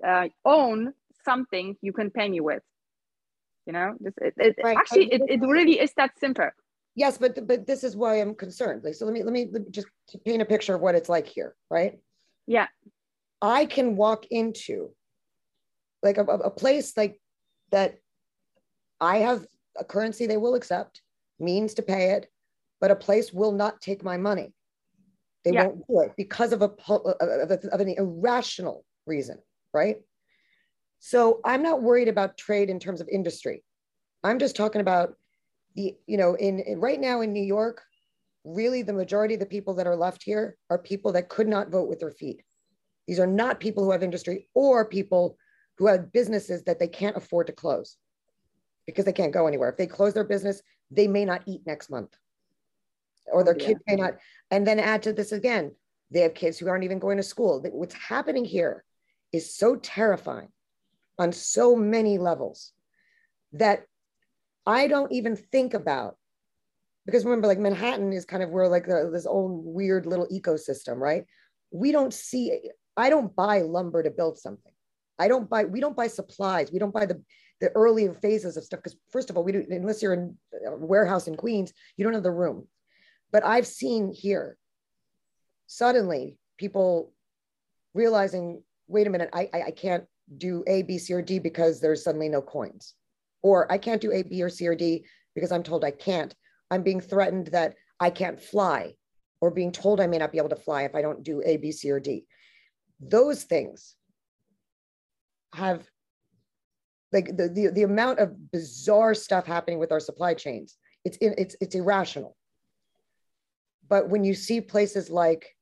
uh, 0.05 0.27
own 0.45 0.93
something 1.25 1.75
you 1.81 1.93
can 1.93 2.09
pay 2.09 2.29
me 2.29 2.39
with. 2.39 2.63
You 3.65 3.73
know, 3.73 3.95
this 3.99 4.13
it, 4.21 4.33
it 4.37 4.55
right. 4.63 4.77
actually 4.77 5.13
it, 5.13 5.21
it 5.27 5.41
really 5.41 5.79
is 5.79 5.93
that 5.97 6.17
simple. 6.19 6.49
Yes, 6.95 7.17
but 7.17 7.47
but 7.47 7.67
this 7.67 7.83
is 7.83 7.95
why 7.95 8.15
I'm 8.15 8.33
concerned. 8.33 8.83
Like, 8.83 8.95
so 8.95 9.05
let 9.05 9.13
me 9.13 9.23
let 9.23 9.31
me, 9.31 9.47
let 9.51 9.63
me 9.63 9.71
just 9.71 9.87
paint 10.25 10.41
a 10.41 10.45
picture 10.45 10.75
of 10.75 10.81
what 10.81 10.95
it's 10.95 11.09
like 11.09 11.27
here, 11.27 11.55
right? 11.69 11.99
Yeah. 12.47 12.67
I 13.41 13.65
can 13.65 13.95
walk 13.95 14.25
into 14.31 14.89
like 16.01 16.17
a, 16.17 16.23
a 16.23 16.49
place 16.49 16.97
like 16.97 17.21
that 17.71 17.99
I 18.99 19.17
have 19.17 19.45
a 19.77 19.85
currency 19.85 20.25
they 20.25 20.37
will 20.37 20.55
accept, 20.55 21.01
means 21.39 21.73
to 21.75 21.81
pay 21.81 22.11
it, 22.11 22.27
but 22.81 22.91
a 22.91 22.95
place 22.95 23.31
will 23.31 23.51
not 23.51 23.81
take 23.81 24.03
my 24.03 24.17
money. 24.17 24.53
They 25.45 25.51
yeah. 25.51 25.67
won't 25.67 25.87
do 25.87 26.01
it 26.01 26.13
because 26.17 26.51
of 26.51 26.61
a 26.61 26.71
of, 26.89 27.51
a, 27.51 27.59
of 27.71 27.79
an 27.79 27.95
irrational 27.97 28.83
reason, 29.05 29.37
right? 29.73 29.97
So 30.99 31.39
I'm 31.45 31.63
not 31.63 31.81
worried 31.81 32.07
about 32.07 32.37
trade 32.37 32.69
in 32.69 32.79
terms 32.79 33.01
of 33.01 33.07
industry. 33.07 33.63
I'm 34.23 34.39
just 34.39 34.55
talking 34.55 34.81
about 34.81 35.13
the, 35.75 35.95
you 36.07 36.17
know, 36.17 36.35
in, 36.35 36.59
in 36.59 36.79
right 36.79 36.99
now 36.99 37.21
in 37.21 37.31
New 37.31 37.43
York, 37.43 37.81
really 38.43 38.81
the 38.81 38.93
majority 38.93 39.35
of 39.35 39.39
the 39.39 39.45
people 39.45 39.75
that 39.75 39.87
are 39.87 39.95
left 39.95 40.23
here 40.23 40.57
are 40.69 40.77
people 40.77 41.13
that 41.13 41.29
could 41.29 41.47
not 41.47 41.69
vote 41.69 41.87
with 41.87 41.99
their 41.99 42.11
feet. 42.11 42.41
These 43.07 43.19
are 43.19 43.27
not 43.27 43.59
people 43.59 43.83
who 43.83 43.91
have 43.91 44.03
industry 44.03 44.47
or 44.53 44.85
people 44.85 45.37
who 45.77 45.87
have 45.87 46.11
businesses 46.11 46.63
that 46.63 46.79
they 46.79 46.87
can't 46.87 47.15
afford 47.15 47.47
to 47.47 47.53
close 47.53 47.95
because 48.85 49.05
they 49.05 49.13
can't 49.13 49.33
go 49.33 49.47
anywhere. 49.47 49.69
If 49.69 49.77
they 49.77 49.87
close 49.87 50.13
their 50.13 50.25
business, 50.25 50.61
they 50.91 51.07
may 51.07 51.23
not 51.23 51.43
eat 51.45 51.61
next 51.65 51.89
month 51.89 52.15
or 53.31 53.43
their 53.43 53.55
yeah. 53.57 53.67
kids 53.67 53.79
may 53.87 53.95
not. 53.95 54.15
And 54.51 54.65
then 54.65 54.79
add 54.79 55.03
to 55.03 55.13
this 55.13 55.31
again, 55.31 55.73
they 56.11 56.21
have 56.21 56.33
kids 56.33 56.57
who 56.57 56.67
aren't 56.67 56.83
even 56.83 56.99
going 56.99 57.17
to 57.17 57.23
school. 57.23 57.63
What's 57.71 57.95
happening 57.95 58.45
here 58.45 58.83
is 59.31 59.55
so 59.55 59.75
terrifying 59.75 60.49
on 61.17 61.31
so 61.31 61.75
many 61.75 62.17
levels 62.17 62.71
that 63.53 63.83
I 64.65 64.87
don't 64.87 65.11
even 65.11 65.35
think 65.35 65.73
about. 65.73 66.15
Because 67.05 67.25
remember, 67.25 67.47
like 67.47 67.59
Manhattan 67.59 68.13
is 68.13 68.25
kind 68.25 68.43
of 68.43 68.49
where 68.51 68.67
like 68.67 68.87
uh, 68.87 69.09
this 69.09 69.25
own 69.27 69.61
weird 69.63 70.05
little 70.05 70.27
ecosystem, 70.27 70.97
right? 70.97 71.25
We 71.71 71.91
don't 71.91 72.13
see, 72.13 72.69
I 72.95 73.09
don't 73.09 73.35
buy 73.35 73.61
lumber 73.61 74.03
to 74.03 74.11
build 74.11 74.37
something. 74.37 74.71
I 75.17 75.27
don't 75.27 75.49
buy, 75.49 75.65
we 75.65 75.79
don't 75.79 75.97
buy 75.97 76.07
supplies. 76.07 76.71
We 76.71 76.79
don't 76.79 76.93
buy 76.93 77.05
the, 77.05 77.21
the 77.61 77.69
early 77.69 78.09
phases 78.21 78.57
of 78.57 78.63
stuff. 78.63 78.81
Because 78.81 78.97
first 79.11 79.29
of 79.29 79.37
all, 79.37 79.43
we 79.43 79.51
do, 79.51 79.65
unless 79.69 80.01
you're 80.01 80.13
in 80.13 80.37
a 80.65 80.75
warehouse 80.77 81.27
in 81.27 81.35
Queens, 81.35 81.73
you 81.97 82.03
don't 82.03 82.13
have 82.13 82.23
the 82.23 82.31
room. 82.31 82.67
But 83.31 83.45
I've 83.45 83.67
seen 83.67 84.11
here 84.11 84.57
suddenly 85.67 86.37
people 86.57 87.11
realizing, 87.93 88.63
wait 88.89 89.07
a 89.07 89.09
minute, 89.09 89.29
I, 89.33 89.49
I, 89.53 89.61
I 89.67 89.71
can't 89.71 90.03
do 90.37 90.63
A, 90.67 90.81
B, 90.81 90.97
C, 90.97 91.13
or 91.13 91.21
D 91.21 91.39
because 91.39 91.79
there's 91.79 92.03
suddenly 92.03 92.27
no 92.27 92.41
coins. 92.41 92.95
Or 93.41 93.71
I 93.71 93.77
can't 93.77 94.01
do 94.01 94.11
A, 94.11 94.23
B, 94.23 94.43
or 94.43 94.49
C, 94.49 94.67
or 94.67 94.75
D 94.75 95.05
because 95.35 95.51
I'm 95.51 95.63
told 95.63 95.85
I 95.85 95.91
can't. 95.91 96.35
I'm 96.69 96.83
being 96.83 96.99
threatened 96.99 97.47
that 97.47 97.75
I 97.99 98.09
can't 98.09 98.41
fly 98.41 98.95
or 99.41 99.51
being 99.51 99.71
told 99.71 100.01
I 100.01 100.07
may 100.07 100.17
not 100.17 100.31
be 100.31 100.37
able 100.37 100.49
to 100.49 100.55
fly 100.55 100.83
if 100.83 100.95
I 100.95 101.01
don't 101.01 101.23
do 101.23 101.41
A, 101.45 101.57
B, 101.57 101.71
C, 101.71 101.89
or 101.91 101.99
D. 101.99 102.25
Those 102.99 103.43
things 103.43 103.95
have 105.53 105.87
like 107.11 107.37
the, 107.37 107.47
the, 107.47 107.67
the 107.67 107.83
amount 107.83 108.19
of 108.19 108.51
bizarre 108.51 109.13
stuff 109.13 109.45
happening 109.45 109.79
with 109.79 109.91
our 109.91 109.99
supply 109.99 110.33
chains. 110.33 110.77
It's, 111.05 111.17
it's, 111.21 111.55
it's 111.61 111.75
irrational. 111.75 112.35
But 113.87 114.09
when 114.09 114.23
you 114.23 114.35
see 114.35 114.61
places 114.61 115.09
like 115.09 115.55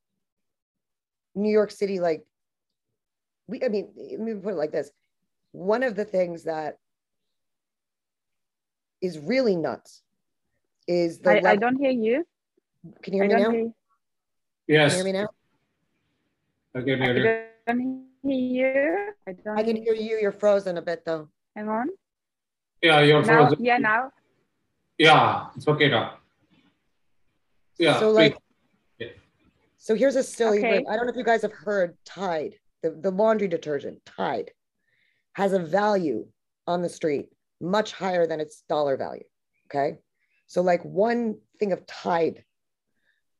New 1.35 1.51
York 1.51 1.71
City, 1.71 1.99
like 1.99 2.25
we, 3.47 3.63
I 3.63 3.69
mean, 3.69 3.89
let 3.95 4.19
me 4.19 4.33
put 4.35 4.53
it 4.53 4.57
like 4.57 4.71
this. 4.71 4.91
One 5.51 5.83
of 5.83 5.95
the 5.95 6.05
things 6.05 6.43
that 6.43 6.77
is 9.01 9.19
really 9.19 9.55
nuts 9.55 10.03
is 10.87 11.19
the. 11.19 11.45
I, 11.45 11.51
I 11.51 11.55
don't 11.55 11.77
hear 11.77 11.91
you. 11.91 12.25
Can 13.01 13.13
you 13.13 13.23
hear 13.23 13.31
I 13.31 13.35
me 13.35 13.43
now? 13.43 13.51
Hear 13.51 13.71
yes. 14.67 14.95
Can 14.95 15.05
you 15.05 15.13
hear 15.13 15.13
me 15.13 15.19
now? 15.19 15.29
Okay, 16.79 16.95
me 16.95 17.01
I 17.07 17.73
don't 17.73 18.07
hear 18.23 18.33
you. 18.33 19.13
I, 19.27 19.31
don't 19.33 19.57
I 19.57 19.63
can 19.63 19.75
hear 19.77 19.93
you. 19.93 20.17
You're 20.21 20.31
frozen 20.31 20.77
a 20.77 20.81
bit 20.81 21.05
though. 21.05 21.29
Hang 21.55 21.69
on. 21.69 21.87
Yeah, 22.81 23.01
you're 23.01 23.21
now, 23.21 23.47
frozen. 23.47 23.63
Yeah, 23.63 23.77
now. 23.77 24.11
Yeah, 24.97 25.47
it's 25.55 25.67
okay 25.67 25.89
now. 25.89 26.17
Yeah. 27.79 27.99
So 27.99 28.11
like, 28.11 28.37
yeah. 28.99 29.07
so 29.77 29.95
here's 29.95 30.15
a 30.15 30.23
silly. 30.23 30.59
Okay. 30.59 30.83
I 30.89 30.95
don't 30.95 31.05
know 31.05 31.11
if 31.11 31.15
you 31.15 31.23
guys 31.23 31.41
have 31.43 31.53
heard 31.53 31.95
Tide 32.05 32.55
the, 32.89 33.01
the 33.01 33.11
laundry 33.11 33.47
detergent, 33.47 34.05
Tide, 34.05 34.51
has 35.33 35.53
a 35.53 35.59
value 35.59 36.27
on 36.65 36.81
the 36.81 36.89
street 36.89 37.29
much 37.61 37.91
higher 37.91 38.27
than 38.27 38.39
its 38.39 38.63
dollar 38.69 38.97
value. 38.97 39.23
Okay. 39.67 39.97
So, 40.47 40.61
like 40.61 40.83
one 40.83 41.37
thing 41.59 41.73
of 41.73 41.85
Tide, 41.85 42.43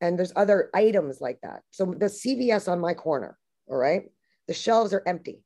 and 0.02 0.18
there's 0.18 0.34
other 0.36 0.70
items 0.74 1.22
like 1.22 1.40
that. 1.42 1.62
So, 1.72 1.86
the 1.86 2.08
CVS 2.08 2.70
on 2.72 2.80
my 2.80 2.94
corner, 2.94 3.38
all 3.68 3.78
right, 3.78 4.04
the 4.48 4.54
shelves 4.54 4.94
are 4.94 5.04
empty, 5.06 5.44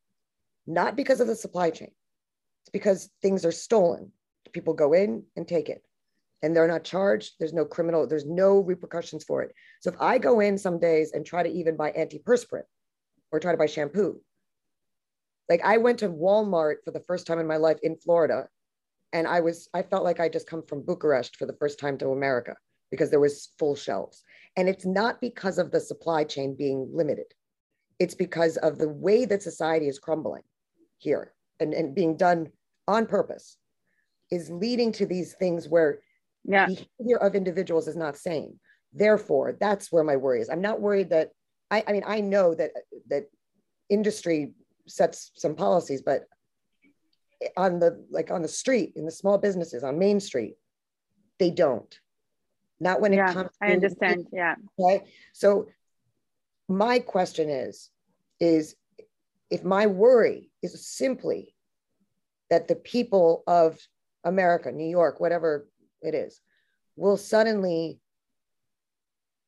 not 0.66 0.96
because 0.96 1.22
of 1.22 1.28
the 1.28 1.36
supply 1.36 1.70
chain, 1.70 1.92
it's 2.64 2.72
because 2.72 3.10
things 3.22 3.46
are 3.46 3.52
stolen. 3.52 4.12
People 4.52 4.74
go 4.74 4.92
in 4.94 5.24
and 5.38 5.48
take 5.48 5.70
it 5.70 5.82
and 6.42 6.54
they're 6.54 6.68
not 6.68 6.84
charged. 6.84 7.36
There's 7.40 7.54
no 7.54 7.64
criminal, 7.64 8.06
there's 8.06 8.26
no 8.26 8.60
repercussions 8.60 9.24
for 9.24 9.44
it. 9.44 9.54
So 9.80 9.92
if 9.92 10.02
I 10.02 10.18
go 10.18 10.40
in 10.40 10.58
some 10.58 10.80
days 10.80 11.12
and 11.14 11.26
try 11.26 11.44
to 11.44 11.50
even 11.50 11.78
buy 11.78 11.92
antiperspirant, 11.92 12.64
or 13.32 13.40
try 13.40 13.52
to 13.52 13.58
buy 13.58 13.66
shampoo. 13.66 14.20
Like 15.50 15.62
I 15.64 15.78
went 15.78 16.00
to 16.00 16.10
Walmart 16.10 16.78
for 16.86 16.92
the 16.92 17.04
first 17.08 17.28
time 17.28 17.40
in 17.40 17.48
my 17.48 17.58
life 17.58 17.78
in 17.84 17.96
Florida 17.96 18.48
and 19.14 19.28
I 19.28 19.42
was 19.42 19.70
I 19.74 19.82
felt 19.82 20.04
like 20.04 20.20
I 20.20 20.30
just 20.30 20.48
come 20.48 20.64
from 20.64 20.84
Bucharest 20.84 21.36
for 21.36 21.46
the 21.46 21.56
first 21.60 21.80
time 21.80 21.98
to 22.00 22.10
America 22.10 22.56
because 22.90 23.10
there 23.10 23.20
was 23.20 23.50
full 23.58 23.76
shelves. 23.76 24.24
And 24.58 24.68
it's 24.68 24.86
not 24.86 25.22
because 25.22 25.58
of 25.58 25.72
the 25.72 25.80
supply 25.80 26.24
chain 26.24 26.56
being 26.58 26.90
limited. 26.94 27.34
It's 28.00 28.16
because 28.16 28.58
of 28.58 28.78
the 28.78 28.90
way 28.90 29.26
that 29.26 29.44
society 29.44 29.88
is 29.88 30.00
crumbling 30.00 30.44
here 30.98 31.34
and, 31.60 31.74
and 31.74 31.96
being 31.96 32.18
done 32.18 32.50
on 32.88 33.06
purpose 33.06 33.58
is 34.30 34.50
leading 34.50 34.92
to 34.94 35.06
these 35.06 35.34
things 35.34 35.68
where 35.68 36.00
yeah. 36.44 36.66
behavior 36.66 37.18
of 37.18 37.36
individuals 37.36 37.88
is 37.88 37.96
not 37.96 38.18
sane. 38.18 38.60
Therefore, 38.94 39.56
that's 39.60 39.92
where 39.92 40.04
my 40.04 40.18
worry 40.18 40.42
is. 40.42 40.50
I'm 40.50 40.62
not 40.62 40.82
worried 40.82 41.12
that 41.12 41.30
I, 41.72 41.84
I 41.88 41.92
mean, 41.94 42.04
I 42.06 42.20
know 42.20 42.54
that 42.54 42.72
that 43.08 43.30
industry 43.90 44.54
sets 44.88 45.32
some 45.36 45.56
policies, 45.56 46.02
but 46.02 46.28
on 47.58 47.80
the 47.80 48.06
like 48.12 48.30
on 48.30 48.42
the 48.42 48.48
street 48.48 48.94
in 48.96 49.06
the 49.06 49.12
small 49.12 49.38
businesses 49.38 49.84
on 49.84 49.98
Main 49.98 50.20
Street, 50.20 50.56
they 51.40 51.50
don't. 51.50 52.00
Not 52.80 53.00
when 53.00 53.14
yeah, 53.14 53.30
it 53.30 53.34
comes. 53.34 53.50
To. 53.50 53.68
I 53.68 53.72
understand. 53.72 54.28
yeah. 54.34 54.56
Okay. 54.80 55.06
So 55.34 55.68
my 56.68 57.00
question 57.00 57.50
is, 57.50 57.90
is 58.40 58.76
if 59.50 59.64
my 59.64 59.88
worry 59.88 60.52
is 60.62 60.86
simply 60.86 61.56
that 62.50 62.68
the 62.68 62.76
people 62.76 63.44
of 63.48 63.80
America, 64.24 64.72
New 64.72 64.90
York, 64.90 65.20
whatever 65.20 65.68
it 66.02 66.14
is, 66.14 66.42
will 66.96 67.18
suddenly 67.18 68.01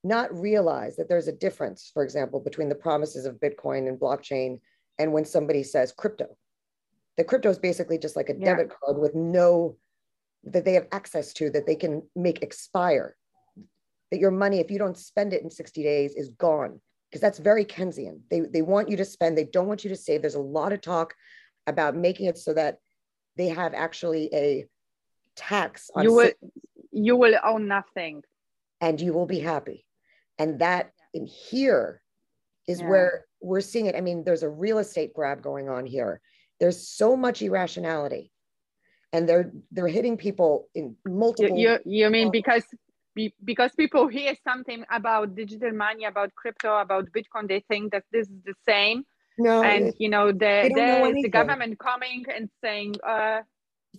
not 0.03 0.34
realize 0.38 0.95
that 0.97 1.07
there's 1.07 1.27
a 1.27 1.34
difference, 1.34 1.91
for 1.93 2.03
example, 2.03 2.39
between 2.39 2.69
the 2.69 2.75
promises 2.75 3.25
of 3.25 3.39
Bitcoin 3.39 3.88
and 3.88 3.99
blockchain 3.99 4.59
and 4.99 5.13
when 5.13 5.25
somebody 5.25 5.63
says 5.63 5.91
crypto. 5.91 6.38
The 7.17 7.23
crypto 7.23 7.49
is 7.49 7.59
basically 7.59 7.97
just 7.97 8.15
like 8.15 8.30
a 8.30 8.35
yeah. 8.38 8.45
debit 8.45 8.69
card 8.69 8.97
with 8.97 9.15
no, 9.15 9.77
that 10.45 10.65
they 10.65 10.73
have 10.73 10.88
access 10.91 11.34
to, 11.34 11.49
that 11.51 11.65
they 11.65 11.75
can 11.75 12.03
make 12.15 12.41
expire. 12.41 13.15
That 14.11 14.19
your 14.19 14.31
money, 14.31 14.59
if 14.59 14.69
you 14.69 14.77
don't 14.77 14.97
spend 14.97 15.34
it 15.34 15.43
in 15.43 15.49
60 15.49 15.84
days, 15.84 16.15
is 16.15 16.30
gone. 16.30 16.81
Because 17.09 17.21
that's 17.21 17.39
very 17.39 17.63
Keynesian. 17.63 18.19
They, 18.30 18.41
they 18.41 18.63
want 18.63 18.89
you 18.89 18.97
to 18.97 19.05
spend, 19.05 19.38
they 19.38 19.45
don't 19.45 19.67
want 19.67 19.84
you 19.84 19.89
to 19.91 19.95
save. 19.95 20.21
There's 20.21 20.35
a 20.35 20.39
lot 20.39 20.73
of 20.73 20.81
talk 20.81 21.13
about 21.67 21.95
making 21.95 22.25
it 22.25 22.38
so 22.38 22.53
that 22.53 22.80
they 23.38 23.49
have 23.49 23.73
actually 23.73 24.30
a 24.34 24.65
tax 25.35 25.89
on 25.95 26.03
you 26.03 26.13
will 26.13 26.31
you 26.91 27.15
will 27.15 27.35
own 27.43 27.67
nothing 27.67 28.23
and 28.81 29.01
you 29.01 29.13
will 29.13 29.25
be 29.25 29.39
happy 29.39 29.85
and 30.38 30.60
that 30.60 30.91
in 31.14 31.26
here 31.26 32.01
is 32.68 32.80
yeah. 32.80 32.89
where 32.89 33.26
we're 33.41 33.61
seeing 33.61 33.88
it. 33.88 33.95
I 33.95 34.01
mean, 34.01 34.23
there's 34.23 34.43
a 34.43 34.49
real 34.49 34.80
estate 34.80 35.14
grab 35.14 35.41
going 35.41 35.69
on 35.69 35.85
here. 35.85 36.22
There's 36.60 36.88
so 36.88 37.15
much 37.18 37.41
irrationality. 37.41 38.31
and 39.14 39.30
they're 39.30 39.51
they're 39.72 39.88
hitting 39.88 40.18
people 40.18 40.68
in 40.73 40.95
multiple. 41.05 41.57
You 41.57 41.77
you, 41.85 42.03
you 42.03 42.10
mean 42.10 42.31
because 42.31 42.65
because 43.45 43.72
people 43.76 44.07
hear 44.07 44.34
something 44.43 44.84
about 44.91 45.35
digital 45.35 45.72
money, 45.72 46.05
about 46.05 46.34
crypto, 46.35 46.80
about 46.80 47.05
Bitcoin, 47.11 47.47
they 47.47 47.64
think 47.69 47.91
that 47.91 48.03
this 48.11 48.27
is 48.27 48.41
the 48.43 48.55
same. 48.68 49.05
No, 49.38 49.61
and 49.64 49.93
you 49.99 50.10
know, 50.10 50.31
the, 50.31 50.72
there 50.76 51.15
is 51.15 51.23
the 51.23 51.30
government 51.30 51.80
coming 51.80 52.26
and 52.35 52.49
saying. 52.64 52.95
Uh, 53.07 53.41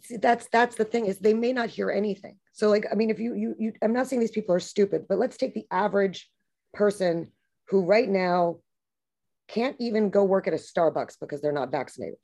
See, 0.02 0.16
that's 0.16 0.48
that's 0.48 0.76
the 0.76 0.84
thing 0.84 1.06
is 1.06 1.18
they 1.18 1.34
may 1.34 1.52
not 1.52 1.70
hear 1.70 1.90
anything. 1.90 2.36
So 2.52 2.68
like 2.68 2.86
I 2.90 2.94
mean, 2.94 3.10
if 3.10 3.18
you 3.18 3.34
you 3.34 3.54
you, 3.58 3.72
I'm 3.82 3.92
not 3.92 4.08
saying 4.08 4.20
these 4.20 4.30
people 4.30 4.54
are 4.54 4.60
stupid, 4.60 5.06
but 5.08 5.18
let's 5.18 5.36
take 5.36 5.54
the 5.54 5.66
average 5.70 6.30
person 6.72 7.30
who 7.68 7.82
right 7.82 8.08
now 8.08 8.58
can't 9.48 9.76
even 9.78 10.10
go 10.10 10.24
work 10.24 10.46
at 10.46 10.54
a 10.54 10.56
Starbucks 10.56 11.16
because 11.20 11.40
they're 11.40 11.52
not 11.52 11.70
vaccinated. 11.70 12.18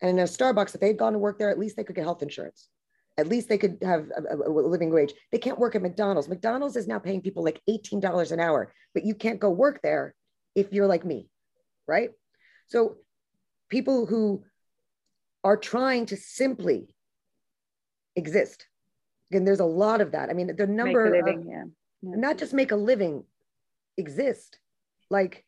And 0.00 0.10
in 0.10 0.18
a 0.18 0.28
Starbucks, 0.28 0.74
if 0.74 0.80
they'd 0.80 0.98
gone 0.98 1.14
to 1.14 1.18
work 1.18 1.38
there, 1.38 1.50
at 1.50 1.58
least 1.58 1.76
they 1.76 1.84
could 1.84 1.96
get 1.96 2.04
health 2.04 2.22
insurance. 2.22 2.68
At 3.18 3.28
least 3.28 3.48
they 3.48 3.56
could 3.56 3.78
have 3.82 4.10
a, 4.14 4.36
a, 4.36 4.50
living 4.50 4.90
wage. 4.90 5.14
They 5.32 5.38
can't 5.38 5.58
work 5.58 5.74
at 5.74 5.80
McDonald's. 5.80 6.28
McDonald's 6.28 6.76
is 6.76 6.86
now 6.86 6.98
paying 6.98 7.22
people 7.22 7.42
like 7.42 7.62
$18 7.68 8.32
an 8.32 8.40
hour, 8.40 8.72
but 8.92 9.04
you 9.04 9.14
can't 9.14 9.40
go 9.40 9.48
work 9.48 9.80
there 9.82 10.14
if 10.54 10.72
you're 10.72 10.86
like 10.86 11.04
me, 11.04 11.28
right? 11.86 12.10
So 12.68 12.96
people 13.70 14.04
who 14.04 14.44
are 15.44 15.56
trying 15.56 16.06
to 16.06 16.16
simply 16.16 16.88
exist. 18.16 18.66
And 19.32 19.46
there's 19.46 19.60
a 19.60 19.64
lot 19.64 20.00
of 20.00 20.12
that. 20.12 20.30
I 20.30 20.32
mean, 20.32 20.54
the 20.56 20.66
number 20.66 21.10
living, 21.10 21.40
of, 21.40 21.46
yeah. 21.46 21.64
Yeah. 22.02 22.16
not 22.16 22.38
just 22.38 22.52
make 22.54 22.72
a 22.72 22.76
living, 22.76 23.24
exist. 23.96 24.58
Like, 25.10 25.44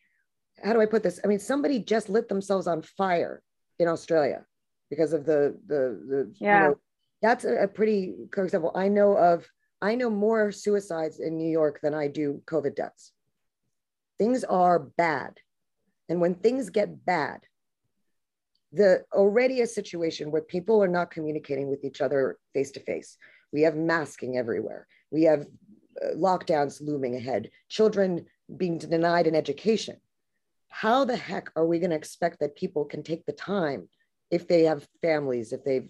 how 0.62 0.72
do 0.72 0.80
I 0.80 0.86
put 0.86 1.02
this? 1.02 1.20
I 1.24 1.26
mean, 1.26 1.38
somebody 1.38 1.78
just 1.78 2.08
lit 2.08 2.28
themselves 2.28 2.66
on 2.66 2.82
fire 2.82 3.42
in 3.78 3.88
Australia 3.88 4.44
because 4.90 5.12
of 5.12 5.24
the 5.24 5.56
the 5.66 6.00
the 6.08 6.32
yeah. 6.40 6.62
You 6.62 6.68
know, 6.68 6.78
that's 7.22 7.44
a, 7.44 7.64
a 7.64 7.68
pretty 7.68 8.14
good 8.30 8.44
example. 8.44 8.72
I 8.74 8.88
know 8.88 9.16
of 9.16 9.46
I 9.80 9.94
know 9.94 10.10
more 10.10 10.50
suicides 10.50 11.20
in 11.20 11.36
New 11.36 11.50
York 11.50 11.80
than 11.82 11.94
I 11.94 12.08
do 12.08 12.42
COVID 12.46 12.74
deaths. 12.74 13.12
Things 14.18 14.42
are 14.44 14.78
bad. 14.78 15.38
And 16.08 16.20
when 16.20 16.34
things 16.34 16.70
get 16.70 17.04
bad, 17.04 17.40
the 18.72 19.04
already 19.12 19.60
a 19.62 19.66
situation 19.66 20.30
where 20.30 20.42
people 20.42 20.82
are 20.82 20.88
not 20.88 21.10
communicating 21.10 21.68
with 21.68 21.84
each 21.84 22.00
other 22.00 22.38
face 22.52 22.70
to 22.72 22.80
face. 22.80 23.16
We 23.52 23.62
have 23.62 23.76
masking 23.76 24.36
everywhere. 24.36 24.86
We 25.10 25.22
have 25.24 25.46
uh, 26.02 26.14
lockdowns 26.14 26.80
looming 26.80 27.16
ahead. 27.16 27.50
Children 27.68 28.26
being 28.54 28.78
denied 28.78 29.26
an 29.26 29.34
education. 29.34 29.96
How 30.68 31.04
the 31.04 31.16
heck 31.16 31.50
are 31.56 31.66
we 31.66 31.78
going 31.78 31.90
to 31.90 31.96
expect 31.96 32.40
that 32.40 32.56
people 32.56 32.84
can 32.84 33.02
take 33.02 33.24
the 33.24 33.32
time 33.32 33.88
if 34.30 34.46
they 34.46 34.64
have 34.64 34.86
families, 35.00 35.52
if 35.54 35.64
they 35.64 35.88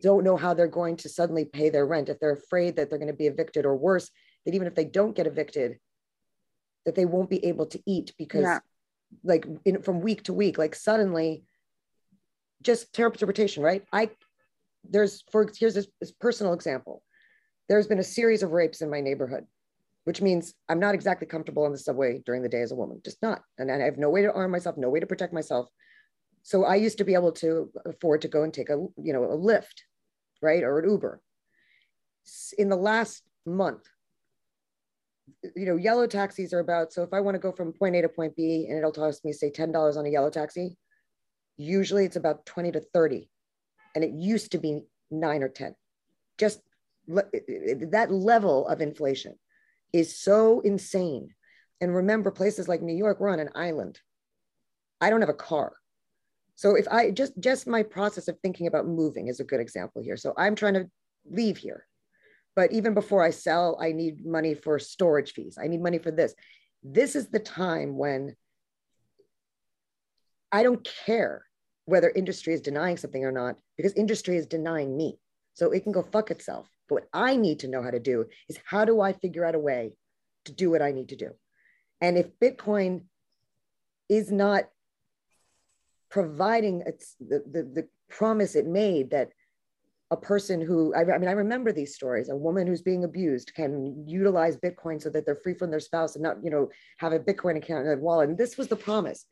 don't 0.00 0.22
know 0.22 0.36
how 0.36 0.54
they're 0.54 0.68
going 0.68 0.96
to 0.98 1.08
suddenly 1.08 1.44
pay 1.44 1.70
their 1.70 1.86
rent, 1.86 2.08
if 2.08 2.20
they're 2.20 2.32
afraid 2.32 2.76
that 2.76 2.88
they're 2.88 3.00
going 3.00 3.08
to 3.08 3.14
be 3.14 3.26
evicted 3.26 3.66
or 3.66 3.74
worse, 3.74 4.10
that 4.44 4.54
even 4.54 4.68
if 4.68 4.76
they 4.76 4.84
don't 4.84 5.16
get 5.16 5.26
evicted, 5.26 5.78
that 6.84 6.94
they 6.94 7.04
won't 7.04 7.30
be 7.30 7.44
able 7.44 7.66
to 7.66 7.82
eat 7.84 8.14
because 8.16 8.42
yeah 8.42 8.60
like 9.24 9.46
in, 9.64 9.82
from 9.82 10.00
week 10.00 10.24
to 10.24 10.32
week 10.32 10.58
like 10.58 10.74
suddenly 10.74 11.44
just 12.62 12.98
interpretation 12.98 13.62
right? 13.62 13.84
I 13.92 14.10
there's 14.88 15.24
for 15.30 15.50
here's 15.58 15.74
this, 15.74 15.88
this 16.00 16.12
personal 16.12 16.52
example. 16.52 17.02
There's 17.68 17.86
been 17.86 17.98
a 17.98 18.04
series 18.04 18.42
of 18.42 18.52
rapes 18.52 18.80
in 18.80 18.90
my 18.90 19.00
neighborhood 19.00 19.46
which 20.06 20.22
means 20.22 20.54
i'm 20.68 20.78
not 20.78 20.94
exactly 20.94 21.26
comfortable 21.26 21.64
on 21.64 21.72
the 21.72 21.78
subway 21.78 22.22
during 22.24 22.40
the 22.40 22.48
day 22.48 22.62
as 22.62 22.70
a 22.70 22.76
woman. 22.76 23.00
Just 23.04 23.20
not. 23.22 23.42
And 23.58 23.70
i 23.70 23.78
have 23.78 23.98
no 23.98 24.08
way 24.08 24.22
to 24.22 24.32
arm 24.32 24.50
myself 24.52 24.76
no 24.76 24.88
way 24.88 25.00
to 25.00 25.06
protect 25.06 25.32
myself. 25.32 25.68
So 26.42 26.64
i 26.64 26.76
used 26.76 26.98
to 26.98 27.04
be 27.04 27.14
able 27.14 27.32
to 27.32 27.70
afford 27.84 28.22
to 28.22 28.28
go 28.28 28.42
and 28.44 28.54
take 28.54 28.70
a 28.70 28.76
you 28.96 29.12
know 29.12 29.24
a 29.24 29.36
Lyft 29.36 29.82
right 30.40 30.62
or 30.62 30.78
an 30.78 30.88
uber. 30.88 31.20
In 32.56 32.68
the 32.68 32.76
last 32.76 33.22
month 33.44 33.84
you 35.54 35.66
know, 35.66 35.76
yellow 35.76 36.06
taxis 36.06 36.52
are 36.52 36.60
about, 36.60 36.92
so 36.92 37.02
if 37.02 37.12
I 37.12 37.20
want 37.20 37.34
to 37.34 37.38
go 37.40 37.52
from 37.52 37.72
point 37.72 37.96
A 37.96 38.02
to 38.02 38.08
point 38.08 38.36
B 38.36 38.66
and 38.68 38.78
it'll 38.78 38.92
cost 38.92 39.24
me 39.24 39.32
say 39.32 39.50
$10 39.50 39.96
on 39.96 40.06
a 40.06 40.10
yellow 40.10 40.30
taxi, 40.30 40.76
usually 41.56 42.04
it's 42.04 42.16
about 42.16 42.46
20 42.46 42.72
to 42.72 42.80
30. 42.80 43.28
And 43.94 44.04
it 44.04 44.10
used 44.10 44.52
to 44.52 44.58
be 44.58 44.80
nine 45.10 45.42
or 45.42 45.48
10. 45.48 45.74
Just 46.38 46.60
le- 47.08 47.24
that 47.90 48.08
level 48.10 48.68
of 48.68 48.80
inflation 48.80 49.34
is 49.92 50.18
so 50.18 50.60
insane. 50.60 51.30
And 51.80 51.94
remember 51.94 52.30
places 52.30 52.68
like 52.68 52.82
New 52.82 52.96
York, 52.96 53.20
we're 53.20 53.28
on 53.28 53.40
an 53.40 53.50
island. 53.54 53.98
I 55.00 55.10
don't 55.10 55.20
have 55.20 55.28
a 55.28 55.34
car. 55.34 55.72
So 56.54 56.74
if 56.74 56.88
I 56.88 57.10
just, 57.10 57.38
just 57.38 57.66
my 57.66 57.82
process 57.82 58.28
of 58.28 58.38
thinking 58.40 58.66
about 58.66 58.86
moving 58.86 59.28
is 59.28 59.40
a 59.40 59.44
good 59.44 59.60
example 59.60 60.02
here. 60.02 60.16
So 60.16 60.32
I'm 60.38 60.54
trying 60.54 60.74
to 60.74 60.90
leave 61.30 61.58
here 61.58 61.85
but 62.56 62.72
even 62.72 62.94
before 62.94 63.22
I 63.22 63.30
sell, 63.30 63.78
I 63.80 63.92
need 63.92 64.24
money 64.24 64.54
for 64.54 64.78
storage 64.78 65.34
fees. 65.34 65.58
I 65.62 65.68
need 65.68 65.82
money 65.82 65.98
for 65.98 66.10
this. 66.10 66.34
This 66.82 67.14
is 67.14 67.28
the 67.28 67.38
time 67.38 67.98
when 67.98 68.34
I 70.50 70.62
don't 70.62 70.88
care 71.04 71.44
whether 71.84 72.10
industry 72.10 72.54
is 72.54 72.62
denying 72.62 72.96
something 72.96 73.24
or 73.24 73.30
not, 73.30 73.56
because 73.76 73.92
industry 73.92 74.36
is 74.38 74.46
denying 74.46 74.96
me. 74.96 75.18
So 75.52 75.70
it 75.70 75.82
can 75.82 75.92
go 75.92 76.02
fuck 76.02 76.30
itself. 76.30 76.66
But 76.88 76.94
what 76.94 77.08
I 77.12 77.36
need 77.36 77.60
to 77.60 77.68
know 77.68 77.82
how 77.82 77.90
to 77.90 78.00
do 78.00 78.24
is 78.48 78.58
how 78.64 78.84
do 78.84 79.00
I 79.00 79.12
figure 79.12 79.44
out 79.44 79.54
a 79.54 79.60
way 79.60 79.92
to 80.46 80.52
do 80.52 80.70
what 80.70 80.82
I 80.82 80.92
need 80.92 81.10
to 81.10 81.16
do? 81.16 81.30
And 82.00 82.16
if 82.16 82.26
Bitcoin 82.40 83.02
is 84.08 84.32
not 84.32 84.64
providing 86.10 86.78
the, 87.20 87.42
the, 87.50 87.62
the 87.62 87.88
promise 88.08 88.54
it 88.54 88.66
made 88.66 89.10
that 89.10 89.30
a 90.10 90.16
person 90.16 90.60
who 90.60 90.94
I, 90.94 91.00
I, 91.00 91.18
mean 91.18 91.28
i 91.28 91.32
remember 91.32 91.72
these 91.72 91.94
stories. 91.94 92.28
A 92.28 92.36
woman 92.36 92.66
who's 92.66 92.82
being 92.82 93.04
abused 93.04 93.54
can 93.54 94.04
utilize 94.06 94.56
bitcoin 94.56 95.02
so 95.02 95.10
that 95.10 95.26
they're 95.26 95.40
free 95.42 95.54
from 95.54 95.70
their 95.70 95.80
spouse 95.80 96.14
and 96.14 96.22
not 96.22 96.36
you 96.44 96.50
know 96.50 96.68
have 96.98 97.12
a 97.12 97.18
bitcoin 97.18 97.56
account 97.56 97.86
in 97.86 97.92
a 97.92 97.96
wallet. 97.96 98.28
And 98.28 98.38
this 98.38 98.56
was 98.56 98.68
the 98.68 98.76
promise. 98.76 99.26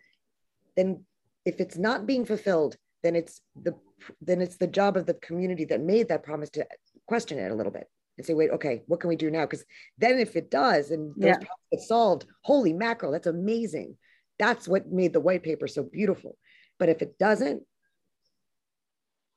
Then 0.76 1.04
if 1.44 1.60
it's 1.60 1.76
not 1.76 2.06
being 2.06 2.24
fulfilled 2.24 2.76
then 3.02 3.14
it's 3.14 3.40
the 3.62 3.74
then 4.20 4.40
it's 4.40 4.56
the 4.56 4.66
job 4.66 4.96
of 4.96 5.06
the 5.06 5.14
community 5.14 5.64
that 5.66 5.80
made 5.80 6.08
that 6.08 6.24
promise 6.24 6.50
to 6.50 6.66
question 7.06 7.38
it 7.38 7.50
a 7.50 7.54
little 7.54 7.72
bit 7.72 7.88
and 8.16 8.26
say 8.26 8.34
wait 8.34 8.50
okay 8.50 8.82
what 8.86 8.98
can 8.98 9.08
we 9.08 9.16
do 9.16 9.30
now? 9.30 9.42
Because 9.42 9.64
then 9.98 10.18
if 10.18 10.34
it 10.34 10.50
does 10.50 10.90
and 10.90 11.10
those 11.16 11.28
yeah. 11.28 11.34
problems 11.34 11.68
get 11.70 11.80
solved 11.82 12.26
holy 12.42 12.72
mackerel 12.72 13.12
that's 13.12 13.28
amazing. 13.28 13.96
That's 14.40 14.66
what 14.66 14.90
made 14.90 15.12
the 15.12 15.20
white 15.20 15.44
paper 15.44 15.68
so 15.68 15.84
beautiful. 15.84 16.36
But 16.80 16.88
if 16.88 17.00
it 17.00 17.16
doesn't 17.18 17.62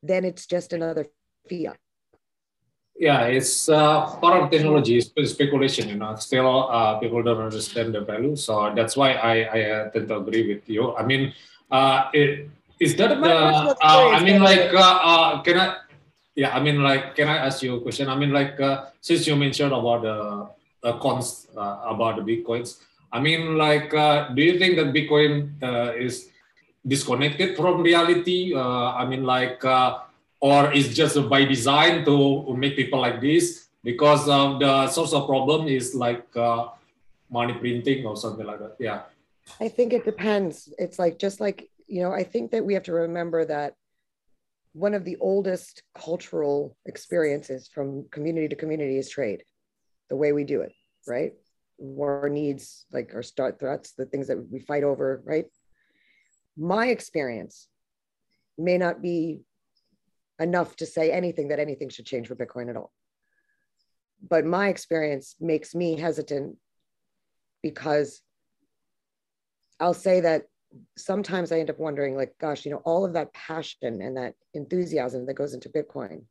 then 0.02 0.26
it's 0.26 0.48
just 0.48 0.74
another 0.74 1.06
fiat? 1.48 1.78
Yeah, 2.98 3.30
it's 3.30 3.70
uh, 3.70 4.10
part 4.18 4.42
of 4.42 4.50
technology, 4.50 4.98
it's 4.98 5.14
speculation. 5.30 5.88
You 5.88 6.02
know, 6.02 6.16
still 6.16 6.66
uh, 6.66 6.98
people 6.98 7.22
don't 7.22 7.38
understand 7.38 7.94
the 7.94 8.02
value, 8.02 8.36
so 8.36 8.74
that's 8.74 8.98
why 8.98 9.14
I, 9.14 9.36
I 9.46 9.60
uh, 9.70 9.90
tend 9.92 10.08
to 10.10 10.18
agree 10.18 10.50
with 10.50 10.68
you. 10.68 10.98
I 10.98 11.06
mean, 11.06 11.32
uh, 11.70 12.10
it, 12.12 12.50
is 12.80 12.96
that 12.96 13.22
the? 13.22 13.30
Uh, 13.30 13.76
I 14.18 14.24
mean, 14.24 14.42
like, 14.42 14.74
uh, 14.74 14.82
uh, 14.82 15.42
can 15.46 15.60
I? 15.60 15.78
Yeah, 16.34 16.58
I 16.58 16.60
mean, 16.60 16.82
like, 16.82 17.14
can 17.14 17.30
I 17.30 17.38
ask 17.38 17.62
you 17.62 17.78
a 17.78 17.82
question? 17.82 18.10
I 18.10 18.16
mean, 18.16 18.34
like, 18.34 18.60
uh, 18.60 18.90
since 19.00 19.28
you 19.28 19.36
mentioned 19.36 19.74
about 19.74 20.02
the, 20.82 20.94
cons 20.98 21.50
uh, 21.56 21.86
about 21.86 22.18
the 22.18 22.24
bitcoins, 22.26 22.82
I 23.14 23.20
mean, 23.20 23.58
like, 23.58 23.94
uh, 23.94 24.30
do 24.34 24.42
you 24.42 24.58
think 24.58 24.76
that 24.78 24.90
Bitcoin 24.90 25.54
uh, 25.62 25.94
is 25.94 26.30
disconnected 26.82 27.56
from 27.56 27.84
reality? 27.84 28.56
Uh, 28.56 28.98
I 28.98 29.06
mean, 29.06 29.24
like. 29.24 29.62
Or 30.40 30.72
is 30.72 30.96
just 30.96 31.18
by 31.30 31.46
design 31.46 32.06
to 32.06 32.56
make 32.56 32.76
people 32.76 33.02
like 33.02 33.22
this? 33.22 33.68
Because 33.84 34.26
the 34.26 34.88
source 34.88 35.14
of 35.14 35.26
problem 35.28 35.68
is 35.68 35.96
like 35.96 36.26
uh, 36.36 36.68
money 37.30 37.54
printing 37.54 38.06
or 38.06 38.16
something 38.16 38.46
like 38.46 38.60
that 38.60 38.76
yeah. 38.80 39.02
I 39.62 39.70
think 39.70 39.94
it 39.94 40.04
depends. 40.04 40.72
It's 40.78 41.00
like 41.00 41.18
just 41.18 41.40
like 41.40 41.70
you 41.88 42.02
know 42.02 42.12
i 42.12 42.24
think 42.24 42.52
that 42.52 42.64
we 42.66 42.74
have 42.74 42.84
to 42.84 42.94
remember 42.94 43.46
that 43.46 43.74
one 44.74 44.94
of 44.94 45.06
the 45.06 45.18
oldest 45.20 45.82
cultural 45.98 46.78
experiences 46.86 47.70
from 47.74 48.06
community 48.12 48.48
to 48.48 48.56
community 48.56 48.98
is 48.98 49.10
trade 49.10 49.44
the 50.10 50.16
way 50.16 50.32
we 50.34 50.44
do 50.44 50.62
it 50.62 50.74
right? 51.08 51.34
War 51.78 52.28
needs 52.30 52.86
like 52.92 53.12
our 53.16 53.24
start 53.24 53.60
threats 53.60 53.94
the 53.94 54.06
things 54.06 54.28
that 54.28 54.52
we 54.52 54.60
fight 54.60 54.84
over 54.84 55.22
right? 55.26 55.46
My 56.58 56.88
experience 56.88 57.68
may 58.58 58.78
not 58.78 59.02
be 59.02 59.42
enough 60.40 60.76
to 60.78 60.86
say 60.86 61.12
anything 61.12 61.50
that 61.50 61.60
anything 61.60 61.90
should 61.90 62.06
change 62.06 62.28
for 62.28 62.36
Bitcoin 62.36 62.70
at 62.70 62.78
all. 62.78 62.92
But 64.28 64.46
my 64.46 64.70
experience 64.70 65.36
makes 65.40 65.76
me 65.76 65.98
hesitant 65.98 66.58
because 67.62 68.22
I'll 69.80 69.94
say 69.94 70.22
that 70.22 70.44
sometimes 70.98 71.52
I 71.52 71.60
end 71.60 71.70
up 71.70 71.80
wondering, 71.80 72.16
like, 72.16 72.36
gosh, 72.40 72.66
you 72.66 72.72
know, 72.72 72.82
all 72.84 73.06
of 73.06 73.14
that 73.14 73.34
passion 73.34 74.02
and 74.02 74.18
that 74.18 74.34
enthusiasm 74.54 75.26
that 75.26 75.36
goes 75.36 75.54
into 75.54 75.70
Bitcoin. 75.70 76.24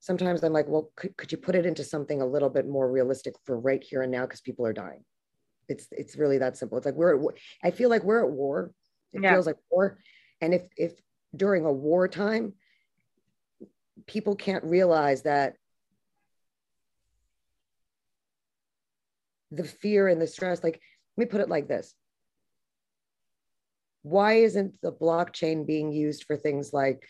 Sometimes 0.00 0.42
I'm 0.42 0.52
like, 0.52 0.68
well, 0.68 0.90
could, 0.96 1.16
could 1.16 1.32
you 1.32 1.38
put 1.38 1.56
it 1.56 1.66
into 1.66 1.84
something 1.84 2.22
a 2.22 2.26
little 2.26 2.48
bit 2.48 2.68
more 2.68 2.90
realistic 2.90 3.34
for 3.44 3.58
right 3.58 3.82
here 3.82 4.02
and 4.02 4.12
now 4.12 4.22
because 4.22 4.40
people 4.40 4.64
are 4.64 4.72
dying? 4.72 5.04
It's 5.68 5.86
it's 5.90 6.16
really 6.16 6.38
that 6.38 6.56
simple. 6.56 6.78
It's 6.78 6.86
like 6.86 6.94
we're 6.94 7.16
at. 7.16 7.34
I 7.62 7.70
feel 7.72 7.90
like 7.90 8.02
we're 8.02 8.24
at 8.24 8.30
war. 8.30 8.72
It 9.12 9.22
yeah. 9.22 9.32
feels 9.32 9.46
like 9.46 9.56
war. 9.70 9.98
And 10.40 10.54
if 10.54 10.62
if 10.76 10.92
during 11.34 11.64
a 11.64 11.72
wartime, 11.72 12.54
people 14.06 14.36
can't 14.36 14.64
realize 14.64 15.22
that 15.22 15.54
the 19.50 19.64
fear 19.64 20.08
and 20.08 20.20
the 20.20 20.26
stress 20.26 20.62
like 20.62 20.80
let 21.16 21.26
me 21.26 21.30
put 21.30 21.40
it 21.40 21.48
like 21.48 21.68
this. 21.68 21.94
Why 24.02 24.34
isn't 24.34 24.80
the 24.82 24.92
blockchain 24.92 25.66
being 25.66 25.90
used 25.90 26.24
for 26.24 26.36
things 26.36 26.72
like 26.72 27.02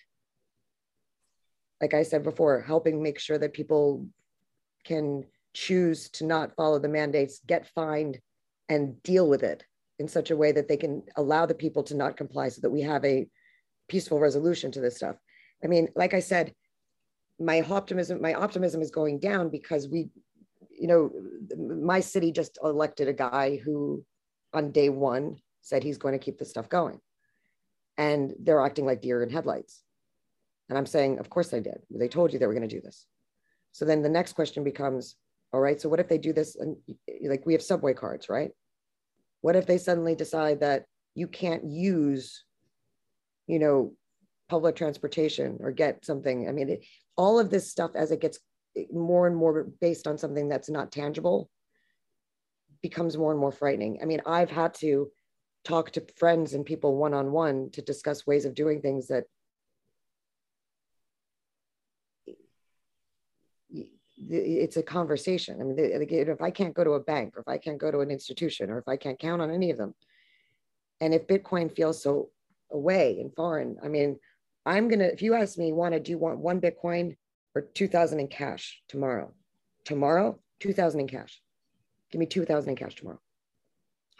like 1.80 1.94
i 1.94 2.02
said 2.02 2.22
before 2.22 2.60
helping 2.60 3.02
make 3.02 3.18
sure 3.18 3.38
that 3.38 3.52
people 3.52 4.06
can 4.84 5.24
choose 5.54 6.08
to 6.10 6.24
not 6.24 6.54
follow 6.56 6.78
the 6.78 6.88
mandates 6.88 7.40
get 7.46 7.68
fined 7.74 8.18
and 8.68 9.02
deal 9.02 9.28
with 9.28 9.42
it 9.42 9.64
in 9.98 10.08
such 10.08 10.30
a 10.30 10.36
way 10.36 10.52
that 10.52 10.68
they 10.68 10.76
can 10.76 11.02
allow 11.16 11.46
the 11.46 11.54
people 11.54 11.82
to 11.82 11.96
not 11.96 12.16
comply 12.16 12.48
so 12.48 12.60
that 12.60 12.70
we 12.70 12.82
have 12.82 13.04
a 13.04 13.26
peaceful 13.88 14.18
resolution 14.18 14.70
to 14.72 14.80
this 14.80 14.96
stuff. 14.96 15.16
I 15.62 15.66
mean 15.66 15.88
like 15.96 16.14
i 16.14 16.20
said 16.20 16.54
my 17.40 17.60
optimism 17.62 18.20
my 18.20 18.34
optimism 18.34 18.80
is 18.82 18.90
going 18.90 19.18
down 19.18 19.48
because 19.48 19.88
we 19.88 20.10
you 20.78 20.86
know 20.86 21.10
my 21.56 22.00
city 22.00 22.32
just 22.32 22.58
elected 22.62 23.08
a 23.08 23.12
guy 23.12 23.56
who 23.56 24.04
on 24.52 24.70
day 24.70 24.88
one 24.88 25.36
said 25.60 25.82
he's 25.82 25.98
going 25.98 26.12
to 26.12 26.24
keep 26.24 26.38
this 26.38 26.50
stuff 26.50 26.68
going. 26.68 27.00
And 27.96 28.34
they're 28.40 28.64
acting 28.64 28.86
like 28.86 29.02
deer 29.02 29.22
in 29.22 29.30
headlights. 29.30 29.82
And 30.68 30.78
i'm 30.78 30.86
saying 30.86 31.18
of 31.18 31.30
course 31.30 31.48
they 31.48 31.60
did. 31.60 31.80
They 31.90 32.08
told 32.08 32.32
you 32.32 32.38
they 32.38 32.46
were 32.46 32.54
going 32.54 32.68
to 32.68 32.74
do 32.74 32.82
this. 32.82 33.06
So 33.72 33.84
then 33.84 34.02
the 34.02 34.08
next 34.08 34.32
question 34.32 34.64
becomes 34.64 35.16
all 35.52 35.60
right 35.60 35.80
so 35.80 35.88
what 35.88 36.00
if 36.00 36.08
they 36.08 36.18
do 36.18 36.32
this? 36.32 36.56
And 36.56 36.76
like 37.22 37.46
we 37.46 37.54
have 37.54 37.62
subway 37.62 37.94
cards 37.94 38.28
right? 38.28 38.50
What 39.40 39.56
if 39.56 39.66
they 39.66 39.78
suddenly 39.78 40.14
decide 40.14 40.60
that 40.60 40.84
you 41.14 41.28
can't 41.28 41.64
use 41.64 42.44
you 43.48 43.58
know 43.58 43.92
public 44.48 44.76
transportation 44.76 45.58
or 45.60 45.72
get 45.72 46.04
something 46.04 46.48
i 46.48 46.52
mean 46.52 46.68
it, 46.68 46.84
all 47.16 47.40
of 47.40 47.50
this 47.50 47.68
stuff 47.68 47.90
as 47.96 48.12
it 48.12 48.20
gets 48.20 48.38
more 48.92 49.26
and 49.26 49.34
more 49.34 49.66
based 49.80 50.06
on 50.06 50.16
something 50.16 50.48
that's 50.48 50.70
not 50.70 50.92
tangible 50.92 51.50
becomes 52.82 53.16
more 53.16 53.32
and 53.32 53.40
more 53.40 53.50
frightening 53.50 53.98
i 54.00 54.04
mean 54.04 54.22
i've 54.26 54.50
had 54.50 54.72
to 54.74 55.10
talk 55.64 55.90
to 55.90 56.06
friends 56.16 56.54
and 56.54 56.64
people 56.64 56.96
one 56.96 57.14
on 57.14 57.32
one 57.32 57.70
to 57.72 57.82
discuss 57.82 58.26
ways 58.26 58.44
of 58.44 58.54
doing 58.54 58.80
things 58.80 59.08
that 59.08 59.24
it's 64.30 64.76
a 64.76 64.82
conversation. 64.82 65.60
I 65.60 65.64
mean, 65.64 65.76
if 65.78 66.42
I 66.42 66.50
can't 66.50 66.74
go 66.74 66.84
to 66.84 66.92
a 66.92 67.00
bank 67.00 67.36
or 67.36 67.40
if 67.40 67.48
I 67.48 67.58
can't 67.58 67.78
go 67.78 67.90
to 67.90 68.00
an 68.00 68.10
institution 68.10 68.70
or 68.70 68.78
if 68.78 68.88
I 68.88 68.96
can't 68.96 69.18
count 69.18 69.40
on 69.40 69.50
any 69.50 69.70
of 69.70 69.78
them, 69.78 69.94
and 71.00 71.14
if 71.14 71.26
Bitcoin 71.26 71.74
feels 71.74 72.02
so 72.02 72.30
away 72.70 73.18
and 73.20 73.34
foreign, 73.34 73.76
I 73.82 73.88
mean, 73.88 74.18
I'm 74.66 74.88
gonna. 74.88 75.04
If 75.04 75.22
you 75.22 75.34
ask 75.34 75.56
me, 75.56 75.72
wanna 75.72 76.00
do 76.00 76.10
you 76.10 76.18
want 76.18 76.38
one 76.38 76.60
Bitcoin 76.60 77.16
or 77.54 77.62
two 77.62 77.88
thousand 77.88 78.20
in 78.20 78.28
cash 78.28 78.82
tomorrow? 78.88 79.32
Tomorrow, 79.84 80.38
two 80.60 80.72
thousand 80.72 81.00
in 81.00 81.08
cash. 81.08 81.40
Give 82.10 82.18
me 82.18 82.26
two 82.26 82.44
thousand 82.44 82.70
in 82.70 82.76
cash 82.76 82.94
tomorrow. 82.94 83.20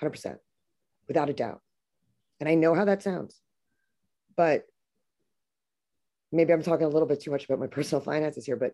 Hundred 0.01 0.13
percent, 0.13 0.39
without 1.07 1.29
a 1.29 1.35
doubt. 1.35 1.61
And 2.41 2.49
I 2.49 2.55
know 2.55 2.75
how 2.75 2.85
that 2.87 3.03
sounds, 3.03 3.41
but 4.37 4.65
maybe 6.33 6.53
I'm 6.53 6.63
talking 6.63 6.87
a 6.87 6.91
little 6.91 7.09
bit 7.09 7.21
too 7.21 7.31
much 7.31 7.45
about 7.45 7.59
my 7.59 7.67
personal 7.77 8.03
finances 8.03 8.47
here. 8.47 8.57
But 8.57 8.73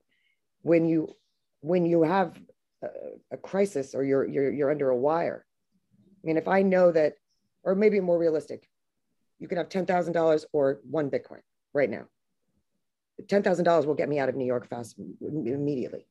when 0.62 0.86
you 0.86 1.08
when 1.60 1.86
you 1.86 2.02
have 2.02 2.38
a, 2.82 2.88
a 3.32 3.36
crisis 3.36 3.94
or 3.94 4.04
you're 4.04 4.26
you're 4.28 4.52
you're 4.52 4.70
under 4.70 4.90
a 4.90 4.96
wire, 4.96 5.44
I 6.22 6.26
mean, 6.26 6.36
if 6.36 6.48
I 6.48 6.62
know 6.62 6.92
that, 6.92 7.14
or 7.64 7.74
maybe 7.74 8.00
more 8.00 8.18
realistic, 8.18 8.68
you 9.38 9.48
can 9.48 9.58
have 9.58 9.68
ten 9.68 9.86
thousand 9.86 10.12
dollars 10.12 10.46
or 10.52 10.80
one 10.88 11.10
Bitcoin 11.10 11.40
right 11.72 11.90
now. 11.90 12.06
$10,000 13.22 13.86
will 13.86 13.94
get 13.94 14.08
me 14.08 14.18
out 14.18 14.28
of 14.28 14.34
New 14.34 14.46
York 14.46 14.68
fast 14.68 14.98
immediately. 15.20 16.06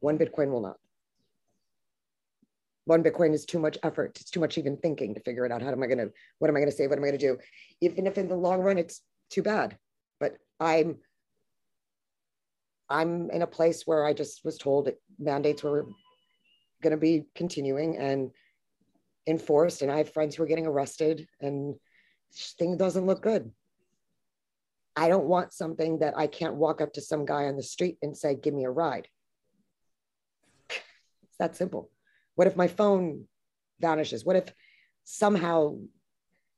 One 0.00 0.18
Bitcoin 0.18 0.50
will 0.50 0.60
not. 0.60 0.76
One 2.84 3.02
Bitcoin 3.02 3.32
is 3.32 3.44
too 3.44 3.58
much 3.58 3.78
effort. 3.82 4.18
It's 4.20 4.30
too 4.30 4.40
much 4.40 4.58
even 4.58 4.76
thinking 4.76 5.14
to 5.14 5.20
figure 5.20 5.46
it 5.46 5.52
out. 5.52 5.62
How 5.62 5.72
am 5.72 5.82
I 5.82 5.86
going 5.86 5.98
to, 5.98 6.12
what 6.38 6.48
am 6.48 6.56
I 6.56 6.60
going 6.60 6.70
to 6.70 6.76
say? 6.76 6.86
What 6.86 6.98
am 6.98 7.04
I 7.04 7.08
going 7.08 7.18
to 7.18 7.26
do? 7.26 7.38
Even 7.80 8.06
if 8.06 8.18
in 8.18 8.28
the 8.28 8.36
long 8.36 8.60
run, 8.60 8.78
it's 8.78 9.00
too 9.30 9.42
bad. 9.42 9.78
But 10.20 10.36
I'm, 10.60 10.98
I'm 12.88 13.30
in 13.30 13.42
a 13.42 13.46
place 13.46 13.86
where 13.86 14.04
I 14.04 14.12
just 14.12 14.44
was 14.44 14.58
told 14.58 14.90
mandates 15.18 15.62
were 15.62 15.86
going 16.82 16.90
to 16.90 16.98
be 16.98 17.24
continuing 17.34 17.96
and 17.96 18.30
enforced. 19.26 19.80
And 19.80 19.90
I 19.90 19.98
have 19.98 20.12
friends 20.12 20.36
who 20.36 20.42
are 20.42 20.46
getting 20.46 20.66
arrested 20.66 21.26
and 21.40 21.74
thing 22.58 22.76
doesn't 22.76 23.06
look 23.06 23.22
good. 23.22 23.50
I 24.96 25.08
don't 25.08 25.26
want 25.26 25.52
something 25.52 25.98
that 25.98 26.14
I 26.16 26.26
can't 26.26 26.54
walk 26.54 26.80
up 26.80 26.92
to 26.94 27.00
some 27.00 27.24
guy 27.24 27.46
on 27.46 27.56
the 27.56 27.62
street 27.62 27.98
and 28.02 28.16
say, 28.16 28.34
give 28.34 28.54
me 28.54 28.64
a 28.64 28.70
ride. 28.70 29.08
It's 31.24 31.38
that 31.40 31.56
simple. 31.56 31.90
What 32.36 32.46
if 32.46 32.54
my 32.54 32.68
phone 32.68 33.24
vanishes? 33.80 34.24
What 34.24 34.36
if 34.36 34.52
somehow 35.02 35.78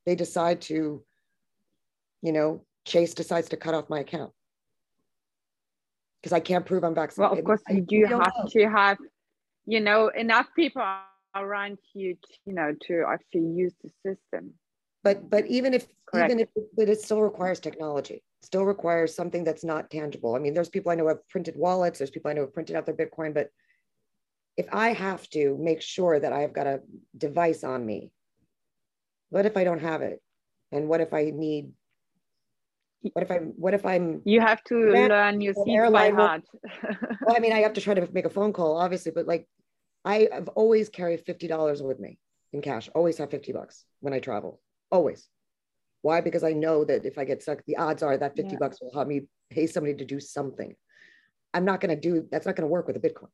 they 0.04 0.14
decide 0.14 0.60
to, 0.62 1.02
you 2.20 2.32
know, 2.32 2.66
Chase 2.84 3.14
decides 3.14 3.48
to 3.48 3.56
cut 3.56 3.72
off 3.72 3.88
my 3.88 4.00
account? 4.00 4.32
Because 6.20 6.34
I 6.34 6.40
can't 6.40 6.66
prove 6.66 6.84
I'm 6.84 6.94
vaccinated. 6.94 7.30
Well, 7.30 7.38
of 7.38 7.44
course, 7.46 7.62
you 7.70 7.80
do 7.80 8.04
have 8.04 8.32
know. 8.36 8.48
to 8.50 8.68
have, 8.68 8.98
you 9.64 9.80
know, 9.80 10.08
enough 10.08 10.48
people 10.54 10.82
around 11.34 11.78
you, 11.94 12.14
to, 12.14 12.38
you 12.44 12.52
know, 12.52 12.74
to 12.88 13.04
actually 13.08 13.46
use 13.46 13.72
the 13.82 13.90
system 14.04 14.52
but 15.06 15.30
but 15.30 15.46
even 15.46 15.72
if 15.72 15.86
Correct. 16.06 16.32
even 16.32 16.40
if 16.40 16.48
but 16.76 16.88
it 16.88 17.00
still 17.00 17.22
requires 17.22 17.60
technology. 17.60 18.24
Still 18.42 18.64
requires 18.64 19.14
something 19.14 19.44
that's 19.44 19.64
not 19.64 19.88
tangible. 19.88 20.34
I 20.34 20.40
mean 20.40 20.52
there's 20.52 20.68
people 20.68 20.90
i 20.90 20.96
know 20.96 21.06
have 21.06 21.28
printed 21.28 21.54
wallets. 21.56 21.98
There's 21.98 22.10
people 22.10 22.30
i 22.30 22.34
know 22.34 22.40
have 22.42 22.54
printed 22.54 22.74
out 22.74 22.86
their 22.86 22.96
bitcoin. 22.96 23.32
But 23.32 23.50
if 24.56 24.66
i 24.72 24.88
have 24.92 25.28
to 25.36 25.56
make 25.68 25.80
sure 25.80 26.18
that 26.18 26.32
i've 26.32 26.54
got 26.58 26.66
a 26.66 26.80
device 27.16 27.62
on 27.62 27.84
me 27.84 28.10
what 29.28 29.46
if 29.46 29.56
i 29.56 29.64
don't 29.64 29.80
have 29.90 30.02
it? 30.02 30.20
And 30.72 30.88
what 30.88 31.00
if 31.00 31.12
i 31.14 31.30
need 31.44 31.72
what 33.12 33.22
if 33.22 33.30
i'm 33.30 33.52
what 33.64 33.74
if 33.74 33.86
i'm 33.86 34.22
you 34.24 34.40
have 34.40 34.62
to 34.64 34.74
learn 34.74 35.40
your 35.40 35.54
seats 35.54 35.92
by 35.92 36.10
heart 36.10 36.42
well 37.24 37.36
i 37.36 37.38
mean 37.38 37.52
i 37.52 37.60
have 37.66 37.74
to 37.74 37.80
try 37.80 37.94
to 37.94 38.08
make 38.12 38.24
a 38.24 38.34
phone 38.38 38.52
call 38.52 38.76
obviously 38.76 39.12
but 39.12 39.26
like 39.26 39.46
i 40.04 40.28
have 40.32 40.48
always 40.60 40.88
carried 40.88 41.24
$50 41.24 41.86
with 41.86 42.00
me 42.00 42.18
in 42.52 42.62
cash 42.62 42.88
always 42.96 43.18
have 43.18 43.30
50 43.30 43.52
bucks 43.52 43.84
when 44.00 44.12
i 44.12 44.18
travel 44.18 44.60
always. 44.90 45.28
Why? 46.02 46.20
Because 46.20 46.44
I 46.44 46.52
know 46.52 46.84
that 46.84 47.04
if 47.04 47.18
I 47.18 47.24
get 47.24 47.42
stuck, 47.42 47.64
the 47.66 47.76
odds 47.76 48.02
are 48.02 48.16
that 48.16 48.36
50 48.36 48.52
yeah. 48.52 48.58
bucks 48.58 48.80
will 48.80 48.92
help 48.92 49.08
me 49.08 49.22
pay 49.50 49.66
somebody 49.66 49.94
to 49.94 50.04
do 50.04 50.20
something. 50.20 50.74
I'm 51.54 51.64
not 51.64 51.80
going 51.80 51.94
to 51.94 52.00
do 52.00 52.26
that's 52.30 52.46
not 52.46 52.54
going 52.56 52.68
to 52.68 52.72
work 52.72 52.86
with 52.86 52.96
a 52.96 53.00
Bitcoin. 53.00 53.28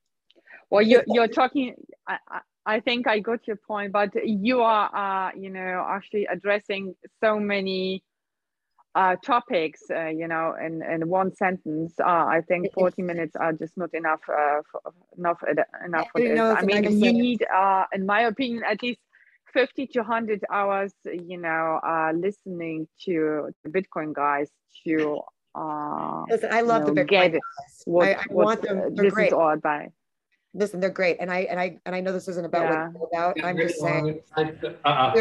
Well, 0.70 0.82
you're, 0.82 1.04
you're 1.06 1.28
talking, 1.28 1.74
I, 2.08 2.16
I 2.64 2.80
think 2.80 3.06
I 3.06 3.18
got 3.18 3.46
your 3.46 3.56
point, 3.56 3.92
but 3.92 4.10
you 4.24 4.62
are, 4.62 4.88
uh, 4.94 5.32
you 5.36 5.50
know, 5.50 5.84
actually 5.86 6.26
addressing 6.26 6.94
so 7.22 7.38
many 7.38 8.02
uh, 8.94 9.16
topics, 9.24 9.82
uh, 9.90 10.06
you 10.06 10.28
know, 10.28 10.54
in, 10.58 10.82
in 10.82 11.08
one 11.08 11.34
sentence. 11.34 11.94
Uh, 12.00 12.06
I 12.06 12.42
think 12.46 12.72
40 12.72 13.02
minutes 13.02 13.36
are 13.36 13.52
just 13.52 13.76
not 13.76 13.92
enough, 13.92 14.20
uh, 14.28 14.60
for, 14.70 14.80
enough, 15.18 15.42
enough 15.84 16.08
for 16.12 16.20
this. 16.20 16.40
I 16.40 16.62
mean, 16.62 16.84
you 16.84 17.12
need, 17.12 17.44
uh, 17.54 17.84
in 17.92 18.06
my 18.06 18.22
opinion, 18.22 18.62
at 18.66 18.82
least 18.82 19.00
50 19.52 19.86
to 19.88 19.98
100 20.00 20.44
hours 20.50 20.92
you 21.04 21.38
know 21.38 21.80
uh, 21.84 22.12
listening 22.14 22.88
to 23.04 23.50
the 23.64 23.70
bitcoin 23.70 24.12
guys 24.12 24.50
to 24.84 25.20
uh, 25.54 26.24
listen 26.28 26.50
i 26.52 26.60
love 26.60 26.86
know, 26.86 26.94
the 26.94 27.04
bitcoin 27.04 27.32
guys. 27.32 27.40
What, 27.84 28.08
I, 28.08 28.12
I 28.12 28.24
what, 28.28 28.44
want 28.46 28.62
them 28.62 28.94
they're 28.94 29.04
this 29.04 29.14
great. 29.14 29.26
is 29.28 29.32
all 29.32 29.52
about 29.52 29.92
listen 30.54 30.80
they're 30.80 30.90
great 30.90 31.16
and 31.20 31.30
i 31.30 31.40
and 31.48 31.60
i 31.60 31.78
and 31.84 31.94
i 31.94 32.00
know 32.00 32.12
this 32.12 32.28
isn't 32.28 32.44
about 32.44 32.70
yeah. 32.70 32.88
what 32.88 33.08
about 33.12 33.44
i'm 33.44 33.56
just 33.56 33.80
saying 33.80 34.20
uh, 34.36 35.12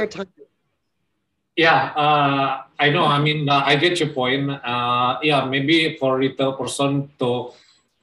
yeah 1.56 1.92
uh, 1.96 2.64
i 2.80 2.90
know 2.90 3.06
i 3.06 3.20
mean 3.20 3.48
uh, 3.50 3.64
i 3.66 3.76
get 3.76 4.00
your 4.00 4.10
point 4.10 4.50
uh, 4.50 5.20
yeah 5.24 5.46
maybe 5.46 5.98
for 5.98 6.18
retail 6.18 6.54
person 6.54 7.10
to 7.20 7.52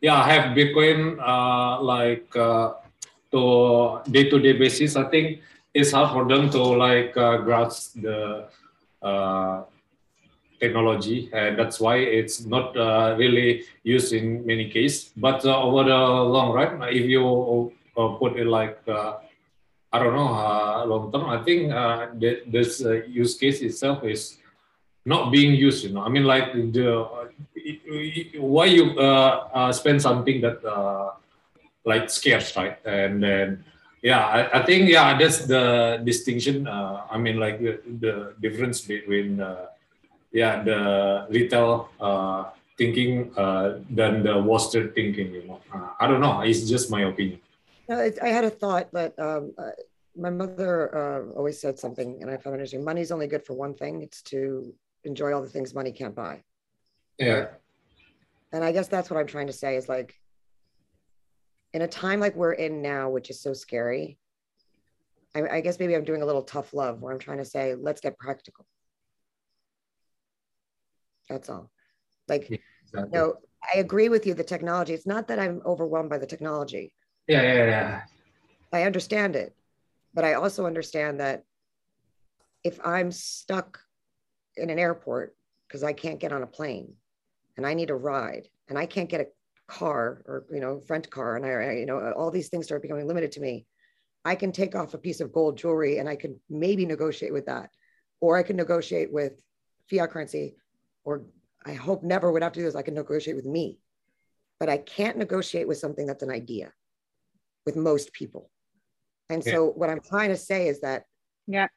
yeah 0.00 0.24
have 0.24 0.56
bitcoin 0.56 1.16
uh, 1.20 1.80
like 1.80 2.28
uh, 2.36 2.74
to 3.30 4.00
day-to-day 4.10 4.52
basis 4.56 4.96
i 4.96 5.04
think 5.04 5.40
it's 5.74 5.92
hard 5.92 6.12
for 6.12 6.26
them 6.26 6.50
to 6.50 6.62
like 6.62 7.16
uh, 7.16 7.38
grasp 7.38 8.00
the 8.00 8.48
uh, 9.02 9.62
technology, 10.60 11.30
and 11.32 11.58
that's 11.58 11.78
why 11.80 11.96
it's 11.96 12.44
not 12.44 12.76
uh, 12.76 13.14
really 13.18 13.64
used 13.82 14.12
in 14.12 14.44
many 14.46 14.70
cases. 14.70 15.12
But 15.16 15.44
uh, 15.44 15.62
over 15.62 15.84
the 15.84 15.96
long 15.96 16.52
run, 16.52 16.82
if 16.88 17.06
you 17.06 17.72
uh, 17.96 18.08
put 18.18 18.36
it 18.36 18.46
like 18.46 18.78
uh, 18.88 19.18
I 19.92 19.98
don't 20.02 20.14
know 20.14 20.84
long 20.86 21.12
term, 21.12 21.26
I 21.30 21.42
think 21.44 21.70
this 22.50 22.80
use 23.06 23.36
case 23.36 23.60
itself 23.60 24.04
is 24.04 24.38
not 25.04 25.30
being 25.30 25.54
used. 25.54 25.84
You 25.84 25.94
know, 25.94 26.02
I 26.02 26.08
mean, 26.08 26.24
like 26.24 26.52
the 26.52 27.06
why 28.36 28.66
you 28.66 28.92
spend 29.72 30.02
something 30.02 30.40
that 30.42 30.60
like 31.84 32.10
scarce, 32.10 32.56
right? 32.56 32.76
And 32.84 33.22
then 33.22 33.64
yeah 34.02 34.26
I, 34.26 34.60
I, 34.60 34.62
think 34.64 34.88
yeah 34.88 35.18
that's 35.18 35.46
the 35.46 36.00
distinction 36.04 36.66
uh, 36.68 37.02
i 37.10 37.18
mean 37.18 37.38
like 37.38 37.58
the, 37.58 37.80
the 38.00 38.34
difference 38.40 38.80
between 38.80 39.40
uh, 39.40 39.66
yeah 40.32 40.62
the 40.62 41.26
retail 41.30 41.90
uh, 42.00 42.44
thinking 42.78 43.32
uh, 43.36 43.80
than 43.90 44.22
the 44.22 44.38
Wall 44.40 44.58
Street 44.58 44.94
thinking. 44.94 45.34
You 45.34 45.46
know, 45.48 45.60
uh, 45.74 45.90
I 46.00 46.06
don't 46.06 46.20
know. 46.20 46.40
It's 46.40 46.66
just 46.70 46.90
my 46.90 47.02
opinion. 47.02 47.40
I, 47.90 48.12
I 48.22 48.28
had 48.28 48.44
a 48.44 48.50
thought, 48.50 48.88
but 48.92 49.18
um, 49.18 49.52
uh, 49.58 49.70
my 50.16 50.30
mother 50.30 50.72
uh, 50.96 51.36
always 51.36 51.60
said 51.60 51.78
something, 51.78 52.18
and 52.22 52.30
I 52.30 52.36
found 52.36 52.54
it 52.54 52.58
interesting. 52.58 52.84
Money's 52.84 53.10
only 53.10 53.26
good 53.26 53.44
for 53.44 53.54
one 53.54 53.74
thing: 53.74 54.00
it's 54.02 54.22
to 54.34 54.72
enjoy 55.04 55.32
all 55.34 55.42
the 55.42 55.48
things 55.48 55.74
money 55.74 55.92
can't 55.92 56.14
buy. 56.14 56.42
Yeah. 57.18 57.48
And 58.52 58.64
I 58.64 58.72
guess 58.72 58.88
that's 58.88 59.10
what 59.10 59.18
I'm 59.18 59.26
trying 59.26 59.48
to 59.48 59.52
say 59.52 59.76
is 59.76 59.88
like, 59.88 60.18
in 61.72 61.82
a 61.82 61.88
time 61.88 62.20
like 62.20 62.34
we're 62.34 62.52
in 62.52 62.82
now, 62.82 63.10
which 63.10 63.30
is 63.30 63.40
so 63.40 63.52
scary. 63.52 64.18
I, 65.34 65.58
I 65.58 65.60
guess 65.60 65.78
maybe 65.78 65.94
I'm 65.94 66.04
doing 66.04 66.22
a 66.22 66.26
little 66.26 66.42
tough 66.42 66.72
love, 66.72 67.00
where 67.00 67.12
I'm 67.12 67.18
trying 67.18 67.38
to 67.38 67.44
say, 67.44 67.74
let's 67.74 68.00
get 68.00 68.18
practical. 68.18 68.66
That's 71.28 71.50
all. 71.50 71.70
Like, 72.26 72.48
yeah, 72.48 72.56
exactly. 72.82 73.18
know, 73.18 73.34
I 73.74 73.78
agree 73.78 74.08
with 74.08 74.26
you. 74.26 74.34
The 74.34 74.44
technology. 74.44 74.94
It's 74.94 75.06
not 75.06 75.28
that 75.28 75.38
I'm 75.38 75.60
overwhelmed 75.66 76.10
by 76.10 76.18
the 76.18 76.26
technology. 76.26 76.94
Yeah, 77.26 77.42
yeah, 77.42 77.66
yeah. 77.66 78.02
I 78.72 78.82
understand 78.84 79.36
it, 79.36 79.54
but 80.14 80.24
I 80.24 80.34
also 80.34 80.66
understand 80.66 81.20
that 81.20 81.44
if 82.64 82.78
I'm 82.84 83.12
stuck 83.12 83.80
in 84.56 84.70
an 84.70 84.78
airport 84.78 85.36
because 85.66 85.82
I 85.82 85.92
can't 85.92 86.20
get 86.20 86.32
on 86.32 86.42
a 86.42 86.46
plane 86.46 86.94
and 87.56 87.66
I 87.66 87.74
need 87.74 87.90
a 87.90 87.94
ride 87.94 88.48
and 88.68 88.78
I 88.78 88.86
can't 88.86 89.08
get 89.08 89.20
a 89.20 89.26
car 89.68 90.22
or 90.26 90.46
you 90.50 90.60
know 90.60 90.80
front 90.80 91.10
car 91.10 91.36
and 91.36 91.44
I 91.44 91.72
you 91.72 91.86
know 91.86 92.12
all 92.12 92.30
these 92.30 92.48
things 92.48 92.66
start 92.66 92.82
becoming 92.82 93.06
limited 93.06 93.32
to 93.32 93.40
me. 93.40 93.66
I 94.24 94.34
can 94.34 94.52
take 94.52 94.74
off 94.74 94.94
a 94.94 94.98
piece 94.98 95.20
of 95.20 95.32
gold 95.32 95.56
jewelry 95.56 95.98
and 95.98 96.08
I 96.08 96.16
can 96.16 96.40
maybe 96.50 96.84
negotiate 96.84 97.32
with 97.32 97.46
that 97.46 97.70
or 98.20 98.36
I 98.36 98.42
can 98.42 98.56
negotiate 98.56 99.12
with 99.12 99.32
fiat 99.88 100.10
currency 100.10 100.56
or 101.04 101.24
I 101.64 101.74
hope 101.74 102.02
never 102.02 102.32
would 102.32 102.42
have 102.42 102.52
to 102.52 102.60
do 102.60 102.64
this. 102.64 102.74
I 102.74 102.82
can 102.82 102.94
negotiate 102.94 103.36
with 103.36 103.46
me 103.46 103.78
but 104.58 104.68
I 104.68 104.78
can't 104.78 105.16
negotiate 105.16 105.68
with 105.68 105.78
something 105.78 106.06
that's 106.06 106.22
an 106.22 106.30
idea 106.30 106.72
with 107.64 107.76
most 107.76 108.12
people. 108.12 108.50
And 109.30 109.44
yeah. 109.44 109.52
so 109.52 109.66
what 109.66 109.90
I'm 109.90 110.00
trying 110.00 110.30
to 110.30 110.36
say 110.36 110.68
is 110.68 110.80
that 110.80 111.04
yeah 111.46 111.68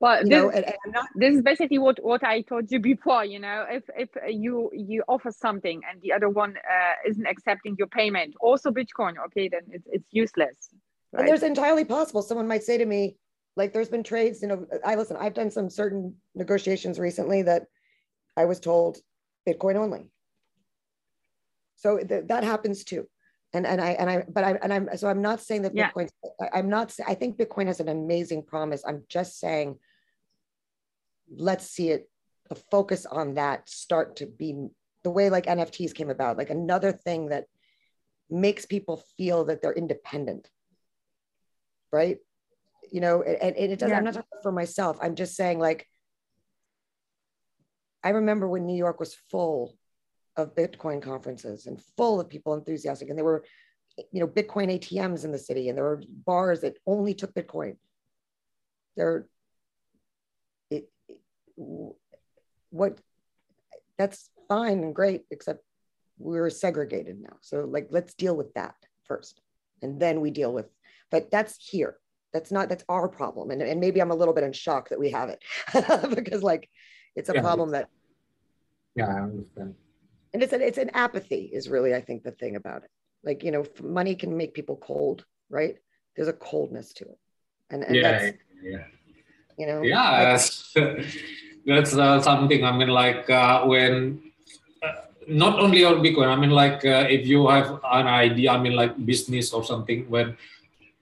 well 0.00 0.20
this, 0.22 0.30
know, 0.30 0.50
and, 0.50 0.64
and 0.64 0.76
not, 0.92 1.06
this 1.14 1.34
is 1.34 1.42
basically 1.42 1.78
what 1.78 2.02
what 2.02 2.22
i 2.24 2.40
told 2.42 2.70
you 2.70 2.78
before 2.92 3.24
you 3.24 3.38
know 3.38 3.64
if 3.68 3.84
if 3.96 4.08
you 4.28 4.70
you 4.72 5.02
offer 5.08 5.30
something 5.30 5.80
and 5.90 6.00
the 6.02 6.12
other 6.12 6.28
one 6.28 6.56
uh, 6.56 7.08
isn't 7.08 7.26
accepting 7.26 7.74
your 7.78 7.88
payment 7.88 8.34
also 8.40 8.70
bitcoin 8.70 9.14
okay 9.24 9.48
then 9.48 9.62
it's, 9.70 9.86
it's 9.90 10.08
useless 10.10 10.70
right? 11.12 11.20
and 11.20 11.28
there's 11.28 11.42
entirely 11.42 11.84
possible 11.84 12.22
someone 12.22 12.48
might 12.48 12.62
say 12.62 12.78
to 12.78 12.86
me 12.86 13.16
like 13.56 13.72
there's 13.72 13.88
been 13.88 14.04
trades 14.04 14.42
you 14.42 14.48
know 14.48 14.66
i 14.84 14.94
listen 14.94 15.16
i've 15.16 15.34
done 15.34 15.50
some 15.50 15.68
certain 15.68 16.14
negotiations 16.34 16.98
recently 16.98 17.42
that 17.42 17.64
i 18.36 18.44
was 18.44 18.60
told 18.60 18.98
bitcoin 19.48 19.76
only 19.76 20.10
so 21.76 21.98
th- 21.98 22.24
that 22.26 22.44
happens 22.44 22.84
too 22.84 23.06
and 23.54 23.66
and 23.66 23.80
I 23.80 23.90
and 23.92 24.10
I 24.10 24.24
but 24.28 24.44
I 24.44 24.58
and 24.62 24.72
I'm 24.72 24.88
so 24.96 25.08
I'm 25.08 25.22
not 25.22 25.40
saying 25.40 25.62
that 25.62 25.74
Bitcoin 25.74 26.08
yeah. 26.40 26.48
I'm 26.52 26.68
not 26.68 26.94
I 27.06 27.14
think 27.14 27.38
Bitcoin 27.38 27.66
has 27.66 27.80
an 27.80 27.88
amazing 27.88 28.42
promise. 28.42 28.82
I'm 28.86 29.04
just 29.08 29.38
saying 29.40 29.78
let's 31.34 31.68
see 31.70 31.90
it 31.90 32.10
a 32.50 32.54
focus 32.54 33.06
on 33.06 33.34
that 33.34 33.68
start 33.68 34.16
to 34.16 34.26
be 34.26 34.54
the 35.04 35.10
way 35.10 35.30
like 35.30 35.46
nfts 35.46 35.94
came 35.94 36.10
about 36.10 36.38
like 36.38 36.50
another 36.50 36.92
thing 36.92 37.28
that 37.28 37.44
makes 38.30 38.66
people 38.66 39.02
feel 39.16 39.44
that 39.46 39.62
they're 39.62 39.72
independent. 39.72 40.48
Right? 41.90 42.18
You 42.92 43.00
know 43.00 43.22
and, 43.22 43.56
and 43.56 43.72
it 43.72 43.78
doesn't 43.78 43.90
yeah. 43.90 43.98
i'm 43.98 44.04
not 44.04 44.14
talking 44.14 44.42
for 44.42 44.52
myself. 44.52 44.98
I'm 45.02 45.14
just 45.14 45.36
saying 45.36 45.58
like 45.58 45.86
i 48.04 48.10
remember 48.10 48.48
when 48.48 48.64
new 48.64 48.76
york 48.76 49.00
was 49.00 49.16
full 49.30 49.76
of 50.36 50.54
bitcoin 50.54 51.02
conferences 51.02 51.66
and 51.66 51.82
full 51.96 52.20
of 52.20 52.28
people 52.28 52.54
enthusiastic 52.54 53.08
and 53.08 53.18
there 53.18 53.24
were 53.24 53.44
you 54.12 54.20
know 54.20 54.28
bitcoin 54.28 54.72
atms 54.72 55.24
in 55.24 55.32
the 55.32 55.38
city 55.38 55.68
and 55.68 55.76
there 55.76 55.84
were 55.84 56.02
bars 56.24 56.60
that 56.60 56.76
only 56.86 57.14
took 57.14 57.34
bitcoin. 57.34 57.76
There 58.96 59.28
what 62.70 62.98
that's 63.96 64.30
fine 64.48 64.82
and 64.82 64.94
great, 64.94 65.24
except 65.30 65.62
we're 66.18 66.50
segregated 66.50 67.20
now. 67.20 67.36
So 67.40 67.64
like 67.64 67.88
let's 67.90 68.14
deal 68.14 68.36
with 68.36 68.52
that 68.54 68.74
first. 69.04 69.40
And 69.82 70.00
then 70.00 70.20
we 70.20 70.30
deal 70.30 70.52
with, 70.52 70.66
but 71.10 71.30
that's 71.30 71.56
here. 71.58 71.98
That's 72.32 72.52
not 72.52 72.68
that's 72.68 72.84
our 72.88 73.08
problem. 73.08 73.50
And, 73.50 73.62
and 73.62 73.80
maybe 73.80 74.00
I'm 74.00 74.10
a 74.10 74.16
little 74.16 74.34
bit 74.34 74.44
in 74.44 74.52
shock 74.52 74.88
that 74.90 74.98
we 74.98 75.10
have 75.10 75.30
it 75.30 75.42
because 76.14 76.42
like 76.42 76.68
it's 77.16 77.28
a 77.28 77.34
yeah, 77.34 77.40
problem 77.40 77.70
that 77.70 77.88
yeah, 78.94 79.06
I 79.06 79.20
understand. 79.20 79.74
And 80.34 80.42
it's 80.42 80.52
an 80.52 80.60
it's 80.60 80.78
an 80.78 80.90
apathy 80.94 81.50
is 81.52 81.68
really 81.68 81.94
I 81.94 82.00
think 82.00 82.22
the 82.22 82.32
thing 82.32 82.56
about 82.56 82.84
it. 82.84 82.90
Like, 83.24 83.42
you 83.42 83.50
know, 83.50 83.64
money 83.82 84.14
can 84.14 84.36
make 84.36 84.54
people 84.54 84.76
cold, 84.76 85.24
right? 85.50 85.76
There's 86.16 86.28
a 86.28 86.32
coldness 86.32 86.92
to 86.94 87.04
it. 87.04 87.18
And, 87.70 87.84
and 87.84 87.96
yeah, 87.96 88.02
that's, 88.02 88.38
yeah. 88.62 88.84
You 89.58 89.66
know, 89.66 89.82
yeah, 89.82 90.38
like, 90.76 91.04
that's 91.68 91.92
uh, 91.94 92.20
something. 92.20 92.64
I 92.64 92.72
mean, 92.72 92.88
like 92.88 93.28
uh, 93.28 93.62
when 93.68 94.24
uh, 94.82 95.04
not 95.28 95.60
only 95.60 95.84
on 95.84 96.00
Bitcoin. 96.00 96.28
I 96.32 96.36
mean, 96.36 96.50
like 96.50 96.84
uh, 96.84 97.04
if 97.08 97.28
you 97.28 97.46
have 97.48 97.78
an 97.84 98.08
idea, 98.08 98.52
I 98.52 98.58
mean, 98.58 98.72
like 98.72 98.96
business 99.04 99.52
or 99.52 99.62
something. 99.62 100.08
When 100.08 100.36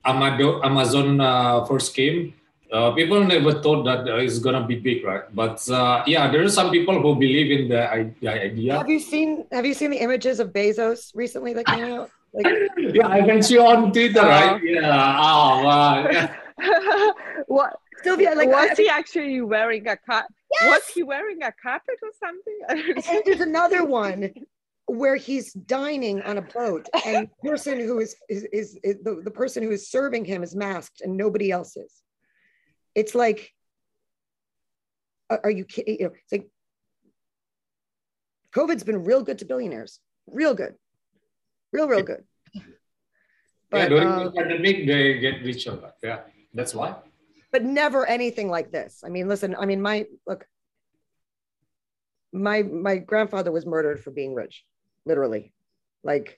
Amazon 0.03 1.21
uh, 1.21 1.63
first 1.65 1.95
came, 1.95 2.33
uh, 2.71 2.91
people 2.91 3.23
never 3.23 3.63
thought 3.63 3.85
that 3.85 4.05
it's 4.19 4.39
gonna 4.39 4.67
be 4.67 4.75
big, 4.75 5.05
right? 5.05 5.23
But 5.33 5.63
yeah, 6.05 6.29
there 6.29 6.43
are 6.43 6.49
some 6.49 6.69
people 6.69 7.01
who 7.01 7.15
believe 7.15 7.49
in 7.49 7.69
the, 7.69 8.11
the, 8.19 8.27
idea. 8.27 8.77
Have 8.77 8.89
you 8.89 8.99
seen 8.99 9.47
Have 9.51 9.65
you 9.65 9.73
seen 9.73 9.91
the 9.91 10.03
images 10.03 10.41
of 10.41 10.51
Bezos 10.51 11.15
recently 11.15 11.53
that 11.53 11.65
came 11.65 11.85
out? 11.85 12.11
Like, 12.33 12.47
yeah, 12.77 13.07
I 13.07 13.21
can 13.21 13.41
see 13.41 13.57
on 13.57 13.93
Twitter, 13.93 14.21
right? 14.21 14.61
Yeah. 14.61 15.17
Oh, 15.17 15.63
wow. 15.63 16.09
Yeah. 16.11 16.33
what? 17.47 17.79
Sylvia, 18.03 18.35
like, 18.35 18.49
was 18.49 18.71
I, 18.71 18.75
he 18.75 18.89
actually 18.89 19.41
wearing 19.41 19.87
a 19.87 19.97
cap? 19.97 20.27
Yes! 20.51 20.69
Was 20.69 20.87
he 20.93 21.03
wearing 21.03 21.43
a 21.43 21.51
carpet 21.61 21.95
or 22.01 22.09
something? 22.19 23.03
and 23.09 23.21
there's 23.25 23.41
another 23.41 23.85
one 24.03 24.31
where 24.85 25.17
he's 25.17 25.51
dining 25.51 26.21
on 26.21 26.37
a 26.37 26.41
boat, 26.41 26.87
and 27.05 27.27
the 27.27 27.49
person 27.49 27.79
who 27.79 27.99
is 27.99 28.15
is, 28.29 28.43
is, 28.53 28.79
is 28.83 28.97
the, 29.03 29.21
the 29.23 29.31
person 29.31 29.61
who 29.63 29.71
is 29.71 29.89
serving 29.89 30.23
him 30.23 30.43
is 30.43 30.55
masked, 30.55 31.01
and 31.01 31.17
nobody 31.17 31.51
else 31.51 31.75
is. 31.75 31.91
It's 32.95 33.13
like, 33.13 33.51
are 35.29 35.51
you 35.51 35.65
kidding? 35.65 35.97
You 35.99 36.05
know, 36.05 36.13
it's 36.13 36.31
like 36.31 36.47
COVID's 38.55 38.83
been 38.83 39.03
real 39.03 39.23
good 39.23 39.39
to 39.39 39.45
billionaires, 39.45 39.99
real 40.25 40.53
good, 40.53 40.75
real, 41.73 41.87
real 41.87 42.03
good. 42.03 42.23
But, 43.69 43.77
yeah, 43.77 43.87
during 43.89 44.07
um, 44.07 44.23
the 44.23 44.31
pandemic, 44.31 44.87
they 44.87 45.19
get 45.19 45.43
richer. 45.43 45.77
Yeah, 46.01 46.21
that's 46.53 46.73
why 46.73 46.95
but 47.57 47.65
never 47.65 48.05
anything 48.05 48.49
like 48.49 48.71
this. 48.71 49.01
I 49.03 49.09
mean, 49.09 49.27
listen, 49.27 49.55
I 49.59 49.65
mean, 49.65 49.81
my 49.81 50.05
look, 50.27 50.45
my 52.31 52.61
my 52.61 52.97
grandfather 52.97 53.51
was 53.51 53.65
murdered 53.65 53.99
for 54.03 54.11
being 54.11 54.35
rich, 54.35 54.63
literally. 55.05 55.55
Like 56.03 56.37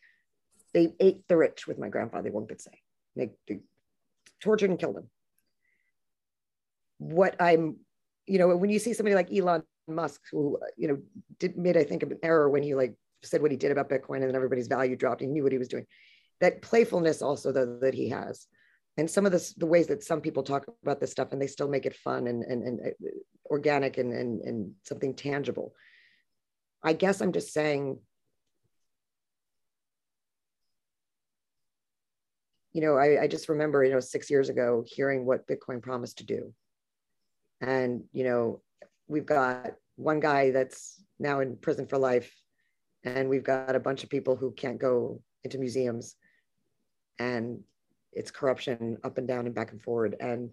they 0.73 0.93
ate 0.97 1.27
the 1.27 1.35
rich 1.35 1.67
with 1.67 1.77
my 1.77 1.89
grandfather, 1.89 2.31
one 2.31 2.47
could 2.47 2.61
say. 2.61 2.71
They, 3.17 3.31
they 3.49 3.59
tortured 4.39 4.69
and 4.69 4.79
killed 4.79 4.95
him. 4.95 5.09
What 6.99 7.35
I'm, 7.41 7.79
you 8.25 8.39
know, 8.39 8.55
when 8.55 8.69
you 8.69 8.79
see 8.79 8.93
somebody 8.93 9.15
like 9.15 9.33
Elon 9.33 9.63
Musk, 9.89 10.21
who, 10.31 10.57
you 10.77 10.87
know, 10.87 10.99
did 11.37 11.57
made, 11.57 11.75
I 11.75 11.83
think, 11.83 12.03
an 12.03 12.17
error 12.23 12.49
when 12.49 12.63
he 12.63 12.75
like 12.75 12.95
said 13.23 13.41
what 13.41 13.51
he 13.51 13.57
did 13.57 13.73
about 13.73 13.89
Bitcoin 13.89 14.17
and 14.17 14.29
then 14.29 14.35
everybody's 14.37 14.67
value 14.67 14.95
dropped. 14.95 15.19
He 15.19 15.27
knew 15.27 15.43
what 15.43 15.51
he 15.51 15.57
was 15.57 15.67
doing. 15.67 15.85
That 16.39 16.61
playfulness 16.61 17.21
also 17.21 17.51
though, 17.51 17.79
that 17.81 17.93
he 17.93 18.07
has 18.07 18.47
and 18.99 19.09
some 19.09 19.25
of 19.25 19.31
the 19.31 19.65
ways 19.65 19.87
that 19.87 20.03
some 20.03 20.19
people 20.19 20.43
talk 20.43 20.65
about 20.83 20.99
this 20.99 21.09
stuff 21.09 21.31
and 21.31 21.41
they 21.41 21.47
still 21.47 21.69
make 21.69 21.85
it 21.85 21.95
fun 21.95 22.27
and, 22.27 22.43
and, 22.43 22.63
and 22.63 22.79
uh, 22.81 23.09
organic 23.49 23.97
and, 23.97 24.11
and, 24.11 24.41
and 24.41 24.73
something 24.83 25.13
tangible. 25.13 25.73
I 26.83 26.91
guess 26.91 27.21
I'm 27.21 27.31
just 27.31 27.53
saying, 27.53 27.97
you 32.73 32.81
know, 32.81 32.97
I, 32.97 33.21
I 33.21 33.27
just 33.27 33.47
remember, 33.47 33.85
you 33.85 33.91
know, 33.93 34.01
six 34.01 34.29
years 34.29 34.49
ago 34.49 34.83
hearing 34.85 35.25
what 35.25 35.47
Bitcoin 35.47 35.81
promised 35.81 36.17
to 36.17 36.25
do. 36.25 36.53
And, 37.61 38.03
you 38.11 38.25
know, 38.25 38.61
we've 39.07 39.25
got 39.25 39.75
one 39.95 40.19
guy 40.19 40.51
that's 40.51 41.01
now 41.19 41.39
in 41.39 41.55
prison 41.55 41.87
for 41.87 41.97
life, 41.97 42.33
and 43.05 43.29
we've 43.29 43.45
got 43.45 43.77
a 43.77 43.79
bunch 43.79 44.03
of 44.03 44.09
people 44.09 44.35
who 44.35 44.51
can't 44.51 44.77
go 44.77 45.21
into 45.45 45.57
museums. 45.57 46.17
And 47.17 47.61
it's 48.13 48.31
corruption 48.31 48.97
up 49.03 49.17
and 49.17 49.27
down 49.27 49.45
and 49.45 49.55
back 49.55 49.71
and 49.71 49.81
forward 49.81 50.15
and 50.19 50.49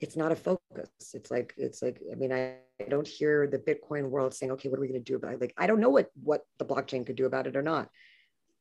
it's 0.00 0.16
not 0.16 0.32
a 0.32 0.36
focus. 0.36 0.88
It's 1.12 1.30
like 1.30 1.52
it's 1.58 1.82
like 1.82 2.00
i 2.10 2.14
mean 2.14 2.32
i, 2.32 2.54
I 2.80 2.88
don't 2.88 3.06
hear 3.06 3.46
the 3.46 3.58
bitcoin 3.58 4.08
world 4.08 4.32
saying 4.32 4.52
okay 4.52 4.68
what 4.68 4.78
are 4.78 4.80
we 4.80 4.88
going 4.88 5.04
to 5.04 5.12
do 5.12 5.16
about 5.16 5.34
it? 5.34 5.40
Like 5.40 5.54
i 5.58 5.66
don't 5.66 5.80
know 5.80 5.90
what 5.90 6.10
what 6.22 6.42
the 6.58 6.64
blockchain 6.64 7.06
could 7.06 7.16
do 7.16 7.26
about 7.26 7.46
it 7.46 7.56
or 7.56 7.62
not. 7.62 7.88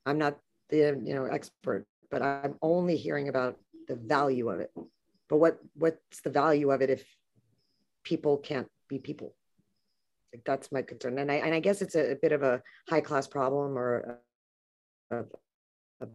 I'm 0.06 0.18
not 0.18 0.38
the 0.70 1.00
you 1.04 1.16
know 1.16 1.26
expert 1.26 1.86
but 2.12 2.22
i'm 2.22 2.56
only 2.62 2.98
hearing 2.98 3.28
about 3.30 3.58
the 3.90 3.96
value 3.96 4.50
of 4.50 4.62
it. 4.62 4.72
But 5.28 5.38
what 5.38 5.60
what's 5.74 6.22
the 6.22 6.30
value 6.30 6.72
of 6.72 6.82
it 6.82 6.90
if 6.90 7.04
people 8.04 8.38
can't 8.38 8.70
be 8.88 9.00
people? 9.00 9.36
Like 10.34 10.44
that's 10.46 10.72
my 10.72 10.84
concern, 10.84 11.18
and 11.18 11.32
I 11.32 11.36
and 11.36 11.54
I 11.54 11.60
guess 11.60 11.82
it's 11.82 11.96
a, 11.96 12.12
a 12.12 12.16
bit 12.16 12.32
of 12.32 12.44
a 12.44 12.62
high 12.88 13.02
class 13.02 13.28
problem 13.28 13.78
or 13.78 14.20
a, 15.12 15.18
a, 15.18 15.26
a 16.02 16.06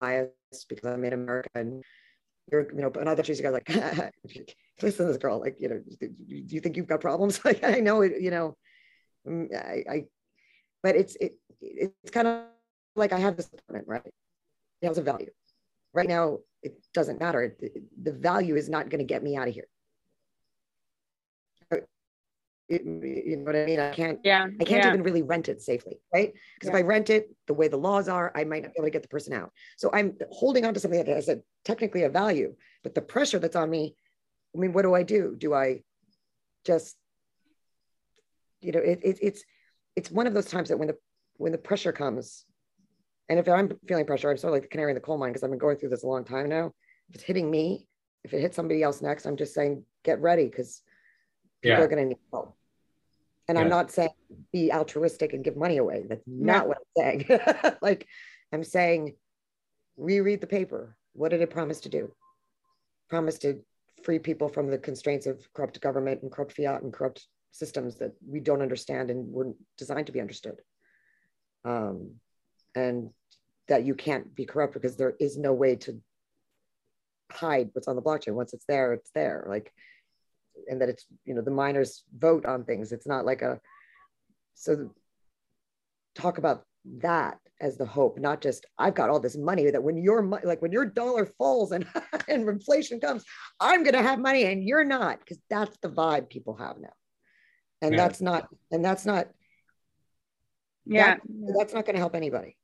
bias 0.00 0.30
because 0.68 0.90
I'm 0.90 1.04
in 1.04 1.12
America 1.12 1.50
and 1.54 1.82
you're 2.50 2.70
you 2.72 2.80
know 2.80 2.90
and 2.98 3.08
other 3.08 3.22
trees 3.22 3.38
you 3.38 3.44
guys 3.44 3.52
like 3.52 3.68
listen 4.82 5.06
to 5.06 5.12
this 5.12 5.16
girl 5.18 5.40
like 5.40 5.56
you 5.60 5.68
know 5.68 5.80
do 6.00 6.54
you 6.54 6.60
think 6.60 6.76
you've 6.76 6.86
got 6.86 7.00
problems? 7.00 7.40
Like 7.44 7.62
I 7.64 7.80
know 7.80 8.02
it 8.02 8.20
you 8.20 8.30
know 8.30 8.56
mm, 9.26 9.54
I, 9.54 9.84
I 9.90 10.04
but 10.82 10.96
it's 10.96 11.16
it 11.16 11.34
it's 11.60 12.10
kind 12.10 12.28
of 12.28 12.44
like 12.96 13.12
I 13.12 13.18
have 13.18 13.36
this 13.36 13.50
apartment 13.52 13.86
right? 13.88 14.12
It 14.80 14.86
has 14.86 14.98
a 14.98 15.02
value. 15.02 15.30
Right 15.92 16.08
now 16.08 16.38
it 16.62 16.78
doesn't 16.94 17.20
matter. 17.20 17.56
The 18.02 18.12
value 18.12 18.56
is 18.56 18.68
not 18.68 18.88
going 18.90 18.98
to 18.98 19.04
get 19.04 19.22
me 19.22 19.36
out 19.36 19.48
of 19.48 19.54
here 19.54 19.68
it, 22.68 22.84
you 22.84 23.36
know 23.36 23.44
what 23.44 23.56
I 23.56 23.64
mean? 23.64 23.80
I 23.80 23.92
can't, 23.92 24.18
yeah, 24.22 24.44
I 24.44 24.64
can't 24.64 24.84
yeah. 24.84 24.88
even 24.88 25.02
really 25.02 25.22
rent 25.22 25.48
it 25.48 25.62
safely, 25.62 26.00
right? 26.12 26.32
Because 26.54 26.68
yeah. 26.68 26.76
if 26.78 26.84
I 26.84 26.86
rent 26.86 27.08
it 27.10 27.34
the 27.46 27.54
way 27.54 27.68
the 27.68 27.78
laws 27.78 28.08
are, 28.08 28.30
I 28.34 28.44
might 28.44 28.62
not 28.62 28.72
be 28.72 28.78
able 28.78 28.86
to 28.88 28.90
get 28.90 29.02
the 29.02 29.08
person 29.08 29.32
out. 29.32 29.52
So 29.76 29.90
I'm 29.92 30.16
holding 30.30 30.66
on 30.66 30.74
to 30.74 30.80
something 30.80 31.02
that 31.02 31.08
has 31.08 31.28
a 31.28 31.40
technically 31.64 32.02
a 32.02 32.10
value, 32.10 32.54
but 32.82 32.94
the 32.94 33.00
pressure 33.00 33.38
that's 33.38 33.56
on 33.56 33.70
me, 33.70 33.94
I 34.54 34.58
mean, 34.58 34.72
what 34.72 34.82
do 34.82 34.94
I 34.94 35.02
do? 35.02 35.34
Do 35.38 35.54
I 35.54 35.82
just, 36.64 36.96
you 38.60 38.72
know, 38.72 38.80
it, 38.80 39.00
it, 39.02 39.18
it's, 39.22 39.44
it's 39.96 40.10
one 40.10 40.26
of 40.26 40.34
those 40.34 40.46
times 40.46 40.68
that 40.68 40.78
when 40.78 40.88
the, 40.88 40.96
when 41.36 41.52
the 41.52 41.58
pressure 41.58 41.92
comes, 41.92 42.44
and 43.30 43.38
if 43.38 43.48
I'm 43.48 43.78
feeling 43.86 44.06
pressure, 44.06 44.30
I'm 44.30 44.36
sort 44.36 44.50
of 44.50 44.54
like 44.56 44.62
the 44.62 44.68
canary 44.68 44.90
in 44.90 44.94
the 44.94 45.00
coal 45.00 45.18
mine 45.18 45.30
because 45.30 45.42
I've 45.42 45.50
been 45.50 45.58
going 45.58 45.76
through 45.76 45.90
this 45.90 46.02
a 46.02 46.06
long 46.06 46.24
time 46.24 46.48
now. 46.48 46.72
If 47.08 47.16
it's 47.16 47.24
hitting 47.24 47.50
me, 47.50 47.86
if 48.24 48.34
it 48.34 48.40
hits 48.40 48.56
somebody 48.56 48.82
else 48.82 49.00
next, 49.00 49.26
I'm 49.26 49.36
just 49.36 49.54
saying, 49.54 49.84
get 50.04 50.20
ready 50.20 50.46
because 50.46 50.82
people 51.62 51.78
Yeah. 51.78 51.84
are 51.84 51.88
going 51.88 52.02
to 52.02 52.08
need 52.08 52.18
help. 52.30 52.57
And 53.48 53.58
I'm 53.58 53.68
not 53.70 53.90
saying 53.90 54.10
be 54.52 54.70
altruistic 54.72 55.32
and 55.32 55.42
give 55.42 55.56
money 55.56 55.78
away. 55.78 56.04
That's 56.06 56.22
not 56.26 56.64
No. 56.64 56.68
what 56.68 56.78
I'm 56.78 57.02
saying. 57.26 57.40
like 57.82 58.06
I'm 58.52 58.62
saying, 58.64 59.14
reread 59.96 60.40
the 60.40 60.46
paper. 60.46 60.96
What 61.14 61.30
did 61.30 61.40
it 61.40 61.50
promise 61.50 61.80
to 61.80 61.88
do? 61.88 62.12
Promise 63.08 63.38
to 63.40 63.64
free 64.04 64.18
people 64.18 64.48
from 64.48 64.70
the 64.70 64.78
constraints 64.78 65.26
of 65.26 65.52
corrupt 65.54 65.80
government 65.80 66.22
and 66.22 66.30
corrupt 66.30 66.52
fiat 66.52 66.82
and 66.82 66.92
corrupt 66.92 67.26
systems 67.50 67.96
that 67.96 68.12
we 68.26 68.38
don't 68.38 68.62
understand 68.62 69.10
and 69.10 69.26
weren't 69.32 69.56
designed 69.78 70.06
to 70.06 70.12
be 70.12 70.20
understood. 70.20 70.60
Um, 71.64 72.16
and 72.74 73.10
that 73.68 73.84
you 73.84 73.94
can't 73.94 74.34
be 74.34 74.44
corrupt 74.44 74.74
because 74.74 74.96
there 74.96 75.14
is 75.18 75.36
no 75.36 75.52
way 75.52 75.76
to 75.76 76.00
hide 77.32 77.70
what's 77.72 77.88
on 77.88 77.96
the 77.96 78.02
blockchain. 78.02 78.34
Once 78.34 78.52
it's 78.52 78.64
there, 78.66 78.92
it's 78.92 79.10
there. 79.14 79.46
Like 79.48 79.72
and 80.68 80.80
that 80.80 80.88
it's 80.88 81.06
you 81.24 81.34
know 81.34 81.42
the 81.42 81.50
miners 81.50 82.04
vote 82.16 82.44
on 82.46 82.64
things. 82.64 82.92
It's 82.92 83.06
not 83.06 83.24
like 83.24 83.42
a 83.42 83.60
so 84.54 84.90
talk 86.14 86.38
about 86.38 86.64
that 87.00 87.38
as 87.60 87.76
the 87.76 87.84
hope 87.84 88.18
not 88.18 88.40
just 88.40 88.66
i've 88.78 88.94
got 88.94 89.10
all 89.10 89.18
this 89.20 89.36
money 89.36 89.68
that 89.70 89.82
when 89.82 89.96
your 89.96 90.22
mo- 90.22 90.38
like 90.44 90.62
when 90.62 90.70
your 90.72 90.86
dollar 90.86 91.26
falls 91.26 91.72
and 91.72 91.86
and 92.28 92.48
inflation 92.48 93.00
comes 93.00 93.24
i'm 93.58 93.82
going 93.82 93.94
to 93.94 94.02
have 94.02 94.18
money 94.20 94.44
and 94.44 94.62
you're 94.62 94.84
not 94.84 95.18
because 95.18 95.38
that's 95.50 95.76
the 95.82 95.88
vibe 95.88 96.28
people 96.30 96.54
have 96.56 96.78
now. 96.78 96.94
And 97.82 97.92
Yeah. 97.92 97.98
that's 97.98 98.20
not 98.20 98.48
and 98.70 98.84
that's 98.84 99.04
not 99.06 99.28
yeah. 100.86 101.16
that's 101.56 101.74
not 101.74 101.84
going 101.84 101.94
to 101.94 102.00
help 102.00 102.14
anybody. 102.14 102.56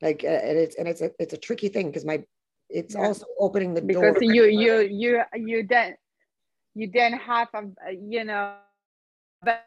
Like 0.00 0.24
uh, 0.24 0.28
and 0.28 0.58
it's 0.58 0.76
and 0.76 0.86
it's 0.86 1.00
a 1.00 1.10
it's 1.18 1.32
a 1.32 1.38
tricky 1.38 1.68
thing 1.68 1.86
because 1.86 2.04
my 2.04 2.22
it's 2.68 2.94
Yeah. 2.94 3.06
also 3.06 3.26
opening 3.38 3.74
the 3.74 3.82
because 3.82 4.14
door. 4.14 4.22
you 4.22 4.44
you 4.44 4.80
you 4.80 5.22
you 5.34 5.66
then 5.66 5.94
you 6.74 6.90
then 6.92 7.12
have 7.12 7.48
a 7.54 7.92
you 7.92 8.24
know 8.24 8.54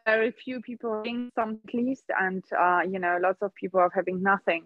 very 0.06 0.32
few 0.32 0.60
people 0.60 0.96
having 0.96 1.30
some 1.34 1.60
at 1.68 1.74
least 1.74 2.04
and 2.20 2.42
uh 2.58 2.80
you 2.88 2.98
know 2.98 3.18
lots 3.20 3.42
of 3.42 3.54
people 3.54 3.78
are 3.78 3.92
having 3.94 4.22
nothing 4.22 4.64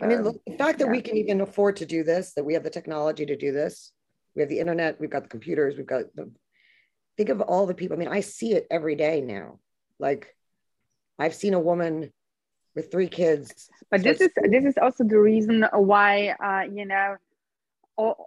I 0.00 0.06
mean, 0.06 0.22
look, 0.22 0.44
the 0.46 0.56
fact 0.56 0.78
that 0.80 0.88
we 0.88 1.00
can 1.00 1.16
even 1.16 1.40
afford 1.40 1.76
to 1.76 1.86
do 1.86 2.02
this, 2.02 2.32
that 2.34 2.44
we 2.44 2.54
have 2.54 2.64
the 2.64 2.70
technology 2.70 3.24
to 3.24 3.36
do 3.36 3.52
this, 3.52 3.92
we 4.34 4.42
have 4.42 4.48
the 4.48 4.58
internet, 4.58 5.00
we've 5.00 5.10
got 5.10 5.22
the 5.22 5.28
computers, 5.28 5.76
we've 5.76 5.86
got 5.86 6.04
the. 6.14 6.30
Think 7.16 7.30
of 7.30 7.40
all 7.40 7.66
the 7.66 7.74
people. 7.74 7.96
I 7.96 7.98
mean, 8.00 8.08
I 8.08 8.20
see 8.20 8.52
it 8.52 8.66
every 8.70 8.94
day 8.94 9.22
now. 9.22 9.58
Like, 9.98 10.36
I've 11.18 11.34
seen 11.34 11.54
a 11.54 11.60
woman 11.60 12.12
with 12.74 12.92
three 12.92 13.08
kids. 13.08 13.70
but 13.90 14.02
this 14.02 14.20
is 14.20 14.28
this 14.50 14.64
is 14.64 14.74
also 14.80 15.02
the 15.02 15.18
reason 15.18 15.64
why 15.72 16.34
uh 16.44 16.70
you 16.70 16.84
know 16.84 17.16
or 17.96 18.26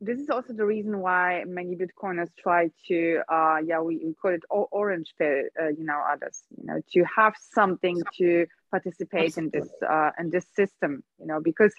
this 0.00 0.18
is 0.18 0.28
also 0.28 0.52
the 0.52 0.64
reason 0.64 1.00
why 1.00 1.44
many 1.46 1.76
bitcoiners 1.76 2.28
try 2.36 2.68
to 2.88 3.20
uh 3.28 3.58
yeah 3.64 3.80
we, 3.80 3.96
we 4.04 4.14
call 4.14 4.32
it 4.32 4.42
orange 4.50 5.14
pill 5.18 5.42
uh, 5.60 5.68
you 5.68 5.84
know 5.84 6.00
others 6.10 6.42
you 6.56 6.66
know 6.66 6.80
to 6.92 7.04
have 7.04 7.34
something 7.38 8.00
to 8.16 8.46
participate 8.70 9.36
in 9.38 9.50
this 9.52 9.68
uh 9.88 10.10
in 10.18 10.30
this 10.30 10.46
system 10.54 11.02
you 11.18 11.26
know 11.26 11.40
because 11.40 11.74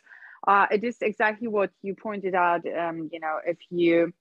uh 0.47 0.65
it 0.71 0.83
is 0.83 0.97
exactly 1.01 1.47
what 1.47 1.71
you 1.81 1.93
pointed 1.93 2.35
out 2.35 2.61
um 2.77 3.09
you 3.11 3.19
know 3.19 3.39
if 3.45 3.57
you 3.69 4.11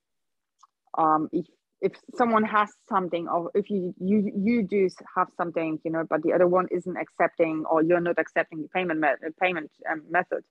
um 0.98 1.28
if 1.32 1.46
if 1.80 1.92
someone 2.16 2.44
has 2.44 2.70
something 2.88 3.28
or 3.28 3.50
if 3.54 3.68
you 3.68 3.94
you 4.00 4.32
you 4.34 4.62
do 4.62 4.88
have 5.16 5.28
something 5.36 5.78
you 5.84 5.90
know 5.90 6.04
but 6.08 6.22
the 6.22 6.32
other 6.32 6.46
one 6.46 6.66
isn't 6.70 6.96
accepting 6.96 7.64
or 7.70 7.82
you're 7.82 8.00
not 8.00 8.18
accepting 8.18 8.62
the 8.62 8.68
payment 8.68 8.98
me- 9.00 9.30
payment 9.40 9.70
um, 9.90 10.02
method 10.10 10.42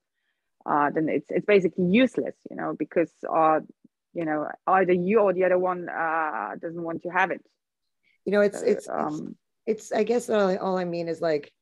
uh, 0.66 0.90
then 0.90 1.08
it's 1.08 1.30
it's 1.30 1.46
basically 1.46 1.86
useless, 1.86 2.34
you 2.50 2.56
know, 2.56 2.74
because 2.78 3.12
uh, 3.30 3.60
you 4.14 4.24
know 4.24 4.48
either 4.66 4.92
you 4.92 5.20
or 5.20 5.32
the 5.32 5.44
other 5.44 5.58
one 5.58 5.88
uh, 5.88 6.50
doesn't 6.60 6.82
want 6.82 7.02
to 7.02 7.10
have 7.10 7.30
it. 7.30 7.44
You 8.24 8.32
know, 8.32 8.40
it's 8.40 8.60
So, 8.60 8.66
it's 8.66 8.86
it's, 8.86 8.88
um, 8.88 9.36
it's. 9.66 9.92
I 9.92 10.04
guess 10.04 10.30
all 10.30 10.48
I, 10.48 10.56
all 10.56 10.78
I 10.78 10.84
mean 10.84 11.08
is 11.08 11.20
like, 11.20 11.52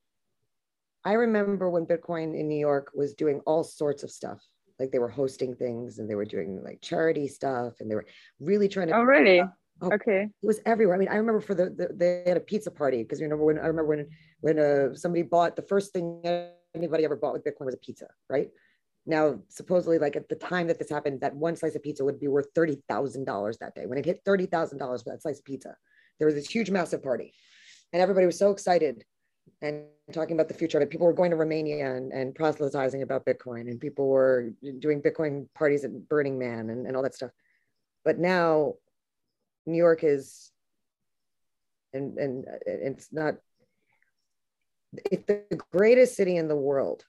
I 1.03 1.13
remember 1.13 1.69
when 1.69 1.85
Bitcoin 1.85 2.39
in 2.39 2.47
New 2.47 2.59
York 2.59 2.91
was 2.93 3.13
doing 3.13 3.41
all 3.45 3.63
sorts 3.63 4.03
of 4.03 4.11
stuff. 4.11 4.41
Like 4.79 4.91
they 4.91 4.99
were 4.99 5.09
hosting 5.09 5.55
things 5.55 5.99
and 5.99 6.09
they 6.09 6.15
were 6.15 6.25
doing 6.25 6.61
like 6.63 6.81
charity 6.81 7.27
stuff 7.27 7.73
and 7.79 7.89
they 7.89 7.95
were 7.95 8.07
really 8.39 8.67
trying 8.67 8.87
to 8.87 8.95
oh 8.95 9.03
really? 9.03 9.41
Oh. 9.41 9.49
Okay. 9.91 10.29
it 10.41 10.47
was 10.47 10.59
everywhere. 10.65 10.95
I 10.95 10.99
mean, 10.99 11.09
I 11.09 11.15
remember 11.15 11.41
for 11.41 11.55
the, 11.55 11.65
the 11.65 11.89
they 11.93 12.23
had 12.25 12.37
a 12.37 12.41
pizza 12.41 12.71
party 12.71 13.03
because 13.03 13.19
you 13.19 13.25
remember 13.25 13.45
when 13.45 13.57
I 13.57 13.67
remember 13.67 13.85
when 13.89 14.07
when 14.39 14.59
uh, 14.59 14.95
somebody 14.95 15.23
bought 15.23 15.55
the 15.55 15.61
first 15.61 15.91
thing 15.91 16.21
anybody 16.73 17.05
ever 17.05 17.15
bought 17.15 17.33
with 17.33 17.43
Bitcoin 17.43 17.65
was 17.65 17.75
a 17.75 17.77
pizza, 17.77 18.07
right? 18.29 18.49
Now, 19.05 19.39
supposedly, 19.49 19.99
like 19.99 20.15
at 20.15 20.29
the 20.29 20.35
time 20.35 20.67
that 20.67 20.79
this 20.79 20.89
happened, 20.89 21.21
that 21.21 21.35
one 21.35 21.55
slice 21.55 21.75
of 21.75 21.83
pizza 21.83 22.05
would 22.05 22.19
be 22.19 22.29
worth 22.29 22.47
thirty 22.55 22.81
thousand 22.87 23.25
dollars 23.25 23.57
that 23.57 23.75
day. 23.75 23.85
When 23.85 23.97
it 23.97 24.05
hit 24.05 24.21
thirty 24.23 24.45
thousand 24.45 24.77
dollars 24.77 25.03
for 25.03 25.11
that 25.11 25.21
slice 25.21 25.39
of 25.39 25.45
pizza, 25.45 25.75
there 26.19 26.25
was 26.25 26.35
this 26.35 26.49
huge, 26.49 26.69
massive 26.69 27.03
party, 27.03 27.33
and 27.91 28.01
everybody 28.01 28.25
was 28.25 28.39
so 28.39 28.51
excited 28.51 29.03
and 29.61 29.83
talking 30.13 30.35
about 30.35 30.47
the 30.47 30.53
future 30.53 30.77
of 30.77 30.83
it. 30.83 30.89
People 30.89 31.05
were 31.07 31.13
going 31.13 31.31
to 31.31 31.37
Romania 31.37 31.95
and, 31.95 32.13
and 32.13 32.33
proselytizing 32.33 33.01
about 33.01 33.25
Bitcoin, 33.25 33.69
and 33.69 33.79
people 33.79 34.07
were 34.07 34.51
doing 34.79 35.01
Bitcoin 35.01 35.47
parties 35.53 35.83
at 35.83 36.07
Burning 36.07 36.39
Man 36.39 36.69
and, 36.69 36.87
and 36.87 36.95
all 36.95 37.03
that 37.03 37.15
stuff. 37.15 37.31
But 38.05 38.19
now 38.19 38.75
New 39.65 39.77
York 39.77 40.03
is, 40.03 40.49
and 41.91 42.17
and 42.17 42.45
it's 42.65 43.11
not. 43.11 43.35
The 45.11 45.59
greatest 45.71 46.15
city 46.15 46.37
in 46.37 46.47
the 46.47 46.55
world 46.55 47.03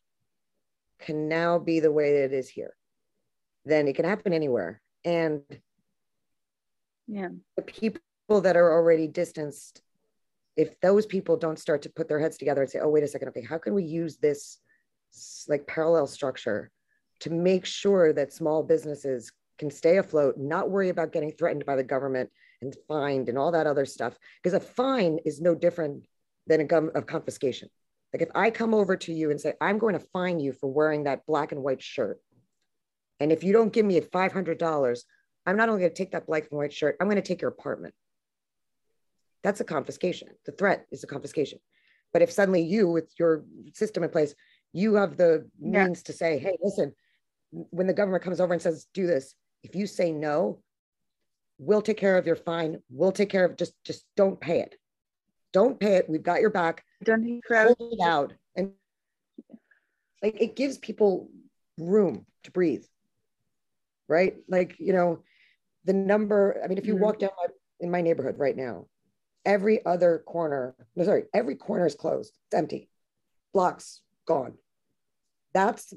can 1.05 1.29
now 1.29 1.59
be 1.59 1.81
the 1.81 1.93
way 1.93 2.15
that 2.15 2.25
it 2.25 2.33
is 2.33 2.49
here, 2.49 2.75
then 3.65 3.87
it 3.87 3.95
can 3.95 4.05
happen 4.05 4.33
anywhere. 4.33 4.81
And 5.05 5.43
Yeah. 7.07 7.29
the 7.57 7.63
people 7.63 8.01
that 8.41 8.57
are 8.57 8.73
already 8.73 9.07
distanced, 9.07 9.83
if 10.57 10.81
those 10.81 11.05
people 11.05 11.37
don't 11.37 11.59
start 11.59 11.83
to 11.83 11.91
put 11.91 12.09
their 12.09 12.19
heads 12.19 12.39
together 12.39 12.63
and 12.63 12.71
say, 12.71 12.81
"Oh, 12.81 12.89
wait 12.89 13.05
a 13.05 13.09
second, 13.09 13.29
okay, 13.29 13.43
how 13.43 13.59
can 13.59 13.75
we 13.75 13.85
use 13.85 14.17
this 14.17 14.59
like 15.47 15.67
parallel 15.67 16.07
structure 16.07 16.71
to 17.21 17.31
make 17.31 17.65
sure 17.65 18.13
that 18.13 18.33
small 18.33 18.63
businesses 18.63 19.31
can 19.59 19.71
stay 19.71 19.99
afloat, 19.99 20.37
not 20.37 20.71
worry 20.71 20.89
about 20.89 21.13
getting 21.13 21.31
threatened 21.31 21.65
by 21.65 21.77
the 21.77 21.85
government 21.85 22.31
and 22.61 22.77
fined 22.89 23.29
and 23.29 23.39
all 23.39 23.53
that 23.53 23.67
other 23.67 23.85
stuff. 23.85 24.19
Because 24.43 24.55
a 24.55 24.61
fine 24.61 25.19
is 25.25 25.41
no 25.41 25.55
different 25.55 26.07
than 26.47 26.61
a 26.61 26.65
gum 26.65 26.91
of 26.95 27.07
confiscation. 27.07 27.69
Like 28.15 28.23
if 28.23 28.31
I 28.33 28.51
come 28.51 28.75
over 28.75 28.97
to 28.97 29.13
you 29.13 29.33
and 29.33 29.41
say, 29.41 29.55
I'm 29.61 29.77
going 29.77 29.95
to 29.95 30.07
fine 30.13 30.39
you 30.39 30.53
for 30.53 30.71
wearing 30.73 31.03
that 31.03 31.27
black 31.27 31.51
and 31.51 31.65
white 31.65 31.83
shirt. 31.83 32.21
And 33.19 33.33
if 33.33 33.43
you 33.43 33.53
don't 33.53 33.73
give 33.73 33.85
me 33.85 34.01
$500, 34.01 34.99
I'm 35.47 35.57
not 35.57 35.69
only 35.69 35.81
going 35.81 35.91
to 35.91 35.97
take 35.97 36.13
that 36.13 36.29
black 36.29 36.47
and 36.49 36.57
white 36.57 36.73
shirt, 36.73 36.97
I'm 37.01 37.09
going 37.09 37.21
to 37.21 37.23
take 37.23 37.43
your 37.43 37.51
apartment. 37.51 37.93
That's 39.43 39.61
a 39.61 39.65
confiscation. 39.65 40.29
The 40.47 40.53
threat 40.53 40.87
is 40.93 41.03
a 41.03 41.09
confiscation. 41.09 41.59
But 42.13 42.23
if 42.23 42.31
suddenly 42.31 42.63
you, 42.63 42.89
with 42.89 43.13
your 43.19 43.45
system 43.73 44.05
in 44.05 44.11
place, 44.11 44.33
you 44.73 44.95
have 44.95 45.17
the 45.17 45.51
Yeah. 45.61 45.87
means 45.87 46.05
to 46.05 46.13
say, 46.13 46.39
hey, 46.39 46.57
listen, 46.63 46.95
when 47.51 47.89
the 47.89 47.95
government 47.95 48.23
comes 48.23 48.41
over 48.41 48.53
and 48.53 48.63
says, 48.63 48.87
do 48.95 49.09
this, 49.09 49.35
if 49.65 49.75
you 49.75 49.89
say 49.89 50.13
no, 50.13 50.63
we'll 51.59 51.83
take 51.83 51.97
care 51.97 52.17
of 52.17 52.29
your 52.29 52.37
fine. 52.37 52.79
We'll 52.91 53.11
take 53.11 53.31
care 53.31 53.45
of 53.45 53.57
just 53.57 53.75
just 53.83 54.05
don't 54.17 54.41
pay 54.41 54.61
it. 54.61 54.77
Don't 55.55 55.79
pay 55.79 55.95
it. 55.95 56.11
We've 56.11 56.23
got 56.23 56.41
your 56.41 56.51
back. 56.51 56.85
Don't? 57.05 57.41
Hold 57.49 57.77
it 57.81 58.01
out. 58.03 58.35
And 58.57 58.73
like 60.21 60.41
it 60.41 60.57
gives 60.57 60.77
people 60.79 61.31
room 61.79 62.27
to 62.43 62.51
breathe. 62.51 62.85
Right? 64.09 64.37
Like, 64.49 64.79
you 64.79 64.93
know, 64.93 65.23
the 65.85 65.93
number, 65.93 66.61
I 66.63 66.67
mean, 66.67 66.77
if 66.77 66.87
you 66.87 66.97
Mhm. 66.97 67.01
walk 67.01 67.19
down 67.21 67.31
my, 67.37 67.47
in 67.81 67.91
my 67.91 68.01
neighborhood 68.01 68.39
right 68.39 68.57
now, 68.57 68.89
every 69.45 69.85
other 69.87 70.19
corner, 70.27 70.75
no, 70.97 71.05
sorry, 71.05 71.25
every 71.33 71.55
corner 71.55 71.87
is 71.87 71.95
closed. 71.95 72.37
It's 72.47 72.59
empty. 72.59 72.91
Blocks 73.53 74.03
gone. 74.27 74.59
That's 75.53 75.95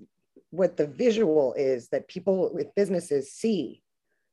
what 0.51 0.77
the 0.77 0.87
visual 0.87 1.53
is 1.53 1.89
that 1.89 2.07
people 2.07 2.53
with 2.53 2.75
businesses 2.75 3.33
see 3.33 3.81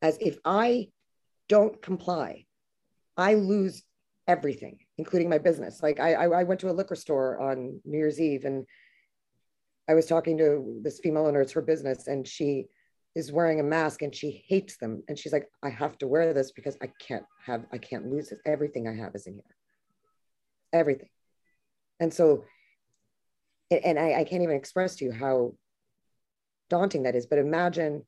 as 0.02 0.18
if 0.20 0.38
I 0.44 0.90
don't 1.48 1.80
comply, 1.80 2.44
I 3.16 3.34
lose 3.34 3.82
everything, 4.26 4.78
including 4.98 5.28
my 5.28 5.38
business. 5.38 5.82
Like 5.82 6.01
I, 6.01 6.14
I, 6.14 6.44
went 6.44 6.60
to 6.60 6.70
a 6.70 6.72
liquor 6.72 6.94
store 6.94 7.40
on 7.40 7.80
New 7.84 7.98
Year's 7.98 8.20
Eve 8.20 8.44
and 8.44 8.64
I 9.88 9.94
was 9.94 10.06
talking 10.06 10.38
to 10.38 10.80
this 10.82 11.01
female 11.01 11.26
owner, 11.26 11.42
it's 11.42 11.52
her 11.52 11.62
business, 11.62 12.06
and 12.06 12.26
she 12.26 12.66
is 13.14 13.30
wearing 13.30 13.60
a 13.60 13.64
mask 13.64 14.02
and 14.02 14.14
she 14.14 14.44
hates 14.48 14.76
them. 14.78 15.02
And 15.09 15.18
she's 15.18 15.32
like, 15.32 15.48
I 15.62 15.68
have 15.68 15.98
to 15.98 16.06
wear 16.06 16.32
this 16.32 16.52
because 16.52 16.76
I 16.82 16.88
can't 16.98 17.24
have, 17.44 17.66
I 17.72 17.78
can't 17.78 18.10
lose 18.10 18.32
it. 18.32 18.38
Everything 18.46 18.88
I 18.88 18.94
have 18.94 19.14
is 19.14 19.26
in 19.26 19.34
here. 19.34 19.42
Everything. 20.72 21.10
And 22.01 22.12
so, 22.12 22.44
and 23.70 23.98
I, 23.98 24.20
I 24.20 24.24
can't 24.24 24.42
even 24.42 24.56
express 24.56 24.96
to 24.96 25.05
you 25.05 25.12
how 25.12 25.55
daunting 26.70 27.05
that 27.05 27.14
is. 27.14 27.26
But 27.26 27.38
imagine 27.38 28.05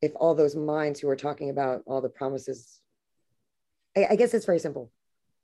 if 0.00 0.12
all 0.14 0.34
those 0.34 0.54
minds 0.54 1.00
who 1.00 1.08
are 1.08 1.16
talking 1.16 1.50
about 1.50 1.82
all 1.86 2.00
the 2.00 2.08
promises, 2.08 2.80
I 3.96 4.16
guess 4.16 4.32
it's 4.32 4.46
very 4.46 4.60
simple. 4.60 4.92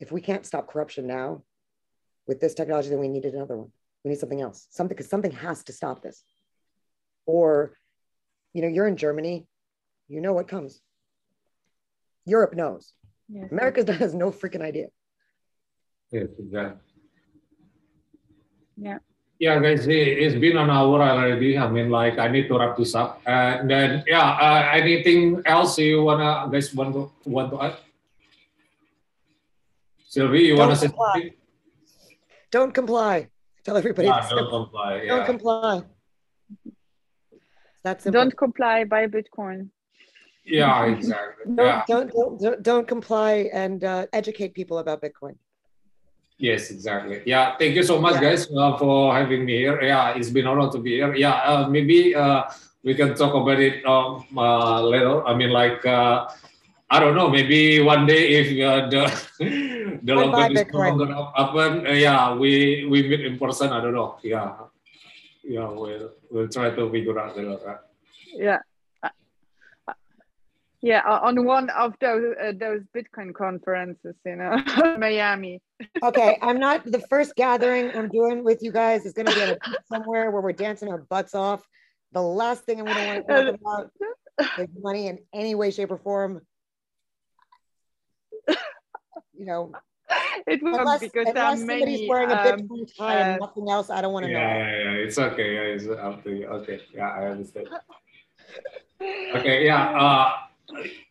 If 0.01 0.13
we 0.13 0.21
can't 0.21 0.45
stop 0.45 0.69
corruption 0.69 1.07
now 1.07 1.43
with 2.27 2.41
this 2.41 2.55
technology, 2.55 2.89
then 2.89 2.99
we 2.99 3.09
need 3.09 3.25
another 3.25 3.57
one. 3.57 3.71
We 4.05 4.11
need 4.11 4.19
something 4.19 4.41
else, 4.41 4.67
something, 4.71 4.95
because 4.95 5.09
something 5.09 5.33
has 5.33 5.65
to 5.65 5.73
stop 5.73 6.03
this. 6.03 6.23
Or 7.27 7.73
you 8.55 8.63
know, 8.63 8.69
you're 8.69 8.87
in 8.87 8.97
Germany, 8.97 9.47
you 10.09 10.21
know 10.21 10.33
what 10.33 10.49
comes. 10.49 10.81
Europe 12.25 12.55
knows. 12.55 12.93
Yes. 13.29 13.51
America 13.51 13.93
has 14.03 14.15
no 14.15 14.31
freaking 14.31 14.63
idea. 14.63 14.87
Yes, 16.11 16.29
exactly. 16.39 16.81
Yeah. 18.77 18.99
Yeah, 19.41 19.59
guys, 19.59 19.85
it's 19.89 20.37
been 20.37 20.57
an 20.57 20.71
hour 20.71 21.03
already. 21.03 21.59
I 21.59 21.69
mean, 21.69 21.91
like, 21.91 22.19
I 22.19 22.29
need 22.29 22.47
to 22.49 22.59
wrap 22.59 22.77
this 22.77 22.95
up. 22.95 23.21
And 23.27 23.69
then, 23.69 24.05
yeah, 24.07 24.23
uh, 24.23 24.71
anything 24.73 25.43
else 25.45 25.77
you 25.77 26.05
wanna 26.05 26.49
guys 26.51 26.73
want 26.73 26.95
to 26.95 27.11
want 27.29 27.51
to 27.51 27.61
add? 27.61 27.77
Sylvie, 30.15 30.43
you 30.43 30.57
don't 30.57 30.69
wanna 30.69 30.79
comply. 30.79 31.13
say 31.13 31.21
something? 31.21 31.33
Don't 32.53 32.73
comply. 32.73 33.29
Tell 33.65 33.77
everybody. 33.77 34.07
Yeah, 34.07 34.29
don't 34.31 34.49
comply. 34.49 35.03
Yeah. 35.03 35.09
Don't 35.13 35.27
comply. 35.27 35.83
That's 37.83 38.05
don't 38.05 38.37
comply 38.37 38.85
buy 38.85 39.09
Bitcoin. 39.09 39.71
Yeah, 40.45 40.87
exactly. 40.87 41.45
don't, 41.55 41.67
yeah. 41.67 41.83
don't, 41.89 42.09
don't, 42.41 42.63
don't 42.63 42.87
comply 42.87 43.51
and 43.53 43.83
uh, 43.83 44.07
educate 44.13 44.55
people 44.55 44.79
about 44.79 45.03
Bitcoin. 45.03 45.35
Yes, 46.39 46.71
exactly. 46.71 47.23
Yeah, 47.27 47.57
thank 47.59 47.75
you 47.75 47.83
so 47.83 48.01
much, 48.01 48.15
yeah. 48.15 48.31
guys, 48.31 48.49
uh, 48.57 48.77
for 48.79 49.15
having 49.15 49.45
me 49.45 49.57
here. 49.57 49.83
Yeah, 49.83 50.17
it's 50.17 50.31
been 50.31 50.47
an 50.47 50.59
honor 50.59 50.71
to 50.71 50.79
be 50.79 50.93
here. 51.01 51.15
Yeah, 51.15 51.35
uh, 51.51 51.69
maybe 51.69 52.15
uh, 52.15 52.45
we 52.85 52.95
can 52.95 53.15
talk 53.15 53.35
about 53.35 53.59
it 53.59 53.85
um, 53.85 54.25
uh, 54.37 54.81
later. 54.83 55.27
I 55.27 55.35
mean, 55.35 55.51
like, 55.51 55.85
uh, 55.87 56.29
I 56.91 57.01
don't 57.01 57.15
know, 57.15 57.29
maybe 57.29 57.81
one 57.81 58.07
day 58.07 58.29
if 58.35 58.47
uh, 58.63 58.89
the 58.89 59.03
the 60.03 60.13
lockdown 60.13 60.57
is 60.57 60.73
no 60.73 60.79
longer 60.79 61.33
open, 61.37 61.87
yeah, 61.97 62.35
we 62.35 62.87
we 62.87 63.09
meet 63.09 63.25
in 63.25 63.39
person. 63.39 63.71
I 63.71 63.81
don't 63.81 63.95
know. 63.95 64.19
Yeah, 64.23 64.55
yeah, 65.43 65.69
we'll 65.69 66.11
we'll 66.31 66.49
try 66.49 66.71
to 66.71 66.91
figure 66.91 67.19
out 67.19 67.35
that. 67.35 67.85
Yeah. 68.33 68.59
Yeah, 70.85 71.01
on 71.01 71.47
one 71.47 71.71
of 71.71 71.95
those 71.99 72.35
uh, 72.39 72.53
those 72.61 72.83
Bitcoin 72.95 73.33
conferences, 73.33 74.17
you 74.27 74.37
know, 74.37 74.63
Miami. 74.99 75.63
okay, 76.03 76.37
I'm 76.43 76.61
not 76.61 76.85
the 76.85 77.01
first 77.09 77.35
gathering 77.37 77.91
I'm 77.97 78.11
doing 78.11 78.45
with 78.45 78.63
you 78.63 78.71
guys 78.71 79.07
is 79.07 79.15
going 79.15 79.25
to 79.29 79.35
be 79.35 79.41
a 79.41 79.59
somewhere 79.89 80.31
where 80.31 80.43
we're 80.43 80.53
dancing 80.53 80.91
our 80.91 80.99
butts 80.99 81.35
off. 81.35 81.67
The 82.13 82.21
last 82.21 82.65
thing 82.65 82.81
I'm 82.81 82.85
going 82.85 82.97
to 82.99 83.07
want 83.07 83.27
to 83.27 83.53
talk 83.53 83.91
about 84.39 84.59
is 84.59 84.69
money 84.79 85.07
in 85.07 85.21
any 85.33 85.55
way, 85.55 85.71
shape, 85.71 85.91
or 85.91 85.97
form. 85.97 86.43
You 89.37 89.47
know, 89.47 89.73
it 90.47 90.63
will 90.63 90.79
unless, 90.79 91.01
because 91.01 91.27
there 91.35 91.43
are 91.43 91.57
many. 91.57 92.09
wearing 92.09 92.31
a 92.31 92.35
um, 92.35 92.61
Bitcoin 92.61 92.97
tie 92.97 93.21
uh, 93.21 93.25
and 93.25 93.41
nothing 93.41 93.69
else, 93.69 93.91
I 93.91 94.01
don't 94.01 94.13
want 94.13 94.27
to 94.27 94.33
yeah, 94.33 94.39
know. 94.39 94.59
Yeah, 94.59 94.79
yeah, 94.79 95.05
it's 95.05 95.19
okay. 95.19 95.55
Yeah, 95.55 95.75
it's 95.75 95.87
up 95.89 96.23
to 96.25 96.31
you. 96.31 96.47
Okay, 96.47 96.81
yeah, 96.95 97.11
I 97.11 97.27
understand. 97.27 97.69
okay, 99.01 99.65
yeah, 99.67 99.83
uh, 99.99 100.33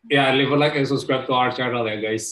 yeah, 0.10 0.34
leave 0.34 0.52
a 0.52 0.56
like 0.56 0.76
and 0.76 0.88
subscribe 0.88 1.26
to 1.28 1.34
our 1.34 1.52
channel, 1.52 1.88
yeah, 1.88 1.98
guys. 1.98 2.32